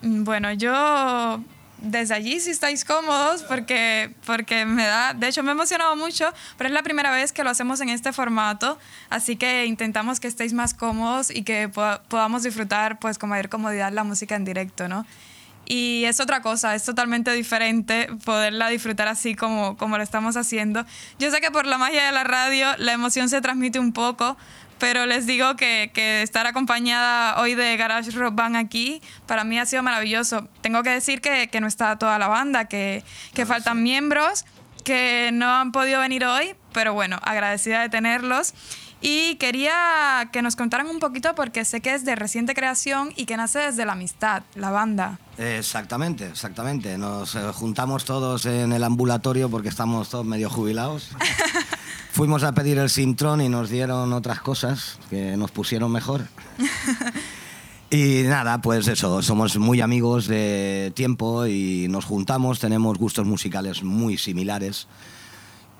Mm, 0.00 0.24
Bueno, 0.24 0.50
yo 0.54 1.42
desde 1.76 2.14
allí 2.14 2.40
si 2.40 2.48
estáis 2.52 2.86
cómodos 2.86 3.42
porque, 3.42 4.14
porque 4.24 4.64
me 4.64 4.86
da, 4.86 5.12
de 5.12 5.28
hecho 5.28 5.42
me 5.42 5.50
he 5.50 5.52
emocionado 5.52 5.94
mucho, 5.94 6.32
pero 6.56 6.68
es 6.68 6.72
la 6.72 6.82
primera 6.82 7.10
vez 7.10 7.30
que 7.32 7.44
lo 7.44 7.50
hacemos 7.50 7.82
en 7.82 7.90
este 7.90 8.14
formato, 8.14 8.78
así 9.10 9.36
que 9.36 9.66
intentamos 9.66 10.20
que 10.20 10.26
estéis 10.28 10.54
más 10.54 10.72
cómodos 10.72 11.30
y 11.30 11.42
que 11.42 11.68
poda- 11.68 12.02
podamos 12.08 12.44
disfrutar 12.44 12.98
pues 12.98 13.18
con 13.18 13.28
mayor 13.28 13.50
comodidad 13.50 13.92
la 13.92 14.04
música 14.04 14.36
en 14.36 14.46
directo, 14.46 14.88
¿no? 14.88 15.04
Y 15.70 16.04
es 16.06 16.18
otra 16.18 16.40
cosa, 16.40 16.74
es 16.74 16.82
totalmente 16.84 17.30
diferente 17.32 18.08
poderla 18.24 18.70
disfrutar 18.70 19.06
así 19.06 19.34
como, 19.34 19.76
como 19.76 19.98
lo 19.98 20.02
estamos 20.02 20.34
haciendo. 20.38 20.86
Yo 21.18 21.30
sé 21.30 21.42
que 21.42 21.50
por 21.50 21.66
la 21.66 21.76
magia 21.76 22.06
de 22.06 22.12
la 22.12 22.24
radio 22.24 22.68
la 22.78 22.94
emoción 22.94 23.28
se 23.28 23.42
transmite 23.42 23.78
un 23.78 23.92
poco, 23.92 24.38
pero 24.78 25.04
les 25.04 25.26
digo 25.26 25.56
que, 25.56 25.90
que 25.92 26.22
estar 26.22 26.46
acompañada 26.46 27.38
hoy 27.38 27.54
de 27.54 27.76
Garage 27.76 28.12
Rock 28.12 28.34
Band 28.34 28.56
aquí, 28.56 29.02
para 29.26 29.44
mí 29.44 29.58
ha 29.58 29.66
sido 29.66 29.82
maravilloso. 29.82 30.48
Tengo 30.62 30.82
que 30.82 30.88
decir 30.88 31.20
que, 31.20 31.48
que 31.48 31.60
no 31.60 31.66
está 31.66 31.98
toda 31.98 32.18
la 32.18 32.28
banda, 32.28 32.64
que, 32.64 33.04
que 33.34 33.44
faltan 33.44 33.82
miembros, 33.82 34.46
que 34.84 35.28
no 35.34 35.50
han 35.50 35.70
podido 35.70 36.00
venir 36.00 36.24
hoy, 36.24 36.54
pero 36.72 36.94
bueno, 36.94 37.18
agradecida 37.22 37.82
de 37.82 37.90
tenerlos. 37.90 38.54
Y 39.00 39.36
quería 39.36 40.28
que 40.32 40.42
nos 40.42 40.56
contaran 40.56 40.88
un 40.88 40.98
poquito 40.98 41.34
porque 41.34 41.64
sé 41.64 41.80
que 41.80 41.94
es 41.94 42.04
de 42.04 42.16
reciente 42.16 42.54
creación 42.54 43.12
y 43.16 43.26
que 43.26 43.36
nace 43.36 43.60
desde 43.60 43.84
la 43.84 43.92
amistad, 43.92 44.42
la 44.56 44.70
banda. 44.70 45.20
Exactamente, 45.36 46.26
exactamente. 46.26 46.98
Nos 46.98 47.36
eh, 47.36 47.40
juntamos 47.52 48.04
todos 48.04 48.46
en 48.46 48.72
el 48.72 48.82
ambulatorio 48.82 49.48
porque 49.48 49.68
estamos 49.68 50.08
todos 50.08 50.26
medio 50.26 50.50
jubilados. 50.50 51.10
Fuimos 52.12 52.42
a 52.42 52.52
pedir 52.52 52.78
el 52.78 52.90
Sintrón 52.90 53.40
y 53.40 53.48
nos 53.48 53.70
dieron 53.70 54.12
otras 54.12 54.40
cosas 54.40 54.98
que 55.10 55.36
nos 55.36 55.52
pusieron 55.52 55.92
mejor. 55.92 56.26
Y 57.90 58.24
nada, 58.24 58.60
pues 58.60 58.86
eso, 58.86 59.22
somos 59.22 59.56
muy 59.56 59.80
amigos 59.80 60.26
de 60.26 60.92
tiempo 60.94 61.46
y 61.46 61.86
nos 61.88 62.04
juntamos, 62.04 62.60
tenemos 62.60 62.98
gustos 62.98 63.26
musicales 63.26 63.82
muy 63.82 64.18
similares. 64.18 64.88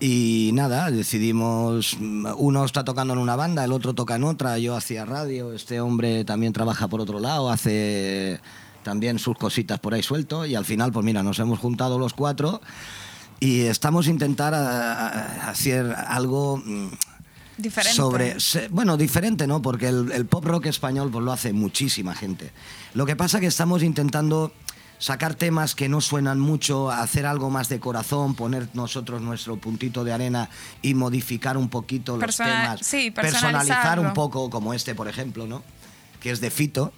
Y 0.01 0.51
nada, 0.55 0.91
decidimos, 0.93 1.97
mm, 1.99 2.27
uno 2.37 2.65
está 2.65 2.85
tocando 2.85 3.15
en 3.15 3.19
una 3.19 3.35
banda, 3.35 3.65
el 3.65 3.73
otro 3.73 3.95
toca 3.95 4.15
en 4.15 4.25
otra, 4.25 4.57
yo 4.59 4.77
hacía 4.77 5.05
radio, 5.05 5.53
este 5.53 5.81
hombre 5.81 6.25
también 6.25 6.53
trabaja 6.53 6.87
por 6.87 7.01
otro 7.01 7.19
lado, 7.19 7.51
hace 7.51 8.39
también 8.85 9.19
sus 9.19 9.37
cositas 9.37 9.81
por 9.81 9.95
ahí 9.95 10.03
suelto 10.05 10.47
y 10.47 10.55
al 10.55 10.65
final, 10.65 10.93
pues 10.93 11.05
mira, 11.05 11.23
nos 11.25 11.41
hemos 11.41 11.59
juntado 11.59 11.99
los 11.99 12.15
cuatro 12.15 12.61
y 13.41 13.63
estamos 13.63 14.07
intentar 14.07 14.55
a- 14.55 15.09
a- 15.09 15.51
hacer 15.51 15.93
algo 16.07 16.59
mm, 16.65 16.89
Diferente. 17.59 17.97
sobre 17.97 18.37
bueno 18.71 18.97
diferente 18.97 19.49
no 19.49 19.61
porque 19.63 19.89
el, 19.89 20.13
el 20.13 20.27
pop 20.27 20.45
rock 20.45 20.67
español 20.67 21.11
pues 21.11 21.25
lo 21.25 21.33
hace 21.33 21.53
muchísima 21.53 22.15
gente 22.15 22.53
lo 22.95 23.05
que 23.05 23.17
pasa 23.17 23.41
que 23.41 23.47
estamos 23.47 23.83
intentando 23.83 24.53
sacar 24.99 25.35
temas 25.35 25.75
que 25.75 25.89
no 25.89 26.01
suenan 26.01 26.41
mucho 26.41 26.91
hacer 26.91 27.25
algo 27.27 27.51
más 27.51 27.69
de 27.69 27.79
corazón 27.81 28.35
poner 28.35 28.69
nosotros 28.75 29.23
nuestro 29.23 29.57
puntito 29.57 30.03
de 30.05 30.13
arena 30.13 30.51
y 30.83 30.95
modificar 30.95 31.57
un 31.57 31.69
poquito 31.69 32.17
los 32.17 32.37
temas 32.37 32.81
sí, 32.83 33.11
personalizar 33.11 34.01
un 34.01 34.13
poco 34.13 34.51
como 34.51 34.75
este 34.75 34.95
por 34.95 35.07
ejemplo 35.09 35.47
no 35.47 35.63
que 36.21 36.31
es 36.33 36.41
de 36.41 36.51
Fito 36.51 36.93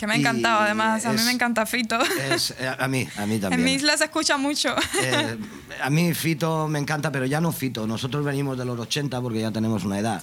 Que 0.00 0.06
me 0.06 0.14
ha 0.14 0.16
encantado, 0.16 0.62
además. 0.62 1.04
A 1.06 1.12
mí 1.12 1.20
me 1.24 1.30
encanta 1.30 1.64
Fito. 1.66 1.98
es- 2.30 2.52
eh, 2.58 2.74
a 2.76 2.88
mí 2.88 3.06
a 3.18 3.26
mí 3.26 3.38
también 3.38 3.60
En 3.60 3.64
mi 3.64 3.74
isla 3.74 3.96
se 3.98 4.04
escucha 4.04 4.36
mucho. 4.38 4.74
eh, 5.02 5.36
a 5.80 5.90
mí 5.90 6.12
Fito 6.14 6.66
me 6.68 6.78
encanta, 6.80 7.12
pero 7.12 7.24
ya 7.26 7.40
no 7.40 7.52
Fito. 7.52 7.86
Nosotros 7.86 8.24
venimos 8.24 8.56
de 8.58 8.64
los 8.64 8.80
80 8.80 9.20
porque 9.20 9.40
ya 9.42 9.52
tenemos 9.52 9.84
una 9.84 9.98
edad. 10.00 10.22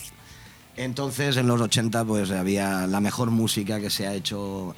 Entonces, 0.76 1.38
en 1.38 1.48
los 1.48 1.62
80, 1.62 2.04
pues 2.06 2.32
había 2.32 2.88
la 2.88 3.00
mejor 3.00 3.32
música 3.32 3.80
que 3.80 3.90
se 3.90 4.08
ha 4.08 4.14
hecho 4.14 4.76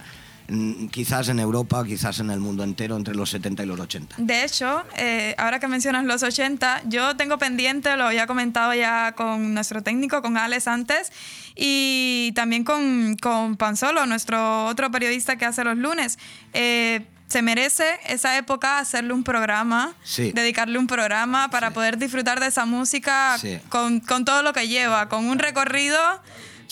quizás 0.91 1.29
en 1.29 1.39
Europa, 1.39 1.83
quizás 1.85 2.19
en 2.19 2.29
el 2.31 2.39
mundo 2.39 2.63
entero, 2.63 2.95
entre 2.97 3.15
los 3.15 3.29
70 3.29 3.63
y 3.63 3.65
los 3.65 3.79
80. 3.79 4.15
De 4.17 4.43
hecho, 4.43 4.83
eh, 4.97 5.35
ahora 5.37 5.59
que 5.59 5.67
mencionas 5.67 6.03
los 6.05 6.23
80, 6.23 6.81
yo 6.85 7.15
tengo 7.15 7.37
pendiente, 7.37 7.95
lo 7.97 8.05
había 8.05 8.27
comentado 8.27 8.73
ya 8.73 9.13
con 9.13 9.53
nuestro 9.53 9.81
técnico, 9.83 10.21
con 10.21 10.37
Alex 10.37 10.67
antes, 10.67 11.11
y 11.55 12.31
también 12.35 12.63
con, 12.63 13.15
con 13.17 13.55
Panzolo, 13.57 14.05
nuestro 14.05 14.65
otro 14.65 14.91
periodista 14.91 15.37
que 15.37 15.45
hace 15.45 15.63
los 15.63 15.77
lunes. 15.77 16.17
Eh, 16.53 17.05
se 17.27 17.41
merece 17.41 17.85
esa 18.07 18.37
época 18.37 18.79
hacerle 18.79 19.13
un 19.13 19.23
programa, 19.23 19.93
Sí. 20.03 20.33
dedicarle 20.33 20.77
un 20.77 20.87
programa 20.87 21.49
para 21.49 21.71
poder 21.71 21.97
disfrutar 21.97 22.41
de 22.41 22.47
esa 22.47 22.65
música 22.65 23.37
Sí. 23.39 23.57
con, 23.69 24.01
con 24.01 24.25
todo 24.25 24.43
lo 24.43 24.51
que 24.51 24.67
lleva, 24.67 25.07
con 25.07 25.25
un 25.25 25.39
recorrido 25.39 25.97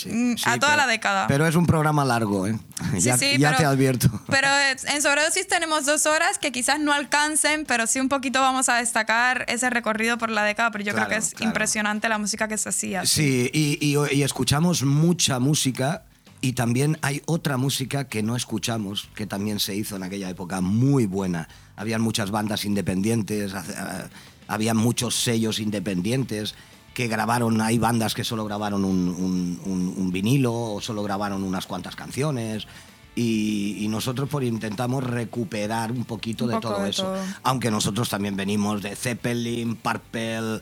mm, 0.05 0.35
a 0.45 0.59
toda 0.59 0.75
la 0.75 0.87
década. 0.87 1.27
Pero 1.27 1.47
es 1.47 1.55
un 1.55 1.65
programa 1.65 2.05
largo, 2.05 2.47
¿eh? 2.47 2.57
Sí, 2.93 3.01
ya 3.01 3.17
sí, 3.17 3.37
ya 3.37 3.49
pero- 3.49 3.57
te 3.59 3.65
advierto. 3.65 4.09
Pero 4.27 4.47
en 4.93 5.01
sobredosis 5.01 5.47
tenemos 5.47 5.85
dos 5.85 6.05
horas 6.05 6.37
que 6.37 6.51
quizás 6.51 6.79
no 6.79 6.93
alcancen, 6.93 7.65
pero 7.65 7.87
sí 7.87 7.99
un 7.99 8.09
poquito 8.09 8.41
vamos 8.41 8.69
a 8.69 8.75
destacar 8.75 9.45
ese 9.47 9.69
recorrido 9.69 10.17
por 10.17 10.29
la 10.29 10.43
década, 10.43 10.71
pero 10.71 10.83
yo 10.83 10.93
Claro, 10.93 11.07
creo 11.07 11.19
que 11.19 11.25
es 11.25 11.31
claro. 11.33 11.45
impresionante 11.49 12.07
la 12.09 12.17
música 12.17 12.47
que 12.47 12.57
se 12.57 12.69
hacía. 12.69 13.05
Sí, 13.05 13.49
y, 13.53 13.77
y- 13.81 13.97
y 14.15 14.23
escuchamos 14.23 14.83
mucha 14.83 15.39
música 15.39 16.03
y 16.41 16.53
también 16.53 16.97
hay 17.01 17.21
otra 17.25 17.57
música 17.57 18.07
que 18.07 18.23
no 18.23 18.35
escuchamos, 18.35 19.09
que 19.15 19.25
también 19.27 19.59
se 19.59 19.75
hizo 19.75 19.95
en 19.97 20.03
aquella 20.03 20.29
época, 20.29 20.61
muy 20.61 21.05
buena. 21.05 21.49
Habían 21.75 22.01
muchas 22.01 22.31
bandas 22.31 22.63
independientes, 22.65 23.53
ah, 23.53 24.07
había 24.47 24.73
muchos 24.73 25.15
sellos 25.15 25.59
independientes 25.59 26.55
que 26.99 27.07
grabaron, 27.07 27.61
hay 27.61 27.77
bandas 27.77 28.13
que 28.13 28.25
solo 28.25 28.43
grabaron 28.43 28.83
un, 28.83 29.07
un- 29.07 29.57
un- 29.63 29.93
un 29.95 30.11
vinilo 30.11 30.51
o 30.53 30.81
solo 30.81 31.01
grabaron 31.01 31.43
unas 31.43 31.65
cuantas 31.65 31.95
canciones. 31.95 32.67
Y, 33.15 33.77
y 33.79 33.87
nosotros 33.87 34.27
por 34.27 34.43
intentamos 34.43 35.01
recuperar 35.05 35.93
un 35.93 36.03
poquito 36.03 36.43
Un 36.43 36.51
de 36.51 36.59
todo 36.59 36.83
de 36.83 36.89
eso. 36.89 37.03
todo. 37.03 37.15
Aunque 37.43 37.71
nosotros 37.71 38.09
también 38.09 38.35
venimos 38.35 38.81
de 38.81 38.97
Zeppelin, 38.97 39.77
Purple, 39.77 40.59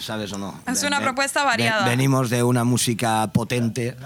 ¿sabes 0.00 0.32
o 0.32 0.38
no? 0.38 0.60
Es 0.66 0.82
una 0.82 0.98
ve- 0.98 1.04
propuesta 1.04 1.44
variada. 1.44 1.86
venimos 1.86 2.28
de 2.30 2.42
una 2.42 2.64
música 2.64 3.26
potente. 3.32 3.96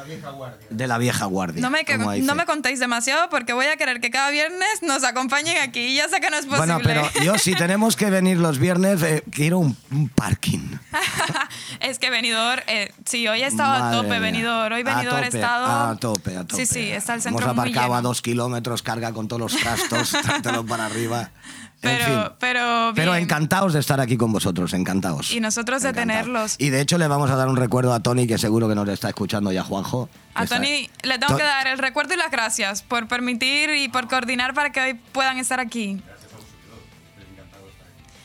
De 0.70 0.86
la 0.86 0.98
vieja 0.98 1.24
guardia. 1.26 1.60
No 1.62 1.70
me, 1.70 1.84
que- 1.84 1.98
no 1.98 2.34
me 2.34 2.44
contéis 2.46 2.78
demasiado 2.80 3.28
porque 3.30 3.52
voy 3.52 3.66
a 3.66 3.76
querer 3.76 4.00
que 4.00 4.10
cada 4.10 4.30
viernes 4.30 4.82
nos 4.82 5.04
acompañen 5.04 5.56
aquí. 5.62 5.80
Y 5.80 5.96
ya 5.96 6.08
sé 6.08 6.20
que 6.20 6.30
no 6.30 6.36
es 6.36 6.46
posible. 6.46 6.74
Bueno, 6.74 6.80
pero 6.84 7.08
yo 7.24 7.38
si 7.38 7.54
tenemos 7.56 7.96
que 7.96 8.10
venir 8.10 8.38
los 8.38 8.58
viernes, 8.58 9.02
eh, 9.02 9.24
quiero 9.30 9.58
un, 9.58 9.76
un 9.90 10.08
parking. 10.08 10.78
es 11.80 11.98
que 11.98 12.10
Venidor, 12.10 12.62
eh, 12.66 12.92
sí, 13.04 13.26
hoy 13.28 13.42
he 13.42 13.46
estado 13.46 13.74
a 13.74 13.78
Madre 13.80 13.96
tope, 13.96 14.08
mía. 14.10 14.18
Venidor. 14.20 14.72
Hoy 14.72 14.80
A 14.82 14.84
Venidor 14.84 15.22
he 15.22 15.26
tope, 15.26 15.38
estado. 15.38 15.66
A 15.90 15.96
tope, 15.96 16.36
a 16.36 16.44
tope. 16.44 16.66
Sí, 16.66 16.66
sí, 16.66 16.90
está 16.92 17.14
el 17.14 17.22
centro 17.22 17.44
Hemos 17.44 17.56
muy 17.56 17.62
aparcado 17.70 17.86
lleno. 17.88 17.98
a 17.98 18.02
dos 18.02 18.22
kilómetros, 18.22 18.82
carga 18.82 19.12
con 19.12 19.26
todos 19.28 19.40
los 19.40 19.56
trastos, 19.60 20.10
trátelo 20.22 20.64
para 20.64 20.86
arriba. 20.86 21.30
En 21.80 21.96
Pero, 21.96 22.04
fin. 22.06 22.94
pero, 22.96 23.14
encantados 23.14 23.72
de 23.72 23.78
estar 23.78 24.00
aquí 24.00 24.16
con 24.16 24.32
vosotros, 24.32 24.72
encantados. 24.74 25.30
Y 25.32 25.38
nosotros 25.38 25.80
de 25.82 25.92
tenerlos. 25.92 26.56
Y 26.58 26.70
de 26.70 26.80
hecho 26.80 26.98
le 26.98 27.06
vamos 27.06 27.30
a 27.30 27.36
dar 27.36 27.46
un 27.48 27.56
recuerdo 27.56 27.94
a 27.94 28.00
Tony, 28.00 28.26
que 28.26 28.36
seguro 28.36 28.68
que 28.68 28.74
nos 28.74 28.88
está 28.88 29.08
escuchando 29.08 29.52
ya 29.52 29.62
Juanjo. 29.62 30.08
A 30.34 30.42
Está- 30.42 30.56
Tony 30.56 30.90
le 31.04 31.18
tengo 31.20 31.34
To- 31.34 31.36
que 31.38 31.44
dar 31.44 31.68
el 31.68 31.78
recuerdo 31.78 32.14
y 32.14 32.16
las 32.16 32.32
gracias 32.32 32.82
por 32.82 33.06
permitir 33.06 33.70
y 33.70 33.88
por 33.88 34.08
coordinar 34.08 34.54
para 34.54 34.70
que 34.72 34.80
hoy 34.80 34.94
puedan 35.12 35.38
estar 35.38 35.60
aquí. 35.60 36.02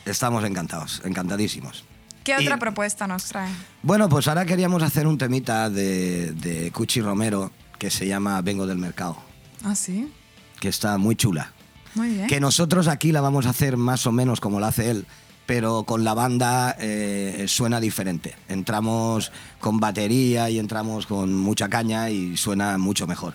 Estamos 0.04 0.44
encantados, 0.44 1.00
encantadísimos. 1.04 1.84
¿Qué 2.24 2.34
Y- 2.38 2.44
otra 2.44 2.58
propuesta 2.58 3.06
nos 3.06 3.24
trae? 3.26 3.50
Bueno, 3.82 4.08
pues 4.08 4.26
ahora 4.28 4.44
queríamos 4.46 4.82
hacer 4.82 5.06
un 5.06 5.16
temita 5.16 5.70
de, 5.70 6.32
de 6.32 6.70
Cuchi 6.72 7.00
Romero 7.00 7.52
que 7.78 7.90
se 7.90 8.06
llama 8.06 8.40
Vengo 8.42 8.66
del 8.66 8.78
Mercado, 8.78 9.16
Ah, 9.64 9.74
sí. 9.74 10.12
que 10.60 10.68
está 10.68 10.98
muy 10.98 11.16
chula. 11.16 11.52
Muy 11.94 12.08
bien. 12.10 12.26
Que 12.26 12.40
nosotros 12.40 12.88
aquí 12.88 13.12
la 13.12 13.20
vamos 13.20 13.46
a 13.46 13.50
hacer 13.50 13.76
más 13.76 14.06
o 14.06 14.12
menos 14.12 14.40
como 14.40 14.60
la 14.60 14.68
hace 14.68 14.90
él, 14.90 15.06
pero 15.46 15.84
con 15.84 16.04
la 16.04 16.14
banda 16.14 16.76
eh, 16.78 17.44
suena 17.48 17.80
diferente. 17.80 18.34
Entramos 18.48 19.32
con 19.60 19.78
batería 19.78 20.50
y 20.50 20.58
entramos 20.58 21.06
con 21.06 21.34
mucha 21.34 21.68
caña 21.68 22.10
y 22.10 22.36
suena 22.36 22.78
mucho 22.78 23.06
mejor. 23.06 23.34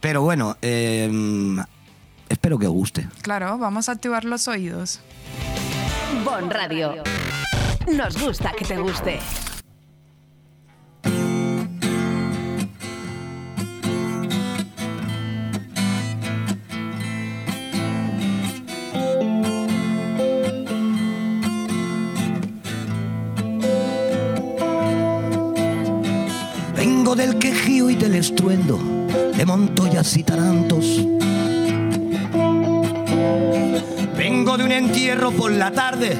Pero 0.00 0.22
bueno, 0.22 0.56
eh, 0.62 1.10
espero 2.28 2.58
que 2.58 2.66
os 2.66 2.72
guste. 2.72 3.08
Claro, 3.22 3.58
vamos 3.58 3.88
a 3.88 3.92
activar 3.92 4.24
los 4.24 4.46
oídos. 4.48 5.00
Bon 6.24 6.50
Radio. 6.50 7.02
Nos 7.92 8.20
gusta 8.20 8.52
que 8.52 8.64
te 8.64 8.76
guste. 8.78 9.20
Estruendo, 28.26 28.76
de 29.36 29.46
Montoyas 29.46 30.16
y 30.16 30.24
Tarantos. 30.24 30.84
Vengo 34.16 34.56
de 34.56 34.64
un 34.64 34.72
entierro 34.72 35.30
por 35.30 35.52
la 35.52 35.70
tarde, 35.70 36.16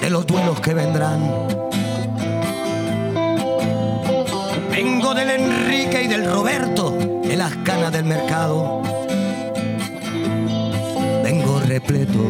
de 0.00 0.10
los 0.10 0.24
duelos 0.24 0.60
que 0.60 0.72
vendrán. 0.72 1.20
Vengo 4.70 5.14
del 5.14 5.30
Enrique 5.30 6.04
y 6.04 6.06
del 6.06 6.30
Roberto, 6.30 6.96
de 7.24 7.36
las 7.36 7.56
canas 7.56 7.90
del 7.90 8.04
mercado. 8.04 8.80
Vengo 11.24 11.58
repleto 11.58 12.22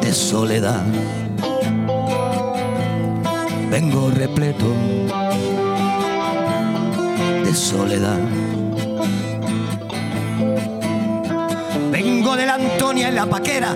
de 0.00 0.12
soledad. 0.12 0.84
Vengo 3.68 4.10
repleto 4.10 5.25
soledad. 7.56 8.18
Vengo 11.90 12.36
de 12.36 12.46
la 12.46 12.54
Antonia 12.54 13.08
en 13.08 13.14
la 13.14 13.26
Paquera, 13.26 13.74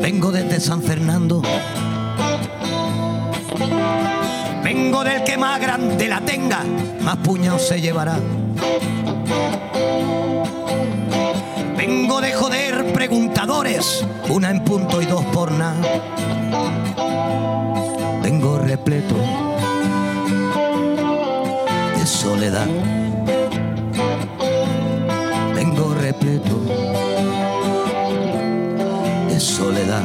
vengo 0.00 0.32
desde 0.32 0.60
San 0.60 0.82
Fernando. 0.82 1.40
Vengo 4.64 5.04
del 5.04 5.22
que 5.22 5.36
más 5.36 5.60
grande 5.60 6.08
la 6.08 6.20
tenga, 6.20 6.64
más 7.02 7.16
puñados 7.18 7.62
se 7.62 7.80
llevará. 7.80 8.18
Vengo 11.76 12.20
de 12.20 12.32
joder 12.32 12.92
preguntadores, 12.92 14.04
una 14.28 14.50
en 14.50 14.64
punto 14.64 15.00
y 15.00 15.06
dos 15.06 15.24
por 15.26 15.52
nada. 15.52 15.76
Vengo 18.22 18.58
repleto 18.58 19.14
de 21.96 22.06
soledad. 22.06 22.66
De 29.28 29.40
soledad. 29.40 30.04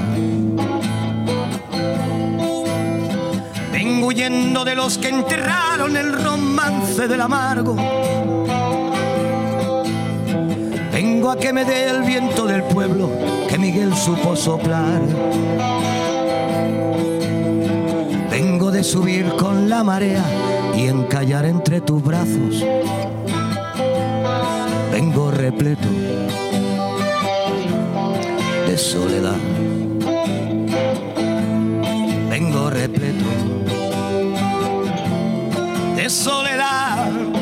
Vengo 3.71 4.07
huyendo 4.07 4.65
de 4.65 4.73
los 4.73 4.97
que 4.97 5.09
enterraron 5.09 5.95
el 5.95 6.11
romance 6.23 7.07
del 7.07 7.21
amargo. 7.21 7.75
Vengo 10.91 11.29
a 11.29 11.37
que 11.37 11.53
me 11.53 11.63
dé 11.63 11.87
el 11.87 12.01
viento 12.01 12.47
del 12.47 12.63
pueblo 12.63 13.11
que 13.47 13.59
Miguel 13.59 13.95
supo 13.95 14.35
soplar. 14.35 15.01
Vengo 18.31 18.71
de 18.71 18.83
subir 18.83 19.29
con 19.37 19.69
la 19.69 19.83
marea 19.83 20.25
y 20.75 20.87
encallar 20.87 21.45
entre 21.45 21.79
tus 21.81 22.03
brazos. 22.03 22.63
Repleto 25.49 25.87
de 28.67 28.77
soledad. 28.77 29.37
Vengo 32.29 32.69
repleto 32.69 33.25
de 35.95 36.09
soledad. 36.09 37.36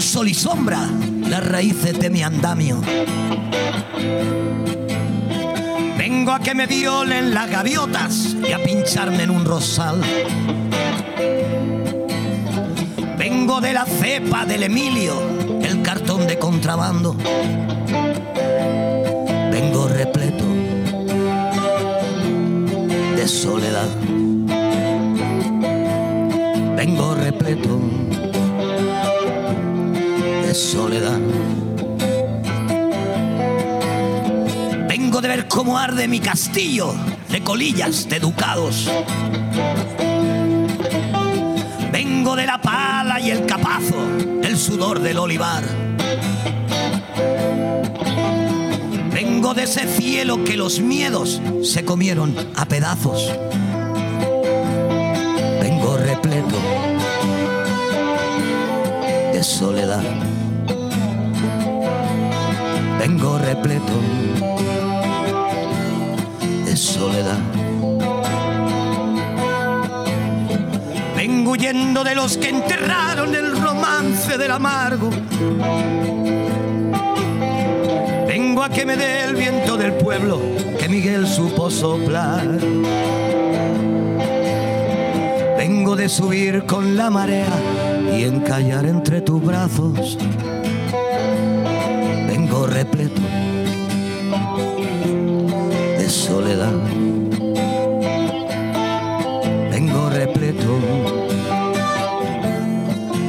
Sol 0.00 0.28
y 0.28 0.34
sombra 0.34 0.88
las 1.28 1.46
raíces 1.46 1.98
de 1.98 2.10
mi 2.10 2.22
andamio. 2.22 2.80
Vengo 5.98 6.32
a 6.32 6.40
que 6.40 6.54
me 6.54 6.66
violen 6.66 7.34
las 7.34 7.50
gaviotas 7.50 8.36
y 8.46 8.52
a 8.52 8.62
pincharme 8.62 9.24
en 9.24 9.30
un 9.30 9.44
rosal. 9.44 10.00
Vengo 13.18 13.60
de 13.60 13.72
la 13.72 13.84
cepa 13.84 14.46
del 14.46 14.62
Emilio, 14.62 15.14
el 15.62 15.82
cartón 15.82 16.26
de 16.26 16.38
contrabando. 16.38 17.14
Vengo 19.50 19.88
repleto 19.88 20.44
de 23.16 23.28
soledad. 23.28 24.09
De 30.50 30.54
soledad. 30.56 31.20
Vengo 34.88 35.20
de 35.20 35.28
ver 35.28 35.46
cómo 35.46 35.78
arde 35.78 36.08
mi 36.08 36.18
castillo 36.18 36.92
de 37.28 37.40
colillas, 37.44 38.08
de 38.08 38.18
ducados. 38.18 38.90
Vengo 41.92 42.34
de 42.34 42.46
la 42.46 42.60
pala 42.60 43.20
y 43.20 43.30
el 43.30 43.46
capazo, 43.46 43.94
el 44.42 44.58
sudor 44.58 44.98
del 44.98 45.18
olivar. 45.18 45.62
Vengo 49.14 49.54
de 49.54 49.62
ese 49.62 49.86
cielo 49.86 50.42
que 50.42 50.56
los 50.56 50.80
miedos 50.80 51.40
se 51.62 51.84
comieron 51.84 52.34
a 52.56 52.64
pedazos. 52.64 53.32
Vengo 55.62 55.96
repleto 55.96 56.56
de 59.32 59.44
soledad. 59.44 60.29
Vengo 63.12 63.38
repleto 63.38 63.92
de 66.64 66.76
soledad. 66.76 67.40
Vengo 71.16 71.50
huyendo 71.50 72.04
de 72.04 72.14
los 72.14 72.36
que 72.36 72.50
enterraron 72.50 73.34
el 73.34 73.60
romance 73.60 74.38
del 74.38 74.52
amargo. 74.52 75.10
Vengo 78.28 78.62
a 78.62 78.68
que 78.68 78.86
me 78.86 78.96
dé 78.96 79.24
el 79.24 79.34
viento 79.34 79.76
del 79.76 79.94
pueblo 79.94 80.40
que 80.78 80.88
Miguel 80.88 81.26
supo 81.26 81.68
soplar. 81.68 82.46
Vengo 85.58 85.96
de 85.96 86.08
subir 86.08 86.64
con 86.64 86.96
la 86.96 87.10
marea 87.10 87.58
y 88.16 88.22
encallar 88.22 88.86
entre 88.86 89.20
tus 89.20 89.44
brazos. 89.44 90.16
Repleto 92.70 93.20
de 95.98 96.08
soledad. 96.08 96.72
Vengo 99.70 100.08
repleto 100.10 100.78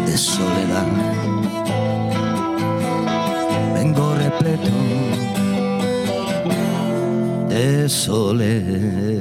de 0.06 0.18
soledad. 0.18 0.86
Vengo 3.74 4.14
repleto 4.14 4.70
de 7.50 7.90
soledad. 7.90 9.21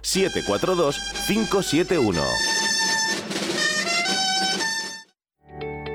608-742-571. 0.02 2.53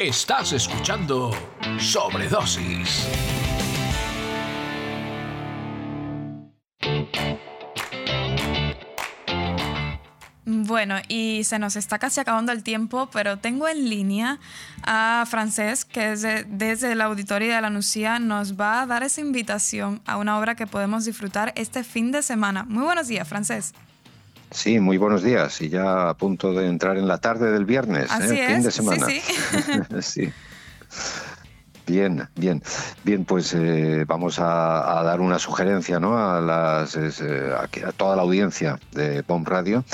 Estás 0.00 0.54
escuchando 0.54 1.30
Sobredosis. 1.78 3.06
Bueno, 10.46 10.96
y 11.08 11.44
se 11.44 11.58
nos 11.58 11.76
está 11.76 11.98
casi 11.98 12.18
acabando 12.18 12.50
el 12.52 12.62
tiempo, 12.62 13.10
pero 13.12 13.38
tengo 13.38 13.68
en 13.68 13.90
línea 13.90 14.38
a 14.84 15.26
Francés, 15.28 15.84
que 15.84 16.08
desde, 16.08 16.44
desde 16.44 16.92
el 16.92 17.02
Auditorio 17.02 17.54
de 17.54 17.60
la 17.60 17.68
Nucía 17.68 18.18
nos 18.18 18.58
va 18.58 18.80
a 18.80 18.86
dar 18.86 19.02
esa 19.02 19.20
invitación 19.20 20.00
a 20.06 20.16
una 20.16 20.38
obra 20.38 20.54
que 20.54 20.66
podemos 20.66 21.04
disfrutar 21.04 21.52
este 21.56 21.84
fin 21.84 22.10
de 22.10 22.22
semana. 22.22 22.64
Muy 22.64 22.84
buenos 22.84 23.08
días, 23.08 23.28
Francés. 23.28 23.74
Sí, 24.50 24.80
muy 24.80 24.96
buenos 24.96 25.22
días. 25.22 25.60
Y 25.60 25.68
ya 25.68 26.10
a 26.10 26.14
punto 26.14 26.52
de 26.52 26.66
entrar 26.66 26.96
en 26.96 27.06
la 27.06 27.18
tarde 27.18 27.52
del 27.52 27.64
viernes, 27.64 28.10
Así 28.10 28.34
¿eh? 28.34 28.44
es, 28.44 28.52
fin 28.52 28.62
de 28.62 28.70
semana. 28.70 29.06
sí. 29.06 29.20
Sí. 30.00 30.32
Bien, 31.90 32.28
bien. 32.36 32.62
Bien, 33.02 33.24
pues 33.24 33.52
eh, 33.52 34.04
vamos 34.06 34.38
a, 34.38 35.00
a 35.00 35.02
dar 35.02 35.20
una 35.20 35.40
sugerencia 35.40 35.98
¿no? 35.98 36.16
a, 36.16 36.40
las, 36.40 36.94
eh, 36.94 37.52
a 37.52 37.90
toda 37.90 38.14
la 38.14 38.22
audiencia 38.22 38.78
de 38.92 39.22
Bomb 39.22 39.48
Radio. 39.48 39.84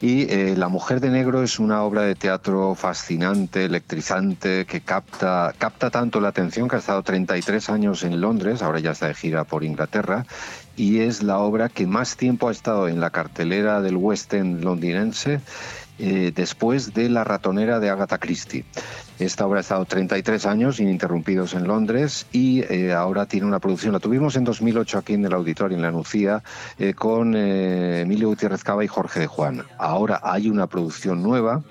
Y 0.00 0.22
eh, 0.32 0.54
La 0.56 0.66
Mujer 0.66 0.98
de 0.98 1.10
Negro 1.10 1.44
es 1.44 1.60
una 1.60 1.84
obra 1.84 2.02
de 2.02 2.16
teatro 2.16 2.74
fascinante, 2.74 3.66
electrizante, 3.66 4.66
que 4.66 4.80
capta, 4.80 5.54
capta 5.56 5.90
tanto 5.90 6.20
la 6.20 6.28
atención 6.28 6.66
que 6.68 6.74
ha 6.74 6.80
estado 6.80 7.04
33 7.04 7.70
años 7.70 8.02
en 8.02 8.20
Londres, 8.20 8.60
ahora 8.60 8.80
ya 8.80 8.90
está 8.90 9.06
de 9.06 9.14
gira 9.14 9.44
por 9.44 9.62
Inglaterra, 9.62 10.26
y 10.76 11.00
es 11.00 11.22
la 11.22 11.38
obra 11.38 11.68
que 11.68 11.86
más 11.86 12.16
tiempo 12.16 12.48
ha 12.48 12.52
estado 12.52 12.88
en 12.88 13.00
la 13.00 13.10
cartelera 13.10 13.80
del 13.80 13.96
West 13.96 14.32
End 14.34 14.62
londinense 14.62 15.40
eh, 15.98 16.32
después 16.34 16.92
de 16.92 17.08
La 17.08 17.22
ratonera 17.22 17.78
de 17.78 17.88
Agatha 17.88 18.18
Christie. 18.18 18.64
Esta 19.20 19.46
obra 19.46 19.58
ha 19.58 19.60
estado 19.60 19.84
33 19.84 20.44
años 20.44 20.80
ininterrumpidos 20.80 21.54
en 21.54 21.68
Londres 21.68 22.26
y 22.32 22.62
eh, 22.62 22.92
ahora 22.92 23.26
tiene 23.26 23.46
una 23.46 23.60
producción. 23.60 23.92
La 23.92 24.00
tuvimos 24.00 24.34
en 24.34 24.42
2008 24.42 24.98
aquí 24.98 25.14
en 25.14 25.24
el 25.24 25.32
auditorio, 25.32 25.76
en 25.76 25.82
la 25.82 25.92
Nucía, 25.92 26.42
eh, 26.78 26.94
con 26.94 27.36
Emilio 27.36 28.28
Gutiérrez 28.28 28.64
Cava 28.64 28.84
y 28.84 28.88
Jorge 28.88 29.20
de 29.20 29.26
Juan. 29.28 29.62
Ahora 29.78 30.20
hay 30.24 30.48
una 30.48 30.66
producción 30.66 31.22
nueva 31.22 31.62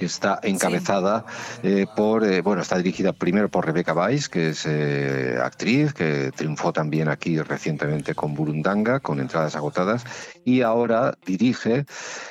que 0.00 0.06
está 0.06 0.40
encabezada 0.42 1.26
eh, 1.62 1.84
por, 1.94 2.24
eh, 2.24 2.40
bueno, 2.40 2.62
está 2.62 2.78
dirigida 2.78 3.12
primero 3.12 3.50
por 3.50 3.66
Rebecca 3.66 3.92
Weiss, 3.92 4.30
que 4.30 4.48
es 4.48 4.64
eh, 4.64 5.38
actriz, 5.44 5.92
que 5.92 6.32
triunfó 6.34 6.72
también 6.72 7.08
aquí 7.08 7.38
recientemente 7.38 8.14
con 8.14 8.32
Burundanga, 8.34 9.00
con 9.00 9.20
entradas 9.20 9.56
agotadas, 9.56 10.06
y 10.42 10.62
ahora 10.62 11.18
dirige, 11.26 11.84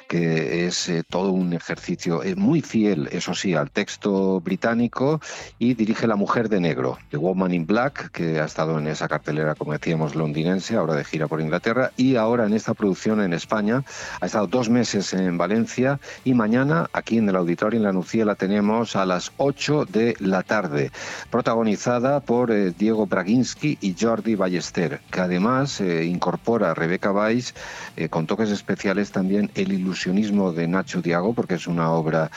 que 0.08 0.66
es 0.66 0.90
eh, 0.90 1.04
todo 1.08 1.30
un 1.30 1.54
ejercicio 1.54 2.24
muy 2.36 2.62
fiel, 2.62 3.08
eso 3.12 3.36
sí, 3.36 3.54
al 3.54 3.70
texto 3.70 4.40
británico, 4.40 5.22
y 5.60 5.76
dirige 5.76 6.08
La 6.08 6.16
Mujer 6.16 6.50
de 6.50 6.60
Negro, 6.60 6.98
The 7.12 7.18
Woman 7.18 7.54
in 7.54 7.68
Black, 7.68 8.10
que 8.10 8.40
ha 8.40 8.46
estado 8.46 8.80
en 8.80 8.88
esa 8.88 9.08
cartelera, 9.08 9.54
como 9.54 9.74
decíamos, 9.74 10.16
londinense, 10.16 10.76
ahora 10.76 10.96
de 10.96 11.06
gira 11.06 11.28
por 11.28 11.40
Inglaterra, 11.40 11.92
y 11.98 12.16
ahora 12.16 12.48
en 12.48 12.54
esta 12.54 12.74
producción 12.74 13.22
en 13.22 13.34
España. 13.34 13.84
Ha 14.22 14.26
estado 14.26 14.48
dos 14.48 14.70
meses 14.70 15.14
en 15.14 15.38
Valencia 15.38 16.00
y 16.24 16.34
mañana 16.34 16.90
aquí 16.94 17.20
en 17.20 17.30
el 17.30 17.36
auditorio 17.36 17.59
en 17.68 17.84
la 17.84 17.92
Nucía 17.92 18.24
la 18.24 18.36
tenemos 18.36 18.96
a 18.96 19.06
las 19.06 19.34
8 19.36 19.86
de 19.86 20.16
la 20.20 20.44
tarde, 20.44 20.92
protagonizada 21.30 22.22
por 22.22 22.52
eh, 22.52 22.72
Diego 22.78 23.06
Braginski 23.06 23.78
y 23.82 23.96
Jordi 24.00 24.36
Ballester, 24.36 25.02
que 25.12 25.20
además 25.20 25.82
eh, 25.82 26.06
incorpora 26.06 26.72
a 26.72 26.74
Rebeca 26.74 27.12
Weiss 27.12 27.54
eh, 27.98 28.08
con 28.08 28.28
toques 28.28 28.50
especiales 28.50 29.12
también 29.12 29.52
el 29.56 29.74
ilusionismo 29.74 30.54
de 30.54 30.70
Nacho 30.70 31.02
Diago, 31.02 31.34
porque 31.34 31.56
es 31.56 31.68
una 31.68 31.92
obra 31.92 32.32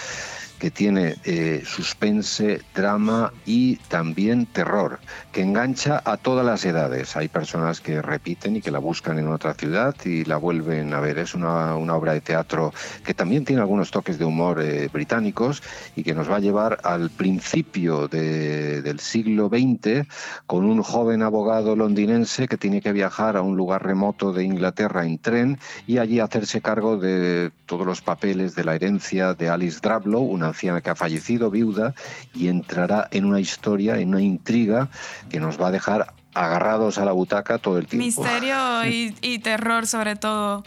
que 0.63 0.71
tiene 0.71 1.17
eh, 1.25 1.65
suspense, 1.67 2.61
drama 2.73 3.33
y 3.45 3.79
también 3.89 4.47
terror, 4.47 5.01
que 5.33 5.43
engancha 5.43 6.01
a 6.05 6.17
todas 6.17 6.47
las 6.47 6.65
edades. 6.65 7.17
Hay 7.17 7.27
personas 7.27 7.81
que 7.81 8.01
repiten 8.01 8.55
y 8.55 8.61
que 8.61 8.71
la 8.71 8.79
buscan 8.79 9.19
en 9.19 9.27
otra 9.27 9.55
ciudad 9.55 9.97
y 10.05 10.25
la 10.25 10.37
vuelven 10.37 10.95
a 10.95 11.01
ver. 11.01 11.19
Es 11.19 11.35
una, 11.35 11.75
una 11.75 11.97
obra 11.97 12.13
de 12.13 12.21
teatro 12.21 12.73
que 13.05 13.13
también 13.13 13.45
tiene 13.45 13.61
algunos 13.61 13.91
toques 13.91 14.21
de 14.21 14.25
humor 14.25 14.63
eh, 14.63 14.89
británicos 14.93 15.65
y 15.97 16.05
que 16.05 16.15
nos 16.15 16.31
va 16.31 16.37
a 16.37 16.41
llevar 16.41 16.79
al 16.85 17.11
principio 17.11 18.07
de- 18.07 18.83
del 18.83 19.01
siglo 19.01 19.49
XX 19.49 20.07
con 20.47 20.65
un 20.65 20.81
joven 20.85 21.23
abogado 21.25 21.75
londinense 21.75 22.47
que 22.47 22.57
tiene 22.57 22.81
que 22.81 22.93
viajar 22.93 23.37
a 23.37 23.43
un 23.43 23.57
lugar 23.57 23.85
remoto 23.85 24.33
de 24.33 24.45
Inglaterra 24.45 25.05
en 25.05 25.19
tren 25.19 25.59
y 25.89 25.99
allí 25.99 26.21
hacerse 26.21 26.61
cargo 26.61 26.99
de 26.99 27.51
todos 27.67 27.85
los 27.85 28.01
papeles 28.01 28.55
de 28.55 28.63
la 28.63 28.77
herencia 28.77 29.35
de 29.35 29.49
Alice 29.49 29.81
Drablow, 29.83 30.23
una 30.23 30.52
anciana 30.53 30.81
que 30.81 30.91
ha 30.91 30.95
fallecido, 30.95 31.51
viuda, 31.51 31.95
y 32.35 32.49
entrará 32.49 33.09
en 33.11 33.25
una 33.25 33.41
historia, 33.41 33.99
en 33.99 34.09
una 34.11 34.23
intriga 34.23 34.89
que 35.29 35.41
nos 35.41 35.61
va 35.61 35.69
a 35.69 35.71
dejar 35.71 36.13
agarrados 36.35 36.99
a 36.99 37.05
la 37.05 37.13
butaca 37.13 37.59
todo 37.59 37.79
el 37.79 37.87
tiempo. 37.87 38.07
Misterio 38.07 38.87
y, 38.87 39.15
y 39.21 39.39
terror 39.41 39.87
sobre 39.87 40.17
todo. 40.17 40.65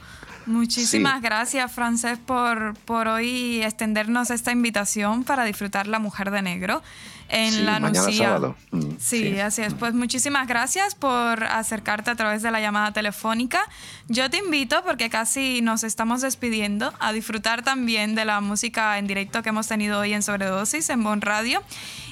Muchísimas 0.47 1.15
Sí. 1.15 1.21
gracias, 1.23 1.71
Francés, 1.71 2.19
por, 2.23 2.75
por 2.85 3.07
hoy 3.07 3.63
extendernos 3.63 4.29
esta 4.29 4.51
invitación 4.51 5.23
para 5.23 5.43
disfrutar 5.43 5.87
La 5.87 5.97
Mujer 5.97 6.29
de 6.29 6.43
Negro 6.43 6.83
en 7.29 7.51
Sí, 7.51 7.61
la 7.63 7.79
Nucía. 7.79 8.39
Mm, 8.71 8.81
Sí, 8.99 9.39
así 9.39 9.61
es. 9.61 9.73
Pues 9.73 9.93
muchísimas 9.93 10.47
gracias 10.47 10.95
por 10.95 11.43
acercarte 11.43 12.11
a 12.11 12.15
través 12.15 12.41
de 12.41 12.51
la 12.51 12.59
llamada 12.59 12.91
telefónica. 12.91 13.61
Yo 14.07 14.29
te 14.29 14.37
invito, 14.37 14.83
porque 14.83 15.09
casi 15.09 15.61
nos 15.61 15.83
estamos 15.83 16.21
despidiendo, 16.21 16.93
a 16.99 17.13
disfrutar 17.13 17.63
también 17.63 18.15
de 18.15 18.25
la 18.25 18.41
música 18.41 18.97
en 18.97 19.07
directo 19.07 19.41
que 19.43 19.49
hemos 19.49 19.67
tenido 19.67 19.99
hoy 19.99 20.13
en 20.13 20.23
Sobredosis 20.23 20.89
en 20.89 21.03
Bon 21.03 21.21
Radio. 21.21 21.63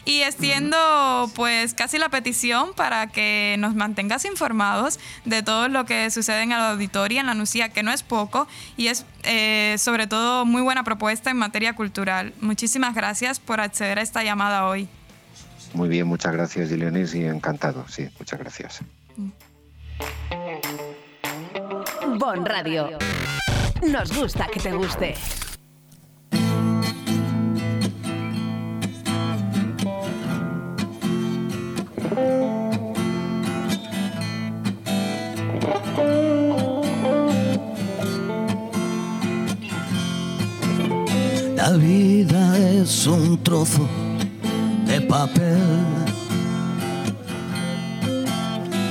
Y 0.06 0.22
extiendo 0.22 1.32
pues 1.34 1.74
casi 1.74 1.98
la 1.98 2.10
petición 2.10 2.74
para 2.74 3.08
que 3.08 3.56
nos 3.60 3.74
mantengas 3.74 4.26
informados 4.26 5.00
de 5.24 5.44
todo 5.44 5.70
lo 5.70 5.86
que 5.86 6.12
sucede 6.12 6.42
en 6.42 6.52
el 6.52 6.60
auditorio, 6.60 7.22
en 7.22 7.28
la 7.28 7.34
Nucía, 7.34 7.70
que 7.70 7.84
no 7.84 7.92
es 7.92 8.04
poco 8.04 8.48
y 8.76 8.88
es 8.88 9.06
eh, 9.24 9.76
sobre 9.78 10.08
todo 10.08 10.46
muy 10.46 10.62
buena 10.62 10.84
propuesta 10.84 11.32
en 11.32 11.38
materia 11.38 11.76
cultural. 11.76 12.34
Muchísimas 12.42 12.96
gracias 12.96 13.40
por 13.40 13.60
acceder 13.60 14.00
a 14.00 14.02
esta 14.02 14.24
llamada 14.24 14.68
hoy. 14.68 14.88
Muy 15.74 15.90
bien, 15.90 16.08
muchas 16.08 16.34
gracias, 16.34 16.70
Gilenis, 16.70 17.16
y 17.16 17.26
encantado. 17.26 17.86
Sí, 17.88 18.08
muchas 18.20 18.40
gracias. 18.40 18.82
Bon 22.20 22.46
Radio. 22.46 22.98
Nos 23.82 24.16
gusta 24.16 24.48
que 24.48 24.60
te 24.60 24.72
guste. 24.72 25.16
La 41.66 41.78
vida 41.78 42.58
es 42.58 43.08
un 43.08 43.42
trozo 43.42 43.88
de 44.86 45.00
papel. 45.00 45.64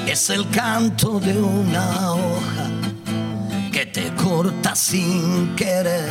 Es 0.07 0.31
el 0.31 0.49
canto 0.49 1.21
de 1.21 1.37
una 1.39 2.13
hoja 2.13 2.71
que 3.71 3.85
te 3.85 4.11
corta 4.15 4.75
sin 4.75 5.55
querer. 5.55 6.09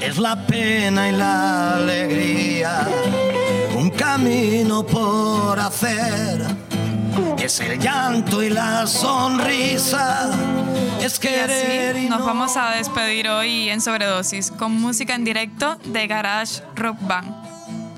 Es 0.00 0.16
la 0.16 0.46
pena 0.46 1.10
y 1.10 1.12
la 1.12 1.74
alegría, 1.76 2.88
un 3.76 3.90
camino 3.90 4.82
por 4.86 5.60
hacer 5.60 6.67
es 7.38 7.60
el 7.60 7.78
llanto 7.78 8.42
y 8.42 8.50
la 8.50 8.86
sonrisa. 8.86 10.30
Es 11.00 11.18
querer 11.18 11.96
y 11.96 12.00
así 12.00 12.08
nos 12.08 12.24
vamos 12.24 12.56
a 12.56 12.72
despedir 12.72 13.28
hoy 13.28 13.70
en 13.70 13.80
Sobredosis 13.80 14.50
con 14.50 14.72
música 14.72 15.14
en 15.14 15.24
directo 15.24 15.76
de 15.84 16.06
Garage 16.06 16.62
Rock 16.74 16.98
Band. 17.00 17.34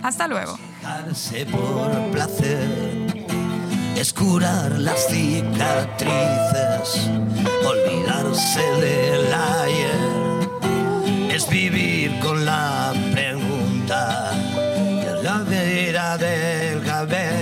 Hasta 0.03 0.29
luego. 0.29 0.59
Por 1.51 2.11
placer 2.13 2.69
es 3.97 4.13
curar 4.13 4.79
las 4.79 5.09
cicatrices, 5.09 7.09
olvidarse 7.67 8.63
del 8.81 9.35
ayer, 9.35 10.51
es 11.31 11.49
vivir 11.49 12.19
con 12.21 12.45
la 12.45 12.93
pregunta 13.13 14.31
de 14.57 15.23
la 15.23 15.39
vera 15.39 16.17
del 16.17 16.83
cabello 16.83 17.40